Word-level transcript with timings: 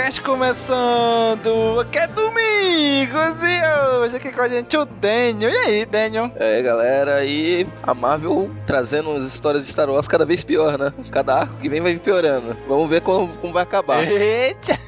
CaminoCast 0.00 0.20
começando! 0.22 1.80
Aqui 1.80 1.98
é 1.98 2.06
Domingos 2.06 3.36
e 3.42 3.96
hoje 3.98 4.16
aqui 4.16 4.32
com 4.32 4.40
a 4.40 4.48
gente 4.48 4.76
o 4.76 4.84
Daniel. 4.84 5.50
E 5.50 5.56
aí, 5.56 5.84
Daniel? 5.84 6.32
É, 6.36 6.62
galera, 6.62 7.24
e 7.24 7.66
a 7.82 7.92
Marvel 7.92 8.50
trazendo 8.66 9.14
as 9.16 9.24
histórias 9.24 9.64
de 9.64 9.70
Star 9.70 9.90
Wars 9.90 10.08
cada 10.08 10.24
vez 10.24 10.42
pior, 10.42 10.78
né? 10.78 10.92
Cada 11.10 11.40
arco 11.40 11.56
que 11.56 11.68
vem 11.68 11.80
vai 11.80 11.96
piorando. 11.98 12.56
Vamos 12.66 12.88
ver 12.88 13.02
como, 13.02 13.28
como 13.36 13.52
vai 13.52 13.62
acabar. 13.62 14.02
Eita! 14.04 14.78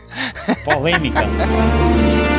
Polêmica. 0.64 1.20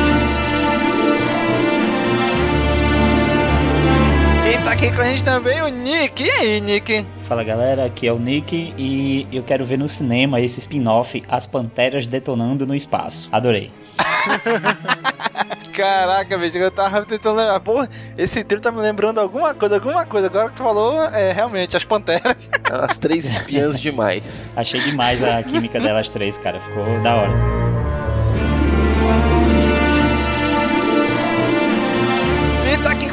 aqui 4.74 4.90
com 4.90 5.02
a 5.02 5.04
gente 5.04 5.22
também 5.22 5.62
o 5.62 5.68
Nick. 5.68 6.24
E 6.24 6.30
aí, 6.30 6.60
Nick? 6.60 7.06
Fala 7.28 7.44
galera, 7.44 7.84
aqui 7.84 8.08
é 8.08 8.12
o 8.12 8.18
Nick 8.18 8.74
e 8.76 9.24
eu 9.32 9.44
quero 9.44 9.64
ver 9.64 9.78
no 9.78 9.88
cinema 9.88 10.40
esse 10.40 10.58
spin-off 10.58 11.22
As 11.28 11.46
Panteras 11.46 12.08
Detonando 12.08 12.66
no 12.66 12.74
Espaço. 12.74 13.28
Adorei. 13.30 13.70
Caraca, 15.72 16.36
bicho, 16.36 16.58
eu 16.58 16.72
tava 16.72 17.04
tentando 17.04 17.36
lembrar. 17.36 17.60
Pô, 17.60 17.86
esse 18.18 18.42
trio 18.42 18.60
tá 18.60 18.72
me 18.72 18.80
lembrando 18.80 19.20
alguma 19.20 19.54
coisa, 19.54 19.76
alguma 19.76 20.04
coisa. 20.04 20.26
Agora 20.26 20.48
que 20.48 20.56
tu 20.56 20.62
falou, 20.64 21.04
é 21.04 21.32
realmente 21.32 21.76
as 21.76 21.84
panteras. 21.84 22.50
As 22.68 22.98
três 22.98 23.24
espiãs 23.24 23.80
demais. 23.80 24.52
Achei 24.56 24.80
demais 24.80 25.22
a 25.22 25.42
química 25.42 25.78
delas 25.78 26.08
três, 26.08 26.36
cara. 26.36 26.58
Ficou 26.60 26.84
da 27.02 27.14
hora. 27.14 27.93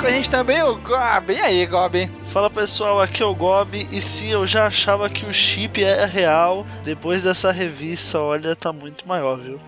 Com 0.01 0.07
a 0.07 0.11
gente 0.11 0.29
também 0.31 0.61
o 0.63 0.75
Gob. 0.75 1.31
E 1.31 1.39
aí, 1.39 1.65
Gob? 1.67 2.09
Fala 2.25 2.49
pessoal, 2.49 2.99
aqui 2.99 3.21
é 3.21 3.25
o 3.25 3.35
Gob 3.35 3.87
e 3.91 4.01
sim, 4.01 4.31
eu 4.31 4.47
já 4.47 4.65
achava 4.65 5.07
que 5.09 5.25
o 5.25 5.31
chip 5.31 5.83
é 5.83 6.05
real. 6.05 6.65
Depois 6.83 7.23
dessa 7.23 7.51
revista, 7.51 8.19
olha, 8.19 8.55
tá 8.55 8.73
muito 8.73 9.07
maior, 9.07 9.39
viu? 9.39 9.59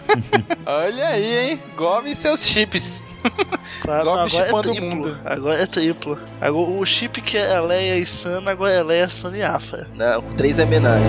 Olha 0.64 1.08
aí, 1.08 1.50
hein? 1.50 1.62
Gob 1.76 2.10
e 2.10 2.14
seus 2.14 2.42
chips. 2.42 3.06
Claro, 3.82 4.04
Gob 4.04 4.16
não, 4.16 4.24
agora 4.24 4.44
é 4.46 4.62
triplo. 4.62 4.96
mundo. 4.96 5.18
Agora 5.24 5.62
é 5.62 5.66
triplo. 5.66 6.18
Agora, 6.40 6.70
o 6.70 6.86
chip 6.86 7.20
que 7.20 7.36
é 7.36 7.60
Leia 7.60 7.98
e 7.98 8.06
Sana, 8.06 8.52
agora 8.52 8.72
é 8.72 8.82
Leia, 8.82 9.08
Sana 9.08 9.36
e 9.36 9.42
Afra. 9.42 9.88
Não, 9.94 10.22
três 10.36 10.58
é 10.58 10.64
homenagem. 10.64 11.06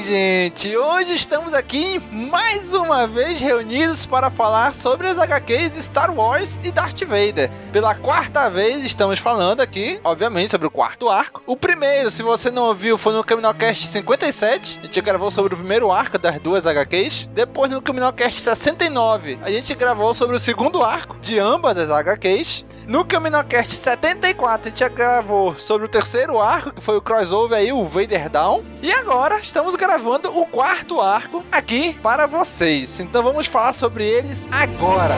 Gente. 0.00 0.74
Hoje 0.76 1.14
estamos 1.14 1.52
aqui 1.52 2.00
mais 2.10 2.72
uma 2.72 3.06
vez 3.06 3.40
reunidos 3.40 4.06
para 4.06 4.30
falar 4.30 4.74
sobre 4.74 5.08
as 5.08 5.18
HQs 5.18 5.76
Star 5.84 6.14
Wars 6.14 6.60
e 6.64 6.70
Darth 6.70 7.00
Vader. 7.00 7.50
Pela 7.72 7.94
quarta 7.94 8.48
vez 8.48 8.84
estamos 8.84 9.18
falando 9.18 9.60
aqui, 9.60 10.00
obviamente, 10.02 10.50
sobre 10.50 10.66
o 10.66 10.70
quarto 10.70 11.08
arco. 11.08 11.42
O 11.46 11.56
primeiro, 11.56 12.10
se 12.10 12.22
você 12.22 12.50
não 12.50 12.64
ouviu, 12.64 12.96
foi 12.96 13.12
no 13.12 13.24
Caminocast 13.24 13.86
57. 13.86 14.78
A 14.78 14.86
gente 14.86 15.00
gravou 15.00 15.30
sobre 15.30 15.54
o 15.54 15.56
primeiro 15.56 15.90
arco 15.90 16.18
das 16.18 16.38
duas 16.38 16.66
HQs. 16.66 17.28
Depois 17.32 17.70
no 17.70 17.82
Caminocast 17.82 18.40
69, 18.40 19.38
a 19.42 19.50
gente 19.50 19.74
gravou 19.74 20.14
sobre 20.14 20.36
o 20.36 20.40
segundo 20.40 20.82
arco 20.82 21.18
de 21.20 21.38
ambas 21.38 21.76
as 21.76 21.90
HQs. 21.90 22.64
No 22.86 23.04
Caminocast 23.04 23.74
74, 23.74 24.68
a 24.68 24.70
gente 24.70 24.88
gravou 24.94 25.58
sobre 25.58 25.86
o 25.86 25.88
terceiro 25.88 26.40
arco, 26.40 26.72
que 26.72 26.80
foi 26.80 26.96
o 26.96 27.02
crossover 27.02 27.58
aí, 27.58 27.72
o 27.72 27.84
Vader 27.84 28.28
Down. 28.28 28.64
E 28.80 28.92
agora 28.92 29.38
estamos 29.38 29.76
gravando 29.82 30.28
o 30.38 30.46
quarto 30.46 31.00
arco 31.00 31.44
aqui 31.50 31.98
para 32.00 32.28
vocês. 32.28 33.00
Então 33.00 33.20
vamos 33.20 33.48
falar 33.48 33.72
sobre 33.72 34.04
eles 34.06 34.46
agora. 34.48 35.16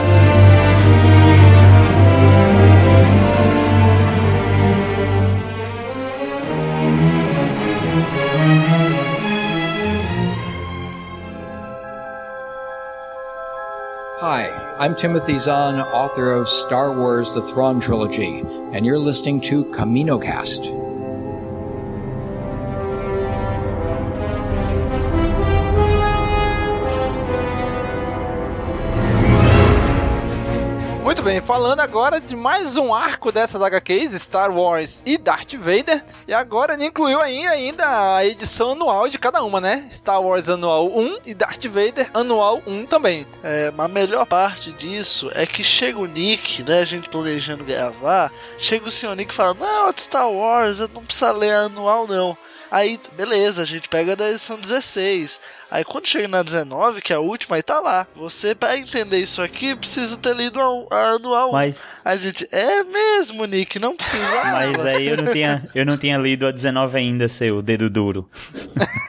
Hi, 14.19 14.49
I'm 14.79 14.95
Timothy 14.95 15.37
Zahn, 15.37 15.79
author 15.93 16.31
of 16.31 16.49
Star 16.49 16.91
Wars 16.91 17.35
The 17.35 17.41
Thrawn 17.41 17.79
Trilogy, 17.79 18.43
and 18.73 18.83
you're 18.83 18.97
listening 18.97 19.39
to 19.41 19.65
CaminoCast. 19.65 20.84
Muito 31.05 31.21
bem, 31.21 31.39
falando 31.39 31.81
agora 31.81 32.19
de 32.19 32.35
mais 32.35 32.75
um 32.75 32.91
arco 32.91 33.31
dessas 33.31 33.61
HQs, 33.61 34.19
Star 34.19 34.51
Wars 34.51 35.03
e 35.05 35.19
Darth 35.19 35.53
Vader. 35.53 36.03
E 36.27 36.33
agora 36.33 36.73
ele 36.73 36.85
incluiu 36.85 37.21
aí 37.21 37.45
ainda 37.45 38.15
a 38.15 38.25
edição 38.25 38.71
anual 38.71 39.07
de 39.07 39.19
cada 39.19 39.43
uma, 39.43 39.61
né? 39.61 39.87
Star 39.91 40.19
Wars 40.19 40.49
Anual 40.49 40.87
1 40.87 41.19
e 41.27 41.35
Darth 41.35 41.63
Vader 41.65 42.09
Anual 42.11 42.59
1 42.65 42.87
também. 42.87 43.27
É, 43.43 43.71
a 43.77 43.87
melhor 43.87 44.25
parte 44.25 44.71
disso 44.71 45.29
é 45.35 45.45
que 45.45 45.63
chega 45.63 45.99
o 45.99 46.07
Nick, 46.07 46.63
né? 46.63 46.79
A 46.79 46.85
gente 46.85 47.07
planejando 47.07 47.63
gravar, 47.63 48.31
chega 48.57 48.87
o 48.87 48.91
senhor 48.91 49.15
Nick 49.15 49.31
e 49.31 49.35
fala: 49.35 49.53
Não, 49.53 49.93
de 49.93 50.01
Star 50.01 50.27
Wars, 50.27 50.79
eu 50.79 50.89
não 50.91 51.05
precisa 51.05 51.31
ler 51.31 51.53
anual, 51.53 52.07
não. 52.07 52.35
Aí, 52.71 52.99
beleza, 53.13 53.61
a 53.61 53.65
gente 53.65 53.87
pega 53.87 54.15
da 54.15 54.27
edição 54.27 54.59
16. 54.59 55.39
Aí 55.75 55.83
quando 55.83 56.07
chega 56.07 56.27
na 56.27 56.41
19, 56.41 57.01
que 57.01 57.11
é 57.11 57.17
a 57.17 57.19
última, 57.19 57.55
aí 57.57 57.63
tá 57.63 57.79
lá. 57.81 58.07
Você, 58.15 58.55
pra 58.55 58.77
entender 58.77 59.19
isso 59.19 59.41
aqui, 59.41 59.75
precisa 59.75 60.15
ter 60.17 60.33
lido 60.35 60.59
a, 60.59 60.95
a 60.95 61.09
anual 61.15 61.49
1. 61.49 61.51
Mas- 61.51 61.81
A 62.03 62.15
gente, 62.15 62.47
é 62.51 62.83
mesmo, 62.83 63.43
Nick, 63.45 63.77
não 63.77 63.95
precisava. 63.95 64.51
Mas 64.51 64.85
aí 64.85 65.07
eu 65.07 65.17
não 65.17 65.31
tinha, 65.31 65.69
eu 65.75 65.85
não 65.85 65.97
tinha 65.97 66.17
lido 66.17 66.47
a 66.47 66.51
19 66.51 66.97
ainda, 66.97 67.27
seu 67.27 67.61
dedo 67.61 67.89
duro. 67.89 68.29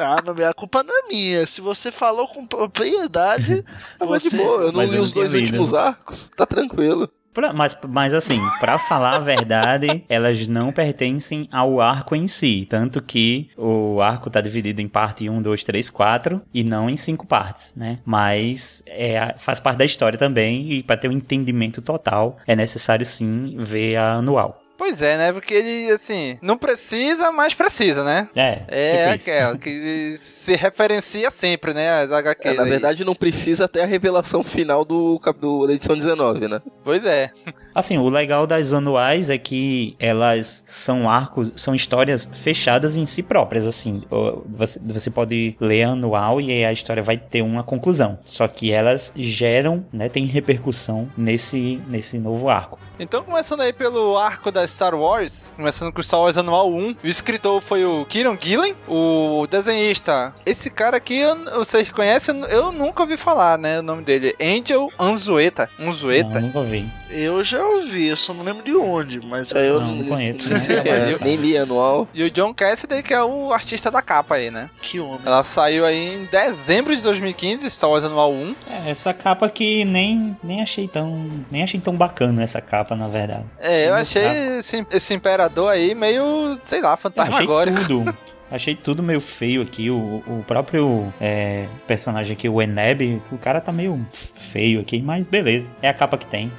Ah, 0.00 0.16
mas 0.24 0.40
a 0.40 0.54
culpa 0.54 0.82
não 0.82 0.92
é 1.04 1.08
minha. 1.08 1.46
Se 1.46 1.60
você 1.60 1.92
falou 1.92 2.26
com 2.26 2.46
propriedade, 2.46 3.62
Mas 4.00 4.22
de 4.24 4.30
você... 4.30 4.36
boa, 4.38 4.62
eu 4.62 4.66
não 4.68 4.72
Mas 4.72 4.90
li 4.90 4.96
eu 4.96 5.02
os 5.02 5.10
não 5.10 5.14
dois 5.14 5.32
lido. 5.32 5.44
últimos 5.44 5.74
arcos. 5.74 6.30
Tá 6.34 6.46
tranquilo. 6.46 7.08
Pra- 7.32 7.52
mas, 7.52 7.76
mas 7.88 8.12
assim, 8.14 8.40
pra 8.60 8.78
falar 8.78 9.16
a 9.16 9.18
verdade, 9.18 10.04
elas 10.08 10.46
não 10.46 10.72
pertencem 10.72 11.48
ao 11.50 11.80
arco 11.80 12.14
em 12.14 12.26
si. 12.26 12.66
Tanto 12.68 13.00
que 13.02 13.48
o 13.56 14.00
arco 14.00 14.28
tá 14.30 14.40
dividido 14.40 14.80
em 14.80 14.88
parte 14.88 15.28
1, 15.28 15.40
2, 15.40 15.64
3, 15.64 15.88
4 15.90 16.42
e 16.52 16.62
não 16.62 16.90
em 16.90 16.96
cinco 16.96 17.26
partes, 17.26 17.74
né? 17.74 17.98
Mas 18.04 18.82
é, 18.86 19.34
faz 19.38 19.58
parte 19.60 19.78
da 19.78 19.84
história 19.84 20.18
também 20.18 20.72
e 20.72 20.82
pra 20.82 20.96
ter 20.96 21.08
um 21.08 21.12
entendimento 21.12 21.80
total 21.80 22.36
é 22.46 22.54
necessário 22.54 23.04
sim 23.06 23.56
ver 23.58 23.96
a 23.96 24.14
anual. 24.14 24.61
Pois 24.82 25.00
é, 25.00 25.16
né? 25.16 25.32
Porque 25.32 25.54
ele, 25.54 25.92
assim, 25.92 26.36
não 26.42 26.58
precisa, 26.58 27.30
mas 27.30 27.54
precisa, 27.54 28.02
né? 28.02 28.28
É, 28.34 28.62
É 28.66 29.16
tipo 29.16 29.30
aquela 29.30 29.56
que 29.56 30.18
se 30.20 30.56
referencia 30.56 31.30
sempre, 31.30 31.72
né? 31.72 32.02
As 32.02 32.10
HQs. 32.10 32.52
É, 32.52 32.56
na 32.56 32.64
aí. 32.64 32.70
verdade, 32.70 33.04
não 33.04 33.14
precisa 33.14 33.66
até 33.66 33.84
a 33.84 33.86
revelação 33.86 34.42
final 34.42 34.84
do, 34.84 35.20
do 35.38 35.68
da 35.68 35.72
edição 35.72 35.96
19, 35.96 36.48
né? 36.48 36.60
Pois 36.82 37.04
é. 37.04 37.30
Assim, 37.72 37.96
o 37.96 38.08
legal 38.08 38.44
das 38.44 38.72
anuais 38.72 39.30
é 39.30 39.38
que 39.38 39.94
elas 40.00 40.64
são 40.66 41.08
arcos, 41.08 41.52
são 41.54 41.76
histórias 41.76 42.28
fechadas 42.34 42.96
em 42.96 43.06
si 43.06 43.22
próprias, 43.22 43.68
assim. 43.68 44.02
Você, 44.48 44.80
você 44.84 45.10
pode 45.10 45.56
ler 45.60 45.84
a 45.84 45.90
anual 45.90 46.40
e 46.40 46.50
aí 46.50 46.64
a 46.64 46.72
história 46.72 47.04
vai 47.04 47.16
ter 47.16 47.40
uma 47.40 47.62
conclusão. 47.62 48.18
Só 48.24 48.48
que 48.48 48.72
elas 48.72 49.12
geram, 49.14 49.86
né, 49.92 50.08
tem 50.08 50.24
repercussão 50.24 51.08
nesse, 51.16 51.80
nesse 51.86 52.18
novo 52.18 52.48
arco. 52.48 52.80
Então, 52.98 53.22
começando 53.22 53.60
aí 53.60 53.72
pelo 53.72 54.18
arco 54.18 54.50
da 54.50 54.64
Star 54.72 54.94
Wars, 54.94 55.50
começando 55.54 55.92
com 55.92 56.02
Star 56.02 56.20
Wars 56.20 56.38
Anual 56.38 56.72
1, 56.72 56.96
o 57.04 57.06
escritor 57.06 57.60
foi 57.60 57.84
o 57.84 58.04
Kieron 58.06 58.36
Gillen, 58.40 58.74
o 58.88 59.46
desenhista. 59.50 60.34
Esse 60.46 60.70
cara 60.70 60.96
aqui, 60.96 61.20
vocês 61.54 61.92
conhecem, 61.92 62.40
eu 62.48 62.72
nunca 62.72 63.02
ouvi 63.02 63.16
falar, 63.16 63.58
né? 63.58 63.80
O 63.80 63.82
nome 63.82 64.02
dele, 64.02 64.34
Angel 64.40 64.90
Anzueta. 64.98 65.68
Anzueta. 65.78 66.40
Não, 66.40 66.48
nunca 66.48 66.62
vi. 66.62 66.90
Eu 67.12 67.44
já 67.44 67.64
ouvi, 67.64 68.06
eu 68.06 68.16
só 68.16 68.32
não 68.32 68.42
lembro 68.42 68.62
de 68.62 68.74
onde, 68.74 69.20
mas 69.26 69.52
É, 69.54 69.68
eu 69.68 69.80
Não, 69.80 69.94
não 69.96 70.04
conheço. 70.06 70.48
É, 70.84 71.22
nem 71.24 71.36
li 71.36 71.56
anual. 71.56 72.08
E 72.14 72.22
o 72.24 72.30
John 72.30 72.52
Cassidy, 72.54 73.02
que 73.02 73.12
é 73.14 73.22
o 73.22 73.52
artista 73.52 73.90
da 73.90 74.00
capa 74.02 74.36
aí, 74.36 74.50
né? 74.50 74.70
que 74.80 74.98
homem. 74.98 75.20
Ela 75.24 75.42
saiu 75.42 75.84
aí 75.84 76.14
em 76.16 76.24
dezembro 76.24 76.94
de 76.94 77.02
2015, 77.02 77.70
Star 77.70 77.90
Wars 77.90 78.04
Anual 78.04 78.32
1. 78.32 78.54
É, 78.86 78.90
essa 78.90 79.12
capa 79.12 79.48
que 79.48 79.84
nem, 79.84 80.36
nem 80.42 80.62
achei 80.62 80.88
tão 80.88 81.30
nem 81.50 81.62
achei 81.62 81.78
tão 81.80 81.94
bacana 81.94 82.42
essa 82.42 82.60
capa, 82.60 82.96
na 82.96 83.08
verdade. 83.08 83.44
É, 83.60 83.88
eu 83.88 83.94
achei 83.94 84.24
esse, 84.58 84.86
esse 84.90 85.14
imperador 85.14 85.70
aí 85.70 85.94
meio, 85.94 86.58
sei 86.64 86.80
lá, 86.80 86.88
Eu 86.90 86.92
achei 86.92 87.02
fantasmagórico. 87.02 87.84
tudo. 87.86 88.16
Achei 88.52 88.74
tudo 88.74 89.02
meio 89.02 89.20
feio 89.20 89.62
aqui. 89.62 89.90
O, 89.90 90.22
o 90.26 90.44
próprio 90.46 91.12
é, 91.18 91.66
personagem 91.86 92.34
aqui, 92.34 92.48
o 92.48 92.60
Eneb, 92.60 93.20
o 93.32 93.38
cara 93.38 93.60
tá 93.60 93.72
meio 93.72 94.06
feio 94.12 94.80
aqui, 94.80 95.00
mas 95.00 95.26
beleza. 95.26 95.66
É 95.80 95.88
a 95.88 95.94
capa 95.94 96.18
que 96.18 96.26
tem. 96.26 96.52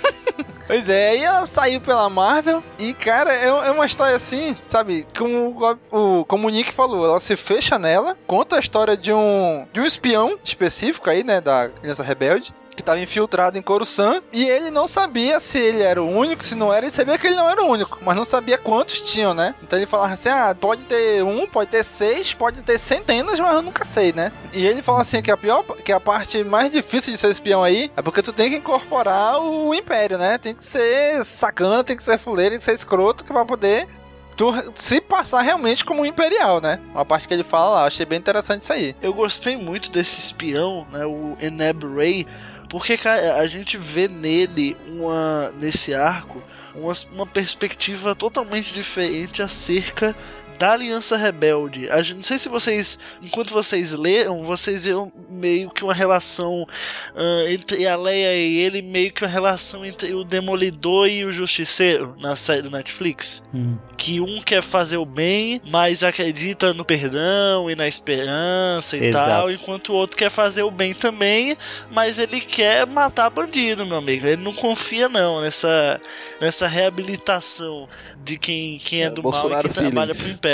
Pois 0.68 0.90
é, 0.90 1.12
aí 1.12 1.24
ela 1.24 1.46
saiu 1.46 1.80
pela 1.80 2.10
Marvel 2.10 2.62
e, 2.78 2.94
cara, 2.94 3.34
é, 3.34 3.46
é 3.46 3.72
uma 3.72 3.86
história 3.86 4.18
assim, 4.18 4.54
sabe? 4.70 5.08
Como 5.18 5.58
o, 5.90 6.26
como 6.26 6.48
o 6.48 6.50
Nick 6.50 6.74
falou, 6.74 7.06
ela 7.06 7.22
se 7.22 7.38
fecha 7.38 7.80
nela, 7.80 8.18
conta 8.28 8.58
a 8.58 8.60
história 8.60 8.98
de 8.98 9.14
um, 9.14 9.66
de 9.72 9.80
um 9.80 9.86
espião 9.86 10.38
específico 10.44 11.10
aí, 11.10 11.24
né, 11.24 11.40
da 11.40 11.70
Criança 11.70 12.04
Rebelde. 12.04 12.54
Que 12.78 12.82
estava 12.84 13.00
infiltrado 13.00 13.58
em 13.58 13.62
Coruscant 13.62 14.24
e 14.32 14.48
ele 14.48 14.70
não 14.70 14.88
sabia 14.88 15.40
se 15.40 15.58
ele 15.58 15.82
era 15.82 16.02
o 16.02 16.08
único, 16.08 16.44
se 16.44 16.54
não 16.54 16.72
era, 16.72 16.86
ele 16.86 16.96
sabia 16.96 17.18
que 17.18 17.26
ele 17.26 17.36
não 17.36 17.50
era 17.50 17.62
o 17.62 17.68
único, 17.68 17.98
mas 18.04 18.16
não 18.16 18.24
sabia 18.24 18.58
quantos 18.58 19.02
tinham, 19.02 19.34
né? 19.34 19.56
Então 19.64 19.78
ele 19.78 19.88
falava 19.88 20.14
assim: 20.14 20.30
ah, 20.30 20.56
pode 20.58 20.84
ter 20.86 21.24
um, 21.24 21.48
pode 21.48 21.72
ter 21.72 21.84
seis, 21.84 22.36
pode 22.36 22.62
ter 22.62 22.80
centenas, 22.80 23.40
mas 23.40 23.56
eu 23.56 23.62
nunca 23.64 23.84
sei, 23.84 24.14
né? 24.14 24.32
E 24.54 24.66
ele 24.66 24.84
fala 24.84 25.02
assim: 25.02 25.22
que 25.22 25.32
a 25.32 25.36
pior, 25.36 25.64
que 25.84 25.92
a 25.92 26.00
parte 26.00 26.44
mais 26.44 26.72
difícil 26.72 27.12
de 27.12 27.18
ser 27.18 27.32
espião 27.32 27.64
aí 27.64 27.92
é 27.98 28.02
porque 28.02 28.22
tu 28.22 28.32
tem 28.32 28.50
que 28.50 28.58
incorporar 28.58 29.42
o 29.42 29.74
império, 29.74 30.18
né? 30.20 30.38
Tem 30.38 30.54
que 30.54 30.64
ser 30.64 31.26
sacana, 31.26 31.84
tem 31.84 31.98
que 31.98 32.04
ser 32.04 32.20
fuleiro, 32.20 32.52
tem 32.52 32.60
que 32.60 32.66
ser 32.66 32.76
escroto, 32.76 33.26
que 33.26 33.34
vai 33.34 33.44
poder 33.44 33.88
se 34.76 35.02
passar 35.02 35.42
realmente 35.42 35.84
como 35.84 36.02
um 36.02 36.06
imperial, 36.06 36.62
né? 36.62 36.80
Uma 36.94 37.04
parte 37.04 37.28
que 37.28 37.34
ele 37.34 37.44
fala 37.44 37.72
lá, 37.72 37.86
achei 37.86 38.06
bem 38.06 38.20
interessante 38.20 38.62
isso 38.62 38.74
aí. 38.74 38.96
Eu 39.02 39.14
gostei 39.14 39.58
muito 39.58 39.90
desse 39.90 40.20
espião, 40.20 40.86
né, 40.92 41.06
o 41.06 41.36
Eneb 41.42 41.84
Ray, 41.96 42.28
porque 42.70 42.98
cara, 42.98 43.36
a 43.36 43.48
gente 43.48 43.78
vê 43.78 44.08
nele 44.08 44.76
uma 44.88 45.52
nesse 45.54 45.94
arco 45.94 46.42
uma, 46.78 46.94
uma 47.12 47.26
perspectiva 47.26 48.16
totalmente 48.16 48.74
diferente 48.74 49.42
acerca 49.42 50.16
da 50.58 50.74
Aliança 50.74 51.18
Rebelde. 51.18 51.90
A 51.90 52.02
gente, 52.02 52.16
não 52.16 52.24
sei 52.24 52.40
se 52.40 52.50
vocês, 52.50 52.98
enquanto 53.22 53.52
vocês 53.52 53.94
leram, 53.94 54.44
vocês 54.44 54.84
viram 54.86 55.12
meio 55.30 55.70
que 55.70 55.84
uma 55.84 55.94
relação 55.94 56.66
ah, 57.16 57.46
entre 57.50 57.88
a 57.88 57.96
Leia 57.96 58.36
e 58.36 58.58
ele, 58.58 58.82
meio 58.82 59.12
que 59.12 59.24
uma 59.24 59.30
relação 59.30 59.86
entre 59.86 60.14
o 60.14 60.24
Demolidor 60.24 61.08
e 61.08 61.24
o 61.26 61.34
Justiceiro 61.34 62.16
na 62.20 62.36
série 62.36 62.62
do 62.62 62.72
Netflix 62.72 63.44
que 63.98 64.22
um 64.22 64.40
quer 64.40 64.62
fazer 64.62 64.98
o 64.98 65.06
bem, 65.06 65.60
mas 65.70 66.04
acredita 66.04 66.74
no 66.74 66.86
perdão 66.86 67.70
e 67.70 67.76
na 67.76 67.88
esperança 67.88 68.96
e 68.96 69.06
Exato. 69.06 69.28
tal, 69.28 69.52
enquanto 69.52 69.90
o 69.90 69.96
outro 69.96 70.16
quer 70.16 70.30
fazer 70.30 70.62
o 70.62 70.70
bem 70.70 70.94
também, 70.94 71.58
mas 71.92 72.20
ele 72.20 72.40
quer 72.40 72.86
matar 72.86 73.30
bandido, 73.32 73.86
meu 73.86 73.98
amigo. 73.98 74.26
Ele 74.28 74.42
não 74.42 74.54
confia 74.54 75.10
não 75.10 75.42
nessa 75.42 76.00
nessa 76.40 76.68
reabilitação 76.68 77.90
de 78.24 78.38
quem, 78.38 78.78
quem 78.78 79.02
é, 79.02 79.06
É, 79.06 79.10
do 79.10 79.24
mal 79.24 79.32
e 79.32 79.34
Bolsonaro 79.34 79.70
quem 79.70 79.84
trabalha 79.84 80.14
pro 80.14 80.28
império. 80.28 80.47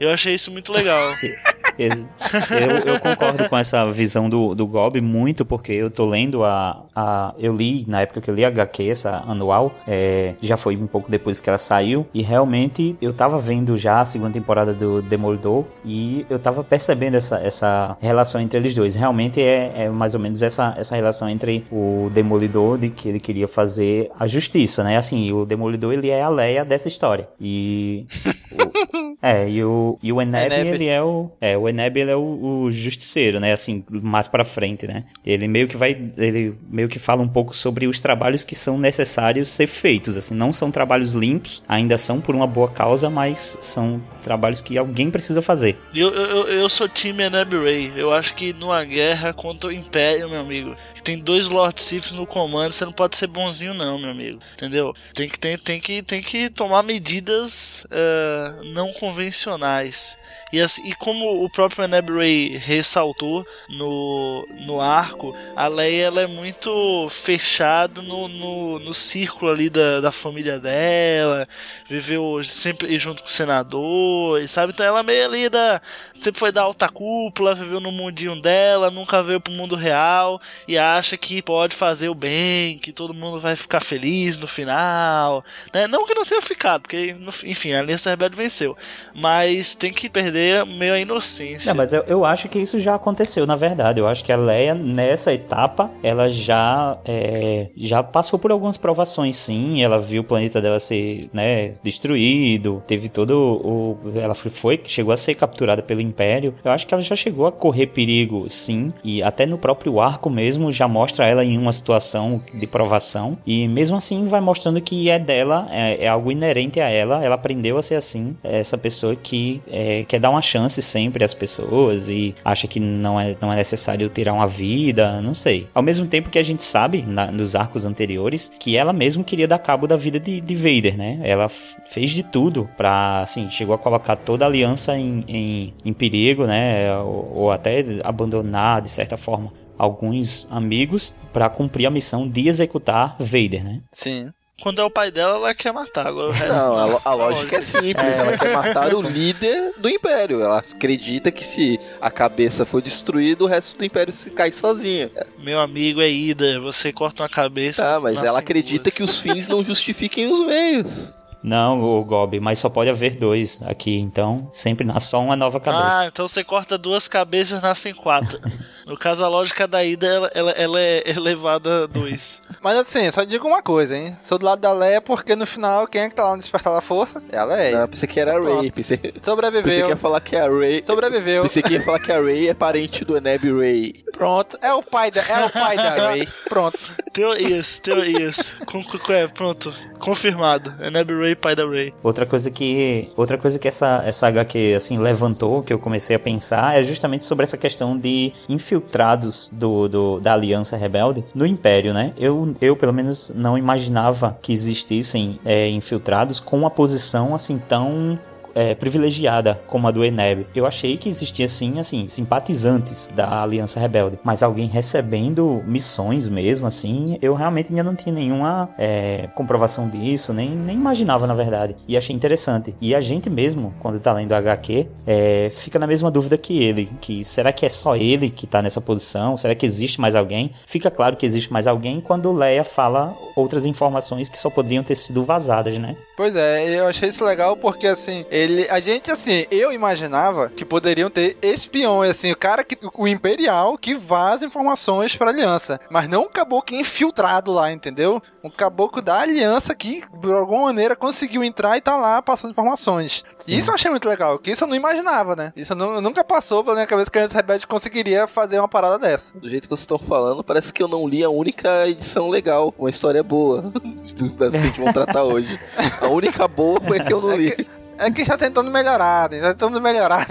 Eu 0.00 0.10
achei 0.10 0.34
isso 0.34 0.50
muito 0.50 0.72
legal. 0.72 1.14
Eu, 1.78 2.92
eu 2.94 3.00
concordo 3.00 3.48
com 3.48 3.56
essa 3.56 3.90
visão 3.90 4.28
do, 4.28 4.54
do 4.54 4.66
Gob 4.66 5.00
muito, 5.00 5.44
porque 5.44 5.72
eu 5.72 5.90
tô 5.90 6.04
lendo 6.06 6.44
a, 6.44 6.82
a. 6.94 7.34
Eu 7.38 7.54
li, 7.54 7.84
na 7.86 8.00
época 8.02 8.20
que 8.20 8.30
eu 8.30 8.34
li 8.34 8.44
a 8.44 8.48
HQ, 8.48 8.88
essa 8.90 9.22
anual, 9.26 9.72
é, 9.86 10.34
já 10.40 10.56
foi 10.56 10.76
um 10.76 10.86
pouco 10.86 11.10
depois 11.10 11.40
que 11.40 11.48
ela 11.48 11.58
saiu, 11.58 12.06
e 12.12 12.22
realmente 12.22 12.96
eu 13.00 13.12
tava 13.12 13.38
vendo 13.38 13.76
já 13.76 14.00
a 14.00 14.04
segunda 14.04 14.32
temporada 14.32 14.72
do 14.74 15.00
Demolidor 15.02 15.64
e 15.84 16.26
eu 16.28 16.38
tava 16.38 16.62
percebendo 16.64 17.16
essa, 17.16 17.38
essa 17.40 17.96
relação 18.00 18.40
entre 18.40 18.58
eles 18.58 18.74
dois. 18.74 18.94
Realmente 18.94 19.40
é, 19.40 19.72
é 19.84 19.88
mais 19.88 20.14
ou 20.14 20.20
menos 20.20 20.42
essa, 20.42 20.74
essa 20.76 20.94
relação 20.96 21.28
entre 21.28 21.64
o 21.70 22.10
Demolidor, 22.12 22.78
de 22.78 22.90
que 22.90 23.08
ele 23.08 23.20
queria 23.20 23.46
fazer 23.48 24.10
a 24.18 24.26
justiça, 24.26 24.82
né? 24.82 24.96
Assim, 24.96 25.32
o 25.32 25.44
Demolidor 25.44 25.92
ele 25.92 26.10
é 26.10 26.22
a 26.22 26.28
Leia 26.28 26.64
dessa 26.64 26.88
história. 26.88 27.28
E. 27.40 28.06
o- 28.52 29.16
é, 29.20 29.48
e 29.48 29.64
o, 29.64 29.98
e 30.02 30.12
o 30.12 30.20
Eneb, 30.22 30.52
Eneb. 30.52 30.68
ele 30.74 30.86
é 30.86 31.02
o. 31.02 31.30
É, 31.40 31.56
o 31.56 31.67
Eneb 31.68 31.96
ele 31.98 32.10
é 32.10 32.16
o, 32.16 32.64
o 32.64 32.70
justiceiro, 32.70 33.38
né? 33.40 33.52
Assim, 33.52 33.84
mais 33.90 34.28
pra 34.28 34.44
frente, 34.44 34.86
né? 34.86 35.04
Ele 35.24 35.46
meio 35.48 35.68
que 35.68 35.76
vai. 35.76 35.90
Ele 36.16 36.54
meio 36.70 36.88
que 36.88 36.98
fala 36.98 37.22
um 37.22 37.28
pouco 37.28 37.54
sobre 37.54 37.86
os 37.86 38.00
trabalhos 38.00 38.44
que 38.44 38.54
são 38.54 38.78
necessários 38.78 39.48
ser 39.48 39.66
feitos. 39.66 40.16
Assim, 40.16 40.34
não 40.34 40.52
são 40.52 40.70
trabalhos 40.70 41.12
limpos, 41.12 41.62
ainda 41.68 41.96
são 41.98 42.20
por 42.20 42.34
uma 42.34 42.46
boa 42.46 42.68
causa, 42.68 43.08
mas 43.10 43.58
são 43.60 44.00
trabalhos 44.22 44.60
que 44.60 44.76
alguém 44.78 45.10
precisa 45.10 45.42
fazer. 45.42 45.76
Eu, 45.94 46.12
eu, 46.14 46.48
eu- 46.48 46.68
sou 46.68 46.88
time 46.88 47.22
Eneb 47.24 47.52
Ray. 47.54 47.92
Eu 47.96 48.12
acho 48.12 48.34
que 48.34 48.52
numa 48.52 48.84
guerra 48.84 49.32
contra 49.32 49.68
o 49.70 49.72
Império, 49.72 50.28
meu 50.28 50.40
amigo, 50.40 50.74
tem 51.08 51.18
dois 51.18 51.48
Lord 51.48 51.80
Siths 51.80 52.12
no 52.12 52.26
comando, 52.26 52.70
você 52.70 52.84
não 52.84 52.92
pode 52.92 53.16
ser 53.16 53.28
bonzinho 53.28 53.72
não, 53.72 53.98
meu 53.98 54.10
amigo. 54.10 54.40
Entendeu? 54.52 54.94
Tem 55.14 55.26
que, 55.26 55.38
tem, 55.38 55.56
tem 55.56 55.80
que, 55.80 56.02
tem 56.02 56.20
que 56.20 56.50
tomar 56.50 56.82
medidas 56.82 57.86
eh, 57.90 58.52
não 58.74 58.92
convencionais. 58.92 60.18
E, 60.50 60.60
assim, 60.60 60.88
e 60.88 60.94
como 60.94 61.44
o 61.44 61.50
próprio 61.50 61.84
Eneb 61.84 62.10
Ray 62.10 62.56
ressaltou 62.56 63.46
no, 63.68 64.46
no 64.66 64.80
arco, 64.80 65.34
a 65.54 65.68
Leia 65.68 66.06
ela 66.06 66.22
é 66.22 66.26
muito 66.26 67.06
fechada 67.10 68.00
no, 68.00 68.28
no, 68.28 68.78
no 68.78 68.94
círculo 68.94 69.50
ali 69.50 69.68
da, 69.68 70.00
da 70.00 70.10
família 70.10 70.58
dela, 70.58 71.46
viveu 71.86 72.42
sempre 72.44 72.98
junto 72.98 73.22
com 73.22 73.28
o 73.28 73.32
senador, 73.32 74.40
e 74.40 74.48
sabe? 74.48 74.72
Então 74.72 74.86
ela 74.86 75.02
meio 75.02 75.26
ali 75.26 75.50
da. 75.50 75.82
Sempre 76.14 76.40
foi 76.40 76.50
da 76.50 76.62
alta 76.62 76.88
cúpula, 76.88 77.54
viveu 77.54 77.78
no 77.78 77.92
mundinho 77.92 78.40
dela, 78.40 78.90
nunca 78.90 79.22
veio 79.22 79.40
pro 79.40 79.52
mundo 79.52 79.76
real 79.76 80.40
e 80.66 80.78
acha 80.98 81.16
que 81.16 81.40
pode 81.40 81.74
fazer 81.74 82.08
o 82.08 82.14
bem, 82.14 82.78
que 82.78 82.92
todo 82.92 83.14
mundo 83.14 83.40
vai 83.40 83.56
ficar 83.56 83.80
feliz 83.80 84.38
no 84.38 84.46
final. 84.46 85.44
Né? 85.72 85.86
Não 85.86 86.06
que 86.06 86.14
não 86.14 86.24
tenha 86.24 86.42
ficado, 86.42 86.82
porque, 86.82 87.16
enfim, 87.44 87.72
a 87.72 87.80
Aliança 87.80 88.10
Rebelde 88.10 88.36
venceu. 88.36 88.76
Mas 89.14 89.74
tem 89.74 89.92
que 89.92 90.10
perder 90.10 90.66
meio 90.66 90.94
a 90.94 91.00
inocência. 91.00 91.70
Não, 91.70 91.76
mas 91.76 91.92
eu, 91.92 92.02
eu 92.06 92.24
acho 92.24 92.48
que 92.48 92.58
isso 92.58 92.78
já 92.78 92.94
aconteceu, 92.94 93.46
na 93.46 93.56
verdade. 93.56 94.00
Eu 94.00 94.06
acho 94.06 94.24
que 94.24 94.32
a 94.32 94.36
Leia, 94.36 94.74
nessa 94.74 95.32
etapa, 95.32 95.90
ela 96.02 96.28
já, 96.28 96.98
é, 97.04 97.68
já 97.76 98.02
passou 98.02 98.38
por 98.38 98.50
algumas 98.50 98.76
provações, 98.76 99.36
sim. 99.36 99.82
Ela 99.82 100.00
viu 100.00 100.22
o 100.22 100.24
planeta 100.24 100.60
dela 100.60 100.80
ser 100.80 101.28
né, 101.32 101.74
destruído, 101.82 102.82
teve 102.86 103.08
todo 103.08 103.32
o. 103.32 104.18
Ela 104.18 104.34
foi, 104.34 104.80
chegou 104.86 105.12
a 105.12 105.16
ser 105.16 105.34
capturada 105.34 105.82
pelo 105.82 106.00
Império. 106.00 106.54
Eu 106.64 106.72
acho 106.72 106.86
que 106.86 106.94
ela 106.94 107.02
já 107.02 107.14
chegou 107.14 107.46
a 107.46 107.52
correr 107.52 107.86
perigo, 107.88 108.48
sim. 108.48 108.92
E 109.04 109.22
até 109.22 109.46
no 109.46 109.58
próprio 109.58 110.00
arco 110.00 110.30
mesmo 110.30 110.72
já 110.72 110.87
mostra 110.88 111.26
ela 111.26 111.44
em 111.44 111.56
uma 111.58 111.72
situação 111.72 112.42
de 112.52 112.66
provação 112.66 113.38
e 113.46 113.68
mesmo 113.68 113.96
assim 113.96 114.26
vai 114.26 114.40
mostrando 114.40 114.80
que 114.80 115.08
é 115.10 115.18
dela, 115.18 115.66
é, 115.70 116.04
é 116.04 116.08
algo 116.08 116.32
inerente 116.32 116.80
a 116.80 116.88
ela, 116.88 117.22
ela 117.24 117.34
aprendeu 117.34 117.76
a 117.76 117.82
ser 117.82 117.94
assim, 117.94 118.36
é 118.42 118.60
essa 118.60 118.78
pessoa 118.78 119.14
que 119.14 119.60
é, 119.70 120.04
quer 120.08 120.18
dar 120.18 120.30
uma 120.30 120.42
chance 120.42 120.80
sempre 120.82 121.24
às 121.24 121.34
pessoas 121.34 122.08
e 122.08 122.34
acha 122.44 122.66
que 122.66 122.80
não 122.80 123.20
é, 123.20 123.36
não 123.40 123.52
é 123.52 123.56
necessário 123.56 124.08
tirar 124.08 124.32
uma 124.32 124.46
vida, 124.46 125.20
não 125.20 125.34
sei. 125.34 125.66
Ao 125.74 125.82
mesmo 125.82 126.06
tempo 126.06 126.30
que 126.30 126.38
a 126.38 126.42
gente 126.42 126.62
sabe, 126.62 127.02
na, 127.06 127.30
nos 127.30 127.54
arcos 127.54 127.84
anteriores, 127.84 128.50
que 128.58 128.76
ela 128.76 128.92
mesmo 128.92 129.22
queria 129.22 129.46
dar 129.46 129.58
cabo 129.58 129.86
da 129.86 129.96
vida 129.96 130.18
de, 130.18 130.40
de 130.40 130.54
Vader, 130.54 130.96
né? 130.96 131.20
Ela 131.22 131.48
fez 131.48 132.10
de 132.10 132.22
tudo 132.22 132.68
pra, 132.76 133.20
assim, 133.20 133.48
chegou 133.50 133.74
a 133.74 133.78
colocar 133.78 134.16
toda 134.16 134.44
a 134.44 134.48
aliança 134.48 134.96
em, 134.96 135.24
em, 135.28 135.74
em 135.84 135.92
perigo, 135.92 136.46
né? 136.46 136.96
Ou, 136.98 137.32
ou 137.34 137.50
até 137.50 137.84
abandonar, 138.04 138.80
de 138.82 138.88
certa 138.88 139.16
forma, 139.16 139.52
alguns 139.78 140.48
amigos 140.50 141.14
para 141.32 141.48
cumprir 141.48 141.86
a 141.86 141.90
missão 141.90 142.28
de 142.28 142.48
executar 142.48 143.16
Vader, 143.18 143.62
né? 143.64 143.80
Sim. 143.92 144.30
Quando 144.60 144.80
é 144.80 144.84
o 144.84 144.90
pai 144.90 145.12
dela, 145.12 145.36
ela 145.36 145.54
quer 145.54 145.72
matar. 145.72 146.08
Agora 146.08 146.30
o 146.30 146.32
resto. 146.32 146.52
Não, 146.52 146.96
a, 146.96 147.00
a 147.04 147.14
lógica 147.14 147.58
é 147.58 147.62
simples. 147.62 147.94
Ela 147.94 148.36
quer 148.36 148.56
matar 148.56 148.92
o 148.92 149.00
líder 149.00 149.72
do 149.78 149.88
império. 149.88 150.40
Ela 150.40 150.58
acredita 150.58 151.30
que 151.30 151.44
se 151.44 151.78
a 152.00 152.10
cabeça 152.10 152.66
for 152.66 152.82
destruída, 152.82 153.44
o 153.44 153.46
resto 153.46 153.78
do 153.78 153.84
império 153.84 154.12
se 154.12 154.30
cai 154.30 154.52
sozinho. 154.52 155.12
Meu 155.38 155.60
amigo 155.60 156.00
é 156.00 156.10
Ida, 156.10 156.58
você 156.58 156.92
corta 156.92 157.22
uma 157.22 157.28
cabeça. 157.28 157.86
Ah, 157.86 158.00
mas 158.00 158.16
nascem 158.16 158.28
ela 158.28 158.40
acredita 158.40 158.84
duas. 158.84 158.94
que 158.94 159.02
os 159.04 159.20
fins 159.20 159.46
não 159.46 159.62
justifiquem 159.62 160.26
os 160.26 160.44
meios. 160.44 161.12
Não, 161.42 161.82
o 161.82 162.04
Gob, 162.04 162.40
mas 162.40 162.58
só 162.58 162.68
pode 162.68 162.90
haver 162.90 163.16
dois 163.16 163.62
aqui, 163.62 163.98
então 163.98 164.48
sempre 164.52 164.84
nasce 164.84 165.08
só 165.08 165.20
uma 165.20 165.36
nova 165.36 165.60
cabeça. 165.60 166.00
Ah, 166.00 166.06
então 166.06 166.26
você 166.26 166.42
corta 166.42 166.76
duas 166.76 167.06
cabeças, 167.06 167.62
nascem 167.62 167.94
quatro. 167.94 168.40
no 168.86 168.96
caso, 168.96 169.24
a 169.24 169.28
lógica 169.28 169.66
da 169.66 169.84
Ida, 169.84 170.06
ela, 170.06 170.30
ela, 170.34 170.50
ela 170.52 170.80
é 170.80 171.02
elevada 171.10 171.84
a 171.84 171.86
dois. 171.86 172.42
Mas 172.60 172.76
assim, 172.76 173.10
só 173.10 173.24
digo 173.24 173.46
uma 173.46 173.62
coisa, 173.62 173.96
hein? 173.96 174.16
Sou 174.20 174.38
do 174.38 174.44
lado 174.44 174.60
da 174.60 174.72
Leia 174.72 175.00
porque 175.00 175.36
no 175.36 175.46
final, 175.46 175.86
quem 175.86 176.02
é 176.02 176.08
que 176.08 176.14
tá 176.14 176.24
lá 176.24 176.32
no 176.32 176.38
Despertar 176.38 176.74
da 176.74 176.80
Força? 176.80 177.22
É 177.30 177.38
a 177.38 177.44
Leia. 177.44 177.80
Não, 177.80 177.88
pensei 177.88 178.08
que 178.08 178.18
era 178.18 178.36
a 178.36 178.40
Ray. 178.40 178.72
Pensei, 178.72 178.96
pensei 178.96 179.20
Sobreviveu. 179.20 179.86
que 179.86 179.92
ia 179.92 179.96
falar 179.96 180.20
que 180.20 180.36
a 180.36 180.48
Ray. 180.48 180.82
Sobreviveu. 180.84 181.42
Pensei 181.42 181.62
que 181.62 181.74
ia 181.74 181.82
falar 181.82 182.00
que 182.00 182.10
a 182.10 182.20
Ray 182.20 182.48
é 182.48 182.54
parente 182.54 183.04
do 183.04 183.16
Eneb 183.16 183.44
Ray. 183.44 184.04
Pronto, 184.12 184.58
é 184.60 184.72
o 184.72 184.82
pai 184.82 185.10
da, 185.10 185.20
é 185.22 185.44
o 185.44 185.50
pai 185.50 185.76
da 185.76 185.90
Ray. 186.08 186.28
Pronto. 186.48 186.78
Teorias, 187.12 187.78
teorias. 187.78 188.60
Com, 188.66 188.82
com, 188.82 189.12
é, 189.12 189.28
pronto, 189.28 189.72
confirmado. 190.00 190.74
Eneb 190.82 191.10
Ray, 191.28 191.36
pai 191.36 191.54
da 191.54 191.66
Ray. 191.66 191.92
Outra 192.02 192.24
coisa 192.24 192.50
que 192.50 193.10
outra 193.16 193.36
coisa 193.36 193.58
que 193.58 193.68
essa 193.68 194.02
essa 194.04 194.26
HQ 194.28 194.74
assim 194.76 194.98
levantou, 194.98 195.62
que 195.62 195.72
eu 195.72 195.78
comecei 195.78 196.16
a 196.16 196.18
pensar, 196.18 196.78
é 196.78 196.82
justamente 196.82 197.24
sobre 197.24 197.44
essa 197.44 197.56
questão 197.56 197.96
de 197.96 198.32
infiltrados 198.48 199.48
do, 199.52 199.88
do 199.88 200.20
da 200.20 200.32
Aliança 200.32 200.76
Rebelde 200.76 201.24
no 201.34 201.46
Império, 201.46 201.92
né? 201.92 202.12
Eu, 202.16 202.54
eu 202.60 202.76
pelo 202.76 202.92
menos 202.92 203.30
não 203.34 203.58
imaginava 203.58 204.38
que 204.40 204.52
existissem 204.52 205.38
é, 205.44 205.68
infiltrados 205.68 206.40
com 206.40 206.58
uma 206.58 206.70
posição 206.70 207.34
assim 207.34 207.58
tão 207.58 208.18
é, 208.54 208.74
privilegiada 208.74 209.60
como 209.66 209.88
a 209.88 209.90
do 209.90 210.04
Eneb. 210.04 210.46
Eu 210.54 210.66
achei 210.66 210.96
que 210.96 211.08
existia 211.08 211.48
sim, 211.48 211.78
assim, 211.78 212.06
simpatizantes 212.06 213.10
da 213.14 213.42
Aliança 213.42 213.80
Rebelde, 213.80 214.18
mas 214.22 214.42
alguém 214.42 214.68
recebendo 214.68 215.62
missões 215.66 216.28
mesmo, 216.28 216.66
assim, 216.66 217.18
eu 217.20 217.34
realmente 217.34 217.70
ainda 217.70 217.82
não 217.82 217.94
tinha 217.94 218.14
nenhuma 218.14 218.68
é, 218.78 219.28
comprovação 219.34 219.88
disso, 219.88 220.32
nem, 220.32 220.50
nem 220.50 220.76
imaginava 220.76 221.26
na 221.26 221.34
verdade. 221.34 221.76
E 221.86 221.96
achei 221.96 222.14
interessante. 222.14 222.74
E 222.80 222.94
a 222.94 223.00
gente 223.00 223.28
mesmo, 223.30 223.74
quando 223.80 224.00
tá 224.00 224.12
lendo 224.12 224.32
HQ, 224.32 224.88
é, 225.06 225.48
fica 225.50 225.78
na 225.78 225.86
mesma 225.86 226.10
dúvida 226.10 226.36
que 226.36 226.62
ele, 226.62 226.90
que 227.00 227.24
será 227.24 227.52
que 227.52 227.66
é 227.66 227.68
só 227.68 227.96
ele 227.96 228.30
que 228.30 228.46
tá 228.46 228.62
nessa 228.62 228.80
posição? 228.80 229.36
Será 229.36 229.54
que 229.54 229.66
existe 229.66 230.00
mais 230.00 230.14
alguém? 230.14 230.52
Fica 230.66 230.90
claro 230.90 231.16
que 231.16 231.26
existe 231.26 231.52
mais 231.52 231.66
alguém 231.66 232.00
quando 232.00 232.32
Leia 232.32 232.64
fala 232.64 233.16
outras 233.36 233.66
informações 233.66 234.28
que 234.28 234.38
só 234.38 234.50
poderiam 234.50 234.82
ter 234.82 234.94
sido 234.94 235.22
vazadas, 235.24 235.78
né? 235.78 235.96
Pois 236.18 236.34
é, 236.34 236.68
eu 236.80 236.88
achei 236.88 237.10
isso 237.10 237.24
legal 237.24 237.56
porque 237.56 237.86
assim, 237.86 238.26
ele, 238.28 238.66
a 238.68 238.80
gente 238.80 239.08
assim, 239.08 239.46
eu 239.52 239.72
imaginava 239.72 240.48
que 240.48 240.64
poderiam 240.64 241.08
ter 241.08 241.38
espiões, 241.40 242.10
assim, 242.10 242.32
o 242.32 242.36
cara 242.36 242.64
que 242.64 242.76
o 242.92 243.06
imperial 243.06 243.78
que 243.78 243.94
vaza 243.94 244.44
informações 244.44 245.14
para 245.14 245.30
aliança, 245.30 245.78
mas 245.88 246.08
não 246.08 246.22
um 246.22 246.28
caboclo 246.28 246.76
infiltrado 246.76 247.52
lá, 247.52 247.70
entendeu? 247.70 248.20
Um 248.42 248.50
caboclo 248.50 249.00
da 249.00 249.20
aliança 249.20 249.76
que 249.76 250.02
de 250.20 250.32
alguma 250.32 250.64
maneira 250.64 250.96
conseguiu 250.96 251.44
entrar 251.44 251.76
e 251.76 251.80
tá 251.80 251.96
lá 251.96 252.20
passando 252.20 252.50
informações. 252.50 253.24
Sim. 253.38 253.54
Isso 253.54 253.70
eu 253.70 253.74
achei 253.76 253.88
muito 253.88 254.08
legal, 254.08 254.40
que 254.40 254.50
isso 254.50 254.64
eu 254.64 254.68
não 254.68 254.74
imaginava, 254.74 255.36
né? 255.36 255.52
Isso 255.54 255.72
não- 255.76 256.00
nunca 256.00 256.24
passou 256.24 256.64
pela 256.64 256.74
minha 256.74 256.86
cabeça 256.88 257.12
que 257.12 257.16
a 257.16 257.20
Aliança 257.20 257.36
Rebelde 257.36 257.64
conseguiria 257.68 258.26
fazer 258.26 258.58
uma 258.58 258.66
parada 258.66 258.98
dessa. 258.98 259.38
Do 259.38 259.48
jeito 259.48 259.62
que 259.62 259.68
vocês 259.68 259.82
estão 259.82 260.00
falando, 260.00 260.42
parece 260.42 260.72
que 260.72 260.82
eu 260.82 260.88
não 260.88 261.06
li 261.06 261.22
a 261.22 261.30
única 261.30 261.86
edição 261.86 262.28
legal, 262.28 262.74
uma 262.76 262.90
história 262.90 263.22
boa 263.22 263.70
das 264.36 264.50
que 264.50 264.56
a 264.56 264.60
gente 264.60 264.80
vai 264.80 264.92
tratar 264.92 265.22
hoje. 265.22 265.56
A 266.08 266.10
única 266.10 266.48
boa 266.48 266.80
foi 266.80 267.00
que 267.00 267.12
eu 267.12 267.20
não 267.20 267.36
li. 267.36 267.54
É 267.98 268.10
que 268.10 268.22
está 268.22 268.38
tentando 268.38 268.70
melhorar, 268.70 269.28
né? 269.28 269.40
Tá 269.40 269.48
tentando 269.48 269.80
melhorar. 269.80 270.26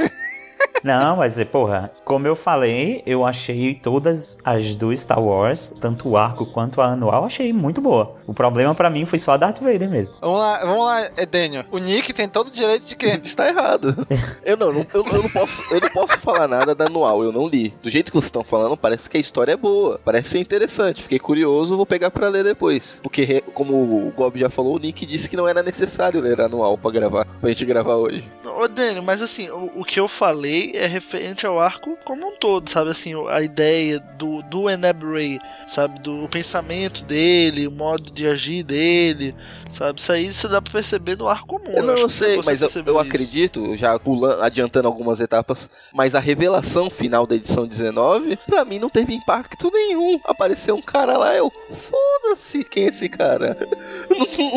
Não, 0.83 1.17
mas, 1.17 1.43
porra, 1.45 1.91
como 2.05 2.27
eu 2.27 2.35
falei, 2.35 3.01
eu 3.05 3.25
achei 3.25 3.73
todas 3.75 4.37
as 4.43 4.75
do 4.75 4.95
Star 4.95 5.21
Wars, 5.21 5.73
tanto 5.81 6.09
o 6.09 6.17
arco 6.17 6.45
quanto 6.45 6.81
a 6.81 6.87
anual, 6.91 7.25
achei 7.25 7.51
muito 7.51 7.81
boa. 7.81 8.15
O 8.25 8.33
problema 8.33 8.75
pra 8.75 8.89
mim 8.89 9.05
foi 9.05 9.19
só 9.19 9.33
a 9.33 9.37
Darth 9.37 9.59
Vader 9.59 9.89
mesmo. 9.89 10.15
Vamos 10.21 10.39
lá, 10.39 10.59
vamos 10.59 10.85
lá, 10.85 11.09
Edênio. 11.17 11.65
O 11.71 11.77
Nick 11.77 12.13
tem 12.13 12.29
todo 12.29 12.47
o 12.47 12.51
direito 12.51 12.85
de 12.85 12.95
quê? 12.95 13.19
Está 13.23 13.47
errado. 13.47 13.95
Eu 14.43 14.55
não, 14.55 14.69
eu, 14.69 14.85
eu 14.93 15.23
não 15.23 15.29
posso, 15.29 15.61
eu 15.71 15.81
não 15.81 15.89
posso 15.89 16.17
falar 16.19 16.47
nada 16.47 16.73
da 16.73 16.85
anual, 16.85 17.23
eu 17.23 17.31
não 17.31 17.47
li. 17.47 17.73
Do 17.81 17.89
jeito 17.89 18.11
que 18.11 18.15
vocês 18.15 18.27
estão 18.27 18.43
falando, 18.43 18.77
parece 18.77 19.09
que 19.09 19.17
a 19.17 19.19
história 19.19 19.51
é 19.51 19.57
boa, 19.57 19.99
parece 20.03 20.29
ser 20.29 20.39
interessante. 20.39 21.03
Fiquei 21.03 21.19
curioso, 21.19 21.75
vou 21.75 21.85
pegar 21.85 22.09
pra 22.11 22.29
ler 22.29 22.43
depois. 22.43 22.99
Porque, 23.03 23.43
como 23.53 23.73
o 23.75 24.13
Gob 24.15 24.39
já 24.39 24.49
falou, 24.49 24.75
o 24.75 24.79
Nick 24.79 25.05
disse 25.05 25.27
que 25.27 25.35
não 25.35 25.47
era 25.47 25.61
necessário 25.61 26.21
ler 26.21 26.39
a 26.39 26.45
anual 26.45 26.77
pra 26.77 26.91
gravar, 26.91 27.25
pra 27.25 27.49
gente 27.49 27.65
gravar 27.65 27.95
hoje. 27.95 28.23
Ô, 28.45 28.67
Daniel, 28.67 29.03
mas 29.03 29.21
assim, 29.21 29.49
o, 29.49 29.81
o 29.81 29.83
que 29.83 29.99
eu 29.99 30.07
falei 30.07 30.46
é 30.75 30.85
referente 30.87 31.45
ao 31.45 31.59
arco 31.59 31.97
como 32.03 32.27
um 32.27 32.35
todo, 32.37 32.69
sabe? 32.69 32.91
Assim, 32.91 33.13
a 33.29 33.41
ideia 33.41 33.99
do, 34.17 34.41
do 34.43 34.69
Eneb 34.69 35.03
Ray, 35.03 35.39
sabe? 35.65 35.99
Do 35.99 36.27
pensamento 36.29 37.03
dele, 37.03 37.67
o 37.67 37.71
modo 37.71 38.09
de 38.11 38.27
agir 38.27 38.63
dele, 38.63 39.35
sabe? 39.69 39.99
Isso 39.99 40.11
aí 40.11 40.31
você 40.31 40.47
dá 40.47 40.61
pra 40.61 40.71
perceber 40.73 41.17
no 41.17 41.27
arco 41.27 41.47
comum. 41.59 41.77
Eu 41.77 41.83
não 41.83 41.95
eu 41.95 42.09
sei, 42.09 42.37
mas 42.45 42.61
eu, 42.61 42.83
eu 42.85 42.99
acredito, 42.99 43.75
já 43.75 43.97
pulando, 43.99 44.41
adiantando 44.43 44.87
algumas 44.87 45.19
etapas, 45.19 45.69
mas 45.93 46.13
a 46.15 46.19
revelação 46.19 46.89
final 46.89 47.25
da 47.25 47.35
edição 47.35 47.65
19, 47.67 48.37
pra 48.45 48.63
mim 48.65 48.79
não 48.79 48.89
teve 48.89 49.13
impacto 49.13 49.71
nenhum. 49.71 50.19
Apareceu 50.25 50.75
um 50.75 50.81
cara 50.81 51.17
lá, 51.17 51.35
eu, 51.35 51.51
foda-se 51.71 52.63
quem 52.63 52.85
é 52.85 52.89
esse 52.89 53.09
cara. 53.09 53.57
Eu 54.09 54.17
não, 54.19 54.53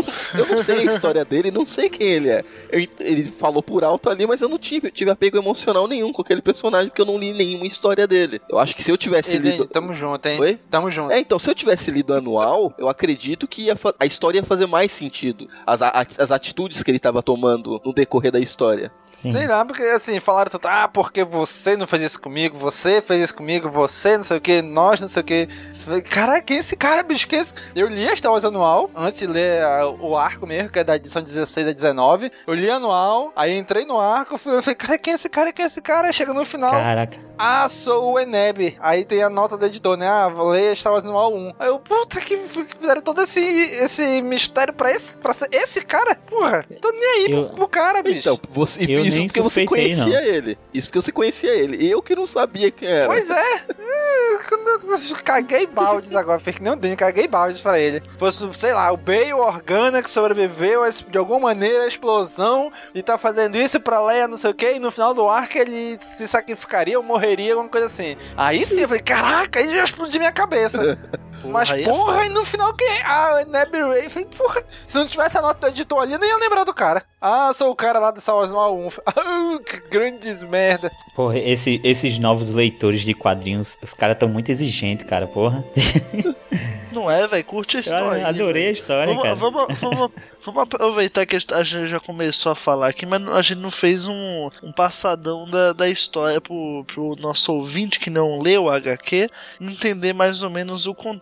eu 0.57 0.63
sei 0.65 0.77
a 0.89 0.93
história 0.93 1.25
dele, 1.25 1.51
não 1.51 1.67
sei 1.67 1.89
quem 1.91 2.07
ele 2.07 2.29
é. 2.31 2.45
Eu- 2.71 2.87
ele 3.01 3.25
falou 3.25 3.63
por 3.63 3.83
alto 3.85 4.09
ali, 4.09 4.27
mas 4.27 4.41
eu 4.41 4.49
não 4.49 4.59
tive, 4.59 4.91
tive 4.91 5.11
apego 5.11 5.37
emocional 5.37 5.80
nenhum 5.87 6.13
com 6.13 6.23
aquele 6.23 6.43
personagem, 6.43 6.89
porque 6.89 7.01
eu 7.03 7.07
não 7.07 7.19
li 7.19 7.33
nenhuma 7.33 7.67
história 7.67 8.07
dele. 8.07 8.41
Eu 8.49 8.59
acho 8.59 8.75
que 8.75 8.83
se 8.83 8.91
eu 8.91 8.97
tivesse 8.97 9.39
lido. 9.39 9.67
tamo 9.67 9.93
junto, 9.95 10.27
hein? 10.27 10.41
Oi? 10.41 10.59
Tamo 10.71 10.91
junto. 10.91 11.13
É, 11.13 11.19
então, 11.21 11.39
se 11.39 11.49
eu 11.51 11.55
tivesse 11.55 11.91
lido 11.91 12.15
anual, 12.15 12.73
eu 12.79 12.89
acredito 12.89 13.47
que 13.49 13.75
fa- 13.77 13.95
a 13.99 14.07
história 14.07 14.39
ia 14.39 14.45
fazer 14.45 14.67
mais 14.67 14.93
sentido. 14.93 15.49
As, 15.67 15.83
a- 15.83 16.07
as 16.19 16.31
atitudes 16.31 16.83
que 16.83 16.91
ele 16.91 16.99
tava 16.99 17.23
tomando 17.23 17.81
no 17.85 17.93
decorrer 17.93 18.33
da 18.33 18.41
história. 18.41 18.91
Sim. 19.07 19.33
Sei 19.33 19.47
lá, 19.47 19.65
porque 19.65 19.83
assim, 19.83 20.19
falaram 20.21 20.51
tudo, 20.51 20.67
ah, 20.67 20.89
porque 20.89 21.25
você 21.25 21.77
não 21.77 21.87
fez 21.87 22.03
isso 22.03 22.21
comigo, 22.21 22.57
você 22.57 23.03
fez 23.03 23.25
isso 23.25 23.35
comigo, 23.35 23.69
você 23.69 24.17
não 24.17 24.25
sei 24.25 24.37
o 24.39 24.41
que, 24.41 24.63
nós 24.63 25.01
não 25.01 25.09
sei 25.09 25.21
o 25.23 25.25
que. 25.25 25.49
Falei, 25.75 26.03
Cara, 26.03 26.41
quem 26.41 26.57
é 26.57 26.61
esse 26.61 26.77
cara, 26.77 27.03
bicho? 27.03 27.27
Quem 27.27 27.39
é 27.39 27.43
esse? 27.43 27.55
Eu 27.75 27.89
li 27.89 28.07
a 28.09 28.17
Star 28.17 28.33
Wars 28.33 28.45
anual, 28.45 28.91
antes 28.95 29.21
de 29.21 29.27
ler 29.27 29.63
a- 29.63 29.89
o 29.89 30.17
arco 30.17 30.47
mesmo, 30.47 30.71
que 30.71 30.79
é 30.79 30.85
da 30.85 30.97
edição 30.97 31.23
16 31.23 31.67
a 31.69 31.73
19. 31.73 32.31
Eu 32.47 32.55
li 32.55 32.71
anual, 32.71 33.33
aí 33.37 33.57
entrei 33.57 33.85
no 33.85 33.99
arco, 33.99 34.39
fui, 34.39 34.57
eu 34.57 34.63
falei, 34.63 34.75
cara, 34.75 34.99
quem 34.99 35.13
é 35.13 35.17
esse 35.17 35.29
cara? 35.29 35.53
Quem 35.53 35.65
é 35.65 35.67
esse 35.71 35.81
cara? 35.81 36.13
Chega 36.13 36.33
no 36.35 36.45
final, 36.45 36.71
Caraca. 36.71 37.19
ah, 37.39 37.69
sou 37.69 38.13
o 38.13 38.19
Eneb. 38.19 38.77
Aí 38.81 39.05
tem 39.05 39.23
a 39.23 39.31
nota 39.31 39.57
do 39.57 39.67
editor, 39.67 39.97
né? 39.97 40.07
Ah, 40.09 40.27
ler 40.29 40.77
Star 40.77 40.93
Wars 40.93 41.05
anual 41.05 41.33
1. 41.35 41.55
Aí 41.59 41.69
eu, 41.69 41.79
puta, 41.79 42.21
que 42.21 42.37
fizeram 42.37 43.01
todo 43.03 43.23
esse, 43.23 43.41
esse 43.41 44.23
mistério 44.23 44.73
pra 44.75 44.91
esse, 44.91 45.21
pra 45.21 45.33
ser 45.33 45.49
esse 45.53 45.81
cara? 45.83 46.15
Porra, 46.15 46.65
tô 46.81 46.91
nem 46.93 47.05
aí 47.27 47.33
Eu- 47.33 47.47
pro, 47.47 47.57
pro 47.57 47.69
cara, 47.69 48.03
bicho. 48.03 48.19
Então, 48.21 48.39
você, 48.51 48.81
Eu 48.85 49.05
isso 49.05 49.19
nem 49.19 49.27
porque 49.29 49.41
você 49.43 49.65
conhecia 49.67 50.23
ele. 50.23 50.59
Isso 50.75 50.89
porque 50.89 51.01
você 51.03 51.13
conhecia 51.13 51.51
ele. 51.55 51.89
Eu 51.89 52.03
que 52.03 52.15
não 52.15 52.27
sabia 52.27 52.71
quem 52.71 52.89
era. 52.89 53.07
Pois 53.07 53.29
é. 53.31 53.55
É, 53.79 54.39
Caguei 55.25 55.67
baldes 55.67 56.15
agora. 56.15 56.39
Fez 56.39 56.57
que 56.57 56.63
nem 56.63 56.73
o 56.73 56.77
Dini, 56.77 56.97
caguei 56.97 57.27
baldes 57.29 57.61
pra 57.61 57.79
ele. 57.79 58.03
Fosse, 58.19 58.39
sei 58.59 58.73
lá, 58.73 58.91
o 58.93 58.97
Bale 58.97 59.33
Organa 59.33 60.03
que 60.03 60.11
sobreviveu 60.11 60.83
de 61.09 61.19
alguma 61.19 61.41
maneira 61.41 61.85
à 61.85 61.89
explosão 61.89 62.73
e 62.95 63.03
tá 63.03 63.17
fazendo 63.19 63.57
isso 63.57 63.79
pra 63.81 64.05
Leia, 64.05 64.27
não 64.29 64.37
sei 64.37 64.51
o 64.51 64.55
que, 64.55 64.73
e 64.75 64.79
no 64.79 64.91
final 64.91 65.15
do 65.15 65.29
arco 65.29 65.57
ele 65.61 65.97
se 65.97 66.27
sacrificaria 66.27 66.99
ou 66.99 67.05
morreria, 67.05 67.53
alguma 67.53 67.69
coisa 67.69 67.87
assim. 67.87 68.17
Aí 68.37 68.65
sim, 68.65 68.81
eu 68.81 68.89
falei, 68.89 69.03
caraca, 69.03 69.61
aí 69.61 69.75
já 69.75 69.85
explodiu 69.85 70.19
minha 70.19 70.33
cabeça. 70.33 70.99
Mas 71.45 71.71
aí 71.71 71.83
é 71.83 71.89
porra, 71.89 72.15
foda. 72.15 72.27
e 72.27 72.29
no 72.29 72.45
final 72.45 72.73
que. 72.75 72.85
Ah, 73.05 73.45
Neb 73.47 73.73
Ray. 73.75 74.09
Falei, 74.11 74.29
porra, 74.37 74.63
se 74.87 74.97
não 74.97 75.07
tivesse 75.07 75.39
a 75.39 75.43
nota 75.43 75.61
do 75.61 75.69
editor 75.69 76.03
ali, 76.03 76.13
eu 76.13 76.19
nem 76.19 76.29
ia 76.29 76.37
lembrar 76.37 76.65
do 76.65 76.75
cara. 76.75 77.05
Ah, 77.21 77.53
sou 77.55 77.71
o 77.71 77.77
cara 77.77 77.99
lá 77.99 78.11
do 78.11 78.21
Star 78.21 78.35
Wars 78.37 78.51
1. 78.51 78.89
Ah, 79.07 79.59
que 79.65 79.81
grandes 79.91 80.43
merda. 80.43 80.91
Porra, 81.15 81.39
esse- 81.39 81.81
esses 81.85 82.19
novos 82.19 82.51
leitores 82.51 83.01
de 83.03 83.15
quadrinhos, 83.15 83.77
os 83.83 83.93
caras 83.95 84.19
tão 84.19 84.29
muito 84.29 84.51
exigentes, 84.51 85.05
cara, 85.07 85.27
porra. 85.27 85.65
Não 86.93 87.09
é, 87.09 87.25
velho? 87.29 87.45
Curte 87.45 87.77
a 87.77 87.81
história. 87.81 88.11
aí, 88.11 88.25
adorei 88.25 88.67
a 88.69 88.71
história, 88.73 89.07
vamos, 89.07 89.23
cara. 89.23 89.35
Vamos, 89.37 89.67
vamos, 89.81 90.11
vamos 90.41 90.63
aproveitar 90.63 91.25
que 91.25 91.37
a 91.37 91.63
gente 91.63 91.87
já 91.89 92.01
começou 92.01 92.51
a 92.51 92.55
falar 92.57 92.89
aqui, 92.89 93.07
mas 93.07 93.27
a 93.29 93.43
gente 93.43 93.59
não 93.61 93.71
fez 93.71 94.09
um, 94.09 94.51
um 94.61 94.73
passadão 94.73 95.49
da, 95.49 95.73
da 95.73 95.89
história 95.89 96.41
pro, 96.41 96.85
pro 96.93 97.15
nosso 97.21 97.55
ouvinte 97.55 98.01
que 98.01 98.11
não 98.11 98.39
leu 98.41 98.65
o 98.65 98.71
HQ 98.71 99.31
entender 99.61 100.13
mais 100.13 100.43
ou 100.43 100.51
menos 100.51 100.87
o 100.89 100.95
contexto, 100.95 101.21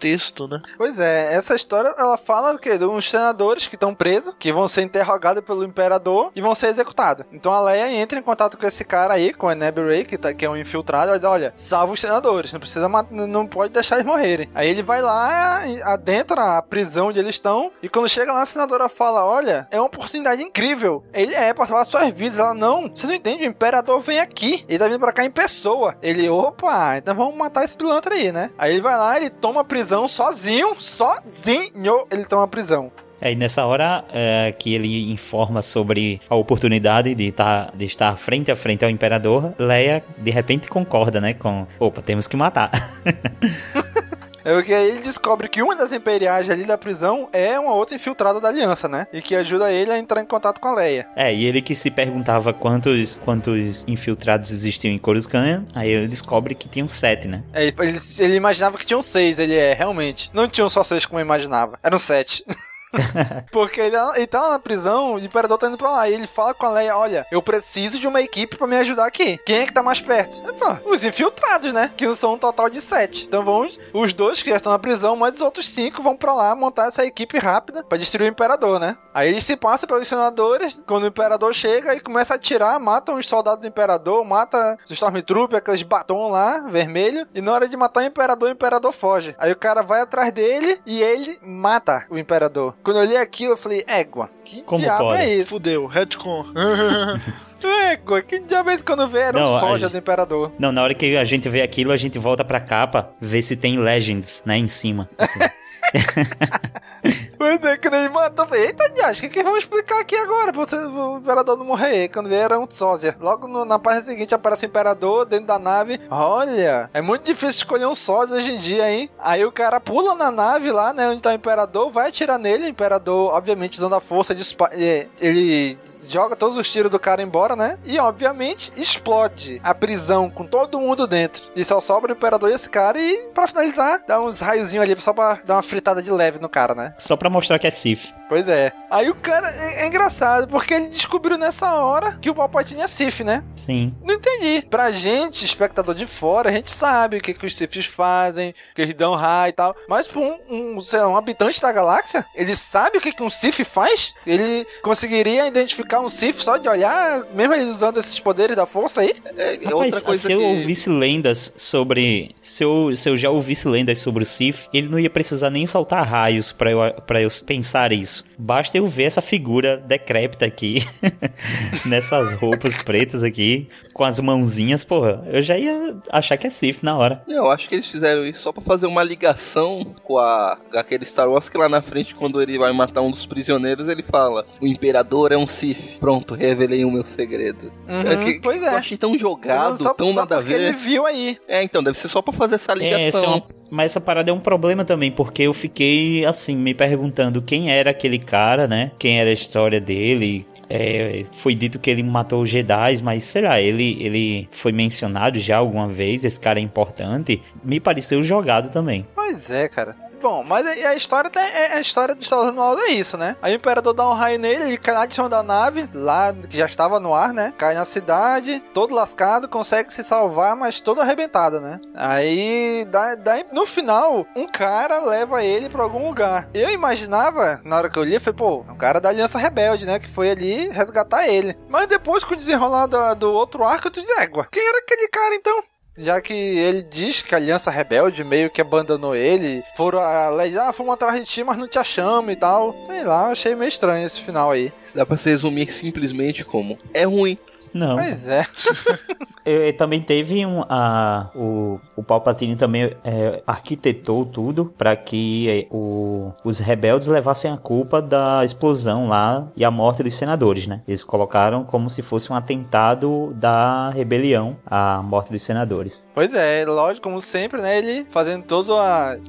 né? 0.48 0.60
Pois 0.76 0.98
é, 0.98 1.34
essa 1.34 1.54
história 1.54 1.94
ela 1.98 2.16
fala 2.16 2.52
do 2.52 2.58
quê? 2.58 2.78
De 2.78 2.84
uns 2.84 3.10
senadores 3.10 3.66
que 3.66 3.76
estão 3.76 3.94
presos, 3.94 4.34
que 4.38 4.52
vão 4.52 4.68
ser 4.68 4.82
interrogados 4.82 5.44
pelo 5.44 5.64
imperador 5.64 6.30
e 6.34 6.40
vão 6.40 6.54
ser 6.54 6.68
executados. 6.68 7.26
Então 7.32 7.52
a 7.52 7.60
Leia 7.60 7.92
entra 7.92 8.18
em 8.18 8.22
contato 8.22 8.56
com 8.56 8.66
esse 8.66 8.84
cara 8.84 9.14
aí, 9.14 9.32
com 9.32 9.46
o 9.46 9.52
Neb 9.52 9.78
que, 10.06 10.18
tá, 10.18 10.34
que 10.34 10.44
é 10.44 10.50
um 10.50 10.56
infiltrado, 10.56 11.14
e 11.14 11.18
diz: 11.18 11.28
olha, 11.28 11.52
salva 11.56 11.92
os 11.92 12.00
senadores, 12.00 12.52
não 12.52 12.60
precisa 12.60 12.88
não 13.10 13.46
pode 13.46 13.72
deixar 13.72 13.96
eles 13.96 14.06
morrerem. 14.06 14.48
Aí 14.54 14.68
ele 14.68 14.82
vai 14.82 15.00
lá, 15.00 15.62
adentra 15.84 16.58
a 16.58 16.62
prisão 16.62 17.08
onde 17.08 17.18
eles 17.18 17.34
estão, 17.34 17.70
e 17.82 17.88
quando 17.88 18.08
chega 18.08 18.32
lá, 18.32 18.42
a 18.42 18.46
senadora 18.46 18.88
fala: 18.88 19.24
olha, 19.24 19.66
é 19.70 19.78
uma 19.78 19.86
oportunidade 19.86 20.42
incrível. 20.42 21.04
Ele 21.12 21.34
é, 21.34 21.52
para 21.52 21.66
salvar 21.66 21.86
suas 21.86 22.12
vidas. 22.12 22.38
Ela, 22.38 22.54
não, 22.54 22.88
você 22.88 23.06
não 23.06 23.14
entende, 23.14 23.44
o 23.44 23.46
imperador 23.46 24.00
vem 24.00 24.20
aqui, 24.20 24.64
ele 24.68 24.78
tá 24.78 24.86
vindo 24.86 25.00
pra 25.00 25.12
cá 25.12 25.24
em 25.24 25.30
pessoa. 25.30 25.96
Ele, 26.02 26.28
opa, 26.28 26.96
então 26.96 27.14
vamos 27.14 27.36
matar 27.36 27.64
esse 27.64 27.76
pilantra 27.76 28.14
aí, 28.14 28.32
né? 28.32 28.50
Aí 28.58 28.72
ele 28.72 28.82
vai 28.82 28.96
lá, 28.96 29.16
ele 29.16 29.30
toma 29.30 29.60
a 29.60 29.64
prisão 29.64 29.97
sozinho, 30.06 30.76
sozinho, 30.78 32.06
ele 32.10 32.24
toma 32.26 32.44
a 32.44 32.48
prisão. 32.48 32.92
É, 33.20 33.32
e 33.32 33.34
nessa 33.34 33.64
hora 33.66 34.04
é, 34.12 34.54
que 34.56 34.74
ele 34.74 35.10
informa 35.10 35.60
sobre 35.60 36.20
a 36.28 36.36
oportunidade 36.36 37.14
de, 37.14 37.32
tá, 37.32 37.72
de 37.74 37.84
estar 37.84 38.16
frente 38.16 38.50
a 38.50 38.56
frente 38.56 38.84
ao 38.84 38.90
imperador, 38.90 39.52
Leia 39.58 40.04
de 40.18 40.30
repente 40.30 40.68
concorda, 40.68 41.20
né? 41.20 41.34
Com, 41.34 41.66
opa, 41.80 42.00
temos 42.00 42.28
que 42.28 42.36
matar. 42.36 42.70
É 44.48 44.54
porque 44.54 44.72
aí 44.72 44.92
ele 44.92 45.00
descobre 45.00 45.46
que 45.46 45.60
uma 45.60 45.76
das 45.76 45.92
imperiais 45.92 46.48
ali 46.48 46.64
da 46.64 46.78
prisão 46.78 47.28
é 47.34 47.60
uma 47.60 47.74
outra 47.74 47.94
infiltrada 47.94 48.40
da 48.40 48.48
aliança, 48.48 48.88
né? 48.88 49.06
E 49.12 49.20
que 49.20 49.36
ajuda 49.36 49.70
ele 49.70 49.92
a 49.92 49.98
entrar 49.98 50.22
em 50.22 50.24
contato 50.24 50.58
com 50.58 50.68
a 50.68 50.74
Leia. 50.74 51.06
É, 51.14 51.34
e 51.34 51.44
ele 51.44 51.60
que 51.60 51.74
se 51.74 51.90
perguntava 51.90 52.50
quantos, 52.54 53.20
quantos 53.22 53.84
infiltrados 53.86 54.50
existiam 54.50 54.90
em 54.90 54.98
Coruscant, 54.98 55.66
aí 55.74 55.90
ele 55.90 56.08
descobre 56.08 56.54
que 56.54 56.66
tinham 56.66 56.88
sete, 56.88 57.28
né? 57.28 57.42
É, 57.52 57.66
ele, 57.66 58.00
ele 58.18 58.36
imaginava 58.36 58.78
que 58.78 58.86
tinham 58.86 59.02
seis, 59.02 59.38
ele 59.38 59.54
é, 59.54 59.74
realmente. 59.74 60.30
Não 60.32 60.48
tinham 60.48 60.70
só 60.70 60.82
seis 60.82 61.04
como 61.04 61.20
eu 61.20 61.24
imaginava, 61.26 61.78
eram 61.82 61.98
sete. 61.98 62.42
Porque 63.52 63.80
ele, 63.80 63.96
ele 64.16 64.26
tá 64.26 64.42
lá 64.42 64.50
na 64.50 64.58
prisão, 64.58 65.14
o 65.14 65.18
imperador 65.18 65.58
tá 65.58 65.68
indo 65.68 65.78
pra 65.78 65.90
lá. 65.90 66.08
E 66.08 66.14
ele 66.14 66.26
fala 66.26 66.54
com 66.54 66.66
a 66.66 66.70
Leia: 66.70 66.96
Olha, 66.96 67.26
eu 67.30 67.42
preciso 67.42 67.98
de 67.98 68.06
uma 68.06 68.20
equipe 68.20 68.56
pra 68.56 68.66
me 68.66 68.76
ajudar 68.76 69.06
aqui. 69.06 69.38
Quem 69.44 69.60
é 69.60 69.66
que 69.66 69.72
tá 69.72 69.82
mais 69.82 70.00
perto? 70.00 70.42
Os 70.84 71.04
infiltrados, 71.04 71.72
né? 71.72 71.90
Que 71.96 72.14
são 72.14 72.34
um 72.34 72.38
total 72.38 72.68
de 72.70 72.80
sete. 72.80 73.26
Então 73.26 73.44
vamos, 73.44 73.78
os 73.92 74.12
dois 74.12 74.42
que 74.42 74.50
já 74.50 74.56
estão 74.56 74.72
na 74.72 74.78
prisão, 74.78 75.16
mas 75.16 75.34
os 75.34 75.40
outros 75.40 75.68
cinco 75.68 76.02
vão 76.02 76.16
pra 76.16 76.32
lá 76.32 76.54
montar 76.54 76.88
essa 76.88 77.04
equipe 77.04 77.38
rápida 77.38 77.82
pra 77.82 77.98
destruir 77.98 78.26
o 78.26 78.32
imperador, 78.32 78.78
né? 78.80 78.96
Aí 79.12 79.28
eles 79.28 79.44
se 79.44 79.56
passam 79.56 79.88
pelos 79.88 80.08
senadores. 80.08 80.80
Quando 80.86 81.04
o 81.04 81.08
imperador 81.08 81.52
chega 81.54 81.94
e 81.94 82.00
começa 82.00 82.34
a 82.34 82.36
atirar, 82.36 82.78
matam 82.80 83.18
os 83.18 83.28
soldados 83.28 83.60
do 83.60 83.66
imperador, 83.66 84.24
mata 84.24 84.78
os 84.84 84.92
Stormtroopers, 84.92 85.58
aqueles 85.58 85.82
batom 85.82 86.30
lá, 86.30 86.60
vermelho. 86.60 87.26
E 87.34 87.40
na 87.40 87.52
hora 87.52 87.68
de 87.68 87.76
matar 87.76 88.00
o 88.02 88.06
imperador, 88.06 88.48
o 88.48 88.52
imperador 88.52 88.92
foge. 88.92 89.34
Aí 89.38 89.52
o 89.52 89.56
cara 89.56 89.82
vai 89.82 90.00
atrás 90.00 90.32
dele 90.32 90.80
e 90.86 91.02
ele 91.02 91.38
mata 91.42 92.06
o 92.10 92.18
imperador. 92.18 92.74
Quando 92.82 92.98
eu 92.98 93.04
li 93.04 93.16
aquilo, 93.16 93.52
eu 93.52 93.56
falei, 93.56 93.84
égua, 93.86 94.30
que 94.44 94.62
Como 94.62 94.80
diabo 94.82 95.04
pode? 95.04 95.20
é 95.22 95.36
isso? 95.36 95.48
Fudeu, 95.48 95.86
retcon. 95.86 96.46
Égua, 97.90 98.22
que 98.22 98.38
diabo 98.38 98.70
é 98.70 98.74
isso 98.76 98.84
quando 98.84 99.08
vê? 99.08 99.18
Era 99.18 99.36
um 99.38 99.40
Não, 99.44 99.56
a 99.56 99.60
soja 99.60 99.78
gente- 99.86 99.92
do 99.92 99.98
imperador. 99.98 100.52
Não, 100.58 100.70
na 100.70 100.82
hora 100.82 100.94
que 100.94 101.16
a 101.16 101.24
gente 101.24 101.48
vê 101.48 101.60
aquilo, 101.60 101.90
a 101.92 101.96
gente 101.96 102.18
volta 102.18 102.44
pra 102.44 102.60
capa, 102.60 103.10
vê 103.20 103.42
se 103.42 103.56
tem 103.56 103.78
Legends, 103.78 104.42
né, 104.46 104.56
em 104.56 104.68
cima. 104.68 105.08
assim. 105.18 105.40
Pois 107.38 107.62
é, 107.62 107.76
que 107.76 107.88
nem 107.88 108.08
matou. 108.08 108.46
Eita, 108.52 108.88
Dias, 108.90 109.18
o 109.18 109.30
que, 109.30 109.42
vamos 109.42 109.60
explicar 109.60 110.00
aqui 110.00 110.16
agora 110.16 110.50
você, 110.50 110.74
o 110.76 111.18
imperador 111.18 111.56
não 111.56 111.64
morrer? 111.64 112.08
Quando 112.08 112.28
vê, 112.28 112.34
era 112.34 112.58
um 112.58 112.66
sósia. 112.68 113.16
Logo 113.20 113.46
no- 113.46 113.64
na 113.64 113.78
página 113.78 114.04
seguinte 114.04 114.34
aparece 114.34 114.66
o 114.66 114.68
imperador 114.68 115.24
dentro 115.24 115.46
da 115.46 115.58
nave. 115.58 116.00
Olha, 116.10 116.90
é 116.92 117.00
muito 117.00 117.22
difícil 117.24 117.50
escolher 117.50 117.86
um 117.86 117.94
sósia 117.94 118.36
hoje 118.36 118.50
em 118.52 118.58
dia, 118.58 118.90
hein? 118.90 119.08
Aí 119.20 119.44
o 119.44 119.52
cara 119.52 119.78
pula 119.78 120.16
na 120.16 120.32
nave 120.32 120.72
lá, 120.72 120.92
né, 120.92 121.08
onde 121.08 121.22
tá 121.22 121.30
o 121.30 121.34
imperador, 121.34 121.90
vai 121.90 122.08
atirar 122.08 122.38
nele. 122.38 122.64
O 122.64 122.68
imperador, 122.68 123.32
obviamente, 123.32 123.78
usando 123.78 123.94
a 123.94 124.00
força, 124.00 124.34
dispa- 124.34 124.70
é, 124.72 125.06
ele 125.20 125.78
joga 126.08 126.34
todos 126.34 126.56
os 126.56 126.70
tiros 126.70 126.90
do 126.90 126.98
cara 126.98 127.22
embora, 127.22 127.54
né? 127.54 127.78
E 127.84 127.98
obviamente 127.98 128.72
explode 128.76 129.60
a 129.62 129.74
prisão 129.74 130.30
com 130.30 130.44
todo 130.44 130.80
mundo 130.80 131.06
dentro. 131.06 131.42
E 131.54 131.64
só 131.64 131.80
sobra 131.80 132.12
o 132.12 132.16
imperador 132.16 132.50
e 132.50 132.54
esse 132.54 132.68
cara. 132.68 132.98
E 133.00 133.28
pra 133.34 133.46
finalizar, 133.46 134.02
dá 134.06 134.20
uns 134.20 134.40
raiozinhos 134.40 134.82
ali 134.82 135.00
só 135.00 135.12
pra 135.12 135.40
dar 135.44 135.56
uma 135.56 135.62
fritada 135.62 136.02
de 136.02 136.10
leve 136.10 136.38
no 136.38 136.48
cara, 136.48 136.74
né? 136.74 136.94
Só 136.98 137.16
pra 137.16 137.30
mostrar 137.30 137.58
que 137.58 137.66
é 137.66 137.70
Sif. 137.70 138.12
Pois 138.28 138.46
é. 138.48 138.72
Aí 138.90 139.10
o 139.10 139.14
cara 139.14 139.50
é, 139.50 139.84
é 139.84 139.86
engraçado, 139.86 140.48
porque 140.48 140.74
ele 140.74 140.88
descobriu 140.88 141.36
nessa 141.36 141.74
hora 141.74 142.18
que 142.20 142.30
o 142.30 142.34
Palpatine 142.34 142.80
é 142.80 142.88
Sith, 142.88 143.20
né? 143.20 143.42
Sim. 143.54 143.94
Não 144.02 144.14
entendi. 144.14 144.66
Pra 144.68 144.90
gente, 144.90 145.44
espectador 145.44 145.94
de 145.94 146.06
fora, 146.06 146.50
a 146.50 146.52
gente 146.52 146.70
sabe 146.70 147.18
o 147.18 147.20
que, 147.20 147.34
que 147.34 147.46
os 147.46 147.56
Siths 147.56 147.86
fazem, 147.86 148.54
que 148.74 148.82
eles 148.82 148.94
dão 148.94 149.14
raio 149.14 149.50
e 149.50 149.52
tal. 149.52 149.76
Mas 149.88 150.06
pra 150.06 150.20
um, 150.20 150.38
um, 150.48 150.80
sei 150.80 151.00
lá, 151.00 151.08
um 151.08 151.16
habitante 151.16 151.60
da 151.60 151.72
galáxia, 151.72 152.24
ele 152.34 152.54
sabe 152.54 152.98
o 152.98 153.00
que, 153.00 153.12
que 153.12 153.22
um 153.22 153.30
Sith 153.30 153.64
faz? 153.64 154.14
Ele 154.26 154.66
conseguiria 154.82 155.46
identificar 155.46 156.00
um 156.00 156.08
Sith 156.08 156.38
só 156.38 156.56
de 156.56 156.68
olhar, 156.68 157.24
mesmo 157.34 157.54
ele 157.54 157.64
usando 157.64 157.98
esses 157.98 158.18
poderes 158.20 158.56
da 158.56 158.66
força 158.66 159.00
aí? 159.00 159.14
É, 159.36 159.58
Rapaz, 159.64 160.20
se 160.20 160.32
eu 160.32 160.42
ouvisse 160.42 160.88
lendas 160.88 161.52
sobre. 161.56 162.34
Se 162.40 162.64
eu, 162.64 162.94
se 162.96 163.08
eu 163.08 163.16
já 163.16 163.30
ouvisse 163.30 163.68
lendas 163.68 163.98
sobre 163.98 164.22
o 164.22 164.26
Sif, 164.26 164.66
ele 164.72 164.88
não 164.88 164.98
ia 164.98 165.10
precisar 165.10 165.50
nem 165.50 165.66
soltar 165.66 166.06
raios 166.06 166.52
pra 166.52 166.70
eu, 166.70 166.78
pra 167.06 167.20
eu 167.20 167.28
pensar 167.46 167.92
isso. 167.92 168.17
Basta 168.38 168.76
eu 168.78 168.86
ver 168.86 169.04
essa 169.04 169.20
figura 169.22 169.76
decrépita 169.76 170.44
aqui, 170.44 170.82
nessas 171.86 172.32
roupas 172.34 172.76
pretas 172.82 173.22
aqui, 173.22 173.68
com 173.92 174.04
as 174.04 174.20
mãozinhas, 174.20 174.84
porra, 174.84 175.24
eu 175.30 175.42
já 175.42 175.58
ia 175.58 175.96
achar 176.10 176.36
que 176.36 176.46
é 176.46 176.50
Sif 176.50 176.82
na 176.84 176.96
hora. 176.96 177.22
Eu 177.28 177.50
acho 177.50 177.68
que 177.68 177.74
eles 177.74 177.88
fizeram 177.88 178.26
isso 178.26 178.42
só 178.42 178.52
pra 178.52 178.62
fazer 178.62 178.86
uma 178.86 179.02
ligação 179.02 179.94
com 180.04 180.18
a 180.18 180.58
aquele 180.74 181.04
Star 181.04 181.28
Wars 181.28 181.48
que 181.48 181.58
lá 181.58 181.68
na 181.68 181.82
frente, 181.82 182.14
quando 182.14 182.40
ele 182.40 182.58
vai 182.58 182.72
matar 182.72 183.00
um 183.02 183.10
dos 183.10 183.26
prisioneiros, 183.26 183.88
ele 183.88 184.02
fala: 184.02 184.46
O 184.60 184.66
Imperador 184.66 185.32
é 185.32 185.36
um 185.36 185.46
Sith. 185.46 185.98
Pronto, 185.98 186.34
revelei 186.34 186.84
o 186.84 186.90
meu 186.90 187.04
segredo. 187.04 187.72
Uhum, 187.88 188.24
que, 188.24 188.40
pois 188.40 188.62
é. 188.62 188.68
Eu 188.68 188.76
achei 188.76 188.96
tão 188.96 189.16
jogado, 189.18 189.82
Só- 189.82 189.94
tão 189.94 190.12
só 190.12 190.20
nada 190.20 190.38
a 190.38 190.40
ver. 190.40 190.60
ele 190.60 190.72
viu 190.72 191.06
aí. 191.06 191.38
É, 191.48 191.62
então, 191.62 191.82
deve 191.82 191.98
ser 191.98 192.08
só 192.08 192.22
pra 192.22 192.32
fazer 192.32 192.56
essa 192.56 192.74
ligação. 192.74 192.98
É, 193.00 193.08
essa 193.08 193.24
é 193.24 193.57
mas 193.70 193.92
essa 193.92 194.00
parada 194.00 194.30
é 194.30 194.34
um 194.34 194.40
problema 194.40 194.84
também, 194.84 195.10
porque 195.10 195.42
eu 195.42 195.54
fiquei, 195.54 196.24
assim, 196.24 196.56
me 196.56 196.74
perguntando 196.74 197.42
quem 197.42 197.70
era 197.70 197.90
aquele 197.90 198.18
cara, 198.18 198.66
né? 198.66 198.92
Quem 198.98 199.20
era 199.20 199.30
a 199.30 199.32
história 199.32 199.80
dele. 199.80 200.46
É, 200.70 201.22
foi 201.32 201.54
dito 201.54 201.78
que 201.78 201.90
ele 201.90 202.02
matou 202.02 202.42
os 202.42 202.50
Jedi, 202.50 203.02
mas 203.02 203.24
será? 203.24 203.60
Ele, 203.60 203.96
ele 204.00 204.48
foi 204.50 204.72
mencionado 204.72 205.38
já 205.38 205.56
alguma 205.56 205.88
vez? 205.88 206.24
Esse 206.24 206.38
cara 206.38 206.58
é 206.58 206.62
importante? 206.62 207.40
Me 207.64 207.80
pareceu 207.80 208.22
jogado 208.22 208.70
também. 208.70 209.06
Pois 209.14 209.50
é, 209.50 209.68
cara. 209.68 210.07
Bom, 210.20 210.42
mas 210.44 210.66
a 210.66 210.88
a 210.88 210.94
história 210.94 211.30
tá- 211.30 211.40
é 211.40 211.74
a 211.74 211.80
história 211.80 212.14
do 212.14 212.24
Star 212.24 212.38
Wars 212.40 212.50
Manual 212.54 212.78
é 212.80 212.90
isso, 212.90 213.16
né? 213.16 213.36
Aí 213.42 213.52
o 213.52 213.56
Imperador 213.56 213.92
dá 213.94 214.08
um 214.08 214.14
raio 214.14 214.38
nele, 214.38 214.64
ele 214.64 214.76
cai 214.78 214.94
lá 214.94 215.06
de 215.06 215.14
cima 215.14 215.28
da 215.28 215.42
nave, 215.42 215.88
lá 215.94 216.32
que 216.32 216.56
já 216.56 216.66
estava 216.66 216.98
no 216.98 217.14
ar, 217.14 217.32
né? 217.32 217.52
Cai 217.58 217.74
na 217.74 217.84
cidade, 217.84 218.60
todo 218.74 218.94
lascado, 218.94 219.48
consegue 219.48 219.92
se 219.92 220.02
salvar, 220.02 220.56
mas 220.56 220.80
todo 220.80 221.00
arrebentado, 221.00 221.60
né? 221.60 221.78
Aí, 221.94 222.84
dá, 222.90 223.14
dá- 223.14 223.44
no 223.52 223.66
final, 223.66 224.26
um 224.34 224.46
cara 224.46 224.98
leva 225.04 225.42
ele 225.44 225.68
pra 225.68 225.82
algum 225.82 226.06
lugar. 226.08 226.48
Eu 226.54 226.70
imaginava, 226.70 227.60
na 227.64 227.76
hora 227.76 227.90
que 227.90 227.98
eu 227.98 228.04
li, 228.04 228.18
foi, 228.18 228.32
pô, 228.32 228.64
um 228.68 228.76
cara 228.76 229.00
da 229.00 229.08
Aliança 229.10 229.38
Rebelde, 229.38 229.86
né? 229.86 229.98
Que 229.98 230.08
foi 230.08 230.30
ali 230.30 230.68
resgatar 230.70 231.28
ele. 231.28 231.56
Mas 231.68 231.86
depois, 231.86 232.24
com 232.24 232.34
o 232.34 232.36
desenrolar 232.36 232.86
do, 232.86 233.14
do 233.14 233.32
outro 233.32 233.64
arco, 233.64 233.88
eu 233.88 233.92
disse, 233.92 234.20
égua, 234.20 234.48
quem 234.50 234.66
era 234.66 234.78
aquele 234.78 235.08
cara 235.08 235.34
então? 235.34 235.62
Já 235.98 236.20
que 236.20 236.32
ele 236.32 236.82
diz 236.82 237.22
que 237.22 237.34
a 237.34 237.38
Aliança 237.38 237.70
Rebelde 237.70 238.22
meio 238.22 238.48
que 238.48 238.60
abandonou 238.60 239.16
ele, 239.16 239.64
foram 239.76 239.98
a 239.98 240.28
ah, 240.28 240.72
fomos 240.72 240.94
atrás 240.94 241.18
de 241.18 241.26
ti, 241.26 241.42
mas 241.42 241.58
não 241.58 241.66
te 241.66 241.78
achamos 241.78 242.32
e 242.32 242.36
tal. 242.36 242.74
Sei 242.86 243.02
lá, 243.02 243.28
achei 243.28 243.54
meio 243.56 243.68
estranho 243.68 244.06
esse 244.06 244.20
final 244.20 244.52
aí. 244.52 244.72
Dá 244.94 245.04
pra 245.04 245.16
se 245.16 245.28
resumir 245.28 245.72
simplesmente 245.72 246.44
como: 246.44 246.78
É 246.94 247.04
ruim. 247.04 247.36
Não. 247.78 247.96
Pois 247.96 248.26
é. 248.26 248.44
E, 249.48 249.72
também 249.72 249.98
teve 250.02 250.44
um, 250.44 250.62
a, 250.68 251.30
o, 251.34 251.80
o 251.96 252.02
Palpatine 252.02 252.54
também 252.54 252.94
é, 253.02 253.42
arquitetou 253.46 254.26
tudo 254.26 254.66
para 254.76 254.94
que 254.94 255.48
é, 255.48 255.66
o, 255.74 256.32
os 256.44 256.58
rebeldes 256.58 257.08
levassem 257.08 257.50
a 257.50 257.56
culpa 257.56 258.02
da 258.02 258.44
explosão 258.44 259.08
lá 259.08 259.48
e 259.56 259.64
a 259.64 259.70
morte 259.70 260.02
dos 260.02 260.12
senadores, 260.12 260.66
né? 260.66 260.82
Eles 260.86 261.02
colocaram 261.02 261.64
como 261.64 261.88
se 261.88 262.02
fosse 262.02 262.30
um 262.30 262.34
atentado 262.34 263.32
da 263.36 263.88
rebelião 263.88 264.58
a 264.66 265.00
morte 265.02 265.32
dos 265.32 265.42
senadores. 265.42 266.06
Pois 266.12 266.34
é, 266.34 266.66
lógico, 266.66 267.08
como 267.08 267.18
sempre, 267.18 267.62
né? 267.62 267.78
Ele 267.78 268.04
fazendo 268.10 268.44
todas 268.44 268.68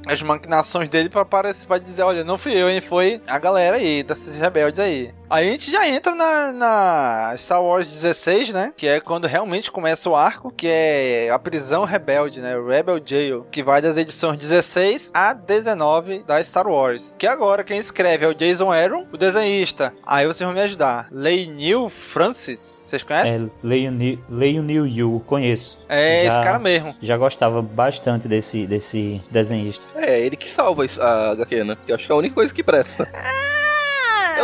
as 0.06 0.20
maquinações 0.20 0.90
dele 0.90 1.08
para 1.08 1.78
dizer, 1.78 2.02
olha, 2.02 2.22
não 2.24 2.36
fui 2.36 2.52
eu, 2.52 2.68
hein? 2.68 2.82
Foi 2.82 3.22
a 3.26 3.38
galera 3.38 3.76
aí, 3.76 4.02
desses 4.02 4.36
rebeldes 4.36 4.78
aí. 4.78 5.14
Aí 5.30 5.48
a 5.48 5.52
gente 5.52 5.70
já 5.70 5.88
entra 5.88 6.12
na, 6.12 6.52
na, 6.52 7.34
Star 7.38 7.62
Wars 7.62 7.88
16, 7.88 8.52
né? 8.52 8.72
Que 8.76 8.88
é 8.88 9.00
quando 9.00 9.28
realmente 9.28 9.70
começa 9.70 10.10
o 10.10 10.16
arco, 10.16 10.50
que 10.50 10.66
é 10.66 11.30
a 11.30 11.38
prisão 11.38 11.84
rebelde, 11.84 12.40
né? 12.40 12.56
Rebel 12.60 13.00
Jail, 13.04 13.46
que 13.48 13.62
vai 13.62 13.80
das 13.80 13.96
edições 13.96 14.36
16 14.38 15.12
a 15.14 15.32
19 15.32 16.24
da 16.24 16.42
Star 16.42 16.66
Wars. 16.66 17.14
Que 17.16 17.28
agora 17.28 17.62
quem 17.62 17.78
escreve 17.78 18.24
é 18.24 18.28
o 18.28 18.34
Jason 18.34 18.72
Aaron, 18.72 19.06
o 19.12 19.16
desenhista. 19.16 19.94
Aí 20.04 20.26
vocês 20.26 20.44
vão 20.44 20.52
me 20.52 20.62
ajudar. 20.62 21.06
Lei 21.12 21.46
Neil 21.46 21.88
Francis, 21.88 22.86
vocês 22.88 23.04
conhecem? 23.04 23.46
É, 23.46 23.50
Leio 23.62 24.62
Neil 24.64 24.86
Yu, 24.86 25.22
conheço. 25.28 25.78
É, 25.88 26.24
já, 26.24 26.32
esse 26.32 26.42
cara 26.42 26.58
mesmo. 26.58 26.96
Já 27.00 27.16
gostava 27.16 27.62
bastante 27.62 28.26
desse, 28.26 28.66
desse 28.66 29.22
desenhista. 29.30 29.86
É, 29.94 30.20
ele 30.20 30.34
que 30.34 30.50
salva 30.50 30.84
a 30.98 31.30
HQ, 31.30 31.62
né? 31.62 31.76
Que 31.86 31.92
eu 31.92 31.94
acho 31.94 32.04
que 32.04 32.10
é 32.10 32.14
a 32.16 32.18
única 32.18 32.34
coisa 32.34 32.52
que 32.52 32.64
presta. 32.64 33.08
É. 33.12 33.59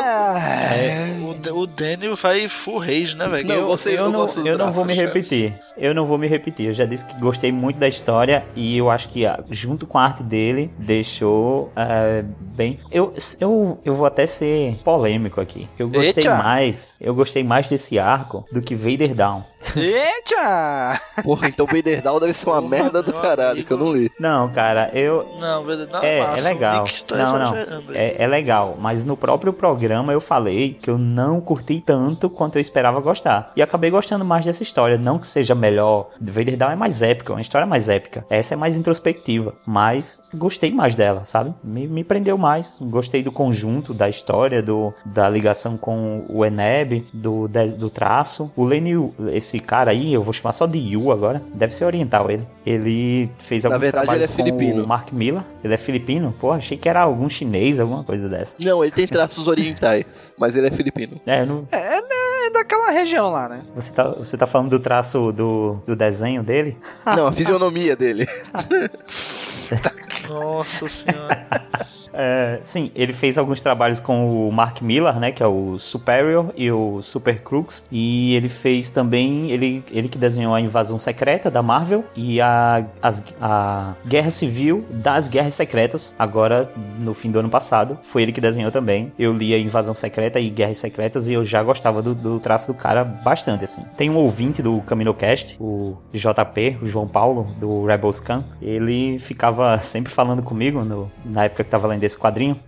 É. 0.07 1.16
O, 1.21 1.61
o 1.61 1.66
Daniel 1.66 2.14
vai 2.14 2.49
full 2.49 2.79
rage, 2.79 3.16
né, 3.16 3.29
velho? 3.29 3.53
Eu, 3.53 3.77
eu, 3.85 3.92
eu, 3.92 4.11
não, 4.11 4.29
eu 4.45 4.59
não 4.59 4.73
vou 4.73 4.85
me 4.85 4.95
repetir. 4.95 5.55
Eu 5.77 5.95
não 5.95 6.07
vou 6.07 6.16
me 6.16 6.27
repetir. 6.27 6.66
Eu 6.66 6.73
já 6.73 6.87
disse 6.87 7.05
que 7.05 7.19
gostei 7.21 7.53
muito 7.53 7.79
da 7.79 7.88
história 7.88 8.45
e 8.55 8.79
eu 8.79 8.90
acho 8.90 9.09
que 9.09 9.27
ah, 9.27 9.42
junto 9.51 9.87
com 9.87 9.99
a 9.99 10.05
arte 10.05 10.23
dele 10.23 10.71
deixou 10.79 11.64
uh, 11.64 12.27
bem. 12.57 12.79
Eu, 12.90 13.12
eu, 13.40 13.79
eu 13.85 13.95
vou 13.95 14.07
até 14.07 14.25
ser 14.27 14.79
polêmico 14.83 15.40
aqui. 15.40 15.69
Eu 15.79 15.88
gostei 15.88 16.25
Eita. 16.25 16.37
mais. 16.37 16.97
Eu 17.01 17.14
gostei 17.14 17.45
mais 17.45 17.69
desse 17.69 17.99
arco 17.99 18.45
do 18.51 18.62
que 18.62 18.75
Vader 18.75 19.14
Down. 19.14 19.45
Eita! 19.74 21.00
Porra, 21.22 21.48
então 21.48 21.66
Vader 21.66 22.02
Down 22.02 22.20
deve 22.20 22.33
ser 22.33 22.48
uma 22.48 22.62
Porra, 22.62 22.68
merda 22.68 23.02
do 23.02 23.12
caralho 23.12 23.50
amigo. 23.52 23.66
que 23.66 23.72
eu 23.72 23.79
não 23.79 23.92
li. 23.92 24.11
Não, 24.18 24.50
cara, 24.50 24.90
eu. 24.94 25.26
Não, 25.40 25.64
Vader 25.64 25.87
Down 25.87 26.02
é, 26.02 26.18
é, 26.18 26.22
massa, 26.22 26.48
é 26.48 26.52
legal. 26.52 26.85
Não, 27.12 27.38
não. 27.38 27.55
É, 27.94 28.22
é 28.22 28.26
legal, 28.26 28.76
mas 28.79 29.05
no 29.05 29.16
próprio 29.16 29.52
programa 29.52 30.12
eu 30.12 30.20
falei 30.20 30.74
que 30.74 30.90
eu 30.90 30.98
não 30.98 31.40
curti 31.40 31.81
tanto 31.85 32.29
quanto 32.31 32.57
eu 32.57 32.61
esperava 32.61 33.00
gostar. 33.00 33.52
E 33.57 33.62
acabei 33.62 33.90
gostando 33.90 34.24
mais 34.24 34.44
dessa 34.44 34.62
história. 34.62 34.98
Não 34.98 35.18
que 35.18 35.26
seja 35.26 35.55
melhor. 35.55 36.11
Vader 36.20 36.57
Down 36.57 36.70
é 36.70 36.76
mais 36.76 37.02
épica, 37.02 37.33
uma 37.33 37.40
história 37.40 37.66
mais 37.66 37.88
épica. 37.88 38.24
Essa 38.31 38.55
é 38.55 38.57
mais 38.57 38.76
introspectiva. 38.76 39.55
Mas 39.66 40.22
gostei 40.35 40.72
mais 40.72 40.94
dela, 40.94 41.24
sabe? 41.24 41.55
Me, 41.62 41.87
me 41.87 42.05
prendeu 42.05 42.37
mais. 42.38 42.79
Gostei 42.81 43.22
do 43.22 43.33
conjunto 43.33 43.94
da 43.94 44.09
história, 44.09 44.62
do, 44.62 44.92
da 45.05 45.29
ligação 45.29 45.76
com 45.76 46.24
o 46.29 46.44
Eneb, 46.44 47.07
do, 47.12 47.48
do 47.76 47.90
traço. 47.90 48.50
O 48.57 48.64
Lenny, 48.64 48.92
esse 49.33 49.56
cara 49.61 49.90
aí, 49.90 50.12
eu 50.12 50.23
vou 50.23 50.33
chamar 50.33 50.53
só 50.53 50.66
de 50.66 50.79
Yu 50.79 51.11
agora. 51.11 51.42
Deve 51.55 51.75
ser 51.75 51.85
oriental 51.85 52.31
ele. 52.31 52.47
Ele 52.64 53.31
fez 53.38 53.64
alguns 53.64 53.79
Na 53.79 53.83
verdade, 53.83 54.14
ele 54.14 54.25
é 54.25 54.27
filipino. 54.27 54.85
o 54.85 54.87
Mark 54.87 55.12
Miller. 55.12 55.42
Ele 55.62 55.75
é 55.75 55.77
filipino? 55.77 56.35
Pô, 56.38 56.53
achei 56.53 56.77
que 56.77 56.88
era 56.88 57.01
algum 57.01 57.29
chinês, 57.29 57.81
alguma 57.81 58.05
coisa 58.05 58.29
dessa. 58.29 58.57
Não, 58.61 58.85
ele 58.85 58.92
tem 58.92 59.07
traços 59.07 59.47
orientais, 59.47 60.05
mas 60.38 60.57
ele 60.57 60.69
é 60.69 60.71
filipino. 60.71 61.21
É, 61.27 61.45
não... 61.45 61.66
é, 61.71 62.47
é 62.47 62.51
daquela 62.51 62.90
região 62.90 63.31
lá, 63.31 63.49
né? 63.49 63.62
Você 63.75 63.92
tá, 63.92 64.09
você 64.11 64.37
tá 64.37 64.47
falando 64.47 64.71
do 64.71 64.81
traço 64.81 65.33
do, 65.33 65.83
do 65.87 65.97
desenho 65.97 66.42
dele? 66.42 66.77
Não, 67.05 67.27
a 67.27 67.33
fisionomia 67.33 67.97
dele. 67.97 68.27
Nossa 70.29 70.88
senhora. 70.88 71.47
É, 72.16 72.59
sim, 72.62 72.90
ele 72.94 73.12
fez 73.12 73.37
alguns 73.37 73.61
trabalhos 73.61 74.00
com 74.00 74.48
o 74.48 74.50
Mark 74.50 74.81
Miller, 74.81 75.20
né, 75.20 75.31
que 75.31 75.42
é 75.42 75.46
o 75.46 75.79
Superior 75.79 76.52
e 76.57 76.70
o 76.72 77.02
Super 77.02 77.42
Crooks, 77.42 77.85
e 77.92 78.35
ele 78.35 78.48
fez 78.48 78.88
também, 78.88 79.50
ele, 79.50 79.85
ele 79.90 80.09
que 80.09 80.16
desenhou 80.16 80.55
a 80.55 80.61
Invasão 80.61 80.96
Secreta 80.96 81.50
da 81.50 81.62
Marvel 81.62 82.05
e 82.16 82.40
a, 82.40 82.87
as, 83.02 83.22
a 83.40 83.94
Guerra 84.07 84.31
Civil 84.31 84.85
das 84.90 85.29
Guerras 85.29 85.55
Secretas, 85.55 86.16
agora 86.18 86.70
no 86.98 87.12
fim 87.12 87.31
do 87.31 87.38
ano 87.38 87.50
passado, 87.50 87.98
foi 88.02 88.22
ele 88.22 88.33
que 88.33 88.40
desenhou 88.40 88.70
também. 88.70 89.12
Eu 89.18 89.35
li 89.35 89.52
a 89.55 89.59
Invasão 89.59 89.94
Secreta 89.94 90.40
e 90.40 90.48
Guerras 90.48 90.79
Secretas 90.79 91.29
e 91.29 91.35
eu 91.35 91.44
já 91.44 91.62
gostava 91.62 92.00
do, 92.00 92.14
do 92.14 92.40
traço 92.40 92.72
do 92.72 92.79
cara 92.79 93.05
bastante, 93.05 93.64
assim. 93.64 93.85
Tem 93.96 94.09
um 94.09 94.16
ouvinte 94.16 94.62
do 94.62 94.81
CaminoCast, 94.81 95.59
o 95.61 95.96
JP, 96.12 96.79
o 96.81 96.87
João 96.87 97.07
Paulo, 97.07 97.55
do 97.59 97.85
Rebels 97.85 98.20
Can, 98.20 98.44
ele 98.62 99.18
ficava 99.18 99.76
sempre 99.85 100.11
falando 100.11 100.42
comigo 100.42 100.83
no, 100.83 101.11
na 101.24 101.44
época 101.44 101.62
que 101.62 101.70
tava 101.70 101.87
lendo 101.87 102.06
desse 102.07 102.19
quadrinho. 102.19 102.59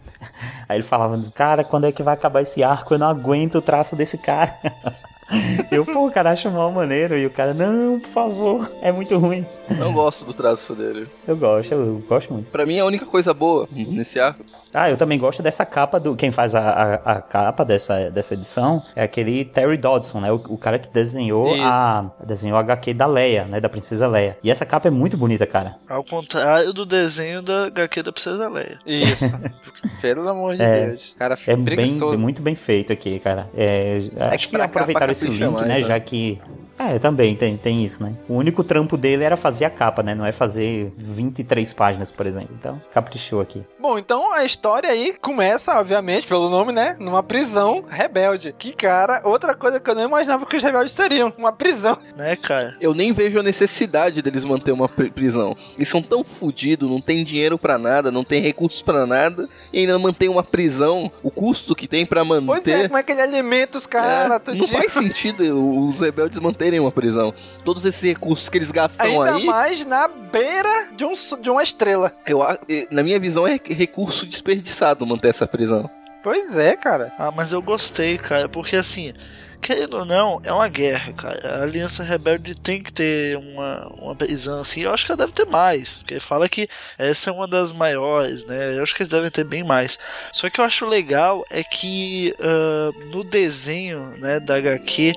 Aí 0.69 0.77
ele 0.77 0.83
falava, 0.83 1.19
cara, 1.35 1.65
quando 1.65 1.87
é 1.87 1.93
que 1.93 2.03
vai 2.03 2.15
acabar 2.15 2.43
esse 2.43 2.63
arco? 2.63 2.95
Eu 2.95 2.99
não 2.99 3.09
aguento 3.09 3.57
o 3.57 3.63
traço 3.63 3.97
desse 3.97 4.19
cara. 4.19 4.59
Eu, 5.71 5.85
pô, 5.85 6.11
cara, 6.11 6.31
acho 6.31 6.51
mal 6.51 6.73
maneiro. 6.73 7.17
E 7.17 7.27
o 7.27 7.31
cara, 7.31 7.53
não, 7.53 8.01
por 8.01 8.09
favor, 8.09 8.73
é 8.81 8.91
muito 8.91 9.17
ruim. 9.19 9.45
Eu 9.79 9.93
gosto 9.93 10.25
do 10.25 10.33
traço 10.33 10.75
dele. 10.75 11.07
Eu 11.27 11.37
gosto, 11.37 11.75
eu 11.75 12.03
gosto 12.09 12.33
muito. 12.33 12.51
Pra 12.51 12.65
mim, 12.65 12.79
a 12.79 12.87
única 12.87 13.05
coisa 13.05 13.35
boa 13.35 13.69
nesse 13.71 14.19
arco 14.19 14.43
ah, 14.73 14.91
eu 14.91 14.97
também 14.97 15.19
gosto 15.19 15.43
dessa 15.43 15.65
capa 15.65 15.99
do. 15.99 16.15
Quem 16.15 16.31
faz 16.31 16.55
a, 16.55 16.61
a, 16.61 16.95
a, 16.95 17.21
capa 17.23 17.65
dessa, 17.65 18.11
dessa 18.11 18.35
edição 18.35 18.83
é 18.95 19.03
aquele 19.03 19.45
Terry 19.45 19.77
Dodson, 19.77 20.21
né? 20.21 20.31
O, 20.31 20.37
o 20.49 20.59
cara 20.59 20.79
que 20.79 20.89
desenhou 20.89 21.55
Isso. 21.55 21.65
a. 21.65 22.11
Desenhou 22.25 22.59
a 22.59 22.61
HQ 22.61 22.95
da 22.95 23.07
Leia, 23.07 23.45
né? 23.45 23.61
Da 23.61 23.69
Princesa 23.69 24.07
Leia. 24.07 24.37
E 24.43 24.51
essa 24.51 24.67
capa 24.67 24.89
é 24.89 24.91
muito 24.91 25.17
bonita, 25.17 25.47
cara. 25.47 25.77
Ao 25.89 26.05
contrário 26.05 26.73
do 26.73 26.85
desenho 26.85 27.43
da 27.43 27.67
HQ 27.67 28.03
da 28.03 28.13
Princesa 28.13 28.49
Leia. 28.49 28.79
Isso. 28.87 29.25
Pelo 30.03 30.29
amor 30.29 30.57
de 30.57 30.63
é, 30.63 30.87
Deus. 30.87 31.15
Cara, 31.19 31.37
é 31.47 31.57
bem, 31.57 31.99
muito 32.19 32.43
bem 32.43 32.55
feito 32.55 32.93
aqui, 32.93 33.19
cara. 33.19 33.49
É, 33.57 33.99
acho 34.33 34.49
que 34.49 34.57
aproveitaram 34.57 35.13
esse 35.13 35.29
link, 35.29 35.53
mais, 35.53 35.67
né? 35.67 35.83
Já 35.83 35.99
que 35.99 36.39
é, 36.79 36.97
também 36.99 37.35
tem, 37.35 37.57
tem 37.57 37.85
isso, 37.85 38.03
né? 38.03 38.15
O 38.29 38.35
único 38.35 38.63
trampo 38.63 38.97
dele 38.97 39.25
era 39.25 39.37
fazer 39.37 39.65
a 39.65 39.71
capa, 39.71 40.03
né? 40.03 40.15
Não 40.15 40.25
é 40.25 40.31
fazer 40.31 40.93
23 40.97 41.73
páginas, 41.73 42.11
por 42.13 42.25
exemplo. 42.25 42.55
Então, 42.59 42.81
caprichou 42.93 43.41
aqui. 43.41 43.65
Bom, 43.81 43.99
então 43.99 44.33
a 44.33 44.45
história 44.59 44.91
aí 44.91 45.15
começa, 45.21 45.79
obviamente, 45.79 46.27
pelo 46.27 46.51
nome, 46.51 46.73
né? 46.73 46.97
Numa 46.99 47.23
prisão 47.23 47.83
rebelde. 47.89 48.55
Que, 48.59 48.73
cara, 48.73 49.23
outra 49.25 49.55
coisa 49.55 49.79
que 49.79 49.89
eu 49.89 49.95
não 49.95 50.03
imaginava 50.03 50.45
que 50.45 50.57
os 50.57 50.63
rebeldes 50.63 50.95
teriam. 50.95 51.33
Uma 51.39 51.53
prisão. 51.53 51.97
Né, 52.19 52.35
cara? 52.35 52.77
Eu 52.81 52.95
nem 52.95 53.13
vejo 53.13 53.39
a 53.39 53.43
necessidade 53.45 54.21
deles 54.21 54.45
manter 54.45 54.73
uma 54.73 54.89
prisão. 54.89 55.57
Eles 55.77 55.89
são 55.89 56.03
tão 56.03 56.25
fodidos, 56.25 56.91
não 56.91 57.01
tem 57.01 57.23
dinheiro 57.23 57.57
para 57.57 57.79
nada, 57.79 58.11
não 58.11 58.25
tem 58.25 58.43
recursos 58.43 58.83
para 58.83 59.07
nada, 59.07 59.49
e 59.73 59.81
ainda 59.81 59.97
mantém 60.01 60.29
uma 60.29 60.43
prisão. 60.43 61.13
O 61.23 61.31
custo 61.31 61.77
que 61.77 61.87
tem 61.87 62.05
para 62.05 62.25
manter. 62.25 62.47
Pois 62.47 62.67
é, 62.67 62.89
como 62.89 62.99
é 62.99 63.03
que 63.05 63.13
ele 63.13 63.21
alimenta 63.21 63.79
os 63.79 63.87
caras? 63.87 64.41
É, 64.49 64.55
não 64.55 64.67
faz 64.67 64.93
sentido 64.95 65.87
os 65.87 66.01
rebeldes 66.01 66.41
manterem 66.41 66.69
terem 66.69 66.81
uma 66.81 66.91
prisão. 66.91 67.33
Todos 67.65 67.85
esses 67.85 68.03
recursos 68.03 68.49
que 68.49 68.59
eles 68.59 68.73
gastam 68.73 69.07
Ainda 69.07 69.25
aí. 69.25 69.41
Ainda 69.41 69.53
mais 69.53 69.85
na 69.85 70.09
beira 70.09 70.89
de, 70.97 71.05
um, 71.05 71.13
de 71.41 71.51
uma 71.51 71.63
estrela. 71.63 72.13
Eu, 72.27 72.41
na 72.91 73.03
minha 73.03 73.21
visão, 73.21 73.47
é 73.47 73.61
recurso 73.65 74.27
desperdiçado 74.49 75.07
manter 75.07 75.29
essa 75.29 75.47
prisão. 75.47 75.91
Pois 76.23 76.57
é, 76.57 76.77
cara. 76.77 77.13
Ah, 77.19 77.31
mas 77.35 77.53
eu 77.53 77.63
gostei, 77.63 78.19
cara, 78.19 78.49
porque 78.49 78.77
assim 78.77 79.13
querendo 79.61 79.99
ou 79.99 80.05
não, 80.05 80.41
é 80.45 80.53
uma 80.53 80.69
guerra, 80.69 81.13
cara. 81.13 81.39
A 81.59 81.63
Aliança 81.63 82.03
Rebelde 82.03 82.55
tem 82.55 82.83
que 82.83 82.93
ter 82.93 83.37
uma, 83.37 83.89
uma 84.01 84.15
prisão 84.15 84.61
assim. 84.61 84.83
Eu 84.83 84.93
acho 84.93 85.05
que 85.05 85.13
ela 85.13 85.19
deve 85.19 85.33
ter 85.33 85.47
mais. 85.47 86.03
Porque 86.03 86.21
fala 86.21 86.49
que 86.49 86.69
essa 86.99 87.31
é 87.31 87.33
uma 87.33 87.47
das 87.47 87.73
maiores, 87.73 88.47
né? 88.47 88.77
Eu 88.77 88.83
acho 88.83 88.95
que 88.95 89.03
eles 89.03 89.11
devem 89.11 89.31
ter 89.31 89.45
bem 89.45 89.65
mais. 89.65 89.99
Só 90.33 90.49
que 90.49 90.61
eu 90.61 90.65
acho 90.65 90.87
legal 90.87 91.45
é 91.51 91.63
que 91.63 92.35
uh, 92.39 93.07
no 93.11 93.25
desenho 93.25 94.17
né, 94.19 94.41
da 94.41 94.57
HQ 94.57 95.15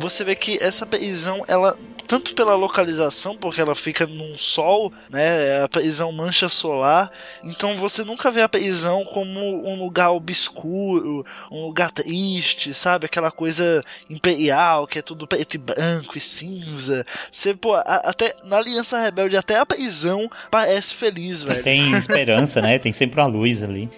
você 0.00 0.24
vê 0.24 0.34
que 0.34 0.62
essa 0.62 0.84
prisão 0.86 1.42
ela 1.48 1.76
tanto 2.06 2.34
pela 2.34 2.54
localização, 2.54 3.36
porque 3.36 3.60
ela 3.60 3.74
fica 3.74 4.06
num 4.06 4.34
sol, 4.34 4.92
né? 5.10 5.62
A 5.62 5.68
prisão 5.68 6.12
mancha 6.12 6.48
solar. 6.48 7.10
Então 7.42 7.74
você 7.76 8.04
nunca 8.04 8.30
vê 8.30 8.42
a 8.42 8.48
prisão 8.48 9.04
como 9.04 9.66
um 9.66 9.78
lugar 9.78 10.10
obscuro, 10.10 11.24
um 11.50 11.66
lugar 11.66 11.90
triste, 11.90 12.72
sabe? 12.72 13.06
Aquela 13.06 13.30
coisa 13.30 13.84
imperial, 14.08 14.86
que 14.86 14.98
é 14.98 15.02
tudo 15.02 15.26
preto 15.26 15.54
e 15.54 15.58
branco 15.58 16.16
e 16.16 16.20
cinza. 16.20 17.04
Você, 17.30 17.54
pô, 17.54 17.74
a, 17.74 17.80
até 18.04 18.34
na 18.44 18.58
Aliança 18.58 18.98
Rebelde, 18.98 19.36
até 19.36 19.56
a 19.58 19.66
prisão 19.66 20.30
parece 20.50 20.94
feliz, 20.94 21.42
velho. 21.42 21.62
Tem 21.62 21.92
esperança, 21.96 22.62
né? 22.62 22.78
Tem 22.78 22.92
sempre 22.92 23.20
uma 23.20 23.26
luz 23.26 23.62
ali. 23.62 23.90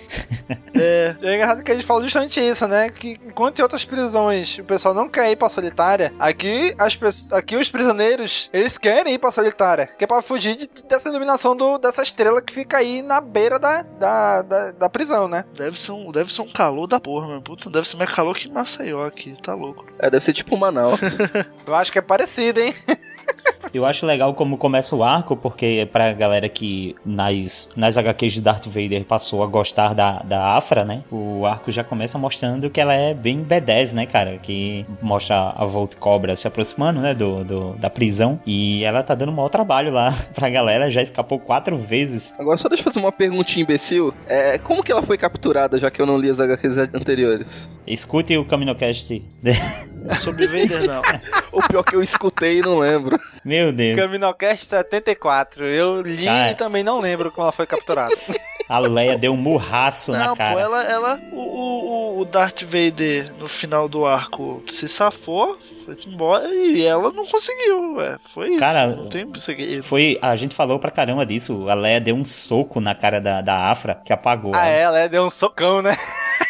é. 0.74 1.16
E 1.20 1.26
é 1.26 1.34
engraçado 1.34 1.62
que 1.62 1.72
a 1.72 1.74
gente 1.74 1.86
fala 1.86 2.02
justamente 2.02 2.40
isso, 2.40 2.66
né? 2.66 2.88
Que 2.88 3.16
enquanto 3.24 3.58
em 3.58 3.62
outras 3.62 3.84
prisões 3.84 4.58
o 4.58 4.64
pessoal 4.64 4.94
não 4.94 5.08
quer 5.08 5.30
ir 5.30 5.36
pra 5.36 5.50
solitária, 5.50 6.12
aqui, 6.18 6.74
as, 6.78 6.96
aqui 7.32 7.56
os 7.56 7.68
prisioneiros 7.68 7.97
prisioneiros, 8.02 8.48
eles 8.52 8.78
querem 8.78 9.14
ir 9.14 9.18
pra 9.18 9.32
solitária, 9.32 9.88
que 9.98 10.04
é 10.04 10.06
pra 10.06 10.22
fugir 10.22 10.54
de- 10.56 10.70
dessa 10.88 11.08
iluminação 11.08 11.56
do, 11.56 11.78
dessa 11.78 12.02
estrela 12.02 12.40
que 12.40 12.52
fica 12.52 12.78
aí 12.78 13.02
na 13.02 13.20
beira 13.20 13.58
da, 13.58 13.82
da, 13.82 14.42
da, 14.42 14.70
da 14.72 14.88
prisão, 14.88 15.26
né? 15.28 15.44
Deve 15.54 15.78
ser, 15.78 15.92
um, 15.92 16.11
deve 16.12 16.32
ser 16.32 16.42
um 16.42 16.48
calor 16.48 16.87
da 16.87 17.00
porra, 17.00 17.26
meu. 17.26 17.42
Puta, 17.42 17.68
deve 17.68 17.88
ser 17.88 17.96
mais 17.96 18.12
calor 18.14 18.37
que 18.37 18.48
Maceió 18.50 19.02
aqui, 19.04 19.34
tá 19.42 19.54
louco. 19.54 19.84
É, 19.98 20.08
deve 20.08 20.24
ser 20.24 20.32
tipo 20.32 20.56
Manaus. 20.56 21.00
Eu 21.66 21.74
acho 21.74 21.90
que 21.92 21.98
é 21.98 22.02
parecido, 22.02 22.61
hein? 22.61 22.74
Eu 23.74 23.84
acho 23.84 24.06
legal 24.06 24.32
como 24.32 24.56
começa 24.56 24.96
o 24.96 25.04
arco, 25.04 25.36
porque 25.36 25.86
pra 25.92 26.10
galera 26.12 26.48
que 26.48 26.94
nas, 27.04 27.68
nas 27.76 27.98
HQs 27.98 28.32
de 28.32 28.40
Darth 28.40 28.66
Vader 28.66 29.04
passou 29.04 29.42
a 29.42 29.46
gostar 29.46 29.92
da, 29.94 30.20
da 30.20 30.56
Afra, 30.56 30.86
né? 30.86 31.04
O 31.12 31.44
arco 31.44 31.70
já 31.70 31.84
começa 31.84 32.16
mostrando 32.16 32.70
que 32.70 32.80
ela 32.80 32.94
é 32.94 33.12
bem 33.12 33.44
B10, 33.44 33.92
né, 33.92 34.06
cara? 34.06 34.38
Que 34.38 34.86
mostra 35.02 35.50
a 35.54 35.64
Volt 35.66 35.96
Cobra 35.96 36.34
se 36.34 36.48
aproximando, 36.48 37.00
né, 37.00 37.14
do, 37.14 37.44
do- 37.44 37.74
da 37.76 37.90
prisão. 37.90 38.40
E 38.46 38.82
ela 38.84 39.02
tá 39.02 39.14
dando 39.14 39.32
um 39.32 39.34
mau 39.34 39.50
trabalho 39.50 39.92
lá 39.92 40.14
pra 40.34 40.48
galera, 40.48 40.90
já 40.90 41.02
escapou 41.02 41.38
quatro 41.38 41.76
vezes. 41.76 42.34
Agora 42.38 42.56
só 42.56 42.68
deixa 42.70 42.80
eu 42.80 42.84
fazer 42.92 43.04
uma 43.04 43.12
perguntinha 43.12 43.64
imbecil. 43.64 44.14
É, 44.26 44.56
como 44.56 44.82
que 44.82 44.90
ela 44.90 45.02
foi 45.02 45.18
capturada, 45.18 45.76
já 45.78 45.90
que 45.90 46.00
eu 46.00 46.06
não 46.06 46.16
li 46.18 46.30
as 46.30 46.40
HQs 46.40 46.78
anteriores? 46.78 47.68
Escute 47.86 48.36
o 48.36 48.44
Caminocast. 48.46 49.22
Sobre 50.20 50.46
Vader, 50.46 50.84
não. 50.86 51.02
o 51.52 51.62
pior 51.68 51.82
que 51.82 51.94
eu 51.96 52.02
escutei 52.02 52.58
e 52.58 52.62
não 52.62 52.78
lembro. 52.78 53.17
Meu 53.44 53.72
Deus. 53.72 53.96
Caminocast 53.96 54.66
74. 54.66 55.64
Eu 55.64 56.02
li 56.02 56.24
Cara. 56.24 56.50
e 56.50 56.54
também 56.54 56.83
não 56.83 57.00
lembro 57.00 57.31
como 57.31 57.44
ela 57.44 57.52
foi 57.52 57.66
capturada. 57.66 58.14
A 58.68 58.78
Leia 58.78 59.16
deu 59.16 59.33
um 59.33 59.37
murraço 59.37 60.12
na 60.12 60.26
Não, 60.26 60.37
cara. 60.37 60.52
pô, 60.52 60.59
ela, 60.59 60.85
ela 60.85 61.20
o, 61.33 61.40
o, 62.18 62.20
o 62.20 62.24
Darth 62.26 62.62
Vader 62.64 63.33
no 63.40 63.48
final 63.48 63.88
do 63.88 64.04
arco 64.04 64.62
se 64.68 64.87
safou, 64.87 65.57
foi 65.87 65.96
embora 66.07 66.44
e 66.52 66.85
ela 66.85 67.11
não 67.11 67.24
conseguiu, 67.24 67.94
ué. 67.94 68.18
Foi 68.24 68.50
isso. 68.50 68.59
Cara, 68.59 68.88
não 68.88 69.09
tem 69.09 69.26
segredo. 69.37 69.83
Foi, 69.83 70.18
a 70.20 70.37
gente 70.37 70.54
falou 70.54 70.78
pra 70.78 70.90
caramba 70.90 71.24
disso. 71.24 71.66
A 71.70 71.74
Leia 71.74 71.98
deu 72.00 72.14
um 72.14 72.26
soco 72.26 72.78
na 72.78 72.94
cara 72.94 73.20
da, 73.22 73.40
da 73.40 73.70
Afra 73.70 73.94
que 74.04 74.12
apagou. 74.12 74.52
ah, 74.54 74.66
ela. 74.66 74.98
é, 74.98 75.00
ela 75.02 75.09
deu 75.09 75.24
um 75.24 75.31
socão, 75.31 75.81
né? 75.81 75.96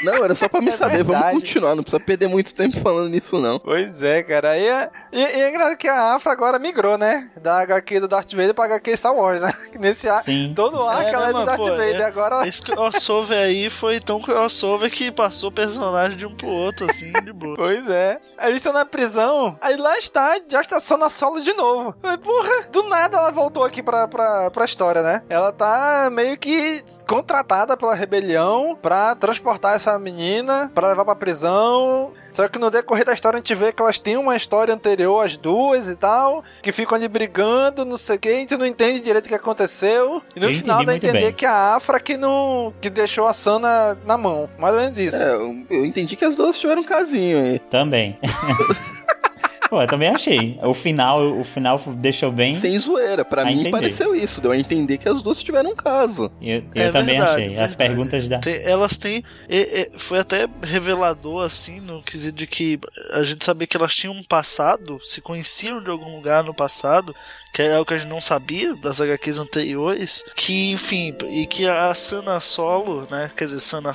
Não, 0.03 0.25
era 0.25 0.35
só 0.35 0.49
pra 0.49 0.61
me 0.61 0.69
É 0.69 0.73
saber. 0.73 0.99
Vamos 1.03 1.13
verdade. 1.21 1.35
continuar, 1.37 1.75
não 1.75 1.83
precisa 1.83 2.01
perder 2.01 2.29
muito 2.29 2.55
tempo 2.55 2.81
falando 2.81 3.09
nisso, 3.09 3.39
não. 3.39 3.59
Pois 3.59 4.01
é, 4.03 4.23
cara. 4.23 4.57
E 4.59 4.67
é, 4.67 4.91
e, 5.13 5.19
e 5.21 5.23
é 5.43 5.49
engraçado 5.51 5.77
que 5.77 5.89
a 5.89 6.15
Afra 6.15 6.33
agora 6.33 6.59
migrou, 6.59 6.97
né? 6.99 7.31
Da 7.41 7.61
HQ 7.61 8.01
do 8.01 8.09
Darth 8.09 8.33
Vader 8.33 8.55
pra 8.55 8.65
HQ 8.67 8.97
Star 8.97 9.15
Wars, 9.15 9.41
né? 9.43 9.53
Nesse 9.79 10.09
ar, 10.09 10.23
Sim. 10.23 10.53
todo 10.55 10.77
É, 10.91 11.11
ela 11.11 11.25
né, 11.25 11.31
é 11.31 11.33
do 11.33 11.45
Darth 11.45 11.57
pô, 11.57 11.67
Vader. 11.67 12.01
é- 12.01 12.05
Agora 12.05 12.47
Esse 12.47 12.63
crossover 12.63 13.39
aí 13.39 13.69
foi 13.71 14.01
tão 14.01 14.21
crossover 14.21 14.91
que 14.91 15.11
passou 15.13 15.51
personagem 15.53 16.17
de 16.17 16.27
um 16.27 16.35
pro 16.35 16.49
outro, 16.49 16.87
assim, 16.89 17.13
de 17.13 17.33
boa. 17.33 17.55
Pois 17.57 17.89
é. 17.89 18.19
Aí 18.37 18.49
eles 18.51 18.57
estão 18.59 18.73
na 18.73 18.85
prisão, 18.85 19.57
aí 19.61 19.77
lá 19.77 19.97
está, 19.99 20.37
já 20.49 20.61
está 20.61 20.81
só 20.81 20.97
na 20.97 21.11
solo 21.11 21.41
de 21.41 21.53
novo. 21.53 21.95
Aí, 22.03 22.17
porra, 22.19 22.63
do 22.73 22.85
nada 22.85 23.17
ela 23.19 23.31
voltou 23.31 23.65
aqui 23.65 23.83
pra, 23.83 24.07
pra, 24.09 24.51
pra 24.51 24.65
história, 24.65 25.03
né? 25.03 25.23
Ela 25.29 25.53
tá 25.53 26.09
meio 26.13 26.37
que 26.39 26.83
contratada 27.07 27.77
pela 27.77 27.95
rebelião 27.95 28.77
pra 28.81 29.15
transportar 29.15 29.78
essa 29.79 29.99
menina, 29.99 30.71
pra 30.75 30.89
levar 30.89 31.05
pra 31.05 31.15
prisão. 31.17 32.13
Só 32.33 32.47
que 32.47 32.59
no 32.59 32.71
decorrer 32.71 33.05
da 33.05 33.15
história 33.15 33.37
a 33.37 33.41
gente 33.41 33.55
vê 33.55 33.73
que 33.73 33.83
elas 33.83 33.99
têm 33.99 34.17
uma 34.17 34.37
história 34.37 34.73
anterior, 34.73 35.25
as 35.25 35.37
duas 35.37 35.89
e 35.89 35.97
tal, 35.97 36.45
que 36.63 36.71
ficam 36.71 36.97
ali 36.97 37.09
brigando, 37.09 37.85
não 37.85 37.97
sei 37.97 38.17
o 38.17 38.19
que, 38.19 38.29
a 38.29 38.33
gente 38.33 38.57
não 38.57 38.67
entende 38.67 39.01
direito 39.01 39.27
o 39.27 39.29
que 39.29 39.35
aconteceu. 39.35 40.23
E 40.37 40.41
no 40.41 40.47
Eu 40.51 40.55
final 40.55 40.85
dá 40.85 40.93
a 40.93 40.97
entender 40.97 41.21
bem. 41.21 41.33
que 41.33 41.47
a 41.47 41.75
Afra 41.75 41.99
que 41.99 42.17
não. 42.17 42.73
que 42.81 42.89
deixou 42.91 43.27
a 43.27 43.35
Sana 43.35 43.99
na 44.05 44.17
mão. 44.19 44.49
Mais 44.59 44.75
ou 44.75 44.81
menos 44.81 44.99
isso. 44.99 45.17
É, 45.17 45.33
eu, 45.35 45.57
eu 45.71 45.85
entendi 45.85 46.15
que 46.15 46.25
as 46.25 46.35
duas 46.37 46.59
tiveram 46.59 46.83
um 46.83 46.85
casinho 46.85 47.39
aí. 47.39 47.59
Também. 47.59 48.19
Pô, 49.69 49.83
eu 49.83 49.87
também 49.87 50.09
achei. 50.09 50.59
O 50.63 50.73
final, 50.73 51.39
o 51.39 51.45
final 51.45 51.79
deixou 51.97 52.33
bem. 52.33 52.55
Sem 52.55 52.79
zoeira. 52.79 53.25
Pra 53.25 53.43
A 53.43 53.45
mim 53.47 53.53
entender. 53.61 53.71
pareceu 53.71 54.15
isso. 54.15 54.41
Deu 54.41 54.51
a 54.53 54.57
entender 54.59 54.97
que 54.99 55.09
as 55.09 55.21
duas 55.21 55.43
tiveram 55.43 55.71
um 55.73 55.77
caso. 55.77 56.31
Eu, 56.41 56.59
eu 56.75 56.83
É 56.83 56.91
também 56.91 57.17
verdade, 57.19 57.33
achei. 57.33 57.47
As 57.49 57.53
verdade. 57.57 57.77
perguntas 57.77 58.29
da. 58.29 58.39
Tem- 58.39 58.63
elas 58.65 58.97
têm. 58.97 59.23
e- 59.49 59.91
e- 59.95 59.99
foi 59.99 60.19
até 60.19 60.47
revelador, 60.63 61.43
assim, 61.45 61.81
no 61.81 62.03
quesito 62.03 62.39
de 62.39 62.47
que 62.47 62.79
a 63.15 63.23
gente 63.23 63.45
sabia 63.45 63.67
que 63.67 63.77
elas 63.77 63.95
tinham 63.95 64.15
um 64.15 64.23
passado, 64.23 64.99
se 65.03 65.21
conheciam 65.21 65.83
de 65.83 65.91
algum 65.91 66.17
lugar 66.17 66.43
no 66.45 66.55
passado, 66.55 67.15
que 67.59 67.63
é 67.63 67.73
algo 67.73 67.85
que 67.87 67.95
a 67.95 67.99
gente 67.99 68.09
não 68.09 68.21
sabia 68.21 68.73
das 68.77 69.01
HQs 69.01 69.41
anteriores, 69.41 70.25
que, 70.37 70.71
enfim, 70.71 71.13
e 71.27 71.45
que 71.45 71.67
a 71.69 71.93
Sana 71.93 72.39
Solo, 72.39 73.05
né, 73.11 73.33
quer 73.37 73.47
dizer, 73.47 73.59
Sana 73.59 73.93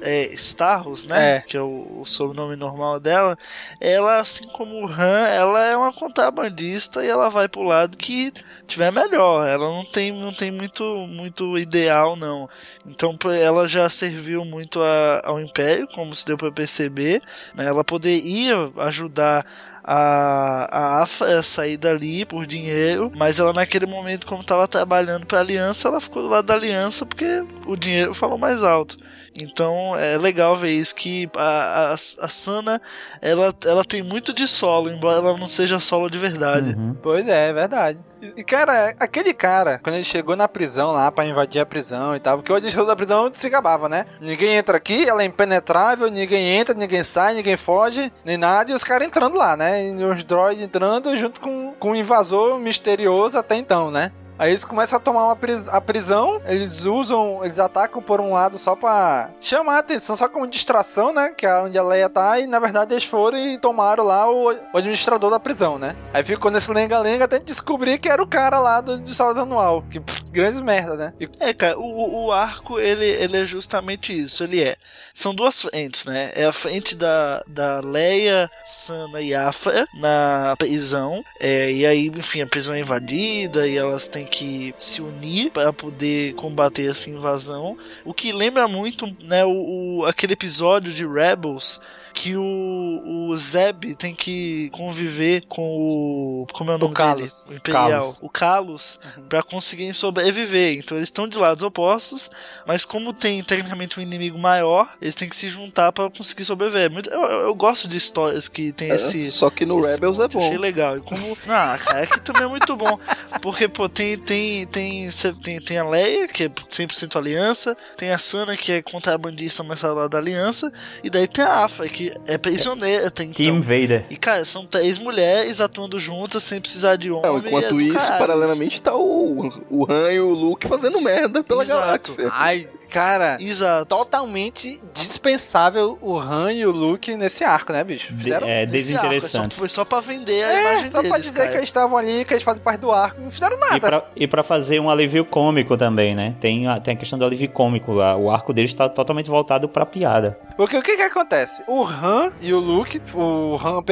é, 0.00 0.26
Starros, 0.34 1.04
né, 1.06 1.38
É. 1.38 1.40
que 1.40 1.56
é 1.56 1.60
o, 1.60 1.98
o 2.00 2.04
sobrenome 2.04 2.54
normal 2.54 3.00
dela, 3.00 3.36
ela, 3.80 4.18
assim 4.20 4.46
como 4.52 4.84
o 4.84 4.88
Han, 4.88 5.26
ela 5.26 5.60
é 5.66 5.76
uma 5.76 5.92
contrabandista 5.92 7.04
e 7.04 7.08
ela 7.08 7.28
vai 7.28 7.48
pro 7.48 7.62
lado 7.64 7.96
que 7.98 8.32
tiver 8.68 8.92
melhor, 8.92 9.48
ela 9.48 9.66
não 9.68 9.84
tem, 9.84 10.12
não 10.12 10.32
tem 10.32 10.52
muito, 10.52 10.84
muito 11.08 11.58
ideal, 11.58 12.14
não. 12.14 12.48
Então 12.86 13.18
ela 13.32 13.66
já 13.66 13.88
serviu 13.90 14.44
muito 14.44 14.80
a- 14.80 15.22
ao 15.24 15.40
Império, 15.40 15.88
como 15.92 16.14
se 16.14 16.24
deu 16.24 16.36
para 16.36 16.52
perceber. 16.52 17.20
né? 17.56 17.66
Ela 17.66 17.82
poderia 17.82 18.70
ajudar 18.78 19.44
a, 19.84 20.68
a 20.70 21.02
Afra 21.02 21.38
a 21.38 21.42
sair 21.42 21.76
dali 21.76 22.24
por 22.24 22.46
dinheiro, 22.46 23.10
mas 23.16 23.38
ela 23.38 23.52
naquele 23.52 23.86
momento, 23.86 24.26
como 24.26 24.40
estava 24.40 24.68
trabalhando 24.68 25.26
para 25.26 25.38
a 25.38 25.40
Aliança, 25.40 25.88
ela 25.88 26.00
ficou 26.00 26.22
do 26.22 26.28
lado 26.28 26.46
da 26.46 26.54
Aliança 26.54 27.04
porque 27.04 27.44
o 27.66 27.76
dinheiro 27.76 28.14
falou 28.14 28.38
mais 28.38 28.62
alto. 28.62 28.96
Então 29.34 29.96
é 29.96 30.18
legal 30.18 30.54
ver 30.54 30.72
isso 30.72 30.94
que 30.94 31.28
a, 31.36 31.90
a, 31.90 31.92
a 31.92 32.28
Sana 32.28 32.80
ela, 33.20 33.54
ela 33.64 33.84
tem 33.84 34.02
muito 34.02 34.32
de 34.32 34.46
solo, 34.46 34.90
embora 34.90 35.18
ela 35.18 35.36
não 35.36 35.46
seja 35.46 35.78
solo 35.78 36.10
de 36.10 36.18
verdade. 36.18 36.74
Uhum. 36.76 36.96
Pois 37.00 37.26
é, 37.26 37.48
é 37.48 37.52
verdade. 37.52 37.98
E, 38.36 38.44
cara, 38.44 38.94
aquele 39.00 39.34
cara, 39.34 39.80
quando 39.82 39.96
ele 39.96 40.04
chegou 40.04 40.36
na 40.36 40.46
prisão 40.46 40.92
lá 40.92 41.10
pra 41.10 41.26
invadir 41.26 41.60
a 41.60 41.66
prisão 41.66 42.14
e 42.14 42.20
tal, 42.20 42.38
porque 42.38 42.52
o 42.52 42.54
administrador 42.54 42.88
da 42.88 42.96
prisão 42.96 43.30
se 43.34 43.50
gabava, 43.50 43.88
né? 43.88 44.06
Ninguém 44.20 44.54
entra 44.54 44.76
aqui, 44.76 45.08
ela 45.08 45.22
é 45.22 45.26
impenetrável, 45.26 46.08
ninguém 46.08 46.46
entra, 46.56 46.72
ninguém 46.72 47.02
sai, 47.02 47.34
ninguém 47.34 47.56
foge, 47.56 48.12
nem 48.24 48.36
nada, 48.36 48.70
e 48.70 48.74
os 48.74 48.84
caras 48.84 49.08
entrando 49.08 49.36
lá, 49.36 49.56
né? 49.56 49.88
E 49.88 50.04
os 50.04 50.22
droids 50.22 50.62
entrando 50.62 51.16
junto 51.16 51.40
com, 51.40 51.74
com 51.80 51.90
um 51.90 51.96
invasor 51.96 52.60
misterioso 52.60 53.36
até 53.36 53.56
então, 53.56 53.90
né? 53.90 54.12
Aí 54.42 54.50
eles 54.50 54.64
começam 54.64 54.96
a 54.96 55.00
tomar 55.00 55.26
uma 55.26 55.36
pris 55.36 55.68
a 55.68 55.80
prisão, 55.80 56.42
eles 56.44 56.84
usam, 56.84 57.44
eles 57.44 57.60
atacam 57.60 58.02
por 58.02 58.20
um 58.20 58.32
lado 58.32 58.58
só 58.58 58.74
pra 58.74 59.30
chamar 59.40 59.76
a 59.76 59.78
atenção, 59.78 60.16
só 60.16 60.28
como 60.28 60.48
distração, 60.48 61.14
né? 61.14 61.30
Que 61.30 61.46
é 61.46 61.60
onde 61.60 61.78
a 61.78 61.82
Leia 61.84 62.08
tá, 62.08 62.40
e 62.40 62.48
na 62.48 62.58
verdade 62.58 62.92
eles 62.92 63.04
foram 63.04 63.38
e 63.38 63.56
tomaram 63.56 64.02
lá 64.02 64.28
o, 64.28 64.52
o 64.52 64.76
administrador 64.76 65.30
da 65.30 65.38
prisão, 65.38 65.78
né? 65.78 65.94
Aí 66.12 66.24
ficou 66.24 66.50
nesse 66.50 66.72
lenga-lenga 66.72 67.26
até 67.26 67.38
descobrir 67.38 68.00
que 68.00 68.08
era 68.08 68.20
o 68.20 68.26
cara 68.26 68.58
lá 68.58 68.80
do 68.80 68.98
Dinossauros 68.98 69.38
Anual. 69.38 69.84
Que 69.88 70.00
pff, 70.00 70.24
grandes 70.32 70.60
merda, 70.60 70.96
né? 70.96 71.12
E 71.20 71.28
É, 71.38 71.54
cara, 71.54 71.78
o, 71.78 72.26
o 72.26 72.32
arco, 72.32 72.80
ele, 72.80 73.04
ele 73.04 73.36
é 73.36 73.46
justamente 73.46 74.18
isso. 74.18 74.42
Ele 74.42 74.60
é. 74.60 74.74
São 75.14 75.32
duas 75.32 75.62
frentes, 75.62 76.04
né? 76.04 76.32
É 76.34 76.46
a 76.46 76.52
frente 76.52 76.96
da, 76.96 77.44
da 77.46 77.78
Leia, 77.78 78.50
Sana 78.64 79.20
e 79.20 79.34
Afra 79.34 79.86
na 79.94 80.56
prisão. 80.58 81.22
É, 81.38 81.70
e 81.70 81.86
aí, 81.86 82.06
enfim, 82.08 82.42
a 82.42 82.46
prisão 82.46 82.74
é 82.74 82.80
invadida 82.80 83.68
e 83.68 83.76
elas 83.76 84.08
têm 84.08 84.31
que 84.32 84.74
se 84.78 85.02
unir 85.02 85.50
para 85.52 85.72
poder 85.72 86.34
combater 86.34 86.90
essa 86.90 87.10
invasão. 87.10 87.76
O 88.04 88.14
que 88.14 88.32
lembra 88.32 88.66
muito, 88.66 89.06
né, 89.22 89.44
o, 89.44 89.98
o- 90.00 90.06
aquele 90.06 90.32
episódio 90.32 90.90
de 90.90 91.06
Rebels 91.06 91.78
que 92.12 92.36
o, 92.36 93.02
o 93.30 93.36
Zeb 93.36 93.94
tem 93.94 94.14
que 94.14 94.70
conviver 94.72 95.44
com 95.48 95.62
o. 95.62 96.46
Como 96.52 96.70
é 96.70 96.74
o 96.74 96.78
nome 96.78 96.94
dele? 96.94 97.06
Kalos. 97.08 97.46
O 97.48 97.54
Imperial. 97.54 97.88
Kalos. 97.90 98.16
O 98.20 98.28
Kalos, 98.28 99.00
pra 99.28 99.42
conseguirem 99.42 99.92
sobreviver. 99.92 100.78
Então 100.78 100.96
eles 100.96 101.08
estão 101.08 101.26
de 101.26 101.38
lados 101.38 101.62
opostos, 101.62 102.30
mas 102.66 102.84
como 102.84 103.12
tem 103.12 103.42
tecnicamente 103.42 103.98
um 103.98 104.02
inimigo 104.02 104.38
maior, 104.38 104.88
eles 105.00 105.14
têm 105.14 105.28
que 105.28 105.36
se 105.36 105.48
juntar 105.48 105.92
pra 105.92 106.10
conseguir 106.10 106.44
sobreviver. 106.44 106.90
Eu, 107.10 107.20
eu- 107.22 107.40
eu 107.42 107.54
gosto 107.54 107.88
de 107.88 107.96
histórias 107.96 108.48
que 108.48 108.72
tem 108.72 108.90
É, 108.90 108.96
esse. 108.96 109.30
só 109.30 109.48
que 109.50 109.64
no 109.64 109.80
Rebels 109.80 110.18
é 110.18 110.22
monte. 110.22 110.38
Achei 110.38 110.54
bom. 110.56 110.60
legal. 110.60 110.96
E 110.96 111.00
como. 111.00 111.36
Ah, 111.48 111.78
cara, 111.82 112.02
aqui 112.02 112.20
também 112.20 112.44
é 112.44 112.48
muito 112.48 112.76
bom. 112.76 112.98
Porque, 113.40 113.68
pô, 113.68 113.88
tem, 113.88 114.18
tem, 114.18 114.66
tem, 114.66 115.08
tem, 115.42 115.60
tem 115.60 115.78
a 115.78 115.84
Leia, 115.88 116.28
que 116.28 116.44
é 116.44 116.48
100% 116.48 117.16
aliança, 117.16 117.76
tem 117.96 118.10
a 118.12 118.18
Sana, 118.18 118.56
que 118.56 118.72
é 118.72 118.82
contrabandista, 118.82 119.62
mas 119.62 119.80
tá 119.80 119.92
lá 119.92 120.06
da 120.08 120.18
aliança, 120.18 120.72
e 121.02 121.10
daí 121.10 121.26
tem 121.26 121.44
a 121.44 121.64
Afra, 121.64 121.88
que 121.88 122.01
é 122.26 122.38
prisioneira, 122.38 123.10
tem 123.10 123.30
Team 123.30 123.58
então. 123.58 123.62
Vader. 123.62 124.06
E, 124.08 124.16
cara, 124.16 124.44
são 124.44 124.66
três 124.66 124.98
mulheres 124.98 125.60
atuando 125.60 125.98
juntas 126.00 126.42
sem 126.42 126.60
precisar 126.60 126.96
de 126.96 127.10
homem. 127.10 127.30
Não, 127.30 127.38
enquanto 127.38 127.78
é 127.78 127.82
isso, 127.82 127.96
caralho, 127.96 128.18
paralelamente, 128.18 128.80
tá 128.80 128.94
o, 128.96 129.48
o 129.70 129.86
Han 129.90 130.12
e 130.12 130.20
o 130.20 130.30
Luke 130.30 130.66
fazendo 130.68 131.00
merda 131.00 131.42
pela 131.44 131.62
Exato. 131.62 132.14
galáxia. 132.16 132.30
Ai, 132.32 132.68
Cara, 132.92 133.38
Exato. 133.40 133.86
totalmente 133.86 134.80
dispensável 134.92 135.96
o 136.02 136.18
Han 136.18 136.52
e 136.52 136.66
o 136.66 136.70
Luke 136.70 137.14
nesse 137.16 137.42
arco, 137.42 137.72
né, 137.72 137.82
bicho? 137.82 138.12
Fizeram 138.14 138.46
é 138.46 138.64
Esse 138.64 138.64
arco, 138.64 138.72
desinteressante. 138.72 139.54
só- 139.54 139.58
foi 139.60 139.68
só 139.68 139.84
pra 139.84 140.00
vender 140.00 140.42
a 140.44 140.52
É, 140.52 140.60
imagem 140.60 140.86
só 140.86 140.92
pra 141.00 141.02
deles, 141.02 141.22
dizer 141.22 141.34
cara. 141.36 141.48
que 141.48 141.56
eles 141.56 141.68
estavam 141.68 141.96
ali, 141.96 142.24
que 142.24 142.34
eles 142.34 142.44
fazem 142.44 142.62
parte 142.62 142.80
do 142.80 142.92
arco. 142.92 143.20
Não 143.20 143.30
fizeram 143.30 143.58
nada. 143.58 143.76
E 143.76 143.80
pra, 143.80 144.04
e 144.14 144.26
pra 144.28 144.42
fazer 144.42 144.78
um 144.78 144.90
alívio 144.90 145.24
cômico 145.24 145.76
também, 145.76 146.14
né? 146.14 146.36
Tem 146.38 146.66
a, 146.68 146.78
tem 146.78 146.92
a 146.94 146.96
questão 146.96 147.18
do 147.18 147.24
alívio 147.24 147.48
cômico 147.48 147.92
lá. 147.92 148.14
O 148.16 148.30
arco 148.30 148.52
deles 148.52 148.74
tá 148.74 148.88
totalmente 148.88 149.30
voltado 149.30 149.68
pra 149.68 149.86
piada. 149.86 150.38
Porque 150.56 150.76
o 150.76 150.82
que 150.82 150.96
que 150.96 151.02
acontece? 151.02 151.62
O 151.66 151.84
Han 151.84 152.30
e 152.42 152.52
o 152.52 152.58
Luke, 152.60 153.00
o 153.14 153.56
Han 153.56 153.82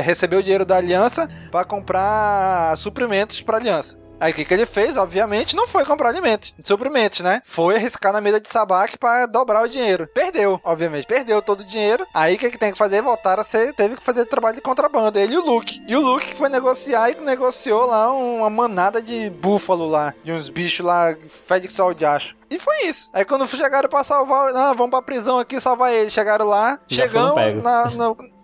recebeu 0.00 0.38
o 0.38 0.42
dinheiro 0.42 0.64
da 0.64 0.76
aliança 0.76 1.28
pra 1.50 1.64
comprar 1.64 2.76
suprimentos 2.78 3.42
pra 3.42 3.58
aliança. 3.58 3.98
Aí 4.20 4.32
o 4.32 4.34
que, 4.34 4.44
que 4.44 4.52
ele 4.54 4.66
fez? 4.66 4.96
Obviamente 4.96 5.54
não 5.54 5.66
foi 5.66 5.84
comprar 5.84 6.08
alimentos, 6.08 6.52
suprimentos, 6.64 7.20
né? 7.20 7.40
Foi 7.44 7.76
arriscar 7.76 8.12
na 8.12 8.20
mesa 8.20 8.40
de 8.40 8.48
sabaque 8.48 8.98
pra 8.98 9.26
dobrar 9.26 9.62
o 9.62 9.68
dinheiro. 9.68 10.08
Perdeu, 10.12 10.60
obviamente, 10.64 11.06
perdeu 11.06 11.40
todo 11.40 11.60
o 11.60 11.64
dinheiro. 11.66 12.06
Aí 12.12 12.34
o 12.34 12.38
que, 12.38 12.50
que 12.50 12.58
tem 12.58 12.72
que 12.72 12.78
fazer? 12.78 13.00
Voltar 13.02 13.38
a 13.38 13.44
ser, 13.44 13.72
teve 13.74 13.96
que 13.96 14.02
fazer 14.02 14.24
trabalho 14.26 14.56
de 14.56 14.62
contrabando. 14.62 15.18
Ele 15.18 15.34
e 15.34 15.38
o 15.38 15.44
Luke. 15.44 15.82
E 15.86 15.94
o 15.96 16.00
Luke 16.00 16.26
que 16.26 16.34
foi 16.34 16.48
negociar 16.48 17.10
e 17.10 17.14
negociou 17.20 17.86
lá 17.86 18.10
uma 18.12 18.50
manada 18.50 19.00
de 19.00 19.30
búfalo 19.30 19.88
lá, 19.88 20.12
de 20.24 20.32
uns 20.32 20.48
bichos 20.48 20.84
lá, 20.84 21.14
fede 21.46 21.66
que 21.68 21.72
só 21.72 21.88
o 21.88 21.94
diacho. 21.94 22.36
E 22.50 22.58
foi 22.58 22.86
isso. 22.86 23.10
Aí 23.12 23.24
quando 23.24 23.46
chegaram 23.46 23.88
pra 23.88 24.02
salvar, 24.02 24.54
ah, 24.56 24.72
vamos 24.72 24.90
pra 24.90 25.02
prisão 25.02 25.38
aqui 25.38 25.60
salvar 25.60 25.92
ele. 25.92 26.10
Chegaram 26.10 26.46
lá, 26.46 26.78
Já 26.88 27.06
chegamos 27.06 27.34
pego. 27.34 27.62
na- 27.62 27.90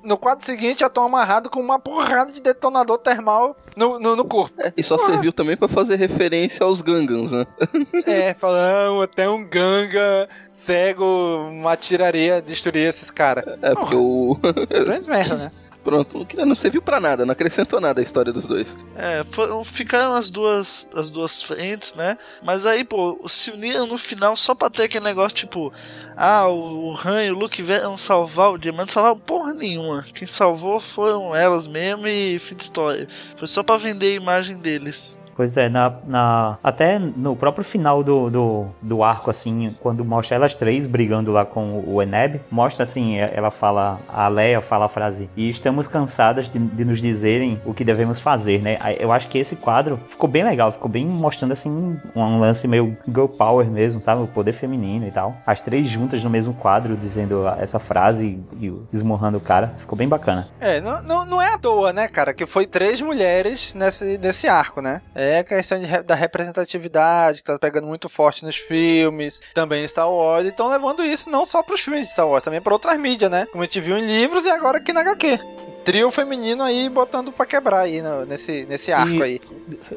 no, 0.04 0.16
quadro 0.16 0.44
seguinte, 0.44 0.80
já 0.80 0.86
estão 0.86 1.04
amarrados 1.04 1.50
com 1.50 1.60
uma 1.60 1.78
porrada 1.78 2.32
de 2.32 2.40
detonador 2.40 2.98
termal 2.98 3.56
no, 3.76 3.98
no, 3.98 4.16
no 4.16 4.24
corpo. 4.24 4.54
E 4.76 4.82
só 4.82 4.98
serviu 4.98 5.32
também 5.32 5.56
pra 5.56 5.68
fazer 5.68 5.96
referência 5.96 6.64
aos 6.64 6.80
Gangans, 6.80 7.32
né? 7.32 7.46
É, 8.06 8.34
falando, 8.34 9.02
até 9.02 9.28
um 9.28 9.44
ganga 9.44 10.28
cego, 10.46 11.04
uma 11.50 11.72
atiraria, 11.72 12.42
destruir 12.42 12.88
esses 12.88 13.10
caras. 13.10 13.44
É, 13.62 13.74
porque 13.74 13.94
o. 13.94 14.38
Grandes 14.68 15.08
merda, 15.08 15.36
né? 15.36 15.52
Pronto, 15.84 16.26
não- 16.36 16.46
não 16.46 16.54
serviu 16.56 16.80
pra 16.80 16.98
nada, 16.98 17.26
não 17.26 17.32
acrescentou 17.32 17.78
nada 17.80 18.00
a 18.00 18.02
história 18.02 18.32
dos 18.32 18.46
dois. 18.46 18.74
É, 18.96 19.22
foram, 19.30 19.62
ficaram 19.62 20.14
as 20.14 20.30
duas, 20.30 20.88
as 20.94 21.10
duas 21.10 21.42
frentes, 21.42 21.94
né? 21.94 22.16
Mas 22.42 22.64
aí, 22.64 22.82
pô, 22.84 23.20
se 23.28 23.50
uniram 23.50 23.86
no 23.86 23.98
final 23.98 24.34
só 24.34 24.54
pra 24.54 24.70
ter 24.70 24.84
aquele 24.84 25.04
negócio 25.04 25.36
tipo: 25.36 25.70
ah, 26.16 26.48
o, 26.48 26.92
o 26.92 26.98
Han 27.04 27.22
e 27.24 27.30
o 27.30 27.38
Luke 27.38 27.60
vieram 27.62 27.96
salvar 27.98 28.50
o 28.52 28.58
dia, 28.58 28.72
mas 28.72 28.86
não 28.86 28.92
salvaram 28.92 29.18
porra 29.18 29.52
nenhuma. 29.52 30.02
Quem 30.14 30.26
salvou 30.26 30.80
foram 30.80 31.36
elas 31.36 31.66
mesmo 31.66 32.06
e 32.08 32.38
fim 32.38 32.54
de 32.54 32.62
história. 32.62 33.06
Foi 33.36 33.46
só 33.46 33.62
pra 33.62 33.76
vender 33.76 34.06
a 34.12 34.16
imagem 34.16 34.56
deles. 34.56 35.20
Pois 35.36 35.56
é, 35.56 35.68
na, 35.68 35.92
na- 36.06 36.58
até 36.62 36.98
no 36.98 37.34
próprio 37.34 37.64
final 37.64 38.02
do, 38.02 38.30
do, 38.30 38.66
do 38.80 39.02
arco, 39.02 39.30
assim, 39.30 39.74
quando 39.80 40.04
mostra 40.04 40.36
elas 40.36 40.54
três 40.54 40.86
brigando 40.86 41.32
lá 41.32 41.44
com 41.44 41.82
o 41.86 42.00
Eneb, 42.00 42.40
mostra 42.50 42.84
assim, 42.84 43.16
ela 43.16 43.50
fala, 43.50 43.98
a 44.08 44.28
Leia 44.28 44.60
fala 44.60 44.84
a 44.84 44.88
frase, 44.88 45.28
e 45.36 45.48
estamos 45.48 45.88
cansadas 45.88 46.48
de, 46.48 46.58
de 46.58 46.84
nos 46.84 47.00
dizerem 47.00 47.60
o 47.64 47.74
que 47.74 47.84
devemos 47.84 48.20
fazer, 48.20 48.60
né? 48.62 48.78
Eu 48.98 49.10
acho 49.12 49.28
que 49.28 49.38
esse 49.38 49.56
quadro 49.56 49.98
ficou 50.06 50.28
bem 50.28 50.44
legal, 50.44 50.70
ficou 50.70 50.88
bem 50.90 51.04
mostrando 51.06 51.52
assim, 51.52 51.98
um, 52.14 52.38
lance 52.38 52.68
meio 52.68 52.96
girl 53.06 53.26
power 53.26 53.66
mesmo, 53.70 54.00
sabe? 54.00 54.22
O 54.22 54.26
poder 54.28 54.52
feminino 54.52 55.06
e 55.06 55.10
tal. 55.10 55.36
As 55.46 55.60
três 55.60 55.86
juntas 55.88 56.22
no 56.22 56.30
mesmo 56.30 56.54
quadro, 56.54 56.96
dizendo 56.96 57.46
essa 57.58 57.78
frase 57.78 58.38
e, 58.60 58.66
e 58.66 58.74
esmurrando 58.92 59.38
o 59.38 59.40
cara, 59.40 59.74
ficou 59.76 59.96
bem 59.98 60.08
bacana. 60.08 60.48
É, 60.60 60.80
não, 60.80 61.02
não, 61.02 61.24
não 61.26 61.42
é 61.42 61.54
à 61.54 61.58
toa, 61.58 61.92
né, 61.92 62.06
cara, 62.08 62.32
que 62.32 62.46
foi 62.46 62.66
três 62.66 63.00
mulheres 63.00 63.74
nesse, 63.74 64.18
nesse 64.18 64.46
arco, 64.46 64.80
né? 64.80 65.00
É 65.14 65.23
a 65.38 65.44
questão 65.44 65.80
de 65.80 66.02
da 66.02 66.14
representatividade, 66.14 67.38
que 67.38 67.44
tá 67.44 67.58
pegando 67.58 67.86
muito 67.86 68.08
forte 68.08 68.44
nos 68.44 68.56
filmes, 68.56 69.40
também 69.54 69.84
em 69.84 69.88
Star 69.88 70.10
Wars, 70.10 70.44
e 70.44 70.48
estão 70.48 70.68
levando 70.68 71.04
isso 71.04 71.30
não 71.30 71.44
só 71.46 71.62
pros 71.62 71.80
filmes 71.80 72.06
de 72.06 72.12
Star 72.12 72.28
Wars, 72.28 72.42
também 72.42 72.60
pra 72.60 72.72
outras 72.72 72.98
mídias, 72.98 73.30
né? 73.30 73.46
Como 73.46 73.62
a 73.62 73.66
gente 73.66 73.80
viu 73.80 73.96
em 73.98 74.06
livros 74.06 74.44
e 74.44 74.50
agora 74.50 74.78
aqui 74.78 74.92
na 74.92 75.00
HQ. 75.00 75.73
Trio 75.84 76.10
feminino 76.10 76.62
aí 76.62 76.88
botando 76.88 77.30
pra 77.30 77.44
quebrar 77.46 77.80
aí 77.80 78.00
no- 78.00 78.24
nesse, 78.24 78.64
nesse 78.68 78.90
arco 78.90 79.16
E- 79.16 79.22
aí. 79.22 79.40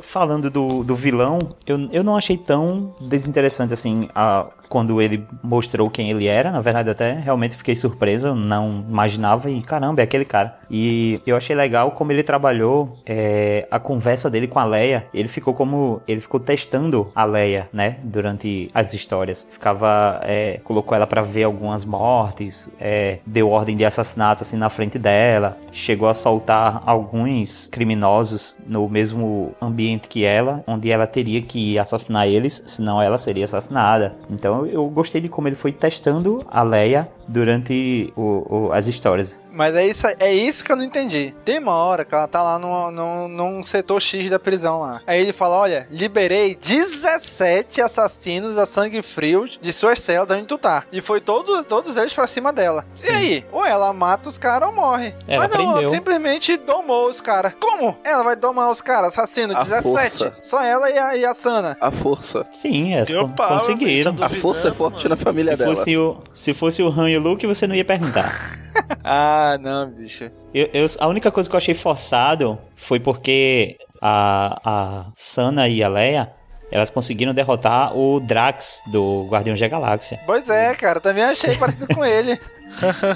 Falando 0.02 0.50
do, 0.50 0.84
do 0.84 0.96
vilão, 0.96 1.40
eu, 1.66 1.90
eu 1.92 2.04
não 2.04 2.16
achei 2.18 2.38
tão 2.38 2.96
desinteressante 3.02 3.74
assim 3.74 4.10
a, 4.14 4.48
quando 4.70 5.02
ele 5.02 5.26
mostrou 5.42 5.90
quem 5.90 6.10
ele 6.12 6.28
era. 6.28 6.52
Na 6.52 6.62
verdade, 6.62 6.90
até 6.90 7.14
realmente 7.14 7.56
fiquei 7.56 7.76
surpreso, 7.76 8.36
não 8.36 8.86
imaginava 8.88 9.50
e 9.50 9.62
caramba, 9.62 10.02
é 10.02 10.04
aquele 10.04 10.26
cara. 10.26 10.58
E 10.70 11.22
eu 11.26 11.36
achei 11.38 11.56
legal 11.56 11.92
como 11.92 12.12
ele 12.12 12.24
trabalhou 12.24 12.98
é, 13.06 13.68
a 13.72 13.80
conversa 13.80 14.30
dele 14.30 14.48
com 14.48 14.60
a 14.60 14.66
Leia. 14.66 15.08
Ele 15.14 15.28
ficou 15.28 15.54
como. 15.54 16.02
Ele 16.08 16.20
ficou 16.20 16.40
testando 16.40 17.12
a 17.16 17.24
Leia, 17.26 17.70
né? 17.72 17.98
Durante 18.04 18.70
as 18.74 18.94
histórias. 18.94 19.48
Ficava. 19.50 20.20
é, 20.24 20.60
colocou 20.64 20.96
ela 20.96 21.08
pra 21.08 21.22
ver 21.22 21.44
algumas 21.44 21.86
mortes, 21.86 22.70
é, 22.80 23.20
deu 23.26 23.50
ordem 23.50 23.76
de 23.78 23.86
assassinato 23.86 24.44
assim 24.44 24.58
na 24.58 24.70
frente 24.70 24.98
dela. 25.00 25.58
Chegou 25.78 26.10
a 26.10 26.14
soltar 26.16 26.82
alguns 26.86 27.70
criminosos 27.72 28.58
no 28.66 28.90
mesmo 28.90 29.54
ambiente 29.62 30.08
que 30.08 30.26
ela, 30.26 30.64
onde 30.66 30.90
ela 30.92 31.06
teria 31.06 31.42
que 31.42 31.78
assassinar 31.78 32.28
eles, 32.28 32.64
senão 32.66 33.00
ela 33.02 33.18
seria 33.18 33.46
assassinada. 33.46 34.16
Então 34.30 34.66
eu 34.66 34.88
gostei 34.90 35.22
de 35.22 35.30
como 35.30 35.48
ele 35.48 35.56
foi 35.56 35.72
testando 35.72 36.44
a 36.50 36.64
Leia 36.64 37.08
durante 37.28 38.12
o- 38.18 38.68
o- 38.68 38.74
as 38.74 38.88
histórias. 38.88 39.42
Mas 39.52 39.74
é 39.76 39.88
isso, 39.88 40.06
é 40.20 40.32
isso 40.34 40.64
que 40.64 40.72
eu 40.72 40.76
não 40.76 40.84
entendi. 40.84 41.34
Tem 41.44 41.58
uma 41.58 41.74
hora 41.74 42.06
que 42.06 42.14
ela 42.14 42.28
tá 42.28 42.44
lá 42.44 42.60
no, 42.60 42.92
no, 42.92 43.28
num 43.28 43.64
setor 43.64 44.00
X 44.00 44.30
da 44.30 44.38
prisão 44.38 44.82
lá. 44.82 45.02
Aí 45.08 45.20
ele 45.20 45.34
fala: 45.34 45.56
Olha, 45.58 45.88
liberei 45.90 46.56
17 46.56 47.82
assassinos 47.82 48.56
a 48.58 48.66
sangue 48.68 49.02
frio 49.02 49.46
de 49.60 49.74
suas 49.74 50.00
celas 50.00 50.30
onde 50.30 50.46
tu 50.46 50.58
tá. 50.60 50.84
E 50.92 51.02
foi 51.02 51.20
todo, 51.22 51.64
todos 51.64 51.98
eles 51.98 52.14
pra 52.14 52.28
cima 52.28 52.54
dela. 52.54 52.86
E 53.04 53.10
aí? 53.10 53.46
Ou 53.52 53.66
ela 53.66 53.92
mata 53.94 54.30
os 54.30 54.38
caras 54.38 54.70
ou 54.70 54.76
morre. 54.76 55.16
Ela 55.28 55.48
Mas 55.48 55.58
não, 55.58 55.67
ela 55.68 55.74
prendeu. 55.74 55.92
simplesmente 55.92 56.58
domou 56.58 57.10
os 57.10 57.20
caras. 57.22 57.54
Como? 57.60 57.98
Ela 58.04 58.24
vai 58.24 58.36
domar 58.36 58.70
os 58.70 58.82
caras, 58.82 59.10
assassino, 59.18 59.56
A 59.56 59.64
17. 59.64 59.84
força. 59.84 60.34
Só 60.42 60.62
ela 60.64 60.90
e 60.90 60.98
a, 60.98 61.16
e 61.18 61.26
a 61.26 61.34
Sana. 61.34 61.78
A 61.80 61.92
força. 61.92 62.46
Sim, 62.52 62.94
é, 62.94 63.04
Deu 63.04 63.30
pau, 63.30 63.50
conseguiram. 63.50 64.16
tá 64.16 64.26
A 64.26 64.30
força 64.30 64.70
é 64.70 64.72
forte 64.72 65.08
na 65.08 65.16
família 65.18 65.52
Se 65.52 65.58
dela. 65.58 65.76
fosse, 65.76 65.98
o, 65.98 66.18
se 66.34 66.54
fosse 66.54 66.82
o 66.84 66.90
Han 66.90 67.10
e 67.10 67.18
o 67.18 67.22
Luke, 67.22 67.46
você 67.48 67.66
não 67.68 67.76
ia 67.76 67.86
perguntar. 67.86 68.32
Ah, 69.04 69.58
não, 69.60 69.90
bicho. 69.90 70.30
Eu, 70.54 70.70
eu- 70.72 70.86
a 71.00 71.08
única 71.08 71.32
coisa 71.32 71.50
que 71.50 71.56
eu 71.56 71.58
achei 71.58 71.74
forçado 71.74 72.60
foi 72.76 73.00
porque 73.00 73.76
a, 74.00 74.60
a 74.64 75.06
Sana 75.16 75.68
e 75.68 75.82
a 75.82 75.90
Leia 75.90 76.32
elas 76.72 76.90
conseguiram 76.90 77.34
derrotar 77.34 77.96
o 77.98 78.20
Drax 78.20 78.82
do 78.88 79.28
Guardiões 79.30 79.60
da 79.60 79.68
Galáxia. 79.68 80.20
Pois 80.26 80.48
é, 80.50 80.76
cara, 80.76 81.00
também 81.00 81.24
achei 81.24 81.56
parecido 81.56 81.94
com 81.94 82.06
ele. 82.06 82.40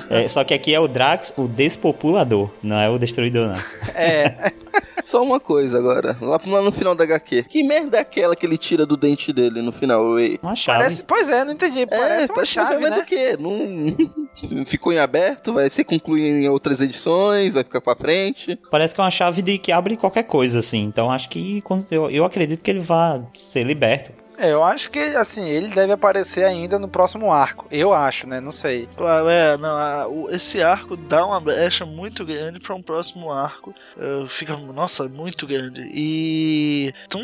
É, 0.10 0.30
só 0.30 0.46
que 0.46 0.54
aqui 0.54 0.74
é 0.74 0.80
o 0.80 0.88
Drax, 0.88 1.34
o 1.36 1.46
despopulador, 1.46 2.50
não 2.64 2.80
é 2.80 2.90
o 2.90 2.98
destruidor, 2.98 3.50
não. 3.50 3.58
É. 3.94 4.54
Só 5.12 5.22
uma 5.22 5.42
coisa 5.42 5.78
agora, 5.78 6.16
lá, 6.22 6.40
lá 6.48 6.62
no 6.62 6.72
final 6.72 6.96
da 6.96 7.04
HQ. 7.04 7.44
Que 7.50 7.64
merda 7.64 7.98
é 7.98 8.00
aquela 8.00 8.34
que 8.34 8.46
ele 8.46 8.58
tira 8.58 8.86
do 8.86 8.96
dente 8.96 9.34
dele 9.34 9.62
no 9.62 9.74
final? 9.74 10.18
Ei? 10.18 10.40
Uma 10.42 10.56
chave. 10.56 10.78
Parece, 10.78 11.04
pois 11.04 11.28
é, 11.28 11.44
não 11.44 11.52
entendi. 11.52 11.86
Parece 11.86 12.28
uma 12.28 12.36
parece 12.36 12.54
chave, 12.54 12.80
mas 12.80 12.92
né? 12.92 12.96
do 12.96 13.06
quê? 13.06 13.38
Não... 13.38 14.64
Ficou 14.66 14.94
em 14.94 15.00
aberto, 15.00 15.52
vai 15.52 15.70
ser 15.70 15.84
concluído 15.84 16.38
em 16.38 16.48
outras 16.48 16.80
edições, 16.80 17.54
vai 17.54 17.62
ficar 17.66 17.82
pra 17.82 17.94
frente. 17.94 18.58
Parece 18.72 18.96
que 18.96 19.02
é 19.02 19.04
uma 19.04 19.12
chave 19.12 19.42
de 19.42 19.58
que 19.58 19.74
abre 19.74 19.98
qualquer 19.98 20.24
coisa, 20.24 20.60
assim. 20.60 20.82
Então 20.84 21.12
acho 21.12 21.28
que 21.28 21.62
eu, 21.92 22.10
eu 22.10 22.24
acredito 22.24 22.64
que 22.64 22.72
ele 22.72 22.80
vai 22.80 23.22
ser 23.34 23.64
liberto. 23.64 24.14
É, 24.42 24.52
eu 24.52 24.64
acho 24.64 24.90
que, 24.90 24.98
assim, 25.00 25.48
ele 25.48 25.68
deve 25.68 25.94
aparecer 25.94 26.44
ainda 26.44 26.80
no 26.80 26.88
próximo 26.88 27.32
arco. 27.32 27.68
Eu 27.70 27.94
acho, 27.94 28.26
né? 28.26 28.40
Não 28.42 28.52
sei. 28.52 28.88
Claro, 28.98 29.30
é, 29.30 29.56
não, 29.58 29.70
a- 29.70 30.08
o- 30.08 30.30
esse 30.32 30.64
arco 30.64 30.98
dá 30.98 31.24
uma 31.26 31.40
brecha 31.40 31.86
muito 31.86 32.26
grande 32.26 32.60
para 32.60 32.74
um 32.74 32.82
próximo 32.82 33.32
arco. 33.32 33.72
Eh, 33.98 34.26
fica, 34.28 34.58
nossa, 34.58 35.08
muito 35.08 35.46
grande. 35.46 35.82
E. 35.94 36.92
Então, 37.06 37.22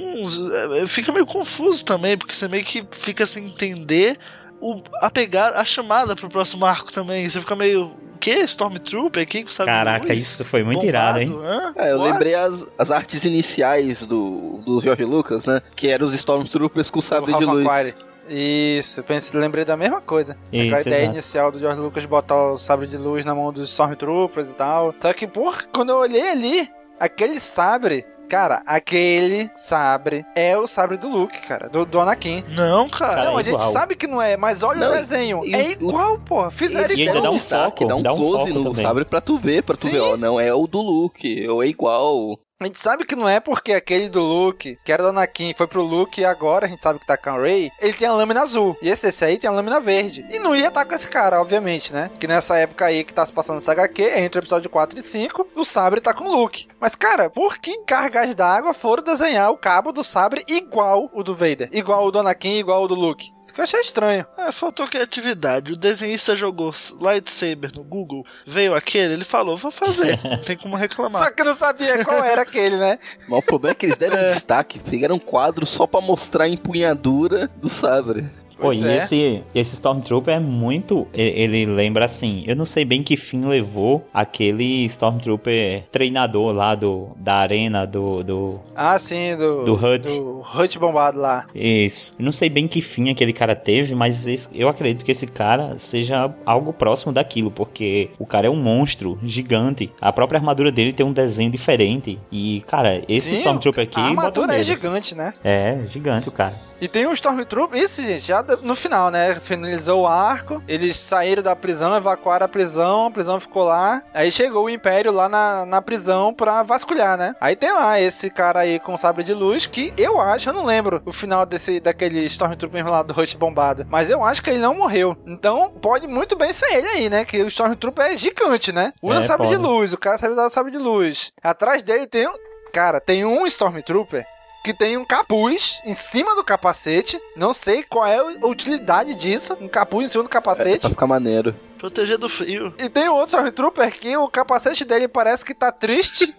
eh, 0.84 0.86
fica 0.88 1.12
meio 1.12 1.26
confuso 1.26 1.84
também, 1.84 2.16
porque 2.16 2.36
você 2.36 2.48
meio 2.48 2.64
que 2.64 2.86
fica 2.92 3.26
sem 3.26 3.46
entender 3.48 4.16
o, 4.62 4.80
a 5.02 5.10
pegada, 5.10 5.58
a 5.58 5.66
chamada 5.66 6.16
pro 6.16 6.30
próximo 6.30 6.66
arco 6.68 6.94
também. 6.94 7.28
Você 7.28 7.40
fica 7.40 7.56
meio. 7.56 7.96
O 8.18 8.20
que? 8.20 8.32
Stormtrooper 8.46 9.22
aqui? 9.22 9.44
que 9.44 9.54
Sabe 9.54 9.70
Caraca, 9.70 10.08
luz? 10.08 10.18
isso 10.18 10.44
foi 10.44 10.64
muito 10.64 10.80
Bombado, 10.82 10.90
irado, 10.90 11.20
hein? 11.20 11.40
hã? 11.40 11.74
É, 11.76 11.92
eu 11.92 12.00
What? 12.00 12.12
lembrei 12.14 12.34
as, 12.34 12.66
as 12.76 12.90
artes 12.90 13.24
iniciais 13.24 14.02
do, 14.08 14.58
do 14.66 14.82
George 14.82 15.06
Lucas, 15.06 15.46
né? 15.46 15.62
Que 15.76 15.88
eram 15.90 16.08
os 16.08 16.16
Stormtroopers 16.16 16.90
com 16.90 17.00
sabre 17.00 17.32
de 17.38 17.46
luz. 17.46 17.94
Isso, 18.28 19.00
eu 19.00 19.04
pensei, 19.04 19.40
lembrei 19.40 19.64
da 19.64 19.78
mesma 19.78 20.02
coisa. 20.02 20.36
Isso, 20.52 20.66
Aquela 20.66 20.82
ideia 20.82 21.02
exato. 21.04 21.14
inicial 21.14 21.52
do 21.52 21.60
George 21.60 21.80
Lucas 21.80 22.02
de 22.02 22.08
botar 22.10 22.52
o 22.54 22.58
sabre 22.58 22.88
de 22.88 22.98
luz 22.98 23.24
na 23.24 23.36
mão 23.36 23.54
dos 23.54 23.70
Stormtroopers 23.70 24.50
e 24.50 24.54
tal. 24.54 24.96
Só 25.00 25.14
que, 25.14 25.28
porra, 25.28 25.60
quando 25.72 25.90
eu 25.92 25.98
olhei 25.98 26.28
ali, 26.32 26.70
aquele 27.00 27.40
sabre. 27.40 28.04
Cara, 28.30 28.62
aquele 28.66 29.50
sabre 29.56 30.26
é 30.36 30.58
o 30.58 30.68
sabre 30.68 30.98
do 30.98 31.08
Luke, 31.08 31.40
cara, 31.42 31.70
do, 31.70 31.86
do 31.86 32.00
Anakin. 32.00 32.44
Não, 32.58 32.90
cara. 32.90 33.24
não, 33.24 33.38
é 33.38 33.42
a 33.42 33.44
gente 33.44 33.54
igual. 33.56 33.72
sabe 33.72 33.96
que 33.96 34.06
não 34.06 34.22
é, 34.22 34.36
mas 34.36 34.64
olha 34.64 34.82
Não, 34.82 34.92
o 34.94 34.98
desenho. 34.98 35.46
e- 35.46 35.56
é 35.56 35.72
igual, 35.72 36.20
pô. 36.20 36.50
Fizeram 36.52 36.90
E 36.94 37.08
ainda 37.08 37.20
igual. 37.20 37.22
dá 37.24 37.32
um 37.32 37.40
foco, 37.40 37.86
dá 37.88 37.96
um 37.96 38.02
dá 38.02 38.14
um 38.14 38.18
close 38.18 38.50
foco 38.50 38.54
no 38.60 38.64
também. 38.72 38.86
sabre 38.86 39.06
pra 39.06 39.22
tu 39.22 39.38
ver, 39.38 39.64
pra 39.64 39.78
tu 39.78 39.84
Sim. 39.88 39.92
ver, 39.92 40.00
ó, 40.02 40.18
não 40.18 40.38
é 40.40 40.54
o 40.54 40.68
do 40.68 40.82
Luke, 40.82 41.48
ou 41.48 41.64
é 41.64 41.68
igual. 41.68 42.38
A 42.60 42.66
gente 42.66 42.80
sabe 42.80 43.06
que 43.06 43.16
não 43.16 43.30
é 43.30 43.40
porque 43.40 43.72
aquele 43.72 44.10
do 44.10 44.20
Luke, 44.20 44.80
que 44.84 44.92
era 44.92 45.04
do 45.04 45.10
Anakin, 45.10 45.54
foi 45.56 45.68
pro 45.68 45.84
Luke 45.84 46.20
e 46.20 46.26
agora 46.26 46.66
a 46.66 46.68
gente 46.68 46.82
sabe 46.82 46.98
que 46.98 47.06
tá 47.06 47.16
com 47.16 47.30
a 47.30 47.40
Rey, 47.40 47.70
ele 47.80 47.94
tem 47.94 48.08
a 48.08 48.12
lâmina 48.12 48.42
azul. 48.42 48.76
E 48.82 48.90
esse 48.90 49.04
desse 49.04 49.24
aí 49.24 49.38
tem 49.38 49.48
a 49.48 49.54
lâmina 49.54 49.80
verde. 49.80 50.26
E 50.32 50.40
não 50.40 50.56
ia 50.56 50.70
estar 50.70 50.84
tá 50.84 50.86
com 50.90 50.96
esse 50.96 51.08
cara, 51.08 51.40
obviamente, 51.40 51.94
né? 51.94 52.10
Que 52.20 52.26
nessa 52.26 52.58
época 52.58 52.86
aí 52.86 53.04
que 53.04 53.14
tá 53.14 53.24
se 53.28 53.32
passando 53.32 53.60
essa 53.60 53.74
HQ, 53.74 54.02
entre 54.02 54.40
o 54.40 54.42
episódio 54.42 54.72
4 54.72 54.98
e 54.98 55.04
5, 55.04 55.50
o 55.56 55.64
sabre 55.64 56.02
tá 56.02 56.16
com 56.16 56.24
o 56.24 56.36
Luke. 56.36 56.68
Mas, 56.80 56.96
cara, 56.96 57.30
por 57.30 57.60
que 57.60 57.78
cargas 57.86 58.34
d'água 58.34 58.74
foram 58.74 59.04
desenhar 59.04 59.52
o 59.52 59.58
cabo 59.58 59.92
do 59.92 60.04
sabre 60.04 60.44
igual 60.48 61.12
o 61.14 61.22
do 61.22 61.36
Vader? 61.36 61.70
Igual 61.72 62.08
o 62.08 62.12
do 62.12 62.22
Anakin, 62.22 62.58
igual 62.58 62.86
o 62.86 62.88
do 62.88 62.96
Luke? 62.96 63.37
Isso 63.48 63.54
que 63.54 63.62
eu 63.62 63.64
achei 63.64 63.80
estranho. 63.80 64.26
É, 64.38 64.52
faltou 64.52 64.86
criatividade. 64.90 65.72
O 65.72 65.78
desenhista 65.78 66.36
jogou 66.36 66.74
lightsaber 67.00 67.72
no 67.74 67.82
Google, 67.82 68.26
veio 68.46 68.76
aquele, 68.76 69.14
ele 69.14 69.24
falou, 69.24 69.56
vou 69.56 69.72
fazer. 69.72 70.20
Não 70.30 70.38
tem 70.38 70.58
como 70.58 70.76
reclamar. 70.76 71.24
Só 71.24 71.32
que 71.32 71.42
eu 71.42 71.46
não 71.46 71.56
sabia 71.56 72.04
qual 72.04 72.26
era 72.26 72.42
aquele, 72.42 72.76
né? 72.76 73.00
Mas 73.28 73.40
o 73.40 73.42
problema 73.42 73.72
é 73.72 73.76
que 73.76 73.86
eles 73.86 73.98
deram 73.98 74.18
é. 74.18 74.34
destaque, 74.34 74.80
pegaram 74.80 75.16
um 75.16 75.20
quadro 75.20 75.66
só 75.66 75.88
pra 75.88 76.02
mostrar 76.02 76.44
a 76.44 76.50
empunhadura 76.50 77.48
do 77.56 77.70
sabre. 77.70 78.30
Pô, 78.60 78.74
e 78.74 78.84
é. 78.84 78.98
esse, 78.98 79.44
esse 79.54 79.74
Stormtrooper 79.76 80.36
é 80.36 80.40
muito. 80.40 81.08
Ele 81.14 81.66
lembra 81.66 82.06
assim. 82.06 82.44
Eu 82.48 82.56
não 82.56 82.66
sei 82.66 82.84
bem 82.84 83.04
que 83.04 83.16
fim 83.16 83.46
levou 83.46 84.08
aquele 84.14 84.86
Stormtrooper 84.86 85.84
treinador 85.92 86.54
lá 86.54 86.76
do, 86.76 87.10
da 87.18 87.36
arena 87.36 87.86
do. 87.86 88.24
do 88.24 88.60
ah, 88.76 88.98
sim, 89.00 89.36
do. 89.36 89.64
Do 89.64 89.74
Hut. 89.74 90.04
Do 90.04 90.42
Hut 90.42 90.80
bombado 90.80 91.20
lá. 91.20 91.46
Isso. 91.54 92.16
Eu 92.18 92.26
não 92.26 92.32
sei 92.32 92.50
bem 92.50 92.68
que 92.68 92.82
fim 92.82 93.10
aquele 93.10 93.34
cara 93.34 93.56
teve, 93.56 93.94
mas 93.96 94.26
esse, 94.28 94.50
eu 94.54 94.68
acredito 94.68 95.06
que 95.06 95.12
esse 95.12 95.28
cara 95.28 95.78
seja 95.78 96.34
algo 96.46 96.74
próximo 96.74 97.12
daquilo, 97.12 97.52
porque 97.52 98.10
o 98.18 98.26
cara 98.26 98.48
é 98.48 98.50
um 98.50 98.56
monstro 98.56 99.20
gigante. 99.24 99.92
A 100.02 100.12
própria 100.12 100.40
armadura 100.40 100.72
dele 100.72 100.94
tem 100.94 101.06
um 101.06 101.14
desenho 101.14 101.52
diferente. 101.52 102.20
E, 102.32 102.64
cara, 102.68 103.04
esse 103.08 103.30
sim, 103.30 103.36
Stormtrooper 103.36 103.84
aqui. 103.84 104.00
A 104.00 104.06
armadura 104.06 104.58
é 104.58 104.64
gigante, 104.64 105.16
né? 105.16 105.34
É, 105.44 105.80
gigante 105.88 106.28
o 106.28 106.32
cara. 106.32 106.67
E 106.80 106.88
tem 106.88 107.08
um 107.08 107.14
Stormtrooper, 107.14 107.82
isso, 107.82 108.02
gente, 108.02 108.28
já 108.28 108.44
no 108.62 108.76
final, 108.76 109.10
né? 109.10 109.36
Finalizou 109.36 110.02
o 110.02 110.08
arco, 110.08 110.62
eles 110.68 110.98
saíram 110.98 111.42
da 111.42 111.56
prisão, 111.56 111.96
evacuaram 111.96 112.46
a 112.46 112.50
prisão, 112.50 113.08
a 113.08 113.12
prisão 113.12 113.40
ficou 113.40 113.64
lá. 113.64 114.04
Aí 114.14 114.32
chegou 114.32 114.66
o 114.66 114.70
Império 114.70 115.12
lá 115.12 115.28
na, 115.28 115.66
na 115.66 115.82
prisão 115.82 116.34
pra 116.34 116.62
vasculhar, 116.62 117.18
né? 117.18 117.36
Aí 117.42 117.56
tem 117.56 117.74
lá 117.74 118.00
esse 118.00 118.30
cara 118.30 118.60
aí 118.60 118.80
com 118.80 118.96
sabre 118.96 119.24
de 119.24 119.34
luz, 119.34 119.66
que 119.66 119.92
eu 119.98 120.22
acho, 120.22 120.50
eu 120.50 120.54
não 120.54 120.66
lembro 120.66 121.02
o 121.06 121.12
final 121.12 121.46
desse 121.46 121.80
daquele 121.80 122.24
Stormtrooper 122.26 122.80
enrolado 122.80 123.12
do 123.12 123.20
Rush 123.20 123.34
bombado, 123.34 123.86
mas 123.90 124.10
eu 124.10 124.24
acho 124.24 124.44
que 124.44 124.50
ele 124.52 124.60
não 124.60 124.76
morreu. 124.76 125.18
Então 125.26 125.72
pode 125.82 126.06
muito 126.06 126.36
bem 126.36 126.54
ser 126.54 126.72
ele 126.74 126.88
aí, 126.88 127.10
né? 127.10 127.26
Que 127.26 127.42
o 127.42 127.48
Stormtrooper 127.48 128.06
é 128.06 128.18
gigante, 128.18 128.72
né? 128.72 128.94
Usa 129.02 129.22
é, 129.22 129.24
sabre 129.24 129.48
pode. 129.48 129.58
de 129.60 129.64
luz, 129.68 129.94
o 129.94 129.98
cara 129.98 130.18
sabe 130.20 130.36
dar 130.36 130.50
sabre 130.50 130.72
de 130.72 130.78
luz. 130.78 131.32
Atrás 131.42 131.82
dele 131.82 132.06
tem 132.06 132.28
um. 132.28 132.34
Cara, 132.72 133.00
tem 133.00 133.26
um 133.26 133.48
Stormtrooper 133.48 134.26
que 134.64 134.74
tem 134.74 134.98
um 134.98 135.06
capuz 135.06 135.80
em 135.86 135.94
cima 135.94 136.36
do 136.36 136.44
capacete. 136.44 137.20
Não 137.36 137.54
sei 137.54 137.84
qual 137.84 138.06
é 138.06 138.18
a 138.18 138.48
utilidade 138.48 139.16
disso. 139.16 139.58
Um 139.60 139.68
capuz 139.68 140.06
em 140.08 140.12
cima 140.12 140.24
do 140.24 140.30
capacete. 140.30 140.78
É, 140.78 140.80
pra 140.80 140.90
ficar 140.90 141.08
maneiro. 141.08 141.56
Proteger 141.78 142.18
do 142.18 142.30
frio. 142.30 142.74
E 142.78 142.90
tem 142.90 143.08
outro 143.10 143.38
Stormtrooper 143.38 143.92
que 143.98 144.16
o 144.18 144.28
capacete 144.28 144.84
dele 144.86 145.08
parece 145.08 145.46
que 145.46 145.54
tá 145.54 145.72
triste. 145.72 146.34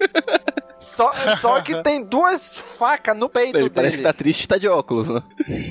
Só, 0.80 1.12
só 1.40 1.60
que 1.60 1.80
tem 1.82 2.02
duas 2.02 2.54
facas 2.54 3.16
no 3.16 3.28
peito 3.28 3.56
Ele 3.56 3.64
dele. 3.64 3.70
Parece 3.70 3.96
que 3.98 4.02
tá 4.02 4.12
triste 4.12 4.44
e 4.44 4.48
tá 4.48 4.58
de 4.58 4.66
óculos, 4.66 5.08
né? 5.08 5.22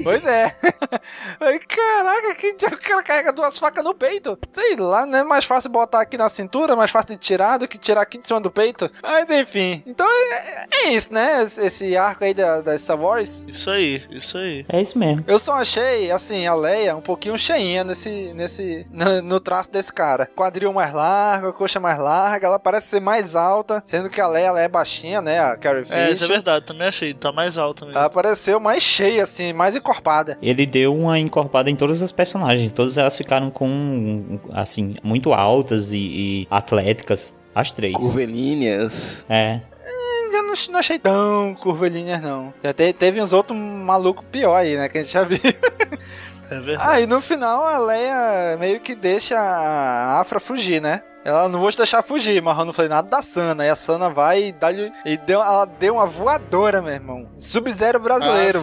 Pois 0.04 0.24
é. 0.26 0.56
Caraca, 1.68 2.36
que 2.36 2.48
o 2.66 2.78
cara 2.78 3.04
carrega 3.04 3.34
duas 3.34 3.58
facas 3.58 3.84
no 3.84 3.94
peito? 3.94 4.38
Sei 4.54 4.76
lá, 4.78 5.06
não 5.06 5.20
é 5.20 5.24
mais 5.24 5.44
fácil 5.44 5.70
botar 5.70 6.02
aqui 6.02 6.18
na 6.18 6.30
cintura, 6.30 6.76
mais 6.76 6.92
fácil 6.92 7.10
de 7.10 7.18
tirar 7.18 7.58
do 7.58 7.68
que 7.68 7.78
tirar 7.78 8.02
aqui 8.02 8.18
de 8.18 8.28
cima 8.28 8.40
do 8.40 8.50
peito. 8.50 8.90
Mas 9.02 9.30
enfim. 9.30 9.84
Então 9.86 10.08
é, 10.08 10.66
é 10.72 10.90
isso, 10.92 11.14
né? 11.14 11.44
Esse 11.44 11.98
arco 11.98 12.24
aí 12.24 12.34
da, 12.34 12.62
da 12.62 12.78
Star 12.78 13.00
Wars. 13.00 13.44
Isso 13.48 13.70
aí, 13.70 14.04
isso 14.10 14.38
aí. 14.38 14.66
É 14.70 14.82
isso 14.82 14.98
mesmo. 14.98 15.26
Eu 15.28 15.40
só 15.40 15.54
achei, 15.54 16.10
assim, 16.10 16.48
a 16.48 16.56
Leia 16.56 16.96
um 16.96 17.02
pouquinho 17.02 17.38
cheinha 17.38 17.84
nesse, 17.84 18.32
nesse, 18.34 18.88
no, 18.92 19.22
no 19.22 19.40
traço 19.40 19.57
desse 19.66 19.92
cara. 19.92 20.30
Quadril 20.36 20.72
mais 20.72 20.94
largo, 20.94 21.54
coxa 21.54 21.80
mais 21.80 22.00
larga, 22.00 22.48
ela 22.48 22.60
parece 22.60 22.88
ser 22.88 23.02
mais 23.02 23.36
alta, 23.36 23.84
sendo 23.86 24.10
que 24.10 24.22
a 24.22 24.28
Leia 24.28 24.48
ela 24.48 24.62
é 24.62 24.68
baixinha 24.68 25.18
né? 25.22 25.40
A 25.40 25.56
Carrie 25.56 25.86
Fisher. 25.86 25.98
É, 25.98 26.12
isso 26.12 26.24
é 26.24 26.28
verdade, 26.28 26.66
também 26.66 26.88
achei. 26.88 27.14
Tá 27.14 27.32
mais 27.32 27.58
alta 27.58 27.86
mesmo. 27.86 27.98
Ela 27.98 28.08
apareceu 28.08 28.60
mais 28.60 28.84
cheia, 28.84 29.24
assim, 29.24 29.54
mais 29.54 29.76
encorpada. 29.76 30.38
Ele 30.42 30.66
deu 30.66 30.96
uma 30.96 31.18
encorpada 31.20 31.70
em 31.70 31.76
todas 31.76 32.02
as 32.02 32.12
personagens. 32.12 32.72
Todas 32.72 32.98
elas 32.98 33.16
ficaram 33.16 33.50
com, 33.50 34.40
assim, 34.52 34.96
muito 35.04 35.34
altas 35.34 35.92
e, 35.92 35.98
e 35.98 36.48
atléticas. 36.50 37.36
As 37.56 37.72
três. 37.72 37.96
Curvilíneas. 37.96 39.26
É 39.28 39.62
hum, 39.84 40.32
eu 40.32 40.44
não, 40.44 40.54
não, 40.70 40.80
achei 40.80 41.00
tão 41.00 41.56
curvilíneas, 41.56 42.22
não. 42.22 42.54
Já 42.64 42.72
te, 42.72 42.94
teve 42.94 43.20
uns 43.20 43.34
outros 43.34 43.58
malucos 43.58 44.24
pior 44.32 44.56
aí, 44.56 44.78
né? 44.78 44.88
Que 44.88 45.00
a 45.00 45.04
gente 45.04 45.12
já 45.12 45.24
viu. 45.24 45.40
É 46.50 46.60
verdade. 46.60 47.04
Ah, 47.04 47.08
no 47.08 47.22
final 47.22 47.64
a 47.64 47.78
Leia 47.80 48.58
meio 48.60 48.80
que 48.80 48.96
deixa 48.96 49.38
a 49.38 50.20
Afra 50.20 50.40
fugir, 50.40 50.82
né? 50.82 51.02
Ela 51.28 51.50
não 51.50 51.60
vou 51.60 51.70
te 51.70 51.76
deixar 51.76 52.02
fugir, 52.02 52.42
mas 52.42 52.58
eu 52.58 52.64
não 52.64 52.72
falei 52.72 52.88
nada 52.88 53.10
da 53.10 53.22
Sana. 53.22 53.66
E 53.66 53.70
a 53.70 53.76
Sana 53.76 54.10
vai 54.10 54.46
e 54.46 54.52
dá 54.54 54.72
e 54.72 55.18
deu, 55.18 55.42
ela 55.42 55.66
deu 55.66 55.96
uma 55.96 56.06
voadora, 56.06 56.82
meu 56.82 56.94
irmão. 56.94 57.30
Sub-Zero 57.38 58.00
brasileiro. 58.00 58.60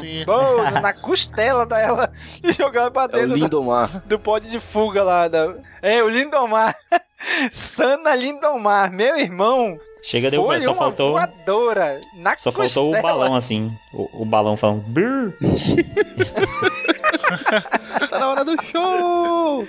Ah, 0.66 0.80
na 0.80 0.94
costela 0.94 1.66
dela 1.66 2.10
e 2.42 2.52
jogando 2.52 2.90
pra 2.90 3.06
dentro. 3.06 3.32
É 3.32 3.34
o 3.34 3.36
Lindomar. 3.36 3.90
Do, 3.90 4.08
do 4.08 4.18
pote 4.18 4.48
de 4.48 4.58
fuga 4.58 5.02
lá. 5.02 5.28
Da, 5.28 5.54
é, 5.82 6.02
o 6.02 6.08
Lindomar. 6.08 6.74
Sana 7.52 8.14
Lindomar, 8.14 8.90
meu 8.90 9.18
irmão. 9.18 9.78
Chega 10.02 10.30
deu 10.30 10.44
Foi 10.44 10.60
só 10.60 10.70
uma 10.72 10.76
faltou 10.76 11.12
voadora 11.12 12.00
na 12.16 12.36
Só 12.36 12.50
costela. 12.50 12.68
faltou 12.68 12.94
o 12.94 13.02
balão 13.02 13.34
assim, 13.34 13.74
o, 13.92 14.22
o 14.22 14.24
balão 14.24 14.54
falando 14.56 14.84
tá 18.10 18.18
na 18.18 18.28
hora 18.28 18.44
do 18.44 18.56
show! 18.64 19.66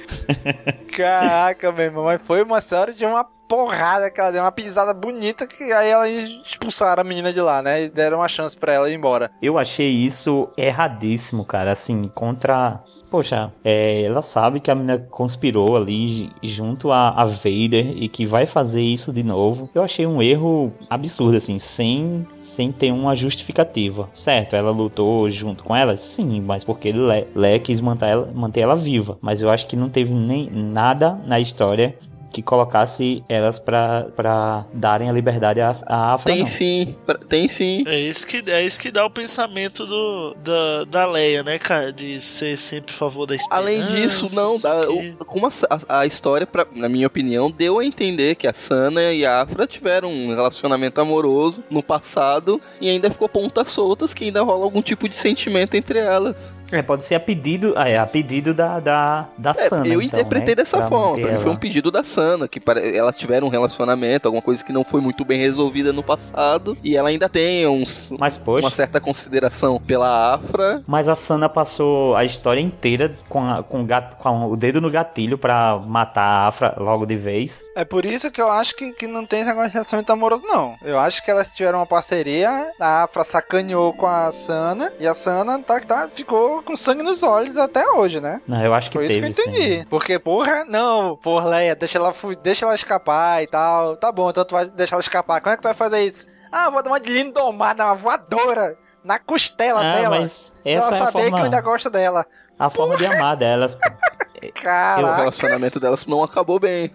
Caraca, 0.95 1.71
meu 1.71 1.85
irmão, 1.85 2.05
mas 2.05 2.21
foi 2.21 2.41
uma 2.43 2.61
senhora 2.61 2.93
de 2.93 3.05
uma 3.05 3.23
porrada 3.47 4.09
que 4.09 4.19
ela 4.19 4.31
deu, 4.31 4.41
uma 4.41 4.51
pisada 4.51 4.93
bonita 4.93 5.45
que 5.45 5.71
aí 5.71 5.89
ela 5.89 6.09
expulsaram 6.09 7.01
a 7.01 7.03
menina 7.03 7.31
de 7.31 7.41
lá, 7.41 7.61
né? 7.61 7.83
E 7.83 7.89
deram 7.89 8.17
uma 8.17 8.27
chance 8.27 8.57
para 8.57 8.73
ela 8.73 8.89
ir 8.89 8.95
embora. 8.95 9.31
Eu 9.41 9.57
achei 9.57 9.89
isso 9.89 10.49
erradíssimo, 10.57 11.45
cara, 11.45 11.71
assim, 11.71 12.07
contra 12.13 12.79
poxa, 13.09 13.51
é, 13.63 14.03
ela 14.03 14.21
sabe 14.21 14.59
que 14.59 14.69
a 14.69 14.75
menina 14.75 14.97
conspirou 15.09 15.75
ali 15.75 16.31
junto 16.41 16.91
a, 16.91 17.09
a 17.09 17.25
Vader 17.25 17.93
e 17.95 18.07
que 18.07 18.25
vai 18.25 18.45
fazer 18.45 18.81
isso 18.81 19.13
de 19.13 19.23
novo. 19.23 19.69
Eu 19.73 19.83
achei 19.83 20.05
um 20.05 20.21
erro 20.21 20.71
absurdo, 20.89 21.37
assim, 21.37 21.59
sem, 21.59 22.25
sem 22.39 22.71
ter 22.71 22.91
uma 22.91 23.15
justificativa. 23.15 24.09
Certo, 24.13 24.55
ela 24.55 24.71
lutou 24.71 25.29
junto 25.29 25.63
com 25.63 25.75
ela? 25.75 25.97
Sim, 25.97 26.41
mas 26.41 26.63
porque 26.63 26.93
Lé 27.35 27.59
quis 27.59 27.79
manter 27.79 28.07
ela, 28.07 28.31
manter 28.33 28.61
ela 28.61 28.75
viva. 28.75 29.17
Mas 29.21 29.41
eu 29.41 29.49
acho 29.49 29.67
que 29.67 29.75
não 29.75 29.89
teve 29.89 30.13
nem 30.13 30.49
nada 30.49 31.19
na 31.25 31.39
história 31.39 31.95
que 32.35 32.41
colocasse 32.41 33.23
elas 33.29 33.59
para 33.59 34.65
darem 34.73 35.09
a 35.09 35.13
liberdade 35.13 35.61
à, 35.61 35.71
à 35.87 36.13
Afra. 36.15 36.33
Tem 36.33 36.41
não. 36.41 36.47
sim, 36.47 36.95
tem 37.29 37.47
sim. 37.47 37.85
É 37.87 37.97
isso 37.97 38.27
que, 38.27 38.43
é 38.51 38.61
isso 38.61 38.77
que 38.77 38.91
dá 38.91 39.05
o 39.05 39.09
pensamento 39.09 39.85
do, 39.85 40.35
da, 40.43 40.83
da 40.83 41.05
Leia, 41.05 41.43
né, 41.43 41.57
cara? 41.57 41.93
De 41.93 42.19
ser 42.19 42.57
sempre 42.57 42.93
a 42.93 42.97
favor 42.97 43.25
da 43.25 43.35
esperança. 43.35 43.61
Além 43.61 43.85
disso, 43.85 44.35
não, 44.35 44.59
dá, 44.59 44.81
o, 44.89 45.15
como 45.25 45.47
a, 45.47 45.51
a, 45.69 45.99
a, 46.01 46.05
história, 46.05 46.45
pra, 46.45 46.67
na 46.73 46.89
minha 46.89 47.07
opinião, 47.07 47.49
deu 47.49 47.79
a 47.79 47.85
entender 47.85 48.35
que 48.35 48.47
a 48.47 48.53
Sana 48.53 49.13
e 49.13 49.25
a 49.25 49.41
Afra 49.41 49.65
tiveram 49.65 50.11
um 50.11 50.35
relacionamento 50.35 50.99
amoroso 50.99 51.63
no 51.69 51.81
passado 51.81 52.59
e 52.81 52.89
ainda 52.89 53.09
ficou 53.09 53.29
pontas 53.29 53.69
soltas 53.69 54.13
que 54.13 54.25
ainda 54.25 54.41
rola 54.41 54.65
algum 54.65 54.81
tipo 54.81 55.07
de 55.07 55.15
sentimento 55.15 55.75
entre 55.75 55.99
elas. 55.99 56.53
É, 56.71 56.81
pode 56.81 57.03
ser 57.03 57.15
a 57.15 57.19
pedido, 57.19 57.73
ah, 57.75 57.87
é, 57.87 57.97
a 57.97 58.05
pedido 58.05 58.53
da, 58.53 58.79
da, 58.79 59.27
da 59.37 59.51
é, 59.51 59.53
Sana. 59.53 59.87
Eu 59.87 60.01
então, 60.01 60.19
interpretei 60.19 60.55
né? 60.55 60.55
dessa 60.55 60.77
pra 60.77 60.87
forma. 60.87 61.21
Pra 61.21 61.33
mim 61.33 61.39
foi 61.39 61.51
um 61.51 61.55
pedido 61.55 61.91
da 61.91 62.03
Sana, 62.03 62.47
que 62.47 62.61
elas 62.93 63.15
tiveram 63.15 63.47
um 63.47 63.49
relacionamento, 63.49 64.27
alguma 64.27 64.41
coisa 64.41 64.63
que 64.63 64.73
não 64.73 64.83
foi 64.83 65.01
muito 65.01 65.23
bem 65.23 65.39
resolvida 65.39 65.93
no 65.93 66.03
passado. 66.03 66.77
E 66.83 66.95
ela 66.95 67.09
ainda 67.09 67.29
tem 67.29 67.67
uns, 67.67 68.13
Mas, 68.19 68.37
poxa, 68.37 68.65
uma 68.65 68.71
certa 68.71 68.99
consideração 68.99 69.79
pela 69.79 70.35
Afra. 70.35 70.81
Mas 70.87 71.07
a 71.07 71.15
Sana 71.15 71.47
passou 71.47 72.15
a 72.15 72.25
história 72.25 72.61
inteira 72.61 73.15
com, 73.29 73.43
a, 73.43 73.63
com, 73.63 73.85
gato, 73.85 74.17
com 74.17 74.47
o 74.47 74.57
dedo 74.57 74.81
no 74.81 74.89
gatilho 74.89 75.37
pra 75.37 75.77
matar 75.77 76.23
a 76.23 76.47
Afra 76.47 76.75
logo 76.77 77.05
de 77.05 77.15
vez. 77.15 77.63
É 77.75 77.85
por 77.85 78.05
isso 78.05 78.31
que 78.31 78.41
eu 78.41 78.49
acho 78.49 78.75
que, 78.75 78.91
que 78.93 79.07
não 79.07 79.25
tem 79.25 79.41
esse 79.41 79.51
relacionamento 79.51 80.11
amoroso, 80.11 80.43
não. 80.43 80.75
Eu 80.83 80.99
acho 80.99 81.23
que 81.23 81.31
elas 81.31 81.51
tiveram 81.51 81.79
uma 81.79 81.85
parceria, 81.85 82.71
a 82.79 83.03
Afra 83.03 83.23
sacaneou 83.23 83.93
com 83.93 84.07
a 84.07 84.31
Sana, 84.31 84.91
e 84.99 85.07
a 85.07 85.13
Sana 85.13 85.59
tá, 85.59 85.79
tá, 85.79 86.09
ficou 86.13 86.54
com 86.63 86.75
sangue 86.75 87.03
nos 87.03 87.23
olhos 87.23 87.57
até 87.57 87.87
hoje, 87.91 88.19
né? 88.19 88.41
Não, 88.47 88.63
eu 88.63 88.73
acho 88.73 88.89
que 88.89 88.97
Foi 88.97 89.07
teve, 89.07 89.27
isso 89.27 89.41
que 89.41 89.49
eu 89.49 89.53
entendi. 89.53 89.79
Sim. 89.79 89.85
Porque, 89.89 90.19
porra, 90.19 90.65
não, 90.65 91.15
porra, 91.17 91.49
Leia, 91.49 91.75
deixa 91.75 91.97
ela, 91.97 92.13
deixa 92.41 92.65
ela 92.65 92.75
escapar 92.75 93.43
e 93.43 93.47
tal. 93.47 93.97
Tá 93.97 94.11
bom, 94.11 94.29
então 94.29 94.45
tu 94.45 94.53
vai 94.53 94.69
deixar 94.69 94.95
ela 94.95 95.01
escapar. 95.01 95.41
Quando 95.41 95.53
é 95.53 95.55
que 95.57 95.61
tu 95.61 95.67
vai 95.67 95.73
fazer 95.73 96.01
isso? 96.01 96.27
Ah, 96.51 96.69
vou 96.69 96.81
dar 96.81 96.89
uma 96.89 96.99
de 96.99 97.11
lindomar, 97.11 97.75
uma 97.75 97.95
voadora 97.95 98.77
na 99.03 99.19
costela 99.19 99.81
ah, 99.81 99.93
dela. 99.93 100.19
Mas 100.19 100.55
essa 100.65 100.87
ela 100.87 100.97
é 100.97 101.01
a 101.01 101.05
saber 101.05 101.11
forma... 101.11 101.37
que 101.37 101.41
eu 101.41 101.45
ainda 101.45 101.61
gosto 101.61 101.89
dela. 101.89 102.25
A 102.57 102.69
forma 102.69 102.97
de 102.97 103.05
amar 103.05 103.35
delas. 103.35 103.77
Caraca. 104.53 105.01
E 105.01 105.03
o 105.03 105.15
relacionamento 105.15 105.79
delas 105.79 106.05
não 106.05 106.23
acabou 106.23 106.59
bem. 106.59 106.91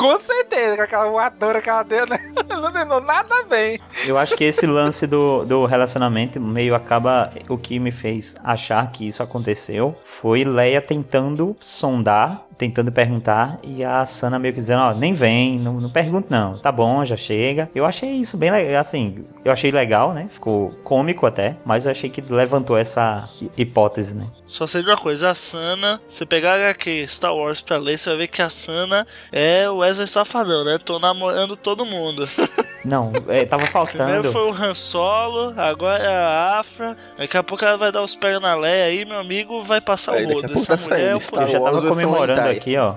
Com 0.00 0.18
certeza, 0.18 0.76
com 0.76 0.82
aquela 0.82 1.10
voadora 1.10 1.60
que 1.60 1.68
ela 1.68 1.82
deu, 1.82 2.06
né? 2.06 2.32
Não 2.48 2.72
terminou 2.72 3.02
nada 3.02 3.44
bem. 3.44 3.78
Eu 4.06 4.16
acho 4.16 4.34
que 4.34 4.44
esse 4.44 4.66
lance 4.66 5.06
do, 5.06 5.44
do 5.44 5.66
relacionamento 5.66 6.40
meio 6.40 6.74
acaba. 6.74 7.28
O 7.50 7.58
que 7.58 7.78
me 7.78 7.92
fez 7.92 8.34
achar 8.42 8.90
que 8.90 9.06
isso 9.06 9.22
aconteceu 9.22 9.94
foi 10.06 10.42
Leia 10.42 10.80
tentando 10.80 11.54
sondar 11.60 12.46
tentando 12.60 12.92
perguntar 12.92 13.58
e 13.62 13.82
a 13.82 14.04
Sana 14.04 14.38
meio 14.38 14.52
que 14.52 14.60
dizendo, 14.60 14.82
ó, 14.82 14.92
nem 14.92 15.14
vem, 15.14 15.58
não, 15.58 15.80
não 15.80 15.88
pergunta 15.88 16.26
não, 16.28 16.58
tá 16.58 16.70
bom, 16.70 17.02
já 17.06 17.16
chega. 17.16 17.70
Eu 17.74 17.86
achei 17.86 18.10
isso 18.10 18.36
bem 18.36 18.50
legal, 18.50 18.78
assim, 18.78 19.24
eu 19.42 19.50
achei 19.50 19.70
legal, 19.70 20.12
né? 20.12 20.26
Ficou 20.28 20.70
cômico 20.84 21.24
até, 21.24 21.56
mas 21.64 21.86
eu 21.86 21.90
achei 21.90 22.10
que 22.10 22.20
levantou 22.20 22.76
essa 22.76 23.26
hipótese, 23.56 24.14
né? 24.14 24.26
Só 24.44 24.66
sei 24.66 24.82
de 24.82 24.90
uma 24.90 24.96
coisa, 24.98 25.30
a 25.30 25.34
Sana, 25.34 25.98
você 26.06 26.26
pegar 26.26 26.56
HQ 26.56 27.06
Star 27.08 27.34
Wars 27.34 27.62
pra 27.62 27.78
ler, 27.78 27.96
você 27.96 28.10
vai 28.10 28.18
ver 28.18 28.28
que 28.28 28.42
a 28.42 28.50
Sana 28.50 29.06
é 29.32 29.70
o 29.70 29.78
Wesley 29.78 30.06
Safadão, 30.06 30.62
né? 30.62 30.76
Tô 30.84 30.98
namorando 30.98 31.56
todo 31.56 31.86
mundo. 31.86 32.28
Não, 32.84 33.12
é, 33.28 33.44
tava 33.44 33.66
faltando. 33.68 34.04
Primeiro 34.04 34.32
foi 34.32 34.42
o 34.42 34.52
Han 34.52 34.74
Solo, 34.74 35.54
agora 35.56 36.02
é 36.02 36.08
a 36.08 36.58
Afra. 36.58 36.96
Daqui 37.16 37.36
a 37.36 37.42
pouco 37.42 37.64
ela 37.64 37.76
vai 37.76 37.92
dar 37.92 38.02
os 38.02 38.14
pés 38.14 38.40
na 38.40 38.54
Leia 38.54 38.84
aí, 38.86 39.04
meu 39.04 39.18
amigo, 39.18 39.62
vai 39.62 39.80
passar 39.80 40.14
Aí, 40.14 40.24
o 40.24 40.34
rodo. 40.34 40.52
Essa 40.52 40.76
tá 40.76 40.82
mulher 40.82 41.00
é 41.00 41.14
Eu 41.14 41.46
já 41.46 41.60
tava 41.60 41.82
comemorando 41.82 42.48
aqui, 42.48 42.76
ó. 42.76 42.94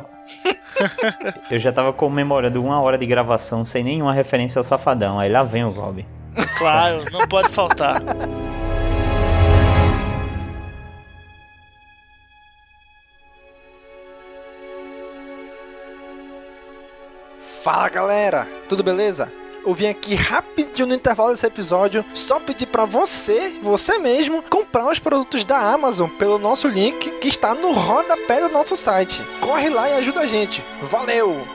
Eu 1.51 1.59
já 1.59 1.71
tava 1.71 1.93
comemorando 1.93 2.63
uma 2.63 2.79
hora 2.81 2.97
de 2.97 3.05
gravação 3.05 3.63
sem 3.65 3.83
nenhuma 3.83 4.13
referência 4.13 4.59
ao 4.59 4.63
Safadão. 4.63 5.19
Aí 5.19 5.29
lá 5.29 5.43
vem 5.43 5.65
o 5.65 5.71
Bob. 5.71 6.05
Claro, 6.57 7.03
não 7.11 7.27
pode 7.27 7.49
faltar. 7.49 8.01
Fala 17.61 17.87
galera, 17.87 18.45
tudo 18.67 18.83
beleza? 18.83 19.31
Eu 19.65 19.73
vim 19.73 19.87
aqui 19.87 20.13
rapidinho 20.13 20.89
no 20.89 20.93
intervalo 20.93 21.31
desse 21.31 21.45
episódio 21.45 22.03
só 22.13 22.37
pedir 22.37 22.65
pra 22.65 22.83
você, 22.83 23.57
você 23.61 23.97
mesmo, 23.97 24.43
comprar 24.43 24.91
os 24.91 24.99
produtos 24.99 25.45
da 25.45 25.57
Amazon 25.57 26.09
pelo 26.09 26.37
nosso 26.37 26.67
link 26.67 27.09
que 27.19 27.29
está 27.29 27.55
no 27.55 27.71
rodapé 27.71 28.41
do 28.41 28.49
nosso 28.49 28.75
site. 28.75 29.21
Corre 29.39 29.69
lá 29.69 29.89
e 29.89 29.93
ajuda 29.93 30.21
a 30.21 30.25
gente. 30.25 30.61
Valeu! 30.81 31.47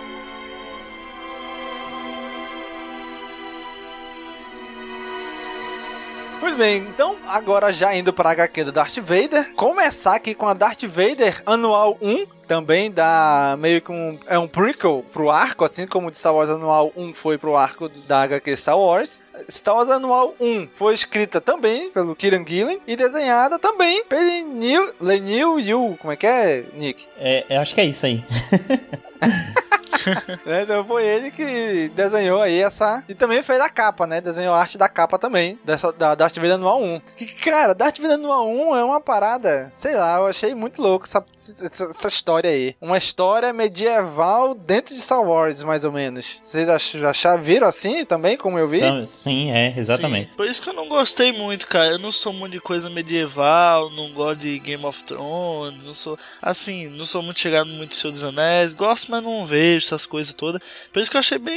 Muito 6.41 6.57
bem, 6.57 6.79
então 6.79 7.17
agora 7.27 7.71
já 7.73 7.95
indo 7.95 8.13
para 8.13 8.31
a 8.31 8.33
HQ 8.33 8.65
do 8.65 8.73
Darth 8.73 8.97
Vader, 8.99 9.53
começar 9.55 10.15
aqui 10.15 10.35
com 10.35 10.47
a 10.47 10.55
Darth 10.55 10.85
Vader 10.85 11.43
Anual 11.45 11.99
1, 12.01 12.25
também 12.49 12.91
dá 12.91 13.57
meio 13.59 13.83
que 13.83 13.93
um, 13.93 14.19
é 14.27 14.39
um 14.39 14.49
prequel 14.49 15.05
pro 15.13 15.31
arco, 15.31 15.65
assim 15.65 15.87
como 15.87 16.11
de 16.11 16.17
Star 16.17 16.35
Wars 16.35 16.49
Anual 16.49 16.91
1 16.97 17.13
foi 17.13 17.37
pro 17.37 17.55
arco 17.55 17.89
da 17.89 18.23
HQ 18.23 18.57
Star 18.57 18.79
Wars. 18.79 19.23
Star 19.51 19.77
Wars 19.77 19.91
Anual 19.91 20.35
1 20.41 20.69
foi 20.73 20.95
escrita 20.95 21.41
também 21.41 21.91
pelo 21.91 22.17
Kieran 22.17 22.45
Gillen 22.45 22.81
e 22.87 22.97
desenhada 22.97 23.59
também 23.59 24.03
pelo 24.07 24.55
Neil, 24.55 24.91
Lenil 24.99 25.61
Yu, 25.61 25.99
como 26.01 26.13
é 26.13 26.17
que 26.17 26.27
é, 26.27 26.65
Nick? 26.73 27.07
É, 27.19 27.45
eu 27.51 27.61
acho 27.61 27.75
que 27.75 27.83
é 27.83 27.85
isso 27.85 28.07
aí. 28.07 28.25
né? 30.45 30.63
Então 30.63 30.85
foi 30.85 31.05
ele 31.05 31.31
que 31.31 31.91
desenhou 31.95 32.41
aí 32.41 32.61
essa. 32.61 33.03
E 33.09 33.15
também 33.15 33.43
fez 33.43 33.61
a 33.61 33.69
capa, 33.69 34.07
né? 34.07 34.21
Desenhou 34.21 34.55
a 34.55 34.61
arte 34.61 34.79
da 34.79 34.89
capa 34.89 35.19
também, 35.19 35.59
dessa, 35.65 35.93
da 35.93 36.15
Darth 36.15 36.37
Vader 36.37 36.53
Anual 36.53 36.83
1. 36.83 37.01
Que, 37.17 37.27
cara, 37.27 37.75
Darth 37.75 37.99
Vader 37.99 38.15
Anual 38.15 38.49
1 38.49 38.77
é 38.77 38.85
uma 38.85 39.01
parada, 39.01 39.73
sei 39.77 39.95
lá, 39.95 40.19
eu 40.19 40.27
achei 40.27 40.55
muito 40.55 40.81
louco 40.81 41.07
essa, 41.07 41.25
essa, 41.63 41.85
essa 41.85 42.09
história 42.09 42.51
aí. 42.51 42.75
Uma 42.81 42.99
história 42.99 43.53
medieval 43.53 44.55
dentro 44.55 44.95
de 44.95 45.01
Star 45.01 45.23
Wars, 45.23 45.63
mais 45.63 45.85
ou 45.85 45.93
menos. 45.93 46.27
Vocês 46.39 46.69
ach, 46.69 46.95
já 47.15 47.37
viram 47.37 47.67
assim 47.67 48.05
também, 48.05 48.37
como 48.37 48.59
eu 48.59 48.69
vi? 48.69 48.79
Então, 48.79 49.07
sim, 49.07 49.51
é, 49.51 49.75
exatamente. 49.77 50.31
Sim, 50.31 50.37
por 50.37 50.47
isso 50.47 50.63
que 50.63 50.71
eu 50.71 50.75
não 50.75 50.89
gostei 50.89 51.33
muito, 51.33 51.67
cara. 51.67 51.93
Eu 51.93 51.99
não 51.99 52.13
sou 52.13 52.33
muito 52.33 52.53
de 52.53 52.61
coisa 52.61 52.91
medieval, 52.91 53.91
não 53.91 54.13
gosto 54.13 54.41
de 54.41 54.59
Game 54.59 54.85
of 54.85 55.05
Thrones, 55.05 55.85
não 55.85 55.95
sou. 55.95 56.19
Assim, 56.41 56.89
não 56.89 57.05
sou 57.05 57.23
muito 57.23 57.41
chegado 57.41 57.69
muito 57.69 57.95
Senhor 57.95 58.13
dos 58.13 58.25
Anéis. 58.25 58.75
Gosto, 58.75 59.11
mas 59.11 59.23
não 59.23 59.45
vejo 59.47 59.78
essas 59.85 60.07
coisas 60.07 60.35
todas. 60.35 60.61
Por 60.93 61.01
isso 61.01 61.11
que 61.11 61.17
eu 61.17 61.21
achei 61.21 61.39
bem. 61.39 61.55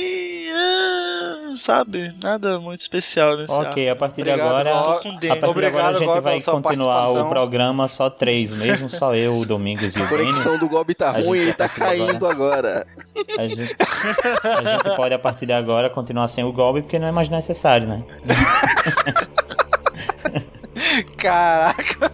é, 0.49 1.55
sabe? 1.57 2.13
Nada 2.21 2.59
muito 2.59 2.81
especial 2.81 3.35
nesse 3.37 3.51
Ok, 3.51 3.89
a 3.89 3.95
partir 3.95 4.23
de 4.23 4.29
Obrigado, 4.29 4.47
agora. 4.49 4.79
A 4.79 4.83
partir 4.83 5.09
demo. 5.09 5.19
de 5.19 5.31
agora 5.31 5.45
a 5.45 5.49
Obrigado, 5.49 5.97
gente 5.99 6.19
vai 6.21 6.41
continuar 6.41 7.09
o 7.09 7.29
programa 7.29 7.87
só 7.87 8.09
três 8.09 8.51
mesmo, 8.53 8.89
só 8.89 9.13
eu, 9.15 9.37
o 9.37 9.45
Domingos 9.45 9.95
e 9.95 10.01
A 10.01 10.03
o 10.03 10.07
Breno. 10.07 10.25
conexão 10.31 10.57
do 10.57 10.67
Gob 10.69 10.93
tá 10.95 11.09
A 11.09 11.11
ruim 11.11 11.39
e 11.39 11.45
vai 11.45 11.53
tá 11.53 11.69
caindo 11.69 12.25
agora. 12.27 12.85
A 13.37 13.47
gente, 13.47 13.75
a 14.43 14.63
gente 14.71 14.95
pode, 14.95 15.13
a 15.13 15.19
partir 15.19 15.45
de 15.45 15.53
agora, 15.53 15.89
continuar 15.89 16.27
sem 16.27 16.43
o 16.43 16.51
Gob, 16.51 16.81
porque 16.81 16.97
não 16.99 17.07
é 17.07 17.11
mais 17.11 17.29
necessário, 17.29 17.87
né? 17.87 18.03
Caraca! 21.17 22.11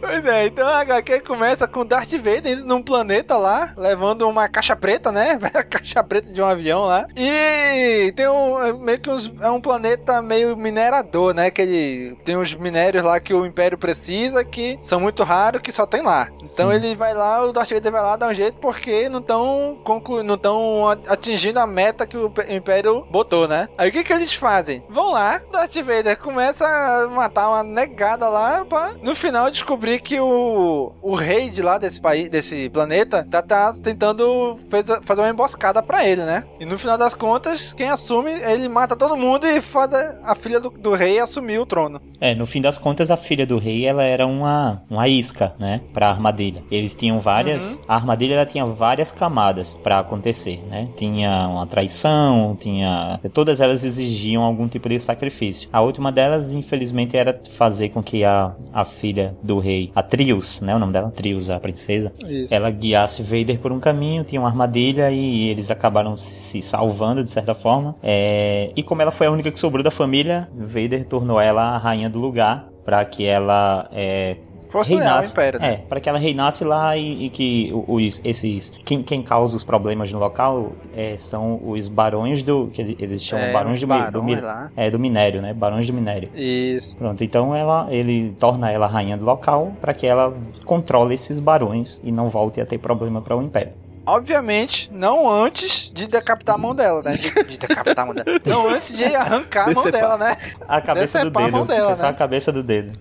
Pois 0.00 0.24
é, 0.26 0.46
então 0.46 0.68
a 0.68 0.80
HQ 0.80 1.20
começa 1.20 1.66
com 1.66 1.84
Darth 1.84 2.12
Vader 2.12 2.64
num 2.64 2.82
planeta 2.82 3.36
lá, 3.36 3.72
levando 3.76 4.28
uma 4.28 4.48
caixa 4.48 4.76
preta, 4.76 5.10
né? 5.10 5.38
A 5.54 5.62
caixa 5.62 6.04
preta 6.04 6.30
de 6.32 6.42
um 6.42 6.44
avião 6.44 6.84
lá. 6.84 7.06
E 7.16 8.12
tem 8.14 8.28
um. 8.28 8.62
é 8.62 8.72
Meio 8.72 9.00
que 9.00 9.08
uns, 9.08 9.32
é 9.40 9.50
um 9.50 9.60
planeta 9.60 10.20
meio 10.20 10.56
minerador, 10.56 11.32
né? 11.32 11.50
Que 11.50 11.62
ele 11.62 12.16
tem 12.24 12.36
uns 12.36 12.54
minérios 12.54 13.02
lá 13.02 13.18
que 13.18 13.32
o 13.32 13.46
Império 13.46 13.78
precisa, 13.78 14.44
que 14.44 14.78
são 14.80 15.00
muito 15.00 15.22
raros, 15.22 15.62
que 15.62 15.72
só 15.72 15.86
tem 15.86 16.02
lá. 16.02 16.28
Então 16.42 16.70
Sim. 16.70 16.76
ele 16.76 16.94
vai 16.94 17.14
lá, 17.14 17.44
o 17.44 17.52
Darth 17.52 17.70
Vader 17.70 17.92
vai 17.92 18.02
lá 18.02 18.16
dar 18.16 18.28
um 18.28 18.34
jeito, 18.34 18.58
porque 18.58 19.08
não 19.08 19.20
estão 19.20 19.78
conclu... 19.82 20.22
não 20.22 20.34
estão 20.34 20.88
atingindo 21.08 21.58
a 21.58 21.66
meta 21.66 22.06
que 22.06 22.16
o 22.16 22.32
Império 22.48 23.06
botou, 23.10 23.48
né? 23.48 23.68
Aí 23.78 23.88
o 23.88 23.92
que 23.92 24.04
que 24.04 24.12
eles 24.12 24.34
fazem? 24.34 24.84
Vão 24.88 25.12
lá, 25.12 25.40
Darth 25.50 25.74
Vader 25.74 26.18
começa 26.18 26.66
a 26.66 27.08
matar 27.08 27.48
uma 27.48 27.62
negada 27.94 28.28
lá 28.28 28.64
pra 28.64 28.94
no 29.00 29.14
final 29.14 29.48
descobrir 29.48 30.00
que 30.00 30.18
o, 30.18 30.92
o 31.00 31.14
rei 31.14 31.48
de 31.48 31.62
lá 31.62 31.78
desse 31.78 32.00
país, 32.00 32.28
desse 32.28 32.68
planeta, 32.70 33.24
tá, 33.30 33.40
tá 33.40 33.72
tentando 33.80 34.56
fez- 34.68 34.84
fazer 35.02 35.20
uma 35.20 35.30
emboscada 35.30 35.80
pra 35.80 36.04
ele, 36.04 36.24
né? 36.24 36.42
E 36.58 36.64
no 36.66 36.76
final 36.76 36.98
das 36.98 37.14
contas, 37.14 37.72
quem 37.74 37.88
assume, 37.88 38.32
ele 38.32 38.68
mata 38.68 38.96
todo 38.96 39.16
mundo 39.16 39.46
e 39.46 39.60
faz 39.60 39.92
a, 39.94 40.32
a 40.32 40.34
filha 40.34 40.58
do, 40.58 40.70
do 40.70 40.92
rei 40.92 41.20
assumir 41.20 41.60
o 41.60 41.66
trono. 41.66 42.00
É, 42.20 42.34
no 42.34 42.46
fim 42.46 42.60
das 42.60 42.78
contas, 42.78 43.12
a 43.12 43.16
filha 43.16 43.46
do 43.46 43.58
rei, 43.58 43.86
ela 43.86 44.02
era 44.02 44.26
uma, 44.26 44.82
uma 44.90 45.06
isca, 45.06 45.54
né? 45.58 45.80
Pra 45.92 46.08
armadilha. 46.10 46.64
Eles 46.70 46.96
tinham 46.96 47.20
várias... 47.20 47.80
A 47.86 47.94
armadilha, 47.94 48.34
ela 48.34 48.46
tinha 48.46 48.64
várias 48.64 49.12
camadas 49.12 49.76
pra 49.76 50.00
acontecer, 50.00 50.60
né? 50.68 50.88
Tinha 50.96 51.46
uma 51.48 51.66
traição, 51.66 52.56
tinha... 52.58 53.20
Todas 53.32 53.60
elas 53.60 53.84
exigiam 53.84 54.42
algum 54.42 54.66
tipo 54.66 54.88
de 54.88 54.98
sacrifício. 54.98 55.68
A 55.72 55.80
última 55.80 56.10
delas, 56.10 56.52
infelizmente, 56.52 57.16
era 57.16 57.40
fazer 57.52 57.83
com 57.88 58.02
que 58.02 58.24
a, 58.24 58.52
a 58.72 58.84
filha 58.84 59.34
do 59.42 59.58
rei, 59.58 59.90
a 59.94 60.02
Trius, 60.02 60.60
né? 60.60 60.74
O 60.74 60.78
nome 60.78 60.92
dela? 60.92 61.10
Trius, 61.10 61.50
a 61.50 61.58
princesa. 61.60 62.12
Isso. 62.26 62.52
Ela 62.52 62.70
guiasse 62.70 63.22
Vader 63.22 63.58
por 63.58 63.72
um 63.72 63.80
caminho, 63.80 64.24
tinha 64.24 64.40
uma 64.40 64.48
armadilha 64.48 65.10
e 65.10 65.48
eles 65.48 65.70
acabaram 65.70 66.16
se 66.16 66.60
salvando 66.62 67.22
de 67.22 67.30
certa 67.30 67.54
forma. 67.54 67.94
É, 68.02 68.70
E 68.76 68.82
como 68.82 69.02
ela 69.02 69.10
foi 69.10 69.26
a 69.26 69.30
única 69.30 69.50
que 69.50 69.58
sobrou 69.58 69.82
da 69.82 69.90
família, 69.90 70.48
Vader 70.54 71.04
tornou 71.04 71.40
ela 71.40 71.62
a 71.62 71.78
rainha 71.78 72.08
do 72.10 72.18
lugar 72.18 72.68
para 72.84 73.04
que 73.04 73.24
ela 73.24 73.88
é, 73.92 74.36
Fosse 74.74 74.94
reinasse, 74.96 75.32
Império, 75.32 75.60
né? 75.60 75.72
é, 75.72 75.76
para 75.76 76.00
que 76.00 76.08
ela 76.08 76.18
reinasse 76.18 76.64
lá 76.64 76.96
e, 76.96 77.26
e 77.26 77.30
que 77.30 77.72
os 77.86 78.20
esses 78.24 78.70
quem, 78.84 79.02
quem 79.04 79.22
causa 79.22 79.56
os 79.56 79.62
problemas 79.62 80.12
no 80.12 80.18
local 80.18 80.72
é, 80.96 81.16
são 81.16 81.60
os 81.64 81.86
barões 81.86 82.42
do 82.42 82.66
que 82.72 82.82
ele- 82.82 82.96
eles 82.98 83.22
chamam 83.22 83.44
É, 83.46 83.52
barões 83.52 83.80
do, 83.80 83.86
do, 83.86 83.88
barões 83.88 84.24
mi- 84.24 84.40
lá. 84.40 84.70
é, 84.76 84.90
do 84.90 84.98
minério, 84.98 85.40
né? 85.40 85.54
Barões 85.54 85.86
do 85.86 85.92
minério. 85.92 86.28
Isso. 86.34 86.98
Pronto, 86.98 87.22
então 87.22 87.54
ela, 87.54 87.86
ele 87.90 88.32
torna 88.32 88.68
ela 88.70 88.88
rainha 88.88 89.16
do 89.16 89.24
local 89.24 89.72
para 89.80 89.94
que 89.94 90.06
ela 90.08 90.34
controle 90.64 91.14
esses 91.14 91.38
barões 91.38 92.00
e 92.02 92.10
não 92.10 92.28
volte 92.28 92.60
a 92.60 92.66
ter 92.66 92.78
problema 92.78 93.22
para 93.22 93.36
o 93.36 93.42
império. 93.42 93.72
Obviamente, 94.06 94.90
não 94.92 95.30
antes 95.30 95.90
de 95.94 96.06
decapitar 96.06 96.56
a 96.56 96.58
mão 96.58 96.74
dela, 96.74 97.02
né? 97.02 97.12
De, 97.16 97.32
de 97.44 97.56
decapitar 97.58 98.02
a 98.02 98.06
mão 98.06 98.14
dela. 98.14 98.38
Não 98.44 98.68
antes 98.68 98.94
de 98.96 99.04
arrancar 99.04 99.62
a 99.62 99.66
mão 99.72 99.82
Decepar. 99.84 100.00
dela, 100.00 100.16
né? 100.18 100.36
A 100.68 100.80
cabeça 100.80 101.18
do 101.20 101.24
Decepar 101.30 101.42
a 101.42 101.46
dedo, 101.46 101.56
mão 101.56 101.66
dela, 101.66 101.96
né? 101.96 102.08
a 102.08 102.12
cabeça 102.12 102.52
do 102.52 102.62
dedo. 102.62 102.98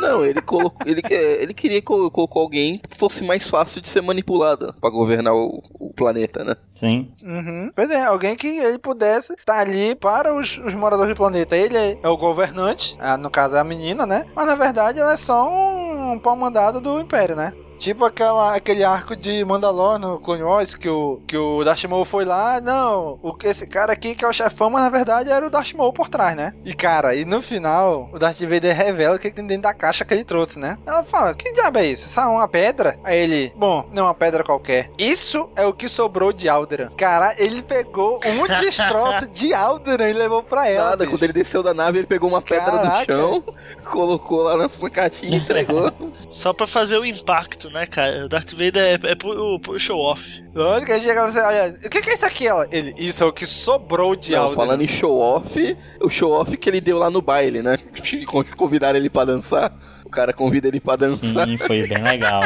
Não, 0.00 0.24
ele 0.24 0.40
colocou. 0.42 0.86
Ele, 0.86 1.00
que- 1.02 1.14
ele 1.14 1.54
queria 1.54 1.80
que 1.80 1.86
colo- 1.86 2.10
colocou 2.10 2.42
alguém 2.42 2.78
que 2.78 2.96
fosse 2.96 3.22
mais 3.24 3.48
fácil 3.48 3.80
de 3.80 3.88
ser 3.88 4.00
manipulada 4.02 4.72
pra 4.80 4.90
governar 4.90 5.34
o, 5.34 5.62
o 5.78 5.92
planeta, 5.94 6.42
né? 6.44 6.56
Sim. 6.74 7.12
Uhum. 7.22 7.70
Pois 7.74 7.90
é, 7.90 8.02
alguém 8.04 8.36
que 8.36 8.46
ele 8.46 8.78
pudesse 8.78 9.32
estar 9.34 9.58
ali 9.60 9.94
para 9.94 10.34
os, 10.34 10.58
os 10.58 10.74
moradores 10.74 11.12
do 11.14 11.16
planeta. 11.16 11.56
Ele 11.56 11.76
é, 11.76 11.98
é 12.02 12.08
o 12.08 12.16
governante, 12.16 12.96
ah, 13.00 13.16
no 13.16 13.30
caso 13.30 13.56
é 13.56 13.60
a 13.60 13.64
menina, 13.64 14.04
né? 14.06 14.26
Mas 14.34 14.46
na 14.46 14.54
verdade 14.56 14.98
ela 14.98 15.12
é 15.12 15.16
só 15.16 15.48
um, 15.48 16.12
um 16.12 16.18
pau 16.18 16.36
mandado 16.36 16.80
do 16.80 17.00
Império, 17.00 17.36
né? 17.36 17.52
Tipo 17.78 18.04
aquela, 18.04 18.54
aquele 18.54 18.84
arco 18.84 19.14
de 19.16 19.44
Mandalor 19.44 19.98
no 19.98 20.18
Clone 20.18 20.42
Wars 20.42 20.74
que 20.74 20.88
o, 20.88 21.20
que 21.26 21.36
o 21.36 21.62
Darth 21.64 21.84
Maul 21.84 22.04
foi 22.04 22.24
lá, 22.24 22.60
não, 22.60 23.18
o, 23.22 23.36
esse 23.44 23.66
cara 23.66 23.92
aqui 23.92 24.14
que 24.14 24.24
é 24.24 24.28
o 24.28 24.32
chefão, 24.32 24.70
mas 24.70 24.82
na 24.82 24.90
verdade 24.90 25.30
era 25.30 25.46
o 25.46 25.50
Darth 25.50 25.72
Maul 25.74 25.92
por 25.92 26.08
trás, 26.08 26.36
né? 26.36 26.52
E 26.64 26.74
cara, 26.74 27.14
e 27.14 27.24
no 27.24 27.42
final, 27.42 28.08
o 28.12 28.18
Darth 28.18 28.40
Vader 28.40 28.76
revela 28.76 29.16
o 29.16 29.18
que 29.18 29.30
tem 29.30 29.46
dentro 29.46 29.64
da 29.64 29.74
caixa 29.74 30.04
que 30.04 30.14
ele 30.14 30.24
trouxe, 30.24 30.58
né? 30.58 30.78
Ela 30.86 31.04
fala, 31.04 31.34
que 31.34 31.52
diabo 31.52 31.78
é 31.78 31.86
isso? 31.86 32.06
Isso 32.06 32.18
é 32.18 32.24
uma 32.24 32.48
pedra? 32.48 32.98
Aí 33.04 33.18
ele, 33.18 33.52
bom, 33.56 33.86
não 33.92 34.04
é 34.04 34.06
uma 34.06 34.14
pedra 34.14 34.42
qualquer. 34.44 34.90
Isso 34.98 35.50
é 35.56 35.66
o 35.66 35.72
que 35.72 35.88
sobrou 35.88 36.32
de 36.32 36.48
Alderan. 36.48 36.90
Cara, 36.96 37.34
ele 37.38 37.62
pegou 37.62 38.20
um 38.26 38.46
destroço 38.60 39.26
de 39.28 39.52
Alderan 39.52 40.10
e 40.10 40.12
levou 40.12 40.42
pra 40.42 40.68
ela. 40.68 40.90
Nada, 40.90 41.04
bicho. 41.04 41.10
quando 41.10 41.22
ele 41.24 41.32
desceu 41.32 41.62
da 41.62 41.74
nave, 41.74 41.98
ele 41.98 42.06
pegou 42.06 42.28
uma 42.28 42.42
pedra 42.42 42.72
Caraca. 42.72 43.06
do 43.06 43.12
chão, 43.12 43.44
colocou 43.84 44.42
lá 44.42 44.56
na 44.56 44.68
sua 44.68 44.90
caixinha 44.90 45.36
e 45.36 45.40
entregou. 45.40 45.92
Só 46.30 46.52
pra 46.52 46.66
fazer 46.66 46.98
o 46.98 47.04
impacto, 47.04 47.70
né, 47.70 47.86
cara? 47.86 48.24
O 48.24 48.28
Darth 48.28 48.52
Vader 48.52 49.00
é, 49.04 49.12
é 49.12 49.14
pro, 49.14 49.60
pro 49.60 49.78
show-off. 49.78 50.42
Lógico, 50.54 50.92
aí 50.92 51.02
chega 51.02 51.30
você, 51.30 51.40
olha, 51.40 51.78
o 51.84 51.90
que, 51.90 52.00
que 52.00 52.10
é 52.10 52.14
isso 52.14 52.26
aqui? 52.26 52.46
Ela, 52.46 52.66
ele, 52.70 52.94
isso 52.96 53.22
é 53.22 53.26
o 53.26 53.32
que 53.32 53.46
sobrou 53.46 54.16
de 54.16 54.32
Não, 54.32 54.42
Alderan. 54.44 54.56
falando 54.56 54.82
em 54.82 54.88
show-off, 54.88 55.76
o 56.00 56.08
show-off 56.10 56.56
que 56.56 56.68
ele 56.68 56.80
deu 56.80 56.98
lá 56.98 57.10
no 57.10 57.22
baile, 57.22 57.62
né? 57.62 57.78
Convidaram 58.56 58.98
ele 58.98 59.10
pra 59.10 59.24
dançar. 59.24 59.72
O 60.04 60.10
cara 60.10 60.32
convida 60.32 60.68
ele 60.68 60.80
pra 60.80 60.96
dançar. 60.96 61.46
Sim, 61.46 61.56
foi 61.56 61.86
bem 61.86 62.02
legal. 62.02 62.42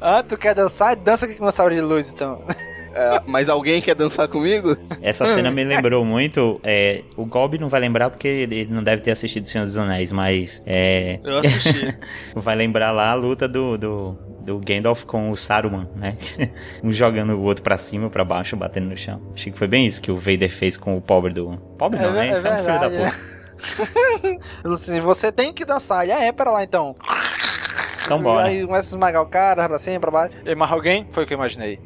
Ah, 0.00 0.22
tu 0.22 0.36
quer 0.36 0.54
dançar? 0.54 0.96
Dança 0.96 1.26
aqui 1.26 1.34
com 1.34 1.44
meu 1.44 1.52
sabre 1.52 1.74
de 1.74 1.80
luz, 1.80 2.12
então. 2.12 2.42
É, 2.94 3.20
mas 3.26 3.48
alguém 3.48 3.80
quer 3.80 3.94
dançar 3.94 4.26
comigo? 4.28 4.76
Essa 5.00 5.26
cena 5.26 5.50
me 5.50 5.62
lembrou 5.64 6.04
muito. 6.04 6.60
É, 6.64 7.02
o 7.16 7.24
Gob 7.24 7.58
não 7.58 7.68
vai 7.68 7.80
lembrar 7.80 8.10
porque 8.10 8.26
ele 8.28 8.66
não 8.70 8.82
deve 8.82 9.02
ter 9.02 9.10
assistido 9.12 9.46
Senhor 9.46 9.64
dos 9.64 9.76
Anéis, 9.76 10.10
mas. 10.12 10.62
É, 10.66 11.20
Eu 11.22 11.38
assisti. 11.38 11.96
vai 12.34 12.56
lembrar 12.56 12.90
lá 12.92 13.10
a 13.10 13.14
luta 13.14 13.46
do, 13.48 13.78
do, 13.78 14.18
do 14.40 14.58
Gandalf 14.58 15.04
com 15.04 15.30
o 15.30 15.36
Saruman, 15.36 15.88
né? 15.94 16.16
um 16.82 16.90
jogando 16.92 17.34
o 17.34 17.42
outro 17.42 17.62
pra 17.62 17.78
cima, 17.78 18.10
pra 18.10 18.24
baixo, 18.24 18.56
batendo 18.56 18.88
no 18.88 18.96
chão. 18.96 19.20
Achei 19.34 19.52
que 19.52 19.58
foi 19.58 19.68
bem 19.68 19.86
isso 19.86 20.02
que 20.02 20.10
o 20.10 20.16
Vader 20.16 20.50
fez 20.50 20.76
com 20.76 20.96
o 20.96 21.00
pobre 21.00 21.32
do. 21.32 21.56
Pobre 21.78 22.00
não, 22.00 22.08
É 22.10 22.12
né? 22.12 22.26
ver- 22.28 22.38
Isso 22.38 22.48
é 22.48 22.52
um 22.52 22.56
filho 22.64 22.80
da 22.80 22.88
verdade, 22.88 22.94
né? 23.04 23.10
puta. 23.76 24.40
Lucinho, 24.68 25.02
você 25.02 25.30
tem 25.30 25.52
que 25.52 25.64
dançar. 25.64 26.06
E 26.06 26.10
é, 26.10 26.32
pera 26.32 26.50
lá 26.50 26.64
então. 26.64 26.96
Então 28.04 28.20
bora. 28.22 28.46
Aí 28.48 28.66
começa 28.66 28.88
a 28.88 28.96
esmagar 28.96 29.22
o 29.22 29.26
cara, 29.26 29.68
pra 29.68 29.78
cima, 29.78 30.00
pra 30.00 30.10
baixo. 30.10 30.34
E 30.44 30.54
mais 30.54 30.72
alguém? 30.72 31.06
Foi 31.10 31.24
o 31.24 31.26
que 31.26 31.34
eu 31.34 31.38
imaginei. 31.38 31.78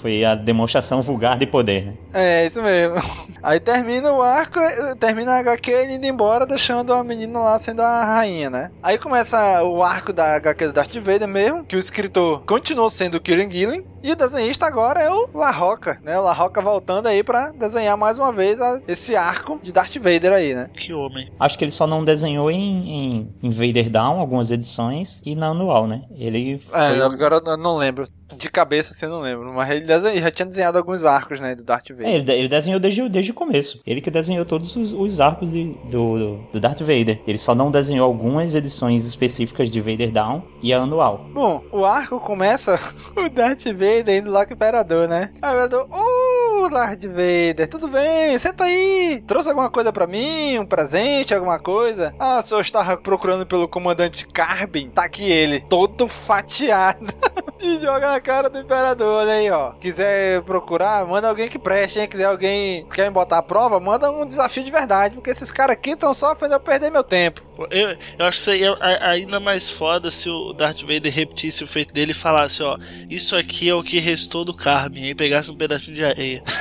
Foi 0.00 0.24
a 0.24 0.34
demonstração 0.34 1.02
vulgar 1.02 1.38
de 1.38 1.46
poder, 1.46 1.86
né? 1.86 1.92
É, 2.12 2.46
isso 2.46 2.62
mesmo. 2.62 2.96
Aí 3.42 3.60
termina 3.60 4.12
o 4.12 4.22
arco, 4.22 4.58
termina 4.98 5.32
a 5.34 5.38
HQ 5.38 5.70
ele 5.70 5.94
indo 5.94 6.06
embora, 6.06 6.44
deixando 6.46 6.92
a 6.92 7.04
menina 7.04 7.38
lá 7.40 7.58
sendo 7.58 7.80
a 7.82 8.04
rainha, 8.04 8.50
né? 8.50 8.70
Aí 8.82 8.98
começa 8.98 9.62
o 9.62 9.82
arco 9.82 10.12
da 10.12 10.36
HQ 10.36 10.66
do 10.68 10.72
Darth 10.72 10.94
Vader 10.96 11.28
mesmo, 11.28 11.64
que 11.64 11.76
o 11.76 11.78
escritor 11.78 12.42
continuou 12.46 12.90
sendo 12.90 13.16
o 13.16 13.20
Kieran 13.20 13.50
Gillen, 13.50 13.84
e 14.02 14.12
o 14.12 14.16
desenhista 14.16 14.66
agora 14.66 15.00
é 15.02 15.10
o 15.10 15.28
La 15.34 15.50
Roca, 15.50 15.98
né? 16.04 16.18
O 16.18 16.22
La 16.22 16.32
Roca 16.32 16.60
voltando 16.62 17.06
aí 17.06 17.22
pra 17.22 17.50
desenhar 17.50 17.96
mais 17.96 18.18
uma 18.18 18.32
vez 18.32 18.60
a- 18.60 18.80
esse 18.86 19.16
arco 19.16 19.58
de 19.62 19.72
Darth 19.72 19.96
Vader 19.96 20.32
aí, 20.32 20.54
né? 20.54 20.70
Que 20.74 20.92
homem. 20.92 21.30
Acho 21.38 21.58
que 21.58 21.64
ele 21.64 21.70
só 21.72 21.86
não 21.86 22.04
desenhou 22.04 22.50
em, 22.50 22.58
em, 22.88 23.34
em 23.42 23.50
Vader 23.50 23.90
Down 23.90 24.20
algumas 24.20 24.50
edições 24.50 25.22
e 25.26 25.34
na 25.34 25.48
anual, 25.48 25.86
né? 25.86 26.02
Ele 26.16 26.58
foi 26.58 26.78
É, 26.78 27.02
agora 27.02 27.40
eu 27.44 27.56
não 27.56 27.76
lembro. 27.76 28.08
De 28.36 28.50
cabeça 28.50 28.92
assim 28.92 29.06
eu 29.06 29.10
não 29.10 29.20
lembro. 29.20 29.52
Mas 29.54 29.70
ele 29.70 29.86
desenha- 29.88 30.22
já 30.22 30.30
tinha 30.30 30.46
desenhado 30.46 30.78
alguns 30.78 31.04
arcos, 31.04 31.40
né? 31.40 31.54
Do 31.54 31.64
Darth 31.64 31.88
Vader. 31.90 32.06
É, 32.06 32.12
ele, 32.14 32.32
ele 32.32 32.48
desenhou 32.48 32.78
desde, 32.78 33.02
o- 33.02 33.08
desde 33.08 33.32
o 33.32 33.34
começo. 33.34 33.80
Ele 33.86 34.00
que 34.00 34.10
desenhou 34.10 34.44
todos 34.44 34.76
os, 34.76 34.92
os 34.92 35.20
arcos 35.20 35.50
de- 35.50 35.74
do, 35.90 36.36
do 36.52 36.60
Darth 36.60 36.80
Vader. 36.80 37.20
Ele 37.26 37.38
só 37.38 37.54
não 37.54 37.70
desenhou 37.70 38.06
algumas 38.06 38.54
edições 38.54 39.04
específicas 39.04 39.68
de 39.70 39.80
Vader 39.80 40.12
Down 40.12 40.42
e 40.62 40.72
a 40.72 40.78
anual. 40.78 41.26
Bom, 41.32 41.64
o 41.72 41.84
arco 41.84 42.20
começa 42.20 42.78
o 43.16 43.28
Darth 43.28 43.64
Vader 43.64 44.18
indo 44.18 44.30
lá 44.30 44.44
com 44.46 44.52
o 44.52 44.54
Imperador, 44.54 45.08
né? 45.08 45.32
Aí 45.42 45.50
o 45.50 45.54
Imperador, 45.64 45.88
uh, 45.90 46.70
Darth 46.70 47.04
Vader, 47.04 47.68
tudo 47.68 47.88
bem? 47.88 48.38
Senta 48.38 48.64
aí. 48.64 49.22
Trouxe 49.26 49.48
alguma 49.48 49.70
coisa 49.70 49.92
pra 49.92 50.06
mim? 50.06 50.58
Um 50.58 50.66
presente, 50.66 51.32
alguma 51.34 51.58
coisa? 51.58 52.14
Ah, 52.18 52.38
o 52.38 52.42
senhor 52.42 52.60
estava 52.60 52.96
procurando 52.96 53.46
pelo 53.46 53.66
comandante 53.68 54.26
Carbin? 54.26 54.90
Tá 54.90 55.04
aqui 55.04 55.30
ele, 55.30 55.60
todo 55.60 56.06
fatiado. 56.08 57.06
e 57.60 57.78
joga 57.80 58.10
na 58.10 58.20
cara 58.20 58.48
do 58.50 58.58
Imperador, 58.58 59.20
olha 59.20 59.32
aí, 59.32 59.50
ó. 59.50 59.72
Quiser 59.80 60.42
procurar, 60.42 61.06
manda 61.06 61.28
alguém 61.28 61.48
que 61.48 61.58
preste, 61.58 62.00
hein? 62.00 62.08
Quiser 62.08 62.24
alguém 62.24 62.84
que 62.86 62.96
quer 62.96 63.04
me 63.04 63.10
botar 63.10 63.38
a 63.38 63.42
prova, 63.42 63.78
manda 63.78 64.10
um 64.10 64.26
desafio 64.26 64.64
de 64.64 64.70
verdade. 64.70 65.14
Porque 65.14 65.30
esses 65.30 65.52
caras 65.52 65.74
aqui 65.74 65.90
estão 65.90 66.12
só 66.12 66.34
fazendo 66.34 66.54
eu 66.54 66.60
perder 66.60 66.90
meu 66.90 67.04
tempo. 67.04 67.47
Eu, 67.70 67.96
eu 68.18 68.26
acho 68.26 68.38
que 68.38 68.44
seria 68.44 68.72
a- 68.74 69.10
ainda 69.10 69.40
mais 69.40 69.68
foda 69.68 70.10
se 70.10 70.28
o 70.30 70.52
Darth 70.52 70.82
Vader 70.82 71.12
repetisse 71.12 71.64
o 71.64 71.66
feito 71.66 71.92
dele 71.92 72.12
e 72.12 72.14
falasse, 72.14 72.62
ó, 72.62 72.78
isso 73.10 73.36
aqui 73.36 73.68
é 73.68 73.74
o 73.74 73.82
que 73.82 73.98
restou 73.98 74.44
do 74.44 74.54
Carmen, 74.54 75.08
e 75.10 75.14
pegasse 75.14 75.50
um 75.50 75.56
pedacinho 75.56 75.96
de 75.96 76.04
areia. 76.04 76.42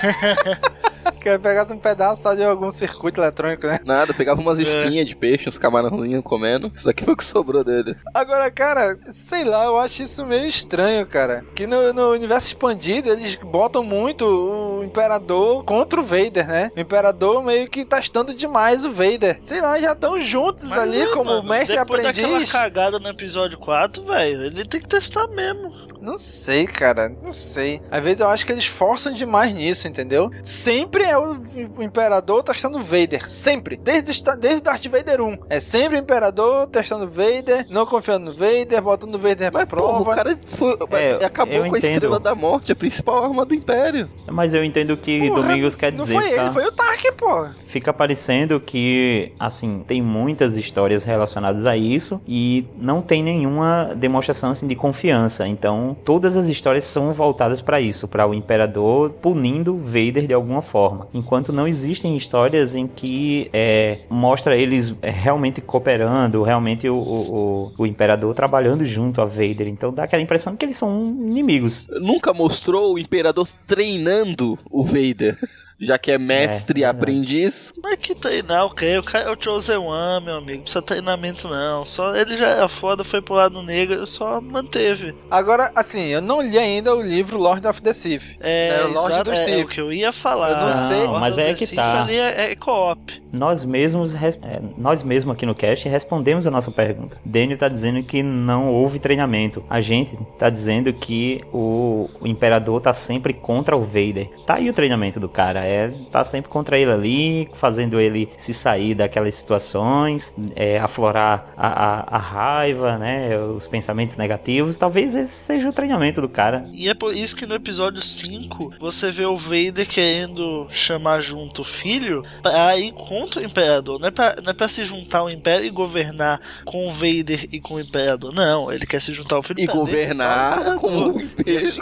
Quer 1.22 1.39
pegar 1.39 1.70
um 1.72 1.78
pedaço 1.78 2.22
só 2.22 2.34
de 2.36 2.43
algum 2.43 2.70
circuito 2.70 3.20
eletrônico, 3.22 3.66
né? 3.66 3.80
Nada, 3.86 4.14
pegava 4.14 4.39
umas 4.41 4.60
É. 4.60 4.62
espinhas 4.64 5.08
de 5.08 5.16
peixe, 5.16 5.48
uns 5.48 5.58
camarãozinhos 5.58 6.24
comendo. 6.24 6.72
Isso 6.76 6.86
daqui 6.86 7.04
foi 7.04 7.14
o 7.14 7.18
que 7.18 7.24
sobrou 7.24 7.64
dele. 7.64 7.95
Agora, 8.14 8.50
cara, 8.52 8.98
sei 9.30 9.43
lá, 9.45 9.66
eu 9.66 9.78
acho 9.78 10.04
isso 10.04 10.26
meio 10.26 10.45
estranho, 10.48 11.06
cara. 11.08 11.45
Que 11.56 11.66
no, 11.66 11.93
no 11.93 12.12
universo 12.12 12.48
expandido 12.50 13.10
eles 13.10 13.36
botam 13.36 13.84
muito 13.84 14.26
o 14.26 14.84
Imperador 14.84 15.64
contra 15.64 16.00
o 16.00 16.04
Vader, 16.04 16.48
né? 16.48 16.72
O 16.76 16.80
Imperador 16.80 17.41
meio 17.43 17.70
que 17.70 17.86
testando 17.86 18.34
demais 18.34 18.84
o 18.86 18.91
Vader. 18.91 19.39
Sei 19.45 19.62
lá, 19.62 19.80
já 19.80 19.93
estão 19.93 20.22
juntos 20.22 20.66
Mas 20.66 20.80
ali 20.88 21.01
é, 21.01 21.07
como 21.07 21.29
mano, 21.31 21.49
mestre 21.49 21.75
e 21.75 21.79
Depois 21.79 22.03
daquela 22.03 22.27
aprendiz. 22.27 22.51
cagada 22.51 22.99
no 22.99 23.09
episódio 23.09 23.57
4, 23.57 24.03
velho, 24.03 24.45
ele 24.47 24.65
tem 24.65 24.81
que 24.81 24.88
testar 24.88 25.27
mesmo. 25.29 25.71
Não 26.01 26.17
sei, 26.17 26.65
cara, 26.67 27.09
não 27.09 27.31
sei. 27.31 27.81
Às 27.91 28.03
vezes 28.03 28.19
eu 28.19 28.27
acho 28.27 28.45
que 28.45 28.51
eles 28.51 28.65
forçam 28.65 29.11
demais 29.11 29.53
nisso, 29.53 29.88
entendeu? 29.88 30.31
Sempre 30.43 31.03
é 31.03 31.17
o, 31.17 31.38
Imperador 31.81 32.43
testando 32.43 32.77
o 32.77 32.81
Vader. 32.83 33.27
Sempre. 33.29 33.77
Desde, 33.77 34.11
desde 34.39 34.61
Darth 34.61 34.85
Vader 34.88 35.21
1. 35.21 35.38
É 35.49 35.59
sempre 35.59 35.97
o 35.97 35.99
Imperador 35.99 36.67
testando 36.67 37.05
o 37.05 37.09
Vader, 37.09 37.65
não 37.69 37.85
confiando 37.85 38.31
no 38.31 38.38
Vader, 38.38 38.81
botando 38.81 39.15
o 39.15 39.19
Vader 39.19 39.51
pra 39.51 39.65
Pô, 39.65 39.75
prova. 39.77 40.01
o 40.11 40.15
cara 40.15 40.39
foi- 40.55 40.77
É, 40.91 41.25
acabou 41.25 41.53
eu 41.55 41.69
com 41.69 41.75
a 41.75 41.77
entendo. 41.77 41.93
Estrela 41.93 42.19
da 42.19 42.35
Morte, 42.35 42.71
a 42.71 42.75
principal 42.75 43.23
arma 43.25 43.45
do 43.45 43.53
Império. 43.55 44.09
Mas 44.27 44.53
eu 44.53 44.63
entendo 44.63 44.91
o 44.91 44.97
que 44.97 45.27
Porra, 45.27 45.41
Domingos 45.41 45.75
quer 45.75 45.91
Não 45.91 46.05
dizer. 46.05 46.19
foi 46.19 46.29
tá? 46.35 46.41
ele, 46.43 46.51
foi 46.51 46.65
o 46.65 46.71
Tark, 46.71 47.03
pô. 47.17 47.47
Fica 47.65 47.91
parecendo 47.91 48.59
que, 48.59 49.33
assim, 49.39 49.83
tem 49.88 50.01
muitas 50.01 50.55
histórias 50.55 50.76
relacionadas 51.05 51.65
a 51.65 51.75
isso 51.75 52.21
e 52.28 52.65
não 52.78 53.01
tem 53.01 53.23
nenhuma 53.23 53.91
demonstração 53.95 54.51
assim, 54.51 54.67
de 54.67 54.75
confiança. 54.75 55.47
Então, 55.47 55.95
todas 56.05 56.36
as 56.38 56.47
histórias 56.47 56.84
são 56.84 57.11
voltadas 57.13 57.61
para 57.61 57.82
isso, 57.82 58.07
para 58.07 58.28
o 58.28 58.34
imperador 58.34 59.09
punindo 59.11 59.78
Vader 59.78 60.28
de 60.28 60.34
alguma 60.34 60.61
forma. 60.61 61.07
Enquanto 61.13 61.51
não 61.53 61.67
existem 61.67 62.15
histórias 62.15 62.75
em 62.75 62.88
que 62.88 63.49
é, 63.53 63.99
mostra 64.09 64.55
eles 64.55 64.93
é, 65.01 65.09
realmente 65.09 65.61
cooperando, 65.61 66.43
realmente 66.43 66.88
o, 66.89 66.95
o, 66.95 67.36
o- 67.36 67.71
o 67.80 67.86
imperador 67.86 68.34
trabalhando 68.34 68.86
junto 68.86 69.21
a 69.21 69.25
Vader. 69.25 69.67
Então, 69.67 69.93
dá 69.93 70.03
aquela 70.03 70.21
impressão 70.21 70.53
de 70.53 70.57
que 70.57 70.65
eles 70.65 70.78
são 70.78 71.15
inimigos. 71.25 71.88
Nunca 72.01 72.34
mostrou 72.34 72.93
o 72.93 72.99
Imperador 72.99 73.47
treinando 73.65 74.57
o 74.69 74.84
Vader. 74.84 75.38
Já 75.80 75.97
que 75.97 76.11
é 76.11 76.17
mestre 76.17 76.82
e 76.82 76.84
É, 76.84 76.88
aprendiz. 76.88 77.73
Mas 77.82 77.97
que 77.97 78.15
treinar 78.15 78.65
o 78.65 78.73
quê? 78.73 78.97
O 78.97 79.03
cara 79.03 79.30
é 79.30 79.32
o 79.32 79.38
Chosen 79.39 79.78
One, 79.78 80.25
meu 80.25 80.38
amigo. 80.38 80.57
Não 80.57 80.61
precisa 80.61 80.82
treinamento, 80.82 81.47
não. 81.47 81.86
Só 81.86 82.15
ele 82.15 82.36
já 82.38 82.47
era 82.47 82.67
foda, 82.67 83.03
foi 83.03 83.21
pro 83.21 83.36
lado 83.36 83.61
negro, 83.61 84.05
só 84.07 84.41
manteve. 84.41 85.15
Agora, 85.30 85.71
assim, 85.75 86.07
eu 86.07 86.21
não 86.21 86.41
li 86.41 86.57
ainda 86.57 86.95
o 86.95 87.01
livro 87.01 87.38
Lord 87.38 87.65
of 87.67 87.82
the 87.82 87.93
Sith. 87.93 88.38
É, 88.39 88.86
exato, 88.89 89.25
dos 89.25 89.34
é, 89.34 89.41
é 89.41 89.45
Sith. 89.45 89.65
o 89.65 89.67
que 89.67 89.82
eu 89.82 89.93
ia 89.93 90.11
falar. 90.11 90.49
Eu 90.49 90.57
não 90.57 90.88
sei. 90.88 91.01
Ordem 91.01 91.19
mas 91.21 91.38
é 91.38 91.41
of 91.41 91.51
the 91.51 91.57
que 91.57 91.65
Sith 91.67 91.75
tá. 91.75 92.01
ali 92.01 92.15
é, 92.15 92.51
é 92.51 92.55
co-op. 92.55 93.28
Nós 93.32 93.63
mesmos, 93.63 94.15
é, 94.15 94.61
nós 94.78 95.03
mesmos 95.03 95.36
aqui 95.36 95.45
no 95.45 95.53
cast 95.53 95.88
respondemos 95.88 96.47
a 96.47 96.51
nossa 96.51 96.71
pergunta. 96.71 97.17
Daniel 97.23 97.57
tá 97.57 97.67
dizendo 97.67 98.01
que 98.03 98.23
não 98.23 98.73
houve 98.73 98.99
treinamento. 98.99 99.63
A 99.69 99.80
gente 99.80 100.17
tá 100.39 100.49
dizendo 100.49 100.91
que 100.93 101.43
o, 101.53 102.09
o 102.19 102.28
imperador 102.28 102.82
tá 102.82 102.93
sempre 102.93 103.34
contra 103.34 103.75
o 103.75 103.82
Vader. 103.82 104.30
Tá 104.45 104.55
aí 104.55 104.69
o 104.69 104.73
treinamento 104.73 105.19
do 105.19 105.30
cara, 105.30 105.66
é 105.68 105.93
tá 106.11 106.24
sempre 106.24 106.49
contra 106.49 106.78
ele 106.78 106.91
ali, 106.91 107.49
fazendo 107.53 107.99
ele 107.99 108.30
se 108.38 108.53
sair 108.53 108.95
daquelas 108.95 109.36
situações, 109.36 110.34
é, 110.55 110.80
aflorar 110.80 111.53
a, 111.57 111.68
a, 111.68 112.15
a 112.15 112.18
raiva, 112.18 112.97
né, 112.97 113.38
os 113.38 113.68
pensamentos 113.68 114.18
negativos. 114.18 114.78
Talvez 114.78 115.15
esse 115.15 115.34
seja 115.34 115.70
o 115.70 115.74
treinamento 115.74 116.22
do 116.22 116.30
cara. 116.30 116.68
E 116.72 116.89
é 116.89 116.93
por 116.93 117.15
isso 117.15 117.36
que 117.36 117.45
no 117.45 117.55
episódio 117.55 118.01
5 118.01 118.74
você 118.80 119.11
vê 119.11 119.26
o 119.26 119.36
Vader 119.36 119.88
querendo 119.88 120.68
chamar 120.70 121.22
junto 121.22 121.61
o 121.61 121.65
filho 121.65 122.24
pra 122.41 122.78
ir 122.78 122.91
contra 122.93 123.41
o 123.41 123.45
Imperador. 123.45 123.99
Não 123.99 124.07
é 124.07 124.11
pra, 124.11 124.36
não 124.43 124.51
é 124.51 124.53
pra 124.53 124.68
se 124.68 124.86
juntar 124.86 125.20
ao 125.20 125.30
Império 125.30 125.65
e 125.65 125.70
governar 125.70 126.39
com 126.65 126.88
o 126.88 126.91
Vader 126.91 127.47
e 127.51 127.59
com 127.59 127.76
o 127.76 127.80
Imperador. 127.80 128.34
Não, 128.34 128.72
ele 128.72 128.86
quer 128.86 129.01
se 129.01 129.13
juntar 129.13 129.36
ao 129.36 129.43
filho 129.43 129.59
E 129.61 129.65
governar 129.65 130.76
com 130.76 130.88
Imperador. 130.88 131.15
o 131.15 131.22
Império. 131.22 131.59
Isso, 131.59 131.82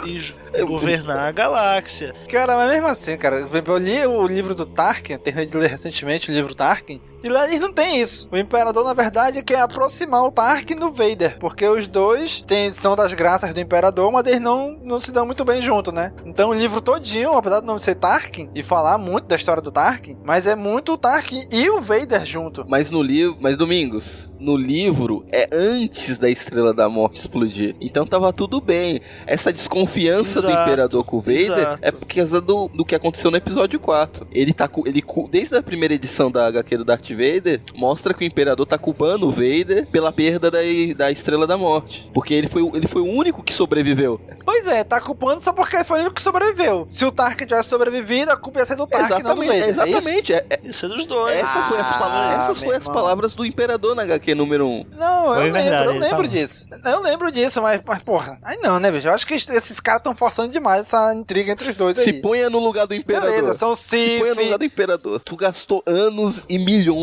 e 0.54 0.64
governar 0.64 1.18
a 1.28 1.32
galáxia. 1.32 2.14
Cara, 2.28 2.56
mas 2.56 2.70
mesmo 2.70 2.86
assim, 2.88 3.16
cara, 3.16 3.46
eu 3.76 3.80
li 3.80 4.06
o 4.06 4.26
livro 4.26 4.54
do 4.54 4.64
Tarkin, 4.64 5.18
terminei 5.18 5.46
de 5.46 5.56
ler 5.56 5.70
recentemente 5.70 6.30
o 6.30 6.34
livro 6.34 6.54
Tarkin, 6.54 7.00
E 7.22 7.28
lá 7.28 7.46
eles 7.46 7.60
não 7.60 7.72
tem 7.72 8.00
isso. 8.00 8.28
O 8.30 8.36
Imperador, 8.36 8.84
na 8.84 8.94
verdade, 8.94 9.42
quer 9.42 9.60
aproximar 9.60 10.24
o 10.24 10.30
Tarkin 10.30 10.76
do 10.76 10.90
Vader, 10.90 11.38
porque 11.38 11.66
os 11.66 11.88
dois 11.88 12.40
têm, 12.42 12.72
são 12.72 12.94
das 12.94 13.12
graças 13.12 13.52
do 13.52 13.60
Imperador, 13.60 14.10
mas 14.12 14.26
eles 14.26 14.40
não, 14.40 14.76
não 14.82 15.00
se 15.00 15.12
dão 15.12 15.26
muito 15.26 15.44
bem 15.44 15.60
junto, 15.60 15.90
né? 15.90 16.12
Então 16.24 16.50
o 16.50 16.54
livro 16.54 16.80
todinho, 16.80 17.32
apesar 17.32 17.60
de 17.60 17.66
não 17.66 17.78
ser 17.78 17.96
Tarkin, 17.96 18.50
e 18.54 18.62
falar 18.62 18.98
muito 18.98 19.26
da 19.26 19.36
história 19.36 19.62
do 19.62 19.72
Tarkin, 19.72 20.16
mas 20.24 20.46
é 20.46 20.54
muito 20.54 20.92
o 20.92 20.98
Tarkin 20.98 21.48
e 21.50 21.68
o 21.70 21.80
Vader 21.80 22.24
junto. 22.24 22.64
Mas 22.68 22.90
no 22.90 23.02
livro, 23.02 23.36
mas 23.40 23.56
Domingos, 23.56 24.30
no 24.38 24.56
livro 24.56 25.24
é 25.30 25.48
antes 25.52 26.18
da 26.18 26.28
Estrela 26.28 26.72
da 26.72 26.88
Morte 26.88 27.20
explodir. 27.20 27.74
Então 27.80 28.06
tava 28.06 28.32
tudo 28.32 28.60
bem. 28.60 29.00
Essa 29.26 29.52
desconfiança 29.52 30.40
Exato, 30.40 30.54
do 30.54 30.62
Imperador 30.62 31.04
com 31.04 31.16
o 31.18 31.20
Vader 31.20 31.40
exato. 31.40 31.78
é 31.82 31.90
por 31.90 32.06
causa 32.06 32.40
do, 32.40 32.68
do 32.68 32.84
que 32.84 32.94
aconteceu 32.94 33.30
no 33.30 33.36
episódio 33.36 33.80
4. 33.80 34.26
Ele 34.30 34.52
tá 34.52 34.68
ele 34.84 35.02
desde 35.30 35.56
a 35.56 35.62
primeira 35.62 35.94
edição 35.94 36.30
da 36.30 36.46
HQ 36.46 36.76
do 36.76 36.84
Darth 36.84 37.10
Vader, 37.16 37.60
mostra 37.74 38.12
que 38.14 38.24
o 38.24 38.26
Imperador 38.26 38.66
tá 38.66 38.78
culpando 38.78 39.26
o 39.26 39.30
Vader 39.30 39.86
pela 39.90 40.12
perda 40.12 40.50
da, 40.50 40.58
da 40.96 41.10
Estrela 41.10 41.46
da 41.46 41.56
Morte, 41.56 42.08
porque 42.12 42.34
ele 42.34 42.48
foi, 42.48 42.62
o- 42.62 42.76
ele 42.76 42.86
foi 42.86 43.02
o 43.02 43.06
único 43.06 43.42
que 43.42 43.52
sobreviveu. 43.52 44.20
Pois 44.44 44.66
é, 44.66 44.84
tá 44.84 45.00
culpando 45.00 45.42
só 45.42 45.52
porque 45.52 45.82
foi 45.84 45.98
o 45.98 46.00
único 46.02 46.14
que 46.16 46.22
sobreviveu. 46.22 46.86
Se 46.90 47.04
o 47.04 47.10
Tarkin 47.12 47.46
tivesse 47.46 47.68
sobrevivido, 47.68 48.30
a 48.30 48.36
culpa 48.36 48.60
ia 48.60 48.66
ser 48.66 48.76
do 48.76 48.86
Tarkin, 48.86 49.22
não 49.22 49.34
do 49.34 49.42
Exatamente, 49.42 49.52
é 49.52 49.70
isso? 49.70 49.80
exatamente. 49.82 50.32
É- 50.32 50.46
é- 50.50 50.60
Isso 50.62 50.86
é 50.86 50.88
dos 50.88 51.06
dois. 51.06 51.34
essas 51.36 51.68
foi 51.68 51.80
as, 51.80 51.86
Ah, 51.92 51.98
palavras, 51.98 52.44
essas 52.44 52.62
foi 52.62 52.76
as 52.76 52.84
palavras 52.84 53.34
do 53.34 53.44
Imperador 53.44 53.94
na 53.94 54.02
HQ 54.02 54.34
número 54.34 54.66
1. 54.66 54.86
Não, 54.96 55.24
Foi 55.34 55.48
eu 55.48 55.52
verdade, 55.52 55.70
lembro, 55.70 55.84
eu 55.84 55.92
lembro 56.00 56.08
falou. 56.16 56.28
disso. 56.28 56.66
Eu 56.84 57.00
lembro 57.02 57.32
disso, 57.32 57.62
mas, 57.62 57.80
mas 57.86 58.02
porra, 58.02 58.38
aí 58.42 58.58
não, 58.62 58.78
né, 58.78 58.90
bicho? 58.90 59.06
Eu 59.08 59.12
acho 59.12 59.26
que 59.26 59.34
esses 59.34 59.80
caras 59.80 60.00
estão 60.00 60.14
forçando 60.14 60.52
demais 60.52 60.82
essa 60.86 61.12
intriga 61.14 61.52
entre 61.52 61.68
os 61.70 61.76
dois 61.76 61.96
Se 61.96 62.10
aí. 62.10 62.20
ponha 62.20 62.48
no 62.50 62.58
lugar 62.58 62.86
do 62.86 62.94
Imperador. 62.94 63.30
Beleza, 63.30 63.58
são 63.58 63.74
Se 63.74 64.18
ponha 64.20 64.34
no 64.34 64.42
lugar 64.42 64.58
do 64.58 64.64
Imperador. 64.64 65.20
Tu 65.20 65.36
gastou 65.36 65.82
anos 65.86 66.44
e 66.48 66.58
milhões 66.58 66.95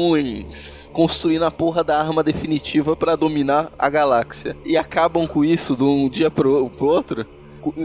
construindo 0.91 1.43
a 1.43 1.51
porra 1.51 1.83
da 1.83 1.99
arma 1.99 2.23
definitiva 2.23 2.95
pra 2.95 3.15
dominar 3.15 3.71
a 3.77 3.89
galáxia. 3.89 4.55
E 4.65 4.77
acabam 4.77 5.27
com 5.27 5.43
isso 5.43 5.75
de 5.75 5.83
um 5.83 6.09
dia 6.09 6.29
pro, 6.29 6.69
pro 6.69 6.85
outro. 6.87 7.25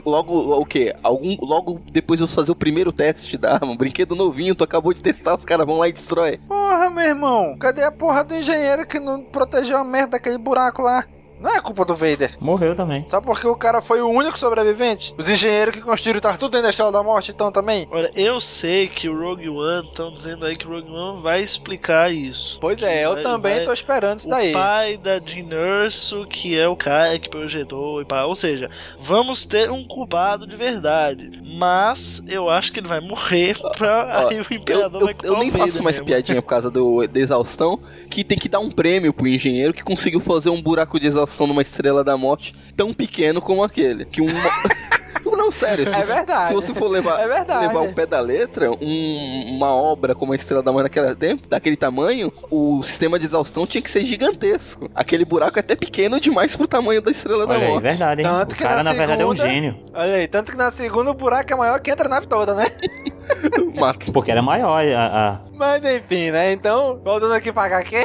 Logo, 0.04 0.60
o 0.60 0.66
quê? 0.66 0.94
Algum, 1.02 1.36
logo 1.40 1.80
depois 1.92 2.18
de 2.18 2.24
eu 2.24 2.28
fazer 2.28 2.50
o 2.50 2.56
primeiro 2.56 2.92
teste 2.92 3.38
da 3.38 3.54
arma, 3.54 3.72
um 3.72 3.76
brinquedo 3.76 4.16
novinho, 4.16 4.54
tu 4.54 4.64
acabou 4.64 4.92
de 4.92 5.00
testar, 5.00 5.36
os 5.36 5.44
caras 5.44 5.64
vão 5.64 5.78
lá 5.78 5.88
e 5.88 5.92
destrói. 5.92 6.38
Porra, 6.48 6.90
meu 6.90 7.04
irmão, 7.04 7.56
cadê 7.56 7.84
a 7.84 7.92
porra 7.92 8.24
do 8.24 8.34
engenheiro 8.34 8.86
que 8.86 8.98
não 8.98 9.22
protegeu 9.22 9.76
a 9.76 9.84
merda 9.84 10.12
daquele 10.12 10.38
buraco 10.38 10.82
lá? 10.82 11.04
Não 11.40 11.54
é 11.54 11.60
culpa 11.60 11.84
do 11.84 11.94
Vader. 11.94 12.36
Morreu 12.40 12.74
também. 12.74 13.04
Só 13.06 13.20
porque 13.20 13.46
o 13.46 13.54
cara 13.56 13.80
foi 13.80 14.00
o 14.00 14.08
único 14.08 14.38
sobrevivente? 14.38 15.14
Os 15.16 15.28
engenheiros 15.28 15.74
que 15.74 15.80
construíram 15.80 16.20
tá 16.20 16.32
tudo 16.36 16.50
dentro 16.52 16.64
da 16.64 16.70
Estrela 16.70 16.90
da 16.92 17.02
Morte, 17.02 17.30
então 17.30 17.50
também? 17.52 17.86
Olha, 17.90 18.10
eu 18.16 18.40
sei 18.40 18.88
que 18.88 19.08
o 19.08 19.18
Rogue 19.18 19.48
One, 19.48 19.86
estão 19.88 20.10
dizendo 20.10 20.44
aí 20.46 20.56
que 20.56 20.66
o 20.66 20.70
Rogue 20.70 20.92
One 20.92 21.22
vai 21.22 21.40
explicar 21.42 22.12
isso. 22.12 22.58
Pois 22.60 22.82
é, 22.82 23.04
eu 23.04 23.14
vai- 23.14 23.22
também 23.22 23.54
vai- 23.56 23.64
tô 23.64 23.72
esperando 23.72 24.18
isso 24.18 24.28
daí. 24.28 24.50
O 24.50 24.52
pai 24.54 24.96
da 24.96 25.20
Jean 25.24 25.48
Erso, 25.84 26.26
que 26.26 26.58
é 26.58 26.66
o 26.68 26.74
cara 26.76 27.18
que 27.18 27.28
projetou 27.30 28.00
e 28.02 28.04
pá. 28.04 28.24
Ou 28.24 28.34
seja, 28.34 28.68
vamos 28.98 29.44
ter 29.46 29.70
um 29.70 29.84
culpado 29.86 30.46
de 30.46 30.56
verdade. 30.56 31.40
Mas 31.58 32.24
eu 32.28 32.48
acho 32.50 32.72
que 32.72 32.80
ele 32.80 32.88
vai 32.88 33.00
morrer 33.00 33.56
pra 33.78 34.24
Ó, 34.24 34.28
aí 34.28 34.40
o 34.40 34.46
Eu, 34.50 34.56
Imperador 34.58 35.00
eu, 35.02 35.06
vai 35.06 35.16
eu 35.22 35.36
nem 35.38 35.50
culpar 35.50 35.68
o 35.68 35.70
faço 35.72 35.82
mais 35.84 35.96
mesmo. 35.96 36.06
piadinha 36.06 36.42
por 36.42 36.48
causa 36.48 36.70
do, 36.70 37.06
da 37.06 37.20
exaustão, 37.20 37.78
que 38.10 38.24
tem 38.24 38.36
que 38.38 38.48
dar 38.48 38.58
um 38.60 38.70
prêmio 38.70 39.12
pro 39.12 39.26
engenheiro 39.28 39.72
que 39.72 39.82
conseguiu 39.82 40.20
fazer 40.20 40.50
um 40.50 40.60
buraco 40.60 40.98
de 40.98 41.06
exaustão 41.06 41.27
numa 41.46 41.62
estrela 41.62 42.02
da 42.04 42.16
morte 42.16 42.54
tão 42.76 42.92
pequeno 42.92 43.40
como 43.40 43.62
aquele. 43.62 44.04
Que 44.04 44.20
uma. 44.20 44.32
Não, 45.30 45.50
sério, 45.52 45.86
se, 45.86 45.94
É 45.94 46.02
verdade. 46.02 46.48
se 46.48 46.54
você 46.54 46.74
for 46.74 46.88
levar, 46.88 47.20
É 47.20 47.26
verdade. 47.28 47.66
levar 47.66 47.80
o 47.80 47.92
pé 47.92 48.06
da 48.06 48.20
letra, 48.20 48.70
um- 48.70 49.44
uma 49.56 49.68
obra 49.74 50.14
como 50.14 50.32
a 50.32 50.36
Estrela 50.36 50.62
da 50.62 50.70
Morte 50.72 50.84
naquele 50.84 51.14
tempo, 51.14 51.48
daquele 51.48 51.76
tamanho, 51.76 52.32
o 52.50 52.82
sistema 52.82 53.18
de 53.18 53.26
exaustão 53.26 53.66
tinha 53.66 53.80
que 53.82 53.90
ser 53.90 54.04
gigantesco. 54.04 54.90
Aquele 54.94 55.24
buraco 55.24 55.58
é 55.58 55.60
até 55.60 55.74
pequeno 55.76 56.18
demais 56.20 56.54
pro 56.56 56.66
tamanho 56.68 57.00
da 57.02 57.10
Estrela 57.10 57.46
da 57.46 57.54
Olha 57.54 57.64
aí, 57.64 57.70
Morte. 57.70 57.82
verdade, 57.82 58.22
hein? 58.22 58.28
Tanto 58.28 58.52
o 58.52 58.56
que 58.56 58.62
cara, 58.62 58.76
na 58.76 58.84
na 58.84 58.92
verdade, 58.92 59.22
é 59.22 59.26
um 59.26 59.30
segunda- 59.34 59.50
gênio. 59.50 59.76
Olha 59.94 60.14
aí, 60.14 60.28
tanto 60.28 60.52
que 60.52 60.58
na 60.58 60.70
segunda 60.70 61.10
o 61.10 61.14
buraco 61.14 61.52
é 61.52 61.56
maior 61.56 61.80
que 61.80 61.90
entra 61.90 62.06
a 62.06 62.10
nave 62.10 62.26
toda, 62.26 62.54
né? 62.54 62.66
Porque 64.12 64.30
era 64.30 64.42
maior 64.42 64.82
a, 64.84 65.06
a- 65.30 65.40
Mas 65.54 65.84
enfim, 65.84 66.30
né? 66.30 66.52
Então, 66.52 67.00
voltando 67.04 67.34
aqui 67.34 67.52
pra 67.52 67.64
HQ. 67.64 67.96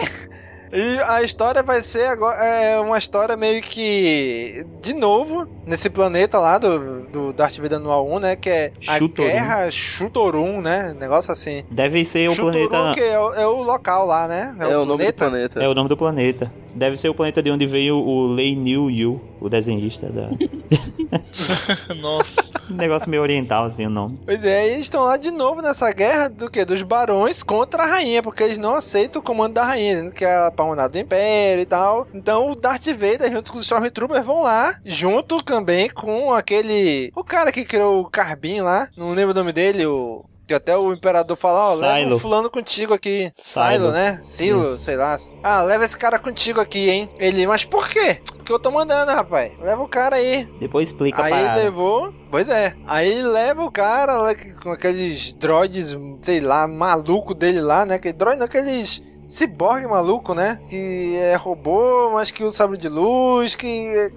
E 0.73 0.99
a 1.07 1.21
história 1.21 1.61
vai 1.61 1.83
ser 1.83 2.07
agora 2.07 2.43
é 2.43 2.79
uma 2.79 2.97
história 2.97 3.37
meio 3.37 3.61
que 3.61 4.65
de 4.81 4.91
novo 4.91 5.47
nesse 5.67 5.87
planeta 5.87 6.39
lá 6.39 6.57
do, 6.57 7.01
do 7.03 7.31
Darth 7.31 7.57
Vader 7.57 7.77
Anual 7.77 8.11
1, 8.11 8.19
né? 8.19 8.35
Que 8.35 8.49
é 8.49 8.71
a 8.87 8.97
Chutorum. 8.97 9.29
Guerra 9.29 9.69
Chutorum, 9.69 10.61
né? 10.61 10.95
Negócio 10.99 11.31
assim. 11.31 11.63
Deve 11.69 12.03
ser 12.03 12.27
o 12.27 12.33
Chutorum, 12.33 12.67
planeta. 12.67 12.99
que 12.99 13.05
é 13.05 13.19
o, 13.19 13.33
é 13.35 13.45
o 13.45 13.61
local 13.61 14.07
lá, 14.07 14.27
né? 14.27 14.55
É, 14.59 14.75
o 14.75 14.83
nome 14.83 15.05
do 15.05 15.13
planeta. 15.13 15.63
É 15.63 15.67
o 15.67 15.75
nome 15.75 15.89
do 15.89 15.95
planeta. 15.95 16.51
Deve 16.75 16.97
ser 16.97 17.09
o 17.09 17.13
planeta 17.13 17.41
de 17.41 17.51
onde 17.51 17.65
veio 17.65 17.95
o 17.95 18.25
Lei 18.25 18.55
Niu 18.55 18.89
Yu, 18.89 19.21
o 19.39 19.49
desenhista 19.49 20.09
da. 20.09 20.29
Nossa. 22.01 22.41
um 22.69 22.75
negócio 22.75 23.09
meio 23.09 23.21
oriental, 23.21 23.65
assim, 23.65 23.85
o 23.85 23.89
nome. 23.89 24.19
Pois 24.25 24.43
é, 24.43 24.67
e 24.67 24.71
eles 24.71 24.83
estão 24.83 25.03
lá 25.03 25.17
de 25.17 25.31
novo 25.31 25.61
nessa 25.61 25.91
guerra 25.91 26.27
do 26.27 26.49
que? 26.49 26.65
Dos 26.65 26.81
barões 26.81 27.43
contra 27.43 27.83
a 27.83 27.85
rainha, 27.85 28.23
porque 28.23 28.43
eles 28.43 28.57
não 28.57 28.75
aceitam 28.75 29.21
o 29.21 29.23
comando 29.23 29.53
da 29.53 29.63
rainha, 29.63 29.95
dizendo 29.95 30.11
que 30.11 30.25
é 30.25 30.47
a 30.47 30.51
pamonada 30.51 30.89
do 30.89 30.99
império 30.99 31.61
e 31.61 31.65
tal. 31.65 32.07
Então 32.13 32.51
o 32.51 32.55
Darth 32.55 32.87
Vader, 32.87 33.31
junto 33.31 33.51
com 33.51 33.59
os 33.59 33.65
Stormtroopers, 33.65 34.25
vão 34.25 34.41
lá, 34.41 34.79
junto 34.85 35.43
também 35.43 35.89
com 35.89 36.33
aquele. 36.33 37.11
O 37.15 37.23
cara 37.23 37.51
que 37.51 37.65
criou 37.65 38.01
o 38.01 38.09
Carbin 38.09 38.61
lá, 38.61 38.89
não 38.97 39.13
lembro 39.13 39.31
o 39.31 39.35
nome 39.35 39.53
dele, 39.53 39.85
o. 39.85 40.25
Que 40.45 40.53
até 40.53 40.75
o 40.77 40.91
imperador 40.91 41.37
fala, 41.37 41.69
ó, 41.69 41.73
leva 41.75 41.99
Silo. 41.99 42.15
um 42.15 42.19
fulano 42.19 42.49
contigo 42.49 42.93
aqui. 42.93 43.31
Silo. 43.35 43.91
Né? 43.91 44.19
Silo, 44.21 44.65
Isso. 44.65 44.79
sei 44.79 44.97
lá. 44.97 45.17
Ah, 45.41 45.61
leva 45.61 45.85
esse 45.85 45.97
cara 45.97 46.19
contigo 46.19 46.59
aqui, 46.59 46.89
hein? 46.89 47.09
Ele, 47.17 47.47
mas 47.47 47.63
por 47.63 47.87
quê? 47.87 48.19
Porque 48.35 48.51
eu 48.51 48.59
tô 48.59 48.69
mandando, 48.69 49.11
rapaz. 49.13 49.53
Leva 49.61 49.81
o 49.81 49.87
cara 49.87 50.17
aí. 50.17 50.43
Depois 50.59 50.89
explica 50.89 51.23
Aí 51.23 51.31
a 51.31 51.35
parada. 51.37 51.61
levou. 51.61 52.13
Pois 52.29 52.49
é. 52.49 52.75
Aí 52.85 53.23
leva 53.23 53.63
o 53.63 53.71
cara 53.71 54.17
lá 54.17 54.35
que- 54.35 54.53
com 54.55 54.69
aqueles 54.71 55.31
droids, 55.33 55.97
sei 56.21 56.41
lá, 56.41 56.67
maluco 56.67 57.33
dele 57.33 57.61
lá, 57.61 57.85
né? 57.85 57.95
Aquele 57.95 58.13
droid, 58.13 58.37
não, 58.37 58.45
aqueles. 58.45 59.01
Ciborgue 59.29 59.87
maluco, 59.87 60.33
né? 60.35 60.59
Que 60.69 61.15
é 61.17 61.35
robô, 61.35 62.11
mas 62.11 62.29
que 62.29 62.43
usa 62.43 62.57
sabre 62.57 62.77
de 62.77 62.87
luz, 62.89 63.55
que. 63.55 64.11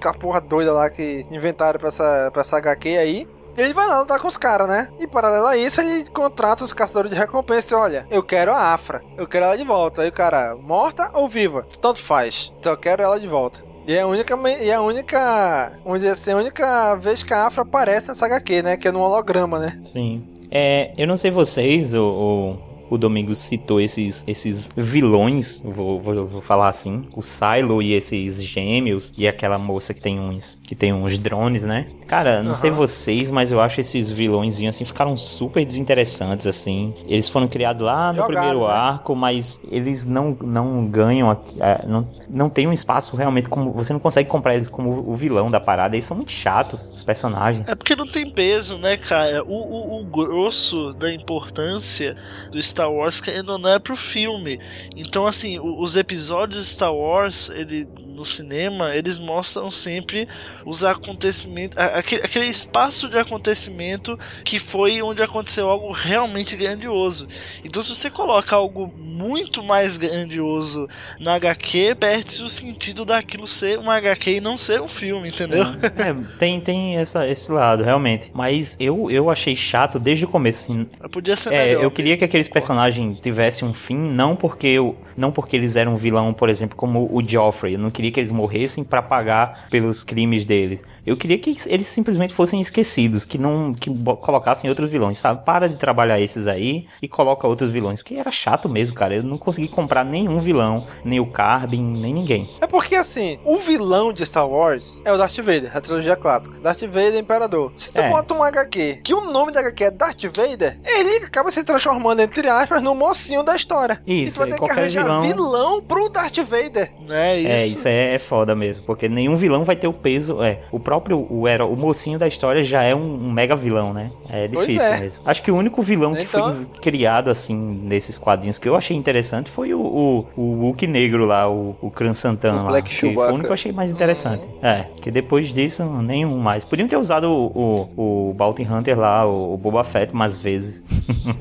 que 0.00 0.08
a 0.08 0.14
porra 0.14 0.40
doida 0.40 0.72
lá 0.72 0.88
que 0.88 1.26
inventaram 1.30 1.78
pra 1.78 1.88
essa, 1.88 2.30
pra 2.32 2.40
essa 2.42 2.56
HQ 2.56 2.96
aí. 2.96 3.28
E 3.56 3.62
ele 3.62 3.74
vai 3.74 3.86
lá 3.86 4.00
lutar 4.00 4.20
com 4.20 4.28
os 4.28 4.36
caras, 4.36 4.68
né? 4.68 4.88
E 5.00 5.06
paralelo 5.06 5.46
a 5.46 5.56
isso, 5.56 5.80
ele 5.80 6.04
contrata 6.10 6.64
os 6.64 6.72
caçadores 6.72 7.10
de 7.10 7.16
recompensa 7.16 7.74
e 7.74 7.76
olha, 7.76 8.06
eu 8.10 8.22
quero 8.22 8.52
a 8.52 8.74
Afra, 8.74 9.02
eu 9.16 9.26
quero 9.26 9.46
ela 9.46 9.56
de 9.56 9.64
volta. 9.64 10.02
Aí 10.02 10.08
o 10.08 10.12
cara, 10.12 10.54
morta 10.54 11.10
ou 11.14 11.28
viva? 11.28 11.66
Tanto 11.80 12.00
faz, 12.00 12.52
só 12.62 12.76
quero 12.76 13.02
ela 13.02 13.18
de 13.18 13.26
volta. 13.26 13.64
E 13.86 13.94
é 13.94 14.00
a 14.00 14.06
única, 14.06 14.36
e 14.60 14.68
é 14.68 14.74
a 14.74 14.80
única, 14.80 15.78
vamos 15.84 16.00
dizer 16.00 16.12
assim, 16.12 16.32
a 16.32 16.36
única 16.36 16.96
vez 16.96 17.22
que 17.22 17.32
a 17.32 17.46
Afra 17.46 17.62
aparece 17.62 18.08
nessa 18.08 18.26
HQ, 18.26 18.62
né? 18.62 18.76
Que 18.76 18.88
é 18.88 18.92
no 18.92 19.00
holograma, 19.00 19.60
né? 19.60 19.80
Sim. 19.84 20.26
É, 20.50 20.92
eu 20.98 21.06
não 21.06 21.16
sei 21.16 21.30
vocês, 21.30 21.94
o, 21.94 22.02
o, 22.02 22.58
o 22.90 22.98
Domingos 22.98 23.38
citou 23.38 23.80
esses, 23.80 24.24
esses 24.26 24.70
vilões, 24.76 25.60
vou, 25.64 26.00
vou, 26.00 26.26
vou 26.26 26.42
falar 26.42 26.68
assim, 26.68 27.06
o 27.14 27.22
Silo 27.22 27.82
e 27.82 27.92
esses 27.92 28.42
gêmeos 28.42 29.12
e 29.16 29.26
aquela 29.26 29.58
moça 29.58 29.92
que 29.92 30.00
tem 30.00 30.18
uns 30.18 30.60
que 30.64 30.74
tem 30.74 30.92
uns 30.92 31.18
drones, 31.18 31.64
né? 31.64 31.86
Cara, 32.06 32.42
não 32.42 32.54
sei 32.54 32.70
Aham. 32.70 32.78
vocês, 32.78 33.30
mas 33.30 33.50
eu 33.50 33.60
acho 33.60 33.80
esses 33.80 34.10
vilõezinhos 34.10 34.74
assim 34.74 34.84
ficaram 34.84 35.16
super 35.16 35.64
desinteressantes 35.64 36.46
assim. 36.46 36.94
Eles 37.06 37.28
foram 37.28 37.48
criados 37.48 37.84
lá 37.84 38.12
no 38.12 38.20
Jogado, 38.20 38.32
primeiro 38.32 38.66
né? 38.66 38.72
arco, 38.72 39.14
mas 39.14 39.60
eles 39.70 40.04
não, 40.04 40.36
não 40.42 40.86
ganham 40.86 41.30
aqui, 41.30 41.56
é, 41.60 41.84
não, 41.86 42.08
não 42.28 42.48
tem 42.48 42.66
um 42.66 42.72
espaço 42.72 43.16
realmente 43.16 43.48
como 43.48 43.72
você 43.72 43.92
não 43.92 44.00
consegue 44.00 44.28
comprar 44.28 44.54
eles 44.54 44.68
como 44.68 44.90
o 44.90 45.14
vilão 45.14 45.50
da 45.50 45.60
parada. 45.60 45.94
Eles 45.94 46.04
são 46.04 46.16
muito 46.16 46.32
chatos, 46.32 46.92
os 46.94 47.04
personagens. 47.04 47.68
É 47.68 47.74
porque 47.74 47.96
não 47.96 48.06
tem 48.06 48.30
peso, 48.30 48.78
né, 48.78 48.96
cara? 48.96 49.42
O, 49.44 49.48
o, 49.48 50.00
o 50.00 50.04
grosso 50.04 50.92
da 50.94 51.12
importância 51.12 52.16
do 52.50 52.58
Star 52.76 52.92
Wars 52.92 53.22
querendo 53.22 53.50
ou 53.50 53.58
não 53.58 53.70
é 53.70 53.78
pro 53.78 53.96
filme. 53.96 54.60
Então, 54.94 55.26
assim, 55.26 55.58
os 55.58 55.96
episódios 55.96 56.66
de 56.66 56.70
Star 56.72 56.94
Wars, 56.94 57.48
ele, 57.48 57.88
no 58.06 58.24
cinema, 58.24 58.94
eles 58.94 59.18
mostram 59.18 59.70
sempre 59.70 60.28
os 60.64 60.84
acontecimentos, 60.84 61.78
aquele, 61.78 62.22
aquele 62.22 62.46
espaço 62.46 63.08
de 63.08 63.18
acontecimento 63.18 64.18
que 64.44 64.58
foi 64.58 65.00
onde 65.00 65.22
aconteceu 65.22 65.70
algo 65.70 65.90
realmente 65.90 66.54
grandioso. 66.54 67.26
Então, 67.64 67.82
se 67.82 67.94
você 67.94 68.10
coloca 68.10 68.54
algo 68.54 68.92
muito 68.98 69.62
mais 69.62 69.96
grandioso 69.96 70.86
na 71.18 71.34
HQ, 71.34 71.94
perde-se 71.98 72.42
o 72.42 72.48
sentido 72.48 73.06
daquilo 73.06 73.46
ser 73.46 73.78
uma 73.78 73.96
HQ 73.96 74.36
e 74.36 74.40
não 74.40 74.58
ser 74.58 74.82
um 74.82 74.88
filme, 74.88 75.28
entendeu? 75.28 75.64
É, 75.64 76.36
tem, 76.38 76.60
tem 76.60 76.96
essa, 76.96 77.26
esse 77.26 77.50
lado, 77.50 77.82
realmente. 77.82 78.30
Mas 78.34 78.76
eu, 78.78 79.10
eu 79.10 79.30
achei 79.30 79.56
chato 79.56 79.98
desde 79.98 80.26
o 80.26 80.28
começo, 80.28 80.60
assim. 80.60 80.86
Podia 81.10 81.36
ser 81.36 81.54
É, 81.54 81.66
melhor 81.66 81.84
eu 81.84 81.90
queria 81.90 82.18
que 82.18 82.24
aqueles 82.24 82.48
concordo. 82.48 82.65
Personagem 82.66 83.14
tivesse 83.14 83.64
um 83.64 83.72
fim, 83.72 83.94
não 83.96 84.34
porque 84.34 84.66
eu, 84.66 84.96
não 85.16 85.30
porque 85.30 85.54
eles 85.54 85.76
eram 85.76 85.92
um 85.92 85.96
vilão, 85.96 86.34
por 86.34 86.48
exemplo, 86.48 86.76
como 86.76 87.08
o 87.12 87.26
Joffrey. 87.26 87.74
Eu 87.74 87.78
não 87.78 87.92
queria 87.92 88.10
que 88.10 88.18
eles 88.18 88.32
morressem 88.32 88.82
para 88.82 89.00
pagar 89.00 89.68
pelos 89.70 90.02
crimes 90.02 90.44
deles. 90.44 90.84
Eu 91.06 91.16
queria 91.16 91.38
que 91.38 91.56
eles 91.66 91.86
simplesmente 91.86 92.34
fossem 92.34 92.60
esquecidos, 92.60 93.24
que 93.24 93.38
não 93.38 93.72
que 93.72 93.88
colocassem 94.20 94.68
outros 94.68 94.90
vilões, 94.90 95.20
sabe? 95.20 95.44
Para 95.44 95.68
de 95.68 95.76
trabalhar 95.76 96.20
esses 96.20 96.48
aí 96.48 96.88
e 97.00 97.06
coloca 97.06 97.46
outros 97.46 97.70
vilões, 97.70 98.02
porque 98.02 98.16
era 98.16 98.32
chato 98.32 98.68
mesmo, 98.68 98.96
cara. 98.96 99.14
Eu 99.14 99.22
não 99.22 99.38
consegui 99.38 99.68
comprar 99.68 100.04
nenhum 100.04 100.40
vilão, 100.40 100.88
nem 101.04 101.20
o 101.20 101.26
Carbin, 101.26 101.82
nem 101.82 102.12
ninguém. 102.12 102.50
É 102.60 102.66
porque 102.66 102.96
assim, 102.96 103.38
o 103.44 103.58
vilão 103.58 104.12
de 104.12 104.26
Star 104.26 104.48
Wars 104.48 105.00
é 105.04 105.12
o 105.12 105.16
Darth 105.16 105.36
Vader, 105.36 105.70
a 105.72 105.80
trilogia 105.80 106.16
clássica. 106.16 106.58
Darth 106.58 106.80
Vader 106.80 107.14
é 107.14 107.18
Imperador. 107.18 107.72
Se 107.76 107.92
tu 107.92 108.00
é. 108.00 108.10
bota 108.10 108.34
um 108.34 108.42
HQ, 108.42 109.02
que 109.04 109.14
o 109.14 109.20
nome 109.20 109.52
da 109.52 109.60
HQ 109.60 109.84
é 109.84 109.90
Darth 109.92 110.24
Vader, 110.24 110.80
ele 110.84 111.24
acaba 111.24 111.52
se 111.52 111.62
transformando, 111.62 112.20
entre 112.20 112.48
aspas, 112.56 112.82
no 112.82 112.94
mocinho 112.94 113.42
da 113.42 113.54
história. 113.54 114.00
Isso, 114.06 114.30
e 114.30 114.32
tu 114.32 114.38
vai 114.38 114.58
ter 114.58 114.64
que 114.64 114.70
arranjar 114.70 115.02
vilão... 115.04 115.22
vilão 115.22 115.82
pro 115.82 116.08
Darth 116.08 116.38
Vader. 116.38 116.92
É 117.10 117.36
isso. 117.36 117.48
É, 117.48 117.66
isso 117.66 117.88
é, 117.88 118.14
é 118.14 118.18
foda 118.18 118.54
mesmo, 118.54 118.84
porque 118.84 119.08
nenhum 119.08 119.36
vilão 119.36 119.64
vai 119.64 119.76
ter 119.76 119.86
o 119.86 119.92
peso, 119.92 120.42
é, 120.42 120.60
o 120.70 120.80
próprio 120.80 121.26
o, 121.30 121.46
era, 121.46 121.66
o 121.66 121.76
mocinho 121.76 122.18
da 122.18 122.26
história 122.26 122.62
já 122.62 122.82
é 122.82 122.94
um, 122.94 123.26
um 123.26 123.32
mega 123.32 123.54
vilão, 123.54 123.92
né? 123.92 124.10
É 124.28 124.48
difícil 124.48 124.86
é. 124.86 125.00
mesmo. 125.00 125.22
Acho 125.24 125.42
que 125.42 125.50
o 125.50 125.56
único 125.56 125.82
vilão 125.82 126.12
então... 126.12 126.22
que 126.22 126.26
foi 126.26 126.40
então- 126.40 126.66
criado 126.80 127.30
assim 127.30 127.56
nesses 127.56 128.18
quadrinhos 128.18 128.58
que 128.58 128.68
eu 128.68 128.76
achei 128.76 128.96
interessante 128.96 129.50
foi 129.50 129.74
o, 129.74 129.80
o, 129.80 130.26
o 130.36 130.60
Hulk 130.60 130.86
negro 130.86 131.26
lá, 131.26 131.48
o, 131.48 131.76
o 131.80 131.90
Kran 131.90 132.14
Santana 132.14 132.62
lá. 132.62 132.68
Black 132.68 132.90
que 132.90 133.14
foi 133.14 133.14
o 133.14 133.28
único 133.28 133.44
que 133.44 133.48
eu 133.48 133.54
achei 133.54 133.72
mais 133.72 133.90
interessante. 133.90 134.46
Hum. 134.46 134.66
É, 134.66 134.86
que 135.00 135.10
depois 135.10 135.52
disso, 135.52 135.84
nenhum 135.84 136.38
mais. 136.38 136.64
Podiam 136.64 136.88
ter 136.88 136.96
usado 136.96 137.30
o, 137.30 137.88
o, 137.96 138.30
o 138.30 138.34
Bounty 138.34 138.62
Hunter 138.62 138.98
lá, 138.98 139.26
o, 139.26 139.54
o 139.54 139.56
Boba 139.56 139.84
Fett, 139.84 140.12
umas 140.12 140.36
vezes. 140.36 140.84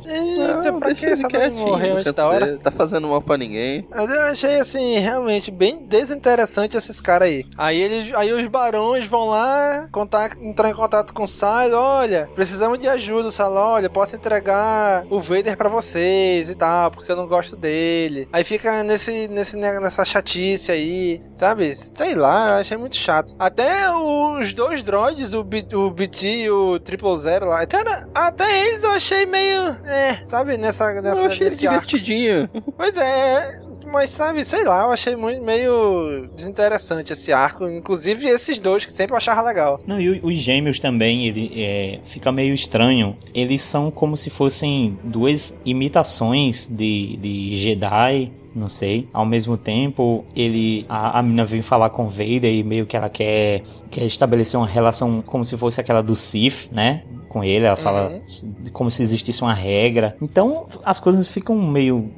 Eita, 0.05 0.73
pra 0.73 0.93
que 0.93 1.04
essa 1.09 1.27
morrer 1.51 1.91
antes 1.91 2.13
da 2.13 2.27
hora? 2.27 2.57
Tá 2.57 2.71
fazendo 2.71 3.07
mal 3.07 3.21
pra 3.21 3.37
ninguém. 3.37 3.87
Mas 3.89 4.09
eu 4.09 4.21
achei 4.21 4.59
assim, 4.59 4.97
realmente, 4.99 5.51
bem 5.51 5.85
desinteressante 5.85 6.77
esses 6.77 6.99
caras 7.01 7.29
aí. 7.29 7.45
Aí 7.57 7.81
eles, 7.81 8.13
aí 8.13 8.31
os 8.31 8.47
barões 8.47 9.05
vão 9.05 9.25
lá 9.29 9.87
contar, 9.91 10.37
entrar 10.41 10.69
em 10.69 10.75
contato 10.75 11.13
com 11.13 11.23
o 11.23 11.27
Silo, 11.27 11.75
olha, 11.75 12.29
precisamos 12.35 12.79
de 12.79 12.87
ajuda, 12.87 13.31
Silo, 13.31 13.55
olha, 13.55 13.89
posso 13.89 14.15
entregar 14.15 15.05
o 15.09 15.19
Vader 15.19 15.57
para 15.57 15.69
vocês 15.69 16.49
e 16.49 16.55
tal, 16.55 16.91
porque 16.91 17.11
eu 17.11 17.15
não 17.15 17.27
gosto 17.27 17.55
dele. 17.55 18.27
Aí 18.31 18.43
fica 18.43 18.83
nesse, 18.83 19.27
nesse 19.27 19.55
nessa 19.55 20.05
chatice 20.05 20.71
aí, 20.71 21.21
sabe? 21.35 21.75
Sei 21.75 22.15
lá, 22.15 22.49
eu 22.49 22.61
achei 22.61 22.77
muito 22.77 22.95
chato. 22.95 23.35
Até 23.39 23.89
os 23.91 24.53
dois 24.53 24.83
droids, 24.83 25.33
o, 25.33 25.43
B, 25.43 25.65
o 25.73 25.89
BT 25.89 26.27
e 26.43 26.49
o 26.49 26.79
Triple 26.79 27.15
Zero 27.17 27.47
lá, 27.47 27.65
cara, 27.65 28.07
até 28.13 28.67
eles 28.67 28.83
eu 28.83 28.91
achei 28.91 29.25
meio, 29.25 29.77
é, 29.85 30.21
sabe, 30.25 30.57
nessa, 30.57 30.94
nessa 31.01 31.21
eu 31.21 31.25
achei 31.25 31.49
divertidinho. 31.49 32.49
Pois 32.75 32.95
é, 32.97 33.61
mas 33.91 34.09
sabe, 34.09 34.43
sei 34.43 34.63
lá, 34.63 34.83
eu 34.83 34.91
achei 34.91 35.15
muito 35.15 35.41
meio 35.41 36.27
desinteressante 36.35 37.13
esse 37.13 37.31
arco. 37.31 37.67
Inclusive 37.67 38.27
esses 38.27 38.59
dois 38.59 38.85
que 38.85 38.91
sempre 38.91 39.13
eu 39.13 39.17
achava 39.17 39.41
legal. 39.41 39.79
Não, 39.85 39.99
e 39.99 40.19
os 40.23 40.35
gêmeos 40.35 40.79
também, 40.79 41.27
ele 41.27 41.51
é, 41.55 41.99
fica 42.03 42.31
meio 42.31 42.53
estranho. 42.53 43.15
Eles 43.33 43.61
são 43.61 43.91
como 43.91 44.17
se 44.17 44.29
fossem 44.29 44.97
duas 45.03 45.57
imitações 45.65 46.67
de, 46.67 47.17
de 47.17 47.55
Jedi 47.55 48.31
não 48.55 48.69
sei. 48.69 49.07
Ao 49.11 49.25
mesmo 49.25 49.57
tempo, 49.57 50.23
ele 50.35 50.85
a, 50.87 51.19
a 51.19 51.21
mina 51.21 51.43
vem 51.43 51.61
falar 51.61 51.89
com 51.89 52.07
Vader 52.07 52.45
e 52.53 52.63
meio 52.63 52.85
que 52.85 52.95
ela 52.95 53.09
quer, 53.09 53.61
quer 53.91 54.05
estabelecer 54.05 54.57
uma 54.57 54.65
relação 54.65 55.21
como 55.21 55.43
se 55.43 55.57
fosse 55.57 55.81
aquela 55.81 56.01
do 56.01 56.15
Sith, 56.15 56.69
né? 56.71 57.03
Com 57.35 57.43
ele, 57.43 57.65
ela 57.65 57.75
fala 57.75 58.11
uhum. 58.13 58.71
como 58.71 58.89
se 58.89 59.01
existisse 59.01 59.41
uma 59.41 59.53
regra. 59.53 60.15
Então, 60.21 60.67
as 60.85 61.01
coisas 61.01 61.27
ficam 61.27 61.53
meio 61.61 62.09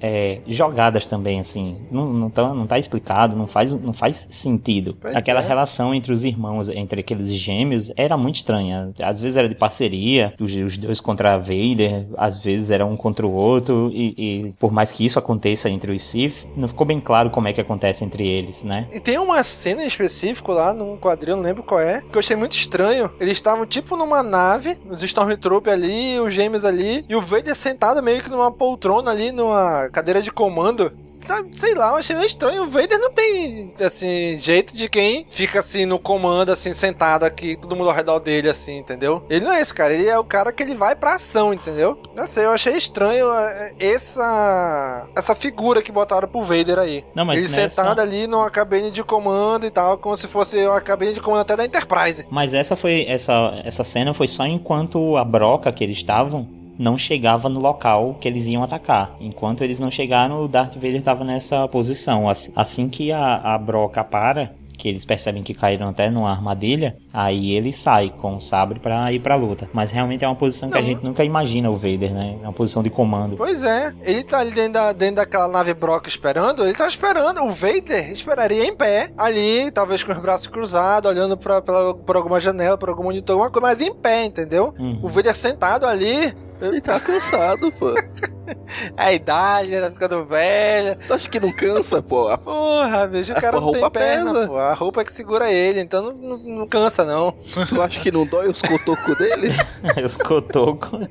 é, 0.00 0.40
jogadas 0.46 1.04
também, 1.04 1.38
assim. 1.38 1.76
Não, 1.90 2.10
não, 2.10 2.30
tá, 2.30 2.54
não 2.54 2.66
tá 2.66 2.78
explicado, 2.78 3.36
não 3.36 3.46
faz, 3.46 3.74
não 3.74 3.92
faz 3.92 4.26
sentido. 4.30 4.96
Pois 4.98 5.14
Aquela 5.14 5.42
é. 5.42 5.46
relação 5.46 5.94
entre 5.94 6.14
os 6.14 6.24
irmãos, 6.24 6.70
entre 6.70 7.00
aqueles 7.00 7.30
gêmeos, 7.34 7.92
era 7.94 8.16
muito 8.16 8.36
estranha. 8.36 8.90
Às 9.02 9.20
vezes 9.20 9.36
era 9.36 9.50
de 9.50 9.54
parceria, 9.54 10.32
os, 10.40 10.54
os 10.54 10.78
dois 10.78 10.98
contra 10.98 11.34
a 11.34 11.36
Vader, 11.36 12.06
às 12.16 12.38
vezes 12.38 12.70
era 12.70 12.86
um 12.86 12.96
contra 12.96 13.26
o 13.26 13.32
outro, 13.32 13.90
e, 13.92 14.14
e, 14.16 14.52
por 14.52 14.72
mais 14.72 14.90
que 14.90 15.04
isso 15.04 15.18
aconteça 15.18 15.68
entre 15.68 15.92
os 15.92 16.02
Sith, 16.02 16.48
não 16.56 16.68
ficou 16.68 16.86
bem 16.86 17.00
claro 17.00 17.28
como 17.28 17.48
é 17.48 17.52
que 17.52 17.60
acontece 17.60 18.02
entre 18.02 18.26
eles, 18.26 18.64
né? 18.64 18.88
E 18.90 18.98
tem 18.98 19.18
uma 19.18 19.44
cena 19.44 19.84
em 19.84 19.86
específico 19.86 20.52
lá 20.52 20.72
num 20.72 20.96
quadril, 20.96 21.36
não 21.36 21.42
lembro 21.42 21.62
qual 21.62 21.82
é, 21.82 22.00
que 22.00 22.16
eu 22.16 22.20
achei 22.20 22.34
muito 22.34 22.56
estranho. 22.56 23.10
Eles 23.20 23.34
estavam 23.34 23.66
tipo 23.66 23.94
numa 23.94 24.22
nave, 24.22 24.53
os 24.88 25.02
Stormtroopers 25.02 25.74
ali, 25.74 26.18
os 26.20 26.32
gêmeos 26.32 26.64
ali, 26.64 27.04
e 27.08 27.14
o 27.14 27.20
Vader 27.20 27.54
sentado 27.54 28.02
meio 28.02 28.22
que 28.22 28.30
numa 28.30 28.50
poltrona 28.50 29.10
ali, 29.10 29.32
numa 29.32 29.88
cadeira 29.90 30.20
de 30.20 30.30
comando. 30.30 30.92
Sabe, 31.02 31.58
sei 31.58 31.74
lá, 31.74 31.90
eu 31.90 31.96
achei 31.96 32.14
meio 32.14 32.26
estranho. 32.26 32.64
O 32.64 32.68
Vader 32.68 32.98
não 32.98 33.10
tem, 33.10 33.72
assim, 33.84 34.38
jeito 34.40 34.76
de 34.76 34.88
quem 34.88 35.26
fica 35.30 35.60
assim 35.60 35.86
no 35.86 35.98
comando, 35.98 36.50
assim, 36.50 36.72
sentado 36.72 37.24
aqui, 37.24 37.56
todo 37.56 37.76
mundo 37.76 37.88
ao 37.88 37.96
redor 37.96 38.18
dele, 38.18 38.48
assim, 38.48 38.78
entendeu? 38.78 39.24
Ele 39.28 39.44
não 39.44 39.52
é 39.52 39.60
esse 39.60 39.72
cara, 39.72 39.92
ele 39.92 40.08
é 40.08 40.18
o 40.18 40.24
cara 40.24 40.52
que 40.52 40.62
ele 40.62 40.74
vai 40.74 40.94
pra 40.94 41.14
ação, 41.14 41.52
entendeu? 41.52 41.98
Não 42.14 42.26
sei, 42.26 42.44
eu 42.44 42.50
achei 42.50 42.76
estranho 42.76 43.32
é, 43.32 43.72
essa 43.78 45.06
essa 45.14 45.34
figura 45.34 45.82
que 45.82 45.92
botaram 45.92 46.28
pro 46.28 46.42
Vader 46.42 46.78
aí. 46.78 47.04
Não, 47.14 47.24
mas 47.24 47.44
ele 47.44 47.54
nessa... 47.54 47.82
sentado 47.82 48.00
ali 48.00 48.26
numa 48.26 48.50
cabine 48.50 48.90
de 48.90 49.02
comando 49.02 49.66
e 49.66 49.70
tal, 49.70 49.98
como 49.98 50.16
se 50.16 50.26
fosse 50.26 50.64
uma 50.66 50.80
cabine 50.80 51.14
de 51.14 51.20
comando 51.20 51.40
até 51.40 51.56
da 51.56 51.64
Enterprise. 51.64 52.26
Mas 52.30 52.54
essa 52.54 52.76
foi 52.76 53.04
essa 53.08 53.60
essa 53.64 53.84
cena 53.84 54.14
foi 54.14 54.28
só 54.28 54.43
enquanto 54.48 55.16
a 55.16 55.24
broca 55.24 55.72
que 55.72 55.82
eles 55.82 55.98
estavam 55.98 56.46
não 56.78 56.98
chegava 56.98 57.48
no 57.48 57.60
local 57.60 58.16
que 58.20 58.26
eles 58.26 58.46
iam 58.46 58.62
atacar. 58.62 59.14
Enquanto 59.20 59.62
eles 59.62 59.78
não 59.78 59.90
chegaram, 59.90 60.42
o 60.42 60.48
Darth 60.48 60.74
Vader 60.74 60.96
estava 60.96 61.24
nessa 61.24 61.66
posição. 61.68 62.26
Assim 62.28 62.88
que 62.88 63.12
a, 63.12 63.36
a 63.36 63.58
broca 63.58 64.02
para, 64.02 64.54
que 64.76 64.88
eles 64.88 65.04
percebem 65.04 65.42
que 65.42 65.54
caíram 65.54 65.88
até 65.88 66.10
numa 66.10 66.30
armadilha, 66.30 66.94
aí 67.12 67.52
ele 67.52 67.72
sai 67.72 68.10
com 68.10 68.36
o 68.36 68.40
sabre 68.40 68.78
para 68.78 69.10
ir 69.12 69.20
pra 69.20 69.36
luta. 69.36 69.68
Mas 69.72 69.90
realmente 69.90 70.24
é 70.24 70.28
uma 70.28 70.34
posição 70.34 70.70
que 70.70 70.78
a 70.78 70.82
gente 70.82 71.04
nunca 71.04 71.24
imagina 71.24 71.70
o 71.70 71.74
Vader, 71.74 72.12
né? 72.12 72.36
É 72.42 72.46
uma 72.46 72.52
posição 72.52 72.82
de 72.82 72.90
comando. 72.90 73.36
Pois 73.36 73.62
é, 73.62 73.92
ele 74.02 74.22
tá 74.24 74.38
ali 74.38 74.50
dentro, 74.50 74.74
da, 74.74 74.92
dentro 74.92 75.16
daquela 75.16 75.48
nave 75.48 75.74
broca 75.74 76.08
esperando, 76.08 76.64
ele 76.64 76.74
tá 76.74 76.86
esperando. 76.86 77.42
O 77.42 77.50
Vader 77.50 78.12
esperaria 78.12 78.64
em 78.64 78.74
pé, 78.74 79.10
ali, 79.16 79.70
talvez 79.70 80.02
com 80.02 80.12
os 80.12 80.18
braços 80.18 80.46
cruzados, 80.46 81.10
olhando 81.10 81.36
pra, 81.36 81.62
pra, 81.62 81.94
por 81.94 82.16
alguma 82.16 82.40
janela, 82.40 82.76
por 82.76 82.88
algum 82.88 83.04
monitor, 83.04 83.34
alguma 83.34 83.50
coisa, 83.50 83.66
mas 83.66 83.80
em 83.80 83.94
pé, 83.94 84.24
entendeu? 84.24 84.74
Uhum. 84.78 85.00
O 85.02 85.08
Vader 85.08 85.36
sentado 85.36 85.86
ali, 85.86 86.34
ele 86.60 86.80
tá 86.80 86.98
cansado, 86.98 87.72
pô. 87.72 87.94
É 88.46 88.54
a 88.96 89.12
idade, 89.12 89.70
né? 89.70 89.80
Tá 89.80 89.90
ficando 89.90 90.24
velho. 90.24 90.98
Tu 91.06 91.12
acha 91.12 91.28
que 91.28 91.40
não 91.40 91.52
cansa, 91.52 92.02
pô? 92.02 92.36
Porra, 92.38 93.06
bicho, 93.06 93.32
o 93.32 93.40
cara 93.40 93.58
a 93.58 93.60
não 93.60 93.72
tem 93.72 93.90
perna, 93.90 94.32
pesa. 94.32 94.46
pô. 94.48 94.56
A 94.56 94.74
roupa 94.74 95.00
é 95.00 95.04
que 95.04 95.12
segura 95.12 95.50
ele, 95.50 95.80
então 95.80 96.02
não, 96.02 96.12
não, 96.12 96.38
não 96.38 96.66
cansa, 96.66 97.04
não. 97.04 97.32
Tu 97.68 97.80
acha 97.82 98.00
que 98.00 98.10
não 98.10 98.26
dói 98.26 98.48
os 98.48 98.60
cotocos 98.60 99.16
dele? 99.16 99.48
os 100.04 100.16
cotocos. 100.16 101.08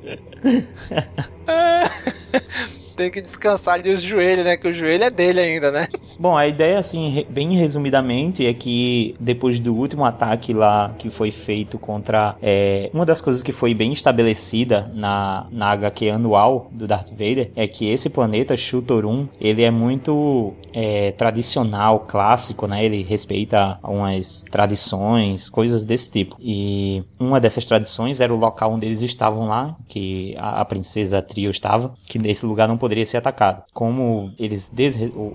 Tem 2.96 3.12
que 3.12 3.22
descansar 3.22 3.76
ali 3.76 3.94
os 3.94 4.02
joelhos, 4.02 4.46
né? 4.46 4.58
Que 4.58 4.68
o 4.68 4.74
joelho 4.74 5.04
é 5.04 5.10
dele 5.10 5.40
ainda, 5.40 5.72
né? 5.72 5.88
Bom, 6.20 6.38
a 6.38 6.48
ideia, 6.48 6.80
assim, 6.80 7.26
bem 7.30 7.54
resumidamente, 7.54 8.46
é 8.46 8.54
que 8.54 9.16
depois 9.20 9.60
do 9.60 9.74
último 9.76 10.06
ataque 10.06 10.54
lá 10.54 10.94
que 10.98 11.10
foi 11.10 11.32
feito 11.32 11.78
contra. 11.78 12.36
É, 12.42 12.90
uma 12.94 13.06
das 13.06 13.22
coisas 13.22 13.42
que 13.42 13.52
foi 13.52 13.74
bem 13.74 13.92
estabelecida 13.92 14.92
na, 14.94 15.48
na 15.52 15.72
HQ 15.72 16.10
anual 16.10 16.70
do 16.72 16.88
Darth 16.88 17.10
Vader 17.10 17.52
é 17.56 17.68
que 17.68 17.90
esse 17.90 18.10
planeta, 18.10 18.56
Shutorum, 18.56 19.28
ele 19.40 19.64
é 19.64 19.72
muito 19.72 20.54
é, 20.74 21.12
tradicional, 21.12 22.02
clássico, 22.02 22.68
né? 22.68 22.86
Ele 22.86 23.04
respeita 23.04 23.80
umas 23.84 24.44
tradições, 24.52 25.50
coisas 25.50 25.84
desse 25.84 26.12
tipo. 26.12 26.36
E 26.40 27.04
uma 27.20 27.40
dessas 27.40 27.66
tradições 27.66 28.22
era 28.22 28.34
o 28.34 28.38
local 28.38 28.74
onde 28.74 28.86
eles 28.86 29.02
estavam 29.02 29.48
lá, 29.48 29.76
que 29.88 30.36
a, 30.38 30.62
a 30.62 30.66
princesa 30.66 31.22
Trio 31.22 31.50
estava, 31.50 31.94
que 32.06 32.20
nesse 32.20 32.46
lugar 32.46 32.68
não 32.68 32.78
poderia 32.84 33.06
ser 33.06 33.16
atacado. 33.16 33.64
Como 33.74 34.34
eles, 34.38 34.70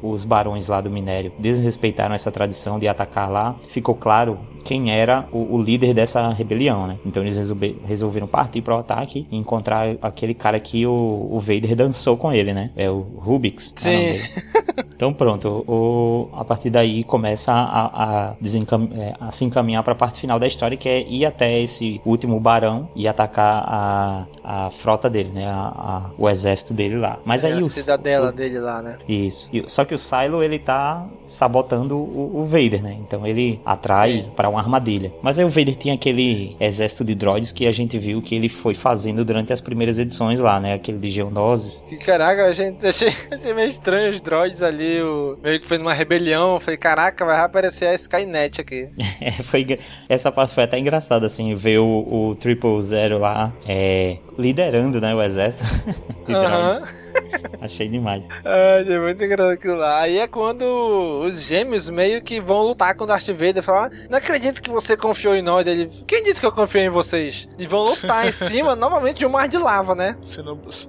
os 0.03 0.23
barões 0.23 0.69
lá 0.69 0.83
do 0.83 0.91
minério, 0.91 1.33
desrespeitaram 1.39 2.15
essa 2.15 2.31
tradição 2.31 2.79
de 2.79 2.87
atacar 2.87 3.31
lá, 3.31 3.57
ficou 3.71 3.95
claro 3.95 4.39
quem 4.69 4.91
era 4.91 5.27
o, 5.33 5.57
o 5.57 5.63
líder 5.63 5.95
dessa 5.95 6.31
rebelião, 6.31 6.87
né? 6.87 6.99
Então 7.07 7.23
eles 7.23 7.39
resolver, 7.39 7.81
resolveram 7.87 8.27
partir 8.27 8.61
para 8.61 8.77
o 8.77 8.79
ataque 8.79 9.27
e 9.31 9.37
encontrar 9.37 9.97
aquele 10.03 10.35
cara 10.35 10.61
que 10.61 10.87
o, 10.87 11.29
o 11.31 11.41
Vader 11.41 11.75
dançou 11.75 12.19
com 12.19 12.31
ele, 12.31 12.53
né? 12.53 12.71
É 12.77 12.91
o 12.91 13.01
Rubix. 13.01 13.75
É 13.83 14.19
Sim. 14.19 14.29
então 14.95 15.15
pronto, 15.15 15.65
o, 15.67 16.29
a 16.35 16.45
partir 16.45 16.69
daí 16.69 17.03
começa 17.03 17.51
a, 17.51 17.87
a, 17.87 18.37
é, 18.37 19.15
a 19.19 19.31
se 19.31 19.45
encaminhar 19.47 19.83
para 19.83 19.95
a 19.95 19.97
parte 19.97 20.21
final 20.21 20.39
da 20.39 20.47
história, 20.47 20.77
que 20.77 20.89
é 20.89 21.01
ir 21.09 21.25
até 21.25 21.59
esse 21.61 21.99
último 22.05 22.39
barão 22.39 22.91
e 22.95 23.09
atacar 23.09 23.65
a, 23.67 24.27
a 24.45 24.71
frota 24.71 25.09
dele, 25.09 25.31
né? 25.31 25.47
A, 25.47 25.57
a, 25.57 26.11
o 26.19 26.29
exército 26.29 26.75
dele 26.75 26.97
lá. 26.97 27.19
Mas 27.25 27.38
Mas 27.43 27.45
É 27.45 27.55
aí 27.55 27.63
a 27.63 27.65
o, 27.65 27.71
cidadela 27.71 28.29
o- 28.29 28.33
dele 28.33 28.59
lá, 28.59 28.83
né? 28.83 28.97
Isso. 29.09 29.51
Só 29.67 29.85
que 29.85 29.95
o 29.95 29.99
Silo, 29.99 30.43
ele 30.43 30.59
tá 30.59 31.07
sabotando 31.27 31.97
o, 31.97 32.41
o 32.41 32.45
Vader, 32.45 32.83
né? 32.83 32.97
Então 33.01 33.27
ele 33.27 33.61
atrai 33.65 34.31
pra 34.37 34.49
uma 34.49 34.59
armadilha. 34.61 35.13
Mas 35.23 35.39
aí 35.39 35.45
o 35.45 35.49
Vader 35.49 35.77
tinha 35.77 35.95
aquele 35.95 36.57
exército 36.61 37.05
de 37.05 37.15
droids 37.15 37.53
que 37.53 37.67
a 37.67 37.73
gente 37.73 37.99
viu 37.99 38.21
que 38.23 38.35
ele 38.35 38.49
foi 38.49 38.75
fazendo 38.75 39.25
durante 39.25 39.53
as 39.53 39.61
primeiras 39.61 39.99
edições 39.99 40.41
lá, 40.41 40.59
né? 40.61 40.75
Aquele 40.75 40.99
de 40.99 41.09
Geonosis. 41.11 41.85
Que 41.89 41.97
caraca, 41.97 42.45
a 42.47 42.53
gente 42.53 42.85
achei, 42.87 43.13
achei 43.31 43.55
meio 43.55 43.69
estranho 43.69 44.11
os 44.11 44.21
droids 44.21 44.63
ali, 44.63 45.01
o, 45.03 45.39
meio 45.43 45.61
que 45.61 45.67
foi 45.67 45.79
numa 45.79 45.93
rebelião. 45.95 46.59
Falei, 46.61 46.77
caraca, 46.79 47.25
vai 47.25 47.39
aparecer 47.41 47.87
a 47.87 47.95
Skynet 47.95 48.61
aqui. 48.61 48.89
É, 49.21 49.33
foi, 49.33 49.67
essa 50.09 50.31
parte 50.31 50.55
foi 50.55 50.63
até 50.65 50.79
engraçada, 50.79 51.27
assim, 51.27 51.53
ver 51.53 51.79
o, 51.81 51.87
o 52.31 52.37
Triple 52.37 52.81
Zero 52.81 53.19
lá 53.19 53.53
é, 53.67 54.19
liderando, 54.39 55.01
né, 55.01 55.13
o 55.15 55.21
exército. 55.21 55.65
de 56.27 56.33
Aham. 56.35 56.75
droids. 56.79 56.95
Achei 57.61 57.89
demais. 57.89 58.29
Ai, 58.45 58.93
é 58.93 58.99
muito 58.99 59.23
engraçado 59.25 59.53
aquilo 59.53 59.77
lá. 59.77 60.01
Aí 60.01 60.19
é 60.19 60.27
quando 60.27 60.63
os 61.27 61.41
gêmeos 61.43 61.89
meio 61.91 62.23
que 62.23 62.41
vão 62.41 62.63
lutar 62.63 62.95
com 62.95 63.05
o 63.05 63.07
Darth 63.07 63.27
Vader. 63.29 63.63
Falar, 63.63 63.91
não 64.09 64.19
acredito 64.19 64.63
que 64.63 64.71
você 64.71 64.97
confiou 64.97 65.35
em 65.35 65.43
nós. 65.43 65.67
Ele, 65.67 65.89
quem 66.07 66.23
disse 66.23 66.41
que 66.41 66.47
eu 66.47 66.53
confiei 66.53 66.85
em 66.85 66.89
vocês? 66.89 67.49
E 67.59 67.67
vão 67.67 67.83
lutar 67.85 68.27
em 68.27 68.33
cima, 68.33 68.75
novamente, 68.77 69.19
de 69.19 69.27
um 69.27 69.31
mar 69.31 69.49
de 69.49 69.59
lava, 69.59 69.95
né? 69.95 70.17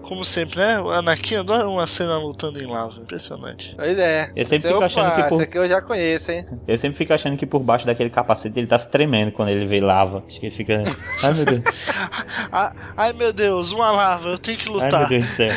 Como 0.03 0.23
sempre, 0.23 0.59
né? 0.59 0.79
O 0.79 0.89
Anakin 0.89 1.35
adora 1.37 1.67
uma 1.67 1.87
cena 1.87 2.17
lutando 2.17 2.61
em 2.61 2.67
lava. 2.67 2.99
Impressionante. 2.99 3.73
Pois 3.75 3.97
é. 3.97 4.31
Eu 4.35 4.45
sempre 4.45 4.69
fico 4.69 4.83
achando 4.83 5.13
que 5.15 5.23
por- 5.23 5.41
Esse 5.41 5.49
aqui 5.49 5.57
eu 5.57 5.67
já 5.67 5.81
conheço, 5.81 6.31
hein? 6.31 6.45
Eu 6.67 6.77
sempre 6.77 6.97
fico 6.97 7.13
achando 7.13 7.35
que 7.37 7.45
por 7.45 7.59
baixo 7.59 7.85
daquele 7.85 8.09
capacete 8.09 8.59
ele 8.59 8.67
tá 8.67 8.77
se 8.77 8.89
tremendo 8.89 9.31
quando 9.31 9.49
ele 9.49 9.65
vê 9.65 9.79
lava. 9.79 10.23
Acho 10.27 10.39
que 10.39 10.45
ele 10.47 10.55
fica. 10.55 10.83
Ai 11.23 11.33
meu 11.33 11.45
Deus, 11.45 11.61
Ah, 12.51 12.73
ai 12.97 13.13
meu 13.13 13.31
Deus, 13.33 13.71
uma 13.71 13.91
lava, 13.91 14.29
eu 14.29 14.37
tenho 14.39 14.57
que 14.57 14.67
ai 14.69 14.73
lutar. 14.75 14.99
meu 15.01 15.09
Deus 15.09 15.25
do 15.25 15.31
céu. 15.31 15.49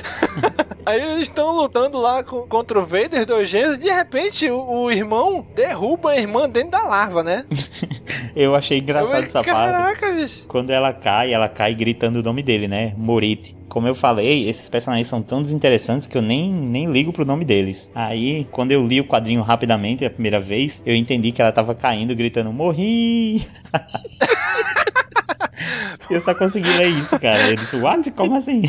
Aí 0.86 1.00
eles 1.00 1.22
estão 1.22 1.54
lutando 1.54 1.98
lá 1.98 2.22
com- 2.22 2.42
contra 2.46 2.78
o 2.78 2.84
Vader, 2.86 3.26
gêmeos, 3.46 3.74
e 3.74 3.78
de 3.78 3.90
repente 3.90 4.48
o, 4.50 4.60
o 4.84 4.90
irmão 4.90 5.46
derruba 5.54 6.10
a 6.10 6.18
irmã 6.18 6.48
dentro 6.48 6.70
da 6.72 6.82
lava, 6.82 7.22
né? 7.22 7.44
Eu 8.34 8.54
achei 8.54 8.78
engraçado 8.78 9.18
Eu- 9.18 9.24
essa 9.24 9.42
parte. 9.42 9.50
Caraca, 9.50 10.10
bicho. 10.12 10.46
Quando 10.48 10.70
ela 10.70 10.92
cai, 10.92 11.32
ela 11.34 11.48
cai 11.48 11.74
gritando 11.74 12.20
o 12.20 12.22
nome 12.22 12.42
dele, 12.42 12.66
né? 12.66 12.94
Morite. 12.96 13.54
Como 13.68 13.86
eu 13.88 13.94
falei, 13.94 14.48
esses 14.48 14.68
personagens 14.68 15.06
são 15.06 15.22
tão 15.22 15.40
desinteressantes 15.40 16.06
que 16.06 16.16
eu 16.16 16.20
nem, 16.22 16.50
nem 16.52 16.90
ligo 16.92 17.10
pro 17.12 17.24
nome 17.24 17.42
deles. 17.44 17.90
Aí, 17.94 18.46
quando 18.50 18.70
eu 18.70 18.86
li 18.86 19.00
o 19.00 19.04
quadrinho 19.06 19.40
rapidamente 19.42 20.04
a 20.04 20.10
primeira 20.10 20.38
vez, 20.38 20.82
eu 20.84 20.94
entendi 20.94 21.32
que 21.32 21.40
ela 21.40 21.52
tava 21.52 21.74
caindo, 21.74 22.14
gritando, 22.14 22.52
morri! 22.52 23.46
eu 26.10 26.20
só 26.20 26.34
consegui 26.34 26.68
ler 26.68 26.88
isso, 26.88 27.18
cara. 27.18 27.50
Eu 27.50 27.56
disse, 27.56 27.76
what? 27.76 28.10
Como 28.12 28.36
assim? 28.36 28.62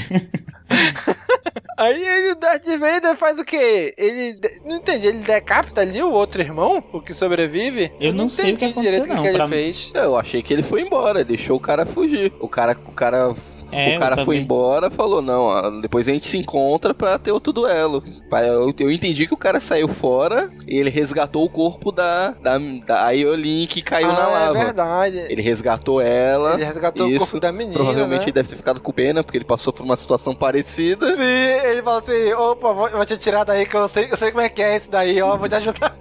Aí 1.78 2.06
ele, 2.06 2.32
o 2.32 2.36
Darth 2.36 2.66
Vader 2.66 3.16
faz 3.16 3.40
o 3.40 3.44
quê? 3.46 3.94
Ele. 3.98 4.40
Não 4.66 4.78
entendi, 4.78 5.08
ele 5.08 5.20
decapita 5.20 5.82
ali 5.82 6.02
o 6.02 6.12
outro 6.12 6.42
irmão, 6.42 6.84
o 6.94 7.02
que 7.02 7.14
sobrevive? 7.14 7.92
Eu 8.00 8.14
não 8.14 8.30
sei 8.30 8.54
o 8.54 8.58
que 8.58 8.66
aconteceu, 8.66 9.02
direito 9.02 9.08
não, 9.08 9.24
que, 9.24 9.32
pra 9.32 9.32
ele 9.32 9.44
mim- 9.44 9.50
fez. 9.50 9.92
Eu 9.94 10.18
achei 10.18 10.42
que 10.44 10.54
ele 10.54 10.64
foi 10.64 10.82
embora, 10.82 11.24
deixou 11.24 11.58
o 11.58 11.60
cara 11.60 11.86
fugir. 11.86 12.32
O 12.40 12.48
cara, 12.48 12.78
o 12.88 12.92
cara, 12.92 13.36
É, 13.74 13.98
o 13.98 14.00
cara 14.00 14.24
foi 14.26 14.38
embora, 14.38 14.90
falou 14.90 15.22
não, 15.22 15.44
ó, 15.44 15.70
depois 15.82 16.08
a 16.08 16.12
gente 16.12 16.28
se 16.28 16.38
encontra 16.38 16.94
pra 16.94 17.18
ter 17.18 17.32
outro 17.32 17.52
duelo. 17.52 18.04
Eu, 18.32 18.74
eu 18.78 18.92
entendi 18.92 19.28
que 19.28 19.34
o 19.34 19.38
cara 19.38 19.60
saiu 19.60 19.88
fora 19.88 20.50
e 20.68 20.78
ele 20.78 20.90
resgatou 20.90 21.44
o 21.44 21.50
corpo 21.50 21.92
da 21.92 22.34
da, 22.42 22.58
da 22.86 23.06
Aiolin 23.06 23.66
que 23.68 23.82
caiu 23.82 24.08
na 24.08 24.24
ah, 24.24 24.28
lava. 24.28 24.60
é 24.60 24.64
verdade. 24.64 25.18
Ele 25.30 25.42
resgatou 25.42 26.02
ela. 26.02 26.54
Ele 26.56 26.66
resgatou 26.66 27.08
o 27.08 27.10
isso. 27.10 27.20
corpo 27.20 27.40
da 27.40 27.52
menina, 27.52 27.76
Provavelmente 27.76 28.20
né? 28.20 28.26
ele 28.26 28.32
deve 28.32 28.50
ter 28.50 28.56
ficado 28.56 28.80
com 28.80 28.92
pena, 28.92 29.24
porque 29.24 29.38
ele 29.38 29.46
passou 29.46 29.74
por 29.74 29.84
uma 29.84 29.98
situação 29.98 30.34
parecida. 30.34 31.16
Sim, 31.16 31.68
ele 31.70 31.82
fala 31.82 32.00
assim, 32.00 32.34
opa, 32.34 32.74
vou, 32.74 32.90
vou 32.90 33.06
te 33.06 33.18
tirar 33.18 33.44
daí 33.44 33.66
que 33.66 33.76
eu 33.76 33.88
sei, 33.88 34.12
eu 34.12 34.18
sei 34.18 34.32
como 34.32 34.42
é 34.42 34.50
que 34.50 34.62
é 34.62 34.76
esse 34.76 34.90
daí, 34.90 35.22
ó, 35.22 35.38
vou 35.38 35.50
te 35.50 35.56
ajudar. 35.56 35.96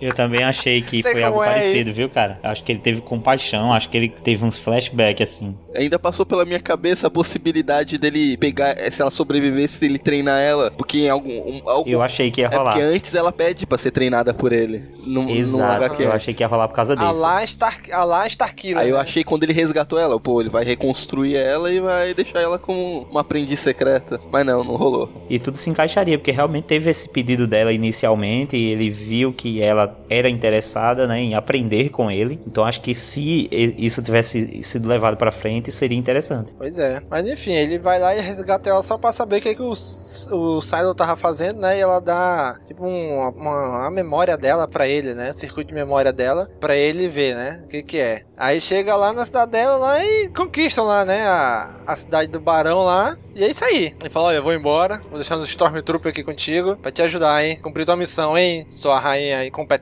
Eu 0.00 0.14
também 0.14 0.42
achei 0.42 0.80
que 0.82 1.02
Sei 1.02 1.12
foi 1.12 1.22
algo 1.22 1.42
é 1.42 1.46
parecido, 1.46 1.90
isso. 1.90 1.96
viu, 1.96 2.08
cara? 2.08 2.38
Acho 2.42 2.62
que 2.64 2.72
ele 2.72 2.78
teve 2.80 3.00
compaixão, 3.00 3.72
acho 3.72 3.88
que 3.88 3.96
ele 3.96 4.08
teve 4.08 4.44
uns 4.44 4.58
flashbacks 4.58 5.22
assim. 5.30 5.54
Ainda 5.74 5.98
passou 5.98 6.24
pela 6.26 6.44
minha 6.44 6.58
cabeça 6.60 7.06
a 7.06 7.10
possibilidade 7.10 7.98
dele 7.98 8.36
pegar, 8.36 8.74
eh, 8.78 8.90
se 8.90 9.00
ela 9.02 9.10
sobrevivesse, 9.10 9.84
ele 9.84 9.98
treinar 9.98 10.40
ela. 10.40 10.70
Porque 10.70 10.98
em 11.00 11.08
algum. 11.10 11.30
um- 11.30 11.68
algum 11.68 11.88
Eu 11.90 12.02
achei 12.02 12.30
que 12.30 12.40
ia 12.40 12.46
é 12.46 12.56
rolar. 12.56 12.72
porque 12.72 12.84
antes 12.84 13.14
ela 13.14 13.30
pede 13.32 13.66
pra 13.66 13.78
ser 13.78 13.90
treinada 13.90 14.32
por 14.34 14.52
ele. 14.52 14.84
No, 15.04 15.22
no 15.24 15.30
Exato, 15.30 15.84
HQ. 15.84 16.02
eu 16.02 16.12
achei 16.12 16.34
que 16.34 16.42
ia 16.42 16.46
rolar 16.46 16.68
por 16.68 16.74
causa 16.74 16.92
A 16.92 16.96
disso. 16.96 17.20
lá, 17.20 17.46
Star, 17.46 17.78
a 17.92 18.04
lá 18.04 18.26
Starkiller. 18.26 18.78
Aí 18.78 18.90
eu 18.90 18.96
né? 18.96 19.02
achei 19.02 19.22
quando 19.24 19.42
ele 19.44 19.52
resgatou 19.52 19.98
ela, 19.98 20.18
pô, 20.20 20.40
ele 20.40 20.50
vai 20.50 20.64
reconstruir 20.64 21.36
ela 21.36 21.70
e 21.72 21.80
vai 21.80 22.12
deixar 22.14 22.40
ela 22.40 22.58
como 22.58 23.06
uma 23.10 23.20
aprendiz 23.20 23.60
secreta. 23.60 24.20
Mas 24.30 24.44
não, 24.46 24.62
não 24.64 24.76
rolou. 24.76 25.10
E 25.28 25.38
tudo 25.38 25.56
se 25.56 25.68
encaixaria, 25.70 26.18
porque 26.18 26.30
realmente 26.30 26.64
teve 26.64 26.90
esse 26.90 27.08
pedido 27.08 27.46
dela 27.46 27.72
inicialmente 27.72 28.56
e 28.56 28.70
ele 28.72 28.90
viu 28.90 29.32
que 29.32 29.62
ela 29.62 29.89
era 30.08 30.28
interessada 30.28 31.06
né, 31.06 31.18
em 31.20 31.34
aprender 31.34 31.90
com 31.90 32.10
ele. 32.10 32.40
Então 32.46 32.64
acho 32.64 32.80
que 32.80 32.94
se 32.94 33.48
isso 33.78 34.02
tivesse 34.02 34.62
sido 34.62 34.88
levado 34.88 35.16
pra 35.16 35.30
frente, 35.32 35.70
seria 35.72 35.98
interessante. 35.98 36.52
Pois 36.56 36.78
é. 36.78 37.02
Mas 37.08 37.26
enfim, 37.28 37.52
ele 37.52 37.78
vai 37.78 37.98
lá 37.98 38.14
e 38.14 38.20
resgata 38.20 38.68
ela 38.68 38.82
só 38.82 38.96
pra 38.98 39.12
saber 39.12 39.38
o 39.38 39.40
que, 39.40 39.54
que 39.54 39.62
o, 39.62 39.70
o 39.70 40.60
Silo 40.60 40.94
tava 40.94 41.16
fazendo, 41.16 41.60
né? 41.60 41.76
E 41.76 41.80
ela 41.80 42.00
dá, 42.00 42.56
tipo, 42.66 42.84
um- 42.86 43.28
uma, 43.36 43.90
memória 43.90 44.36
dela 44.36 44.66
pra 44.68 44.86
ele, 44.86 45.14
né? 45.14 45.32
Circuito 45.32 45.68
de 45.68 45.74
memória 45.74 46.12
dela, 46.12 46.48
pra 46.60 46.76
ele 46.76 47.08
ver, 47.08 47.34
né? 47.34 47.62
O 47.64 47.68
que 47.68 47.82
que 47.82 47.98
é. 47.98 48.22
Aí 48.36 48.60
chega 48.60 48.96
lá 48.96 49.12
na 49.12 49.26
cidadela 49.26 49.76
lá 49.76 50.04
e 50.04 50.28
conquistam 50.30 50.84
lá, 50.84 51.04
né? 51.04 51.22
A, 51.26 51.70
a 51.86 51.96
cidade 51.96 52.30
do 52.30 52.40
Barão 52.40 52.84
lá. 52.84 53.16
E 53.34 53.44
é 53.44 53.50
isso 53.50 53.64
aí. 53.64 53.94
Ele 54.00 54.10
fala, 54.10 54.28
olha, 54.28 54.36
eu 54.36 54.42
vou 54.42 54.54
embora. 54.54 54.98
Vou 55.10 55.18
deixar 55.18 55.36
os 55.36 55.48
Stormtrooper 55.48 56.10
aqui 56.10 56.22
contigo 56.22 56.76
pra 56.76 56.90
te 56.90 57.02
ajudar, 57.02 57.44
hein? 57.44 57.58
Cumprir 57.60 57.84
tua 57.84 57.96
missão, 57.96 58.36
hein? 58.36 58.64
Sua 58.68 58.98
rainha 58.98 59.44
incompetente. 59.44 59.79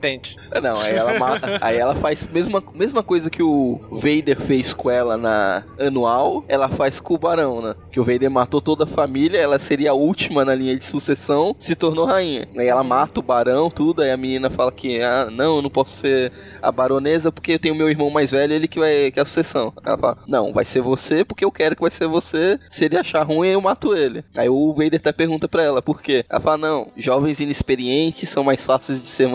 É, 0.51 0.61
Não, 0.61 0.73
aí 0.81 0.95
ela, 0.95 1.19
ma- 1.19 1.39
aí 1.61 1.77
ela 1.77 1.95
faz 1.95 2.27
mesma, 2.31 2.63
mesma 2.73 3.03
coisa 3.03 3.29
que 3.29 3.43
o 3.43 3.79
Vader 3.91 4.39
fez 4.41 4.73
com 4.73 4.89
ela 4.89 5.17
na 5.17 5.63
anual, 5.79 6.43
ela 6.47 6.69
faz 6.69 6.99
com 6.99 7.13
o 7.13 7.17
Barão, 7.17 7.61
né? 7.61 7.75
Que 7.91 7.99
o 7.99 8.03
Vader 8.03 8.29
matou 8.31 8.61
toda 8.61 8.83
a 8.83 8.87
família, 8.87 9.37
ela 9.37 9.59
seria 9.59 9.91
a 9.91 9.93
última 9.93 10.43
na 10.45 10.55
linha 10.55 10.75
de 10.75 10.83
sucessão, 10.83 11.55
se 11.59 11.75
tornou 11.75 12.05
rainha. 12.05 12.47
Aí 12.57 12.67
ela 12.67 12.83
mata 12.83 13.19
o 13.19 13.23
Barão, 13.23 13.69
tudo, 13.69 14.01
aí 14.01 14.11
a 14.11 14.17
menina 14.17 14.49
fala 14.49 14.71
que, 14.71 15.01
ah, 15.01 15.27
não, 15.31 15.57
eu 15.57 15.61
não 15.61 15.69
posso 15.69 15.91
ser 15.97 16.31
a 16.61 16.71
baronesa 16.71 17.31
porque 17.31 17.53
eu 17.53 17.59
tenho 17.59 17.75
meu 17.75 17.89
irmão 17.89 18.09
mais 18.09 18.31
velho, 18.31 18.53
ele 18.53 18.67
que 18.67 18.79
vai 18.79 19.11
que 19.11 19.19
é 19.19 19.23
a 19.23 19.25
sucessão. 19.25 19.73
Ela 19.85 19.97
fala, 19.97 20.17
não, 20.27 20.53
vai 20.53 20.65
ser 20.65 20.81
você 20.81 21.23
porque 21.23 21.43
eu 21.45 21.51
quero 21.51 21.75
que 21.75 21.81
vai 21.81 21.91
ser 21.91 22.07
você. 22.07 22.59
Se 22.69 22.85
ele 22.85 22.97
achar 22.97 23.23
ruim, 23.23 23.49
eu 23.49 23.61
mato 23.61 23.95
ele. 23.95 24.23
Aí 24.35 24.49
o 24.49 24.73
Vader 24.73 24.95
até 24.99 25.11
pergunta 25.11 25.47
pra 25.47 25.63
ela, 25.63 25.81
por 25.81 26.01
quê? 26.01 26.23
Ela 26.29 26.39
fala, 26.41 26.57
não, 26.57 26.87
jovens 26.97 27.39
inexperientes 27.39 28.29
são 28.29 28.43
mais 28.43 28.63
fáceis 28.65 29.01
de 29.01 29.07
ser 29.07 29.27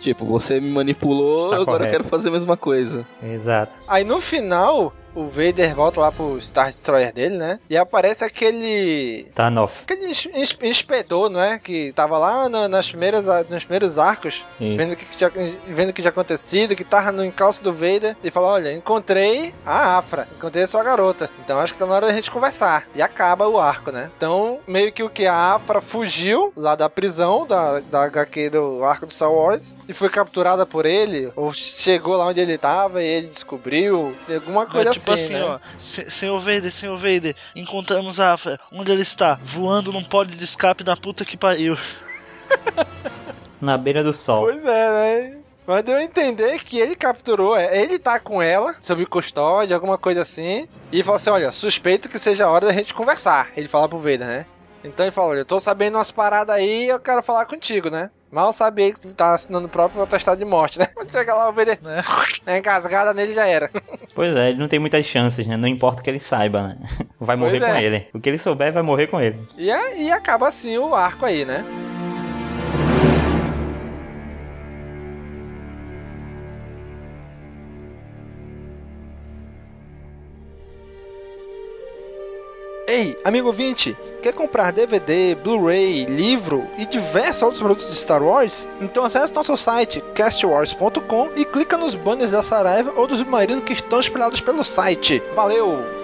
Tipo, 0.00 0.24
você 0.24 0.60
me 0.60 0.70
manipulou, 0.70 1.44
Está 1.44 1.56
agora 1.56 1.60
eu 1.60 1.66
correto. 1.78 1.90
quero 1.92 2.04
fazer 2.04 2.28
a 2.28 2.32
mesma 2.32 2.56
coisa. 2.56 3.06
Exato. 3.22 3.78
Aí 3.88 4.04
no 4.04 4.20
final, 4.20 4.92
o 5.16 5.24
Vader 5.26 5.74
volta 5.74 6.00
lá 6.00 6.12
pro 6.12 6.40
Star 6.40 6.66
Destroyer 6.68 7.12
dele, 7.12 7.36
né? 7.36 7.58
E 7.68 7.76
aparece 7.76 8.22
aquele. 8.24 9.26
Tá 9.34 9.50
nof. 9.50 9.82
Aquele 9.82 10.06
ins- 10.10 10.26
ins- 10.34 10.58
inspetor, 10.62 11.28
não 11.30 11.40
é? 11.40 11.58
Que 11.58 11.92
tava 11.92 12.18
lá 12.18 12.48
na- 12.48 12.68
nas 12.68 12.88
primeiras, 12.88 13.24
nos 13.48 13.64
primeiros 13.64 13.98
arcos, 13.98 14.44
Isso. 14.60 14.76
vendo 14.76 14.92
o 14.92 14.96
que, 14.96 15.04
que 15.04 15.16
tinha, 15.16 15.30
vendo 15.66 15.90
o 15.90 15.92
que 15.92 16.02
tinha 16.02 16.10
acontecido, 16.10 16.76
que 16.76 16.84
tava 16.84 17.10
no 17.12 17.24
encalço 17.24 17.62
do 17.62 17.72
Vader, 17.72 18.16
e 18.22 18.30
falou: 18.30 18.50
Olha, 18.50 18.72
encontrei 18.72 19.54
a 19.64 19.96
Afra, 19.98 20.28
encontrei 20.36 20.64
a 20.64 20.68
sua 20.68 20.82
garota. 20.82 21.30
Então 21.44 21.58
acho 21.58 21.72
que 21.72 21.78
tá 21.78 21.86
na 21.86 21.94
hora 21.94 22.06
da 22.06 22.12
gente 22.14 22.30
conversar. 22.30 22.86
E 22.94 23.02
acaba 23.02 23.48
o 23.48 23.58
arco, 23.58 23.90
né? 23.90 24.10
Então, 24.16 24.58
meio 24.66 24.92
que 24.92 25.02
o 25.02 25.10
que 25.10 25.26
a 25.26 25.54
Afra 25.54 25.80
fugiu 25.80 26.52
lá 26.56 26.74
da 26.76 26.88
prisão, 26.90 27.46
da, 27.46 27.80
da 27.80 28.04
HQ 28.04 28.50
do 28.50 28.84
arco 28.84 29.06
do 29.06 29.12
Star 29.12 29.32
Wars, 29.32 29.76
e 29.88 29.92
foi 29.92 30.08
capturada 30.08 30.66
por 30.66 30.84
ele, 30.86 31.32
ou 31.36 31.52
chegou 31.52 32.16
lá 32.16 32.26
onde 32.26 32.40
ele 32.40 32.58
tava 32.58 33.02
e 33.02 33.06
ele 33.06 33.28
descobriu, 33.28 34.14
alguma 34.32 34.66
coisa 34.66 34.90
É, 34.90 34.92
tipo 34.92 35.05
assim, 35.14 35.34
né? 35.34 35.44
ó. 35.44 35.58
"Se- 35.78 36.10
Senhor 36.10 36.38
Vader, 36.38 36.70
Senhor 36.72 36.96
Vader, 36.96 37.34
encontramos 37.54 38.18
a 38.20 38.32
Afra. 38.32 38.58
Onde 38.72 38.90
ele 38.92 39.02
está? 39.02 39.38
Voando 39.42 39.92
num 39.92 40.04
pódio 40.04 40.36
de 40.36 40.44
escape 40.44 40.82
da 40.84 40.96
puta 40.96 41.24
que 41.24 41.36
pariu. 41.36 41.76
Na 43.60 43.76
beira 43.78 44.04
do 44.04 44.12
sol. 44.12 44.44
Pois 44.44 44.64
é, 44.64 44.90
né? 45.30 45.38
Mas 45.66 45.84
deu 45.84 45.96
a 45.96 46.02
entender 46.02 46.58
que 46.62 46.78
ele 46.78 46.94
capturou, 46.94 47.56
é, 47.56 47.76
ele 47.82 47.98
tá 47.98 48.20
com 48.20 48.40
ela, 48.40 48.76
sob 48.80 49.04
custódia, 49.06 49.74
alguma 49.74 49.98
coisa 49.98 50.22
assim, 50.22 50.68
e 50.92 51.02
falou 51.02 51.16
assim: 51.16 51.30
olha, 51.30 51.50
suspeito 51.50 52.08
que 52.08 52.18
seja 52.20 52.44
a 52.44 52.50
hora 52.50 52.66
da 52.66 52.72
gente 52.72 52.94
conversar. 52.94 53.48
Ele 53.56 53.66
fala 53.66 53.88
pro 53.88 53.98
Vader, 53.98 54.20
né? 54.26 54.46
Então 54.88 55.04
ele 55.04 55.12
falou: 55.12 55.30
olha, 55.30 55.40
eu 55.40 55.44
tô 55.44 55.58
sabendo 55.60 55.96
umas 55.96 56.10
paradas 56.10 56.54
aí 56.54 56.88
eu 56.88 57.00
quero 57.00 57.22
falar 57.22 57.46
contigo, 57.46 57.90
né? 57.90 58.10
Mal 58.30 58.52
sabia 58.52 58.92
que 58.92 58.98
você 58.98 59.14
tá 59.14 59.34
assinando 59.34 59.66
o 59.66 59.70
próprio 59.70 60.02
atestado 60.02 60.38
de 60.38 60.44
morte, 60.44 60.78
né? 60.78 60.86
Quando 60.92 61.10
chega 61.12 61.34
lá, 61.34 61.48
o 61.48 61.52
Vader, 61.52 61.78
é. 62.46 62.58
engasgada 62.58 63.14
nele 63.14 63.34
já 63.34 63.46
era. 63.46 63.70
Pois 64.14 64.34
é, 64.34 64.48
ele 64.48 64.58
não 64.58 64.66
tem 64.66 64.78
muitas 64.78 65.04
chances, 65.04 65.46
né? 65.46 65.58
Não 65.58 65.68
importa 65.68 66.00
o 66.00 66.02
que 66.02 66.08
ele 66.08 66.18
saiba, 66.18 66.68
né? 66.68 66.78
Vai 67.20 67.36
Pois 67.36 67.52
morrer 67.52 67.60
com 67.60 67.76
é. 67.76 67.84
ele. 67.84 68.06
O 68.14 68.20
que 68.20 68.30
ele 68.30 68.38
souber 68.38 68.72
vai 68.72 68.82
morrer 68.82 69.08
com 69.08 69.20
ele. 69.20 69.38
E, 69.58 69.66
e 69.66 70.10
acaba 70.10 70.48
assim 70.48 70.78
o 70.78 70.94
arco 70.94 71.26
aí, 71.26 71.44
né? 71.44 71.62
Ei, 82.88 83.18
amigo 83.24 83.48
ouvinte, 83.48 83.96
quer 84.22 84.32
comprar 84.32 84.70
DVD, 84.70 85.34
Blu-ray, 85.34 86.04
livro 86.04 86.64
e 86.78 86.86
diversos 86.86 87.42
outros 87.42 87.60
produtos 87.60 87.88
de 87.88 87.96
Star 87.96 88.22
Wars? 88.22 88.68
Então 88.80 89.04
acesse 89.04 89.34
nosso 89.34 89.56
site 89.56 90.00
castwars.com 90.14 91.30
e 91.34 91.44
clica 91.44 91.76
nos 91.76 91.96
banners 91.96 92.30
da 92.30 92.44
Saraiva 92.44 92.92
ou 92.96 93.08
dos 93.08 93.18
submarinos 93.18 93.64
que 93.64 93.72
estão 93.72 93.98
espalhados 93.98 94.40
pelo 94.40 94.62
site. 94.62 95.20
Valeu! 95.34 95.95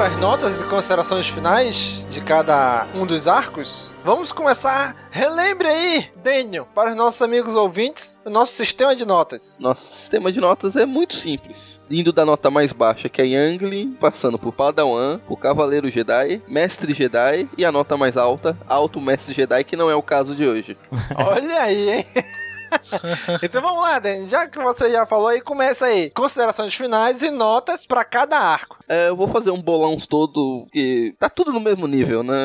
Para 0.00 0.08
as 0.08 0.16
notas 0.18 0.62
e 0.62 0.64
considerações 0.64 1.28
finais 1.28 2.06
de 2.08 2.22
cada 2.22 2.86
um 2.94 3.04
dos 3.04 3.28
arcos. 3.28 3.94
Vamos 4.02 4.32
começar. 4.32 4.96
Relembre 5.10 5.68
aí, 5.68 6.06
Daniel, 6.16 6.66
para 6.74 6.88
os 6.88 6.96
nossos 6.96 7.20
amigos 7.20 7.54
ouvintes, 7.54 8.18
o 8.24 8.30
nosso 8.30 8.54
sistema 8.54 8.96
de 8.96 9.04
notas. 9.04 9.58
Nosso 9.60 9.92
sistema 9.92 10.32
de 10.32 10.40
notas 10.40 10.74
é 10.74 10.86
muito 10.86 11.14
simples. 11.14 11.82
Indo 11.90 12.14
da 12.14 12.24
nota 12.24 12.50
mais 12.50 12.72
baixa, 12.72 13.10
que 13.10 13.20
é 13.20 13.26
Yangling, 13.26 13.92
passando 14.00 14.38
por 14.38 14.54
Padawan, 14.54 15.20
o 15.28 15.36
Cavaleiro 15.36 15.90
Jedi, 15.90 16.40
Mestre 16.48 16.94
Jedi 16.94 17.46
e 17.58 17.62
a 17.62 17.70
nota 17.70 17.94
mais 17.94 18.16
alta, 18.16 18.56
Alto 18.66 19.02
Mestre 19.02 19.34
Jedi, 19.34 19.64
que 19.64 19.76
não 19.76 19.90
é 19.90 19.94
o 19.94 20.02
caso 20.02 20.34
de 20.34 20.46
hoje. 20.46 20.78
Olha 21.14 21.60
aí, 21.60 21.90
hein? 21.90 22.06
então 23.42 23.60
vamos 23.60 23.82
lá, 23.82 23.98
Dan. 23.98 24.26
Já 24.26 24.46
que 24.46 24.58
você 24.58 24.90
já 24.90 25.06
falou 25.06 25.28
aí, 25.28 25.40
começa 25.40 25.86
aí. 25.86 26.10
Considerações 26.10 26.74
finais 26.74 27.22
e 27.22 27.30
notas 27.30 27.86
para 27.86 28.04
cada 28.04 28.38
arco. 28.38 28.78
É, 28.88 29.08
eu 29.08 29.16
vou 29.16 29.28
fazer 29.28 29.50
um 29.50 29.62
bolão 29.62 29.96
todo 29.96 30.66
que 30.72 31.14
tá 31.18 31.28
tudo 31.28 31.52
no 31.52 31.60
mesmo 31.60 31.86
nível, 31.86 32.22
né? 32.22 32.36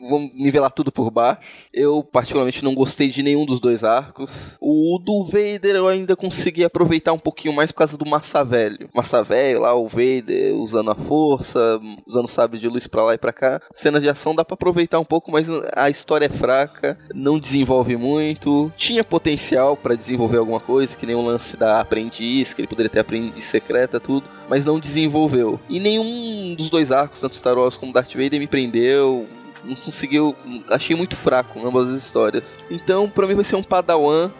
Vamos 0.00 0.30
nivelar 0.34 0.70
tudo 0.70 0.90
por 0.90 1.10
baixo. 1.10 1.40
Eu 1.72 2.02
particularmente 2.02 2.64
não 2.64 2.74
gostei 2.74 3.08
de 3.08 3.22
nenhum 3.22 3.44
dos 3.44 3.60
dois 3.60 3.84
arcos. 3.84 4.56
O 4.60 4.98
do 4.98 5.24
Vader 5.24 5.76
eu 5.76 5.88
ainda 5.88 6.16
consegui 6.16 6.64
aproveitar 6.64 7.12
um 7.12 7.18
pouquinho 7.18 7.54
mais 7.54 7.70
por 7.70 7.78
causa 7.78 7.96
do 7.96 8.06
Massa 8.06 8.44
Velho. 8.44 8.88
Massa 8.94 9.22
Velho 9.22 9.60
lá, 9.60 9.74
o 9.74 9.88
Vader 9.88 10.54
usando 10.54 10.90
a 10.90 10.94
força, 10.94 11.80
usando 12.06 12.28
sabre 12.28 12.58
de 12.58 12.68
luz 12.68 12.86
para 12.86 13.04
lá 13.04 13.14
e 13.14 13.18
para 13.18 13.32
cá. 13.32 13.60
Cenas 13.74 14.02
de 14.02 14.08
ação 14.08 14.34
dá 14.34 14.44
para 14.44 14.54
aproveitar 14.54 14.98
um 14.98 15.04
pouco, 15.04 15.30
mas 15.30 15.46
a 15.74 15.90
história 15.90 16.26
é 16.26 16.28
fraca, 16.28 16.98
não 17.14 17.38
desenvolve 17.38 17.96
muito. 17.96 18.72
Tinha 18.76 19.04
potencial 19.04 19.61
para 19.76 19.96
desenvolver 19.96 20.38
alguma 20.38 20.60
coisa, 20.60 20.96
que 20.96 21.06
nem 21.06 21.14
o 21.14 21.22
lance 21.22 21.56
da 21.56 21.80
aprendiz, 21.80 22.52
que 22.52 22.60
ele 22.60 22.68
poderia 22.68 22.90
ter 22.90 23.00
aprendiz 23.00 23.44
secreta, 23.44 24.00
tudo, 24.00 24.26
mas 24.48 24.64
não 24.64 24.78
desenvolveu. 24.78 25.58
E 25.68 25.78
nenhum 25.78 26.54
dos 26.54 26.68
dois 26.68 26.90
arcos, 26.90 27.20
tanto 27.20 27.36
Star 27.36 27.56
Wars 27.56 27.76
como 27.76 27.92
Darth 27.92 28.14
Vader, 28.14 28.38
me 28.40 28.46
prendeu. 28.46 29.26
Não 29.64 29.76
conseguiu. 29.76 30.34
Achei 30.68 30.96
muito 30.96 31.16
fraco 31.16 31.64
ambas 31.66 31.88
as 31.88 32.02
histórias. 32.04 32.56
Então, 32.68 33.08
para 33.08 33.26
mim, 33.26 33.34
vai 33.34 33.44
ser 33.44 33.54
um 33.56 33.62
Padawan 33.62 34.30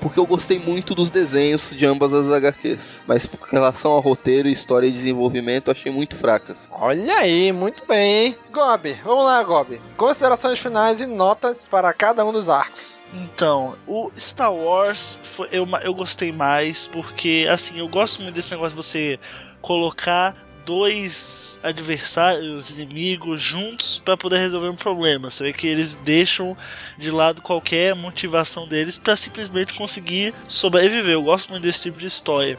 porque 0.00 0.18
eu 0.18 0.26
gostei 0.26 0.58
muito 0.58 0.94
dos 0.94 1.10
desenhos 1.10 1.70
de 1.70 1.86
ambas 1.86 2.12
as 2.12 2.28
HQs. 2.28 3.02
Mas 3.06 3.26
com 3.26 3.44
relação 3.46 3.92
ao 3.92 4.00
roteiro, 4.00 4.48
história 4.48 4.86
e 4.86 4.92
desenvolvimento, 4.92 5.68
eu 5.68 5.72
achei 5.72 5.90
muito 5.92 6.16
fracas. 6.16 6.68
Olha 6.70 7.14
aí, 7.14 7.52
muito 7.52 7.86
bem, 7.86 8.26
hein? 8.26 8.36
Gob, 8.52 8.98
vamos 9.04 9.24
lá, 9.24 9.42
Gob. 9.42 9.80
Considerações 9.96 10.58
finais 10.58 11.00
e 11.00 11.06
notas 11.06 11.66
para 11.66 11.92
cada 11.92 12.24
um 12.24 12.32
dos 12.32 12.48
arcos. 12.48 13.00
Então, 13.14 13.76
o 13.86 14.10
Star 14.16 14.52
Wars 14.52 15.20
foi, 15.22 15.48
eu, 15.52 15.66
eu 15.82 15.94
gostei 15.94 16.32
mais 16.32 16.86
porque, 16.86 17.46
assim, 17.50 17.78
eu 17.78 17.88
gosto 17.88 18.22
muito 18.22 18.34
desse 18.34 18.50
negócio 18.50 18.70
de 18.70 18.82
você 18.82 19.20
colocar 19.60 20.34
dois 20.70 21.58
adversários 21.64 22.70
inimigos 22.70 23.42
juntos 23.42 23.98
para 23.98 24.16
poder 24.16 24.38
resolver 24.38 24.68
um 24.68 24.76
problema. 24.76 25.28
Você 25.28 25.42
vê 25.42 25.52
que 25.52 25.66
eles 25.66 25.96
deixam 25.96 26.56
de 26.96 27.10
lado 27.10 27.42
qualquer 27.42 27.92
motivação 27.96 28.68
deles 28.68 28.96
para 28.96 29.16
simplesmente 29.16 29.74
conseguir 29.74 30.32
sobreviver. 30.46 31.14
Eu 31.14 31.24
gosto 31.24 31.50
muito 31.50 31.64
desse 31.64 31.82
tipo 31.82 31.98
de 31.98 32.06
história. 32.06 32.56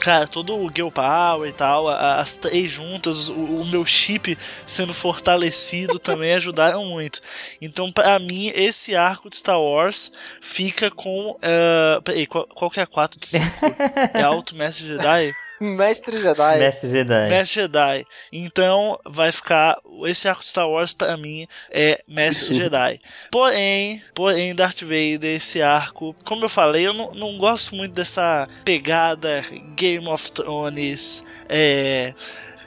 Cara, 0.00 0.26
todo 0.26 0.54
o 0.54 0.70
Girl 0.70 0.90
Power 0.90 1.48
e 1.48 1.52
tal, 1.54 1.88
as 1.88 2.36
três 2.36 2.70
juntas, 2.70 3.30
o, 3.30 3.32
o 3.32 3.64
meu 3.64 3.86
chip 3.86 4.36
sendo 4.66 4.92
fortalecido 4.92 5.96
também 6.00 6.34
ajudaram 6.34 6.84
muito. 6.84 7.22
Então, 7.62 7.90
para 7.90 8.18
mim, 8.18 8.52
esse 8.54 8.94
arco 8.94 9.30
de 9.30 9.38
Star 9.38 9.58
Wars 9.58 10.12
fica 10.38 10.90
com. 10.90 11.30
Uh, 11.30 12.02
peraí, 12.02 12.26
qual, 12.26 12.46
qual 12.46 12.70
que 12.70 12.80
é 12.80 12.82
a 12.82 12.86
4 12.86 13.18
de 13.18 13.26
5? 13.26 13.46
é 14.12 14.20
Alto 14.20 14.54
Mestre 14.54 14.86
Jedi? 14.86 15.32
Mestre 15.64 16.20
Jedi. 16.20 16.58
Mestre 16.58 16.90
Jedi. 16.90 17.28
Mestre 17.30 17.62
Jedi. 17.62 18.06
Então 18.32 18.98
vai 19.04 19.32
ficar. 19.32 19.78
Esse 20.04 20.28
arco 20.28 20.42
de 20.42 20.48
Star 20.48 20.68
Wars 20.68 20.92
pra 20.92 21.16
mim 21.16 21.46
é 21.70 22.02
Mestre 22.06 22.54
Jedi. 22.54 23.00
Porém, 23.30 24.02
porém, 24.14 24.54
Darth 24.54 24.82
Vader, 24.82 25.36
esse 25.36 25.62
arco, 25.62 26.14
como 26.24 26.44
eu 26.44 26.48
falei, 26.48 26.86
eu 26.86 26.92
não, 26.92 27.14
não 27.14 27.38
gosto 27.38 27.74
muito 27.74 27.94
dessa 27.94 28.48
pegada 28.64 29.44
Game 29.76 30.06
of 30.08 30.32
Thrones. 30.32 31.24
É. 31.48 32.14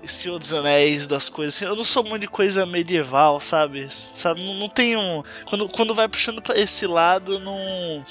Senhor 0.08 0.40
dos 0.40 0.54
Anéis, 0.54 1.06
das 1.06 1.30
coisas 1.30 1.56
assim. 1.56 1.66
Eu 1.66 1.76
não 1.76 1.84
sou 1.84 2.04
muito 2.04 2.22
de 2.22 2.28
coisa 2.28 2.66
medieval, 2.66 3.40
sabe? 3.40 3.88
sabe? 3.90 4.44
Não, 4.44 4.54
não 4.56 4.70
tenho. 4.70 5.24
Quando, 5.46 5.68
quando 5.68 5.94
vai 5.94 6.08
puxando 6.08 6.42
pra 6.42 6.58
esse 6.58 6.88
lado, 6.88 7.40
não. 7.40 8.04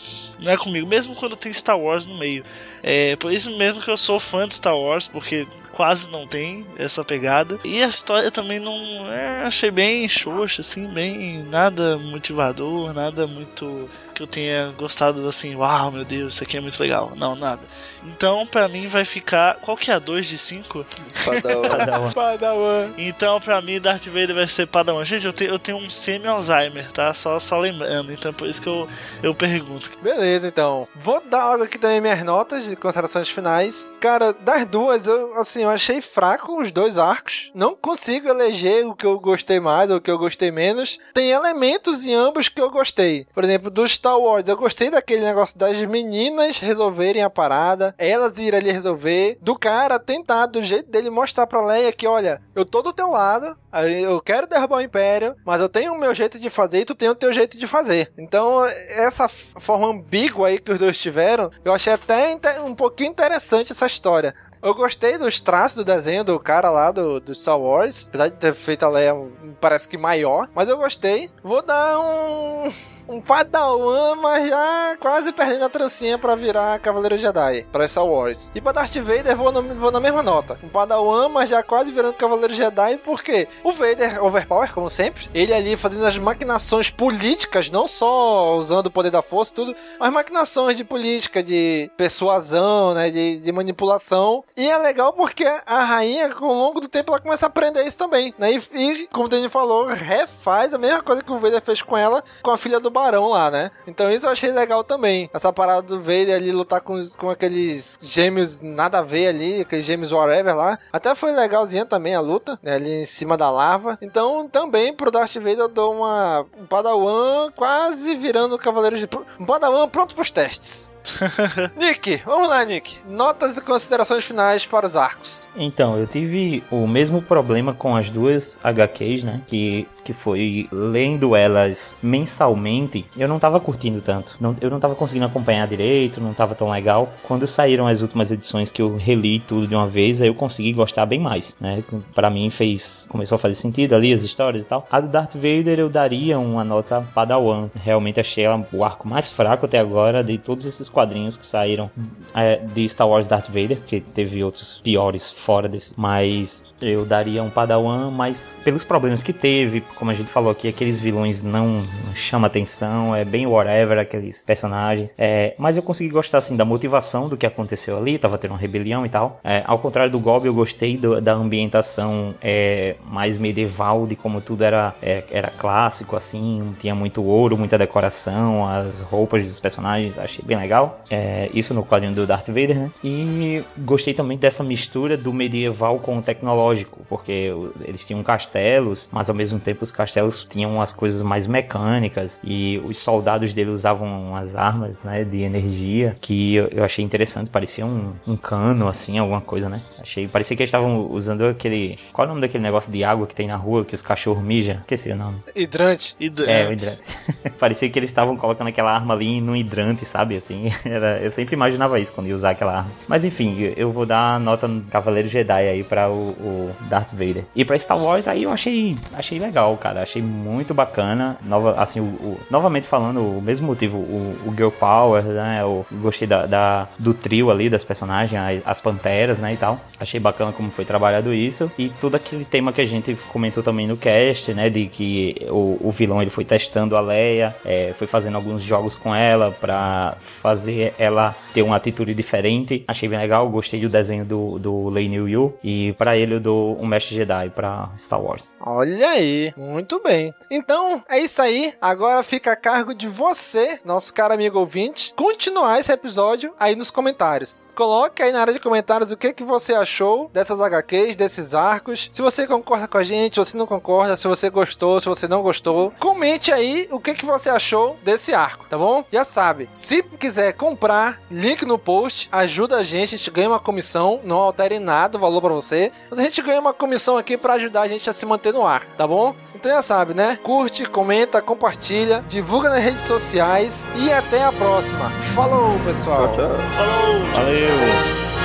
Não 0.45 0.53
é 0.53 0.57
comigo. 0.57 0.87
Mesmo 0.87 1.15
quando 1.15 1.37
tem 1.37 1.53
Star 1.53 1.79
Wars 1.79 2.07
no 2.07 2.19
meio. 2.19 2.45
É 2.89 3.17
por 3.17 3.33
isso 3.33 3.57
mesmo 3.59 3.83
que 3.83 3.91
eu 3.91 3.97
sou 3.97 4.21
fã 4.21 4.47
de 4.47 4.55
Star 4.55 4.79
Wars, 4.79 5.09
porque 5.09 5.45
quase 5.73 6.09
não 6.09 6.25
tem 6.25 6.65
essa 6.79 7.05
pegada. 7.05 7.59
E 7.65 7.83
a 7.83 7.87
história 7.87 8.31
também 8.31 8.61
não. 8.61 9.13
É, 9.13 9.43
achei 9.43 9.73
bem 9.73 10.09
xoxa, 10.09 10.61
assim, 10.61 10.87
bem. 10.87 11.43
Nada 11.51 11.99
motivador, 11.99 12.95
nada 12.95 13.27
muito. 13.27 13.91
que 14.15 14.23
eu 14.23 14.27
tenha 14.27 14.73
gostado 14.79 15.27
assim, 15.27 15.57
uau, 15.57 15.91
meu 15.91 16.05
Deus, 16.05 16.35
isso 16.35 16.45
aqui 16.45 16.57
é 16.57 16.61
muito 16.61 16.81
legal. 16.81 17.13
Não, 17.17 17.35
nada. 17.35 17.63
Então, 18.05 18.47
pra 18.47 18.69
mim, 18.69 18.87
vai 18.87 19.05
ficar. 19.05 19.57
Qual 19.57 19.77
que 19.77 19.91
é 19.91 19.95
a 19.95 19.99
2 19.99 20.27
de 20.27 20.39
5? 20.39 20.87
Padawan. 21.27 22.13
Padawan. 22.13 22.91
Então, 22.97 23.41
pra 23.41 23.61
mim, 23.61 23.81
Darth 23.81 24.07
Vader 24.07 24.35
vai 24.35 24.47
ser 24.47 24.67
Padawan. 24.67 25.05
Gente, 25.05 25.27
eu 25.27 25.33
tenho, 25.33 25.51
eu 25.51 25.59
tenho 25.59 25.77
um 25.77 25.91
semi-Alzheimer, 25.91 26.91
tá? 26.93 27.13
Só, 27.13 27.39
só 27.41 27.59
lembrando. 27.59 28.13
Então, 28.13 28.33
por 28.33 28.49
isso 28.49 28.63
que 28.63 28.69
eu, 28.69 28.89
eu 29.23 29.35
pergunto. 29.35 29.91
Beleza, 30.01 30.47
então. 30.47 30.87
Vou 30.95 31.21
dar 31.29 31.51
logo 31.51 31.65
aqui 31.65 31.79
também 31.79 32.01
minhas 32.01 32.23
notas 32.25 32.76
de 32.77 32.81
considerações 32.81 33.29
finais. 33.29 33.97
Cara, 34.01 34.33
das 34.33 34.65
duas, 34.67 35.07
eu, 35.07 35.35
assim, 35.35 35.63
eu 35.63 35.71
achei 35.71 36.01
fraco 36.01 36.61
os 36.61 36.71
dois 36.71 36.99
arcos. 36.99 37.51
Não 37.55 37.75
consigo 37.75 38.29
eleger 38.29 38.87
o 38.87 38.95
que 38.95 39.05
eu 39.05 39.19
gostei 39.19 39.59
mais 39.59 39.91
ou 39.91 39.97
o 39.97 40.01
que 40.01 40.11
eu 40.11 40.19
gostei 40.19 40.51
menos. 40.51 40.99
Tem 41.13 41.31
elementos 41.31 42.05
em 42.05 42.15
ambos 42.15 42.49
que 42.49 42.61
eu 42.61 42.71
gostei. 42.71 43.27
Por 43.35 43.43
exemplo, 43.43 43.71
do 43.71 43.89
Star 43.89 44.19
Wars, 44.19 44.47
eu 44.47 44.57
gostei 44.57 44.91
daquele 44.91 45.25
negócio 45.25 45.59
das 45.59 45.79
meninas 45.87 46.59
resolverem 46.59 47.23
a 47.23 47.31
parada, 47.31 47.95
elas 47.99 48.37
irem 48.39 48.61
ali 48.61 48.71
resolver, 48.71 49.39
do 49.41 49.57
cara 49.59 49.99
tentar, 49.99 50.47
do 50.47 50.63
jeito 50.63 50.91
dele, 50.91 51.11
mostrar 51.11 51.47
pra 51.47 51.65
Leia 51.65 51.93
que, 51.93 52.07
olha, 52.07 52.43
eu 52.55 52.65
tô 52.65 52.83
do 52.83 52.93
teu 52.93 53.11
lado, 53.11 53.57
eu 54.03 54.21
quero 54.21 54.47
derrubar 54.47 54.79
o 54.79 54.83
Império, 54.83 55.35
mas 55.45 55.61
eu 55.61 55.69
tenho 55.69 55.93
o 55.93 55.99
meu 55.99 56.15
jeito 56.15 56.39
de 56.39 56.51
fazer 56.51 56.81
e 56.81 56.85
tu 56.85 56.95
tem 56.95 57.09
o 57.09 57.15
teu 57.15 57.33
jeito 57.33 57.59
de 57.59 57.67
fazer. 57.67 58.13
Então, 58.17 58.65
essa 58.89 59.29
forma 59.29 59.89
ambígua 59.89 60.49
aí 60.49 60.59
que 60.59 60.73
os 60.73 60.79
dois 60.79 60.99
tiveram, 60.99 61.51
eu 61.65 61.73
achei 61.73 61.93
até 61.93 62.33
um 62.67 62.75
pouquinho 62.75 63.11
interessante 63.11 63.73
essa 63.73 63.87
história. 63.87 64.35
Eu 64.63 64.75
gostei 64.75 65.17
dos 65.17 65.41
traços 65.41 65.77
do 65.77 65.85
desenho 65.85 66.25
do 66.25 66.39
cara 66.41 66.71
lá 66.71 66.91
do, 66.91 67.21
do 67.21 67.35
Star 67.35 67.59
Wars. 67.59 68.09
Apesar 68.09 68.29
de 68.29 68.37
ter 68.37 68.55
feito 68.55 68.85
a 68.85 68.89
Leia, 68.89 69.15
parece 69.61 69.89
que 69.89 69.97
maior. 69.97 70.49
Mas 70.55 70.69
eu 70.69 70.77
gostei. 70.77 71.31
Vou 71.43 71.63
dar 71.63 71.99
um 72.01 72.73
um 73.09 73.21
Padawan, 73.21 74.17
mas 74.17 74.49
já 74.49 74.97
quase 74.99 75.33
perdendo 75.33 75.65
a 75.65 75.69
trancinha 75.69 76.19
para 76.19 76.35
virar 76.35 76.79
Cavaleiro 76.81 77.19
Jedi, 77.19 77.67
para 77.71 77.89
Star 77.89 78.07
Wars. 78.07 78.51
E 78.55 78.61
para 78.61 78.73
Darth 78.73 78.97
Vader, 78.97 79.37
vou, 79.37 79.53
no, 79.53 79.63
vou 79.75 79.91
na 79.91 80.01
mesma 80.01 80.23
nota. 80.23 80.59
Um 80.63 80.69
Padawan, 80.69 81.29
mas 81.29 81.49
já 81.49 81.63
quase 81.63 81.91
virando 81.91 82.15
Cavaleiro 82.15 82.55
Jedi, 82.55 82.99
porque 83.05 83.49
o 83.63 83.73
Vader, 83.73 84.25
overpower, 84.25 84.73
como 84.73 84.91
sempre, 84.91 85.29
ele 85.35 85.53
ali 85.53 85.77
fazendo 85.77 86.05
as 86.05 86.19
maquinações 86.19 86.91
políticas, 86.91 87.71
não 87.71 87.87
só 87.87 88.57
usando 88.57 88.87
o 88.87 88.91
poder 88.91 89.11
da 89.11 89.23
força 89.23 89.55
tudo, 89.55 89.77
mas 89.99 90.13
maquinações 90.13 90.77
de 90.77 90.85
política, 90.85 91.43
de 91.43 91.91
persuasão, 91.97 92.95
né, 92.95 93.11
de, 93.11 93.39
de 93.39 93.53
manipulação. 93.53 94.45
E 94.57 94.69
é 94.69 94.77
legal 94.79 95.13
porque 95.13 95.45
a 95.45 95.83
rainha, 95.83 96.31
com 96.31 96.47
o 96.47 96.55
longo 96.55 96.81
do 96.81 96.89
tempo, 96.89 97.13
ela 97.13 97.21
começa 97.21 97.47
a 97.47 97.49
aprender 97.49 97.87
isso 97.87 97.99
também, 97.99 98.35
né? 98.39 98.53
E, 98.53 98.57
e 98.75 99.07
como 99.09 99.27
o 99.27 99.29
Daniel 99.29 99.51
falou, 99.51 99.87
refaz 99.87 100.75
a 100.75 100.79
mesma 100.79 101.03
coisa 101.03 101.23
que 101.23 101.33
o 101.33 101.39
Vader 101.39 101.63
fez 101.63 101.83
com 101.83 101.97
ela, 101.97 102.23
com 102.43 102.51
a 102.51 102.59
filha 102.59 102.81
do 102.81 102.91
barão 102.97 103.29
lá, 103.29 103.51
né? 103.51 103.71
Então 103.87 104.11
isso 104.11 104.27
eu 104.27 104.31
achei 104.31 104.51
legal 104.51 104.83
também. 104.83 105.29
Essa 105.35 105.53
parada 105.53 105.83
do 105.83 106.01
Vader 106.01 106.35
ali 106.35 106.51
lutar 106.51 106.81
com, 106.81 106.99
com 107.19 107.29
aqueles 107.29 107.99
gêmeos 108.03 108.61
nada 108.61 109.01
a 109.01 109.03
ver 109.03 109.29
ali, 109.29 109.61
aqueles 109.61 109.85
gêmeos 109.85 110.13
whatever 110.13 110.57
lá. 110.57 110.79
Até 110.91 111.15
foi 111.15 111.33
legalzinha 111.33 111.85
também 111.85 112.15
a 112.15 112.21
luta, 112.21 112.59
né? 112.63 112.75
ali 112.75 113.03
em 113.03 113.05
cima 113.05 113.37
da 113.37 113.51
larva. 113.51 113.99
Então 114.01 114.49
também 114.49 114.95
pro 114.95 115.11
Darth 115.11 115.35
Vader 115.35 115.59
eu 115.59 115.69
dou 115.69 115.95
uma 115.95 116.47
um 116.59 116.65
Padawan 116.67 117.51
quase 117.55 118.17
virando 118.17 118.59
Cavaleiro 118.59 118.97
de... 118.99 119.09
Um 119.39 119.45
Padawan 119.45 119.89
pronto 119.89 120.15
pros 120.15 120.31
testes. 120.31 120.96
Nick, 121.77 122.23
vamos 122.25 122.49
lá, 122.49 122.65
Nick. 122.65 122.99
Notas 123.09 123.57
e 123.57 123.61
considerações 123.61 124.25
finais 124.25 124.67
para 124.67 124.87
os 124.87 124.97
arcos. 124.97 125.51
Então, 125.57 125.97
eu 125.97 126.07
tive 126.07 126.63
o 126.71 126.87
mesmo 126.87 127.23
problema 127.23 127.75
com 127.75 127.97
as 127.97 128.11
duas 128.11 128.59
HQs, 128.63 129.25
né? 129.25 129.43
Que, 129.47 129.87
que 130.05 130.13
foi 130.13 130.69
lendo 130.71 131.35
elas 131.35 131.97
mensalmente, 132.03 133.07
eu 133.17 133.29
não 133.29 133.39
tava 133.39 133.59
curtindo 133.61 134.01
tanto. 134.01 134.37
Não, 134.41 134.57
eu 134.61 134.71
não 134.71 134.81
tava 134.81 134.95
conseguindo 134.95 135.27
acompanhar 135.27 135.67
direito, 135.67 136.21
não 136.21 136.35
tava 136.35 136.55
tão 136.55 136.71
legal. 136.71 137.13
Quando 137.23 137.47
saíram 137.47 137.87
as 137.87 138.03
últimas 138.03 138.31
edições 138.31 138.71
que 138.71 138.83
eu 138.83 138.97
reli 138.97 139.41
tudo 139.41 139.67
de 139.67 139.75
uma 139.75 139.87
vez, 139.87 140.21
aí 140.21 140.29
eu 140.29 140.35
consegui 140.35 140.73
gostar 140.73 141.07
bem 141.07 141.19
mais, 141.19 141.57
né? 141.61 141.83
Para 142.15 142.31
mim 142.31 142.51
fez 142.51 143.07
começou 143.09 143.37
a 143.37 143.39
fazer 143.39 143.55
sentido 143.55 143.95
ali 143.95 144.13
as 144.13 144.23
histórias 144.23 144.65
e 144.65 144.69
tal. 144.69 144.87
A 144.91 145.01
do 145.01 145.09
Darth 145.09 145.35
Vader 145.35 145.79
eu 145.79 145.89
daria 145.89 146.39
uma 146.39 146.65
nota 146.65 147.07
Padawan. 147.15 147.69
Realmente 147.75 148.21
achei 148.21 148.45
ela 148.45 148.67
o 148.73 148.85
arco 148.85 149.09
mais 149.09 149.29
fraco 149.29 149.67
até 149.67 149.79
agora 149.79 150.23
de 150.23 150.39
todos 150.39 150.65
esses 150.65 150.89
quadrinhos 150.97 151.37
que 151.37 151.45
saíram 151.45 151.91
é, 152.35 152.57
de 152.57 152.89
Star 152.89 153.07
Wars 153.07 153.27
Darth 153.27 153.49
Vader, 153.49 153.79
que 153.87 154.01
teve 154.01 154.43
outros 154.43 154.81
piores 154.83 155.31
fora 155.31 155.69
desse. 155.69 155.93
Mas 155.95 156.75
eu 156.81 157.05
daria 157.05 157.43
um 157.43 157.51
Padawan, 157.51 158.11
mas 158.11 158.59
pelos 158.65 158.83
problemas 158.83 159.23
que 159.23 159.33
teve, 159.33 159.83
como 159.83 160.11
a 160.11 160.15
gente 160.15 160.31
falou 160.31 160.51
aqui, 160.51 160.69
aqueles 160.69 160.99
vilões 160.99 161.43
não, 161.43 161.83
não 162.07 162.15
chama 162.15 162.47
atenção, 162.47 163.15
é 163.15 163.27
bem 163.27 163.47
whatever 163.47 163.99
aqueles 163.99 164.43
personagens. 164.43 165.15
É, 165.19 165.55
mas 165.59 165.77
eu 165.77 165.83
consegui 165.83 166.09
gostar 166.09 166.39
assim 166.39 166.57
da 166.57 166.65
motivação 166.65 167.29
do 167.29 167.37
que 167.37 167.45
aconteceu 167.45 167.99
ali, 167.99 168.17
tava 168.17 168.39
tendo 168.39 168.53
uma 168.53 168.59
rebelião 168.59 169.05
e 169.05 169.11
tal. 169.11 169.39
É, 169.45 169.63
ao 169.67 169.79
contrário 169.79 170.11
do 170.11 170.19
Gob, 170.19 170.47
eu 170.47 170.55
gostei 170.55 170.97
do, 170.97 171.21
da 171.21 171.35
ambientação 171.35 172.35
é, 172.41 172.97
mais 173.05 173.37
medieval, 173.37 174.07
de 174.07 174.17
como 174.17 174.41
tudo 174.41 174.63
era, 174.63 174.95
é, 175.03 175.25
era 175.31 175.51
clássico, 175.51 176.17
assim, 176.17 176.75
tinha 176.81 176.95
muito 176.95 177.23
ouro, 177.23 177.59
muita 177.59 177.77
decoração, 177.77 178.67
as 178.67 179.01
roupas 179.01 179.45
dos 179.47 179.61
personagens, 179.61 180.19
achei 180.19 180.45
bem 180.45 180.57
legal. 180.57 180.86
É, 181.11 181.51
isso 181.55 181.73
no 181.75 181.85
quadrinho 181.85 182.15
do 182.15 182.27
Darth 182.27 182.47
Vader, 182.47 182.79
né? 182.79 182.91
E 183.03 183.63
gostei 183.79 184.15
também 184.15 184.37
dessa 184.37 184.63
mistura 184.63 185.17
do 185.17 185.33
medieval 185.33 185.99
com 185.99 186.19
o 186.19 186.23
tecnológico, 186.23 187.05
porque 187.09 187.53
eles 187.83 188.05
tinham 188.05 188.23
castelos, 188.23 189.09
mas 189.13 189.29
ao 189.29 189.35
mesmo 189.35 189.59
tempo 189.59 189.85
os 189.85 189.93
castelos 189.93 190.47
tinham 190.49 190.81
as 190.81 190.93
coisas 190.93 191.23
mais 191.23 191.47
mecânicas 191.47 192.41
e 192.43 192.81
os 192.85 192.99
soldados 192.99 193.53
dele 193.53 193.71
usavam 193.71 194.37
as 194.37 194.57
armas, 194.57 195.05
né, 195.05 195.25
de 195.25 195.43
energia, 195.43 196.17
que 196.21 196.55
eu, 196.57 196.85
achei 196.85 197.05
interessante, 197.05 197.51
parecia 197.51 197.85
um, 197.85 198.13
um, 198.27 198.37
cano, 198.37 198.89
assim, 198.89 199.19
alguma 199.19 199.41
coisa, 199.41 199.69
né? 199.69 199.83
Achei, 200.01 200.29
parecia 200.29 200.57
que 200.57 200.63
eles 200.63 200.69
estavam 200.69 201.11
usando 201.11 201.47
aquele, 201.47 201.99
qual 202.13 202.27
é 202.27 202.27
o 202.27 202.35
nome 202.35 202.41
daquele 202.41 202.63
negócio 202.63 202.91
de 202.91 203.03
água 203.05 203.27
que 203.27 203.35
tem 203.35 203.47
na 203.47 203.57
rua 203.57 203.85
que 203.85 203.95
os 203.95 204.03
cachorros 204.03 204.43
mijam? 204.43 204.77
Esqueci 204.79 205.11
o 205.11 205.17
nome. 205.17 205.39
Hidrante. 205.55 206.17
Hidrante. 206.19 206.51
É, 206.51 206.69
o 206.69 206.73
hidrante. 206.73 207.03
parecia 207.59 207.89
que 207.89 207.99
eles 207.99 208.11
estavam 208.11 208.37
colocando 208.37 208.69
aquela 208.69 208.93
arma 208.93 209.15
ali 209.15 209.41
no 209.41 209.57
hidrante, 209.57 210.05
sabe? 210.05 210.37
Assim, 210.37 210.66
era, 210.85 211.19
eu 211.19 211.31
sempre 211.31 211.55
imaginava 211.55 211.99
isso 212.01 212.13
quando 212.13 212.29
ia 212.29 212.35
usar 212.35 212.51
aquela 212.51 212.79
arma. 212.79 212.91
Mas 213.09 213.25
enfim, 213.25 213.73
eu 213.77 213.91
vou 213.91 214.07
dar 214.07 214.39
nota 214.41 214.67
no 214.67 214.83
Cavaleiro 214.83 215.29
Jedi 215.29 215.69
aí 215.69 215.85
para 215.85 216.11
o, 216.11 216.31
o, 216.31 216.71
Darth 216.89 217.13
Vader. 217.13 217.45
E 217.55 217.65
para 217.65 217.79
Star 217.79 217.99
Wars 217.99 218.29
aí 218.29 218.45
eu 218.45 218.51
achei, 218.51 218.97
achei 219.13 219.39
legal, 219.39 219.77
cara. 219.77 220.03
Achei 220.03 220.23
muito 220.23 220.75
bacana. 220.75 221.37
Nova, 221.43 221.81
assim, 221.81 222.01
o, 222.01 222.05
o, 222.05 222.41
novamente 222.51 222.87
falando, 222.87 223.21
o 223.21 223.41
mesmo 223.41 223.67
motivo, 223.67 223.99
o, 223.99 224.37
o 224.47 224.55
Girl 224.55 224.71
Power, 224.71 225.23
né? 225.23 225.59
Eu 225.63 225.87
gostei 225.93 226.27
da, 226.27 226.47
da, 226.47 226.89
do 226.99 227.15
trio 227.15 227.51
ali 227.51 227.69
das 227.69 227.85
personagens, 227.85 228.63
as 228.65 228.81
panteras, 228.81 229.39
né? 229.39 229.55
E 229.55 229.57
tal. 229.57 229.81
Achei 229.99 230.21
bacana 230.21 230.53
como 230.53 230.71
foi 230.71 230.85
trabalhado 230.85 231.33
isso. 231.33 231.71
E 231.79 231.89
todo 232.01 232.15
aquele 232.15 232.45
tema 232.45 232.73
que 232.73 232.81
a 232.81 232.87
gente 232.87 233.17
comentou 233.33 233.63
também 233.63 233.87
no 233.87 233.97
cast, 233.97 234.53
né? 234.53 234.71
De 234.71 234.87
que 234.87 235.47
o, 235.49 235.79
o 235.81 235.91
vilão 235.91 236.21
ele 236.21 236.31
foi 236.31 236.45
testando 236.45 236.97
a 236.97 237.01
Leia, 237.01 237.55
é, 237.65 237.93
foi 237.97 238.07
fazendo 238.07 238.37
alguns 238.37 238.63
jogos 238.63 238.95
com 238.95 239.15
ela 239.15 239.51
para 239.61 240.17
fazer 240.21 240.56
ela 240.99 241.35
ter 241.53 241.63
uma 241.63 241.77
atitude 241.77 242.15
diferente. 242.15 242.85
Achei 242.87 243.09
bem 243.09 243.19
legal, 243.19 243.49
gostei 243.49 243.81
do 243.81 243.89
desenho 243.89 244.25
do, 244.25 244.59
do 244.59 244.89
Lei 244.89 245.07
Yu 245.07 245.55
e 245.63 245.93
para 245.95 246.17
ele 246.17 246.35
eu 246.35 246.41
dou 246.41 246.81
um 246.81 246.87
Mestre 246.87 247.15
Jedi 247.17 247.51
para 247.51 247.91
Star 247.97 248.21
Wars. 248.21 248.51
Olha 248.61 249.11
aí, 249.11 249.53
muito 249.57 250.01
bem. 250.03 250.35
Então 250.51 251.03
é 251.09 251.19
isso 251.19 251.41
aí. 251.41 251.75
Agora 251.81 252.23
fica 252.23 252.53
a 252.53 252.57
cargo 252.57 252.95
de 252.95 253.09
você, 253.09 253.81
nosso 253.85 254.13
caro 254.13 254.35
amigo 254.35 254.59
ouvinte, 254.59 255.15
continuar 255.17 255.81
esse 255.81 255.93
episódio 255.93 256.53
aí 256.59 256.75
nos 256.75 256.91
comentários. 256.91 257.67
Coloque 257.75 258.23
aí 258.23 258.33
na 258.33 258.41
área 258.41 258.53
de 258.53 258.61
comentários 258.61 259.11
o 259.13 259.17
que, 259.17 259.33
que 259.33 259.45
você 259.45 259.75
achou 259.75 260.31
dessas 260.33 260.61
HQs, 260.61 261.17
desses 261.17 261.55
arcos. 261.55 262.09
Se 262.13 262.23
você 262.23 262.47
concorda 262.47 262.89
com 262.89 262.99
a 262.99 263.05
gente, 263.05 263.35
se 263.35 263.39
você 263.39 263.57
não 263.57 263.67
concorda, 263.67 264.17
se 264.17 264.27
você 264.27 264.51
gostou, 264.51 265.01
se 265.01 265.09
você 265.09 265.29
não 265.29 265.43
gostou, 265.43 265.93
comente 265.99 266.53
aí 266.53 266.89
o 266.91 267.01
que, 267.01 267.15
que 267.15 267.25
você 267.25 267.49
achou 267.49 267.97
desse 268.05 268.35
arco, 268.35 268.67
tá 268.69 268.77
bom? 268.77 269.05
Já 269.13 269.25
sabe, 269.25 269.69
se 269.75 270.03
quiser 270.03 270.46
comprar, 270.53 271.21
link 271.31 271.65
no 271.65 271.79
post, 271.79 272.29
ajuda 272.31 272.77
a 272.77 272.83
gente, 272.83 273.15
a 273.15 273.19
gente 273.19 273.31
ganha 273.31 273.49
uma 273.49 273.61
comissão, 273.61 274.21
não 274.25 274.39
altere 274.39 274.79
nada 274.79 275.17
o 275.17 275.21
valor 275.21 275.41
para 275.41 275.55
você, 275.55 275.93
mas 276.11 276.19
a 276.19 276.23
gente 276.23 276.43
ganha 276.43 276.61
uma 276.61 276.73
comissão 276.73 277.17
aqui 277.17 277.37
para 277.37 277.55
ajudar 277.55 277.83
a 277.83 277.89
gente 277.89 278.09
a 278.09 278.13
se 278.13 278.27
manter 278.27 278.53
no 278.53 278.67
ar, 278.67 278.85
tá 278.97 279.07
bom? 279.07 279.35
Então 279.55 279.71
já 279.71 279.83
sabe, 279.83 280.15
né? 280.15 280.39
Curte, 280.43 280.87
comenta, 280.87 281.41
compartilha, 281.43 282.25
divulga 282.29 282.69
nas 282.69 282.83
redes 282.83 283.03
sociais 283.03 283.89
e 283.97 284.13
até 284.13 284.45
a 284.45 284.53
próxima. 284.53 285.11
Falou, 285.35 285.79
pessoal. 285.85 286.29
Tchau, 286.29 286.37
tchau. 286.37 286.57
Falou. 286.75 287.27
Valeu. 287.35 288.36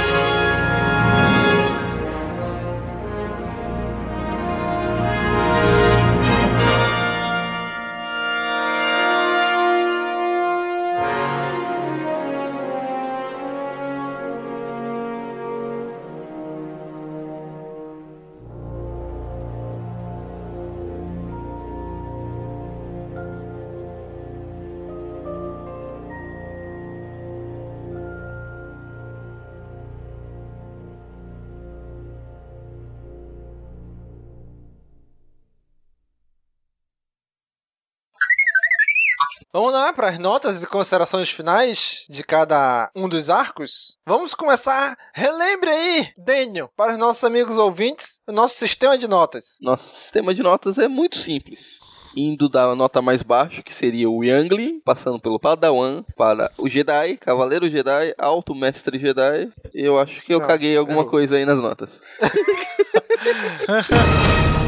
Vamos 39.54 39.74
lá 39.74 39.92
para 39.92 40.08
as 40.08 40.18
notas 40.18 40.64
e 40.64 40.68
considerações 40.68 41.30
finais 41.30 42.06
de 42.10 42.24
cada 42.24 42.90
um 42.96 43.10
dos 43.10 43.30
arcos. 43.30 43.98
Vamos 44.06 44.34
começar. 44.34 44.98
Relembre 45.14 45.70
aí, 45.70 46.08
Daniel, 46.18 46.70
para 46.74 46.94
os 46.94 46.98
nossos 46.98 47.22
amigos 47.26 47.58
ouvintes, 47.58 48.22
o 48.26 48.32
nosso 48.32 48.56
sistema 48.56 48.98
de 48.98 49.10
notas. 49.10 49.58
Nosso 49.62 49.94
sistema 49.94 50.34
de 50.34 50.42
notas 50.42 50.78
é 50.78 50.88
muito 50.88 51.18
simples. 51.18 51.80
Indo 52.16 52.48
da 52.48 52.74
nota 52.76 53.02
mais 53.02 53.22
baixa, 53.24 53.62
que 53.62 53.74
seria 53.74 54.10
o 54.10 54.24
Youngling, 54.24 54.80
passando 54.86 55.20
pelo 55.20 55.40
Padawan, 55.40 56.04
para 56.16 56.50
o 56.58 56.70
Jedi, 56.70 57.18
Cavaleiro 57.18 57.70
Jedi, 57.70 58.14
Alto 58.18 58.56
Mestre 58.56 58.98
Jedi. 58.98 59.52
Eu 59.74 60.00
acho 60.00 60.22
que 60.22 60.34
eu 60.34 60.40
Não, 60.40 60.48
caguei 60.48 60.78
alguma 60.78 61.06
coisa 61.06 61.36
aí 61.36 61.46
nas 61.46 61.60
notas. 61.60 62.02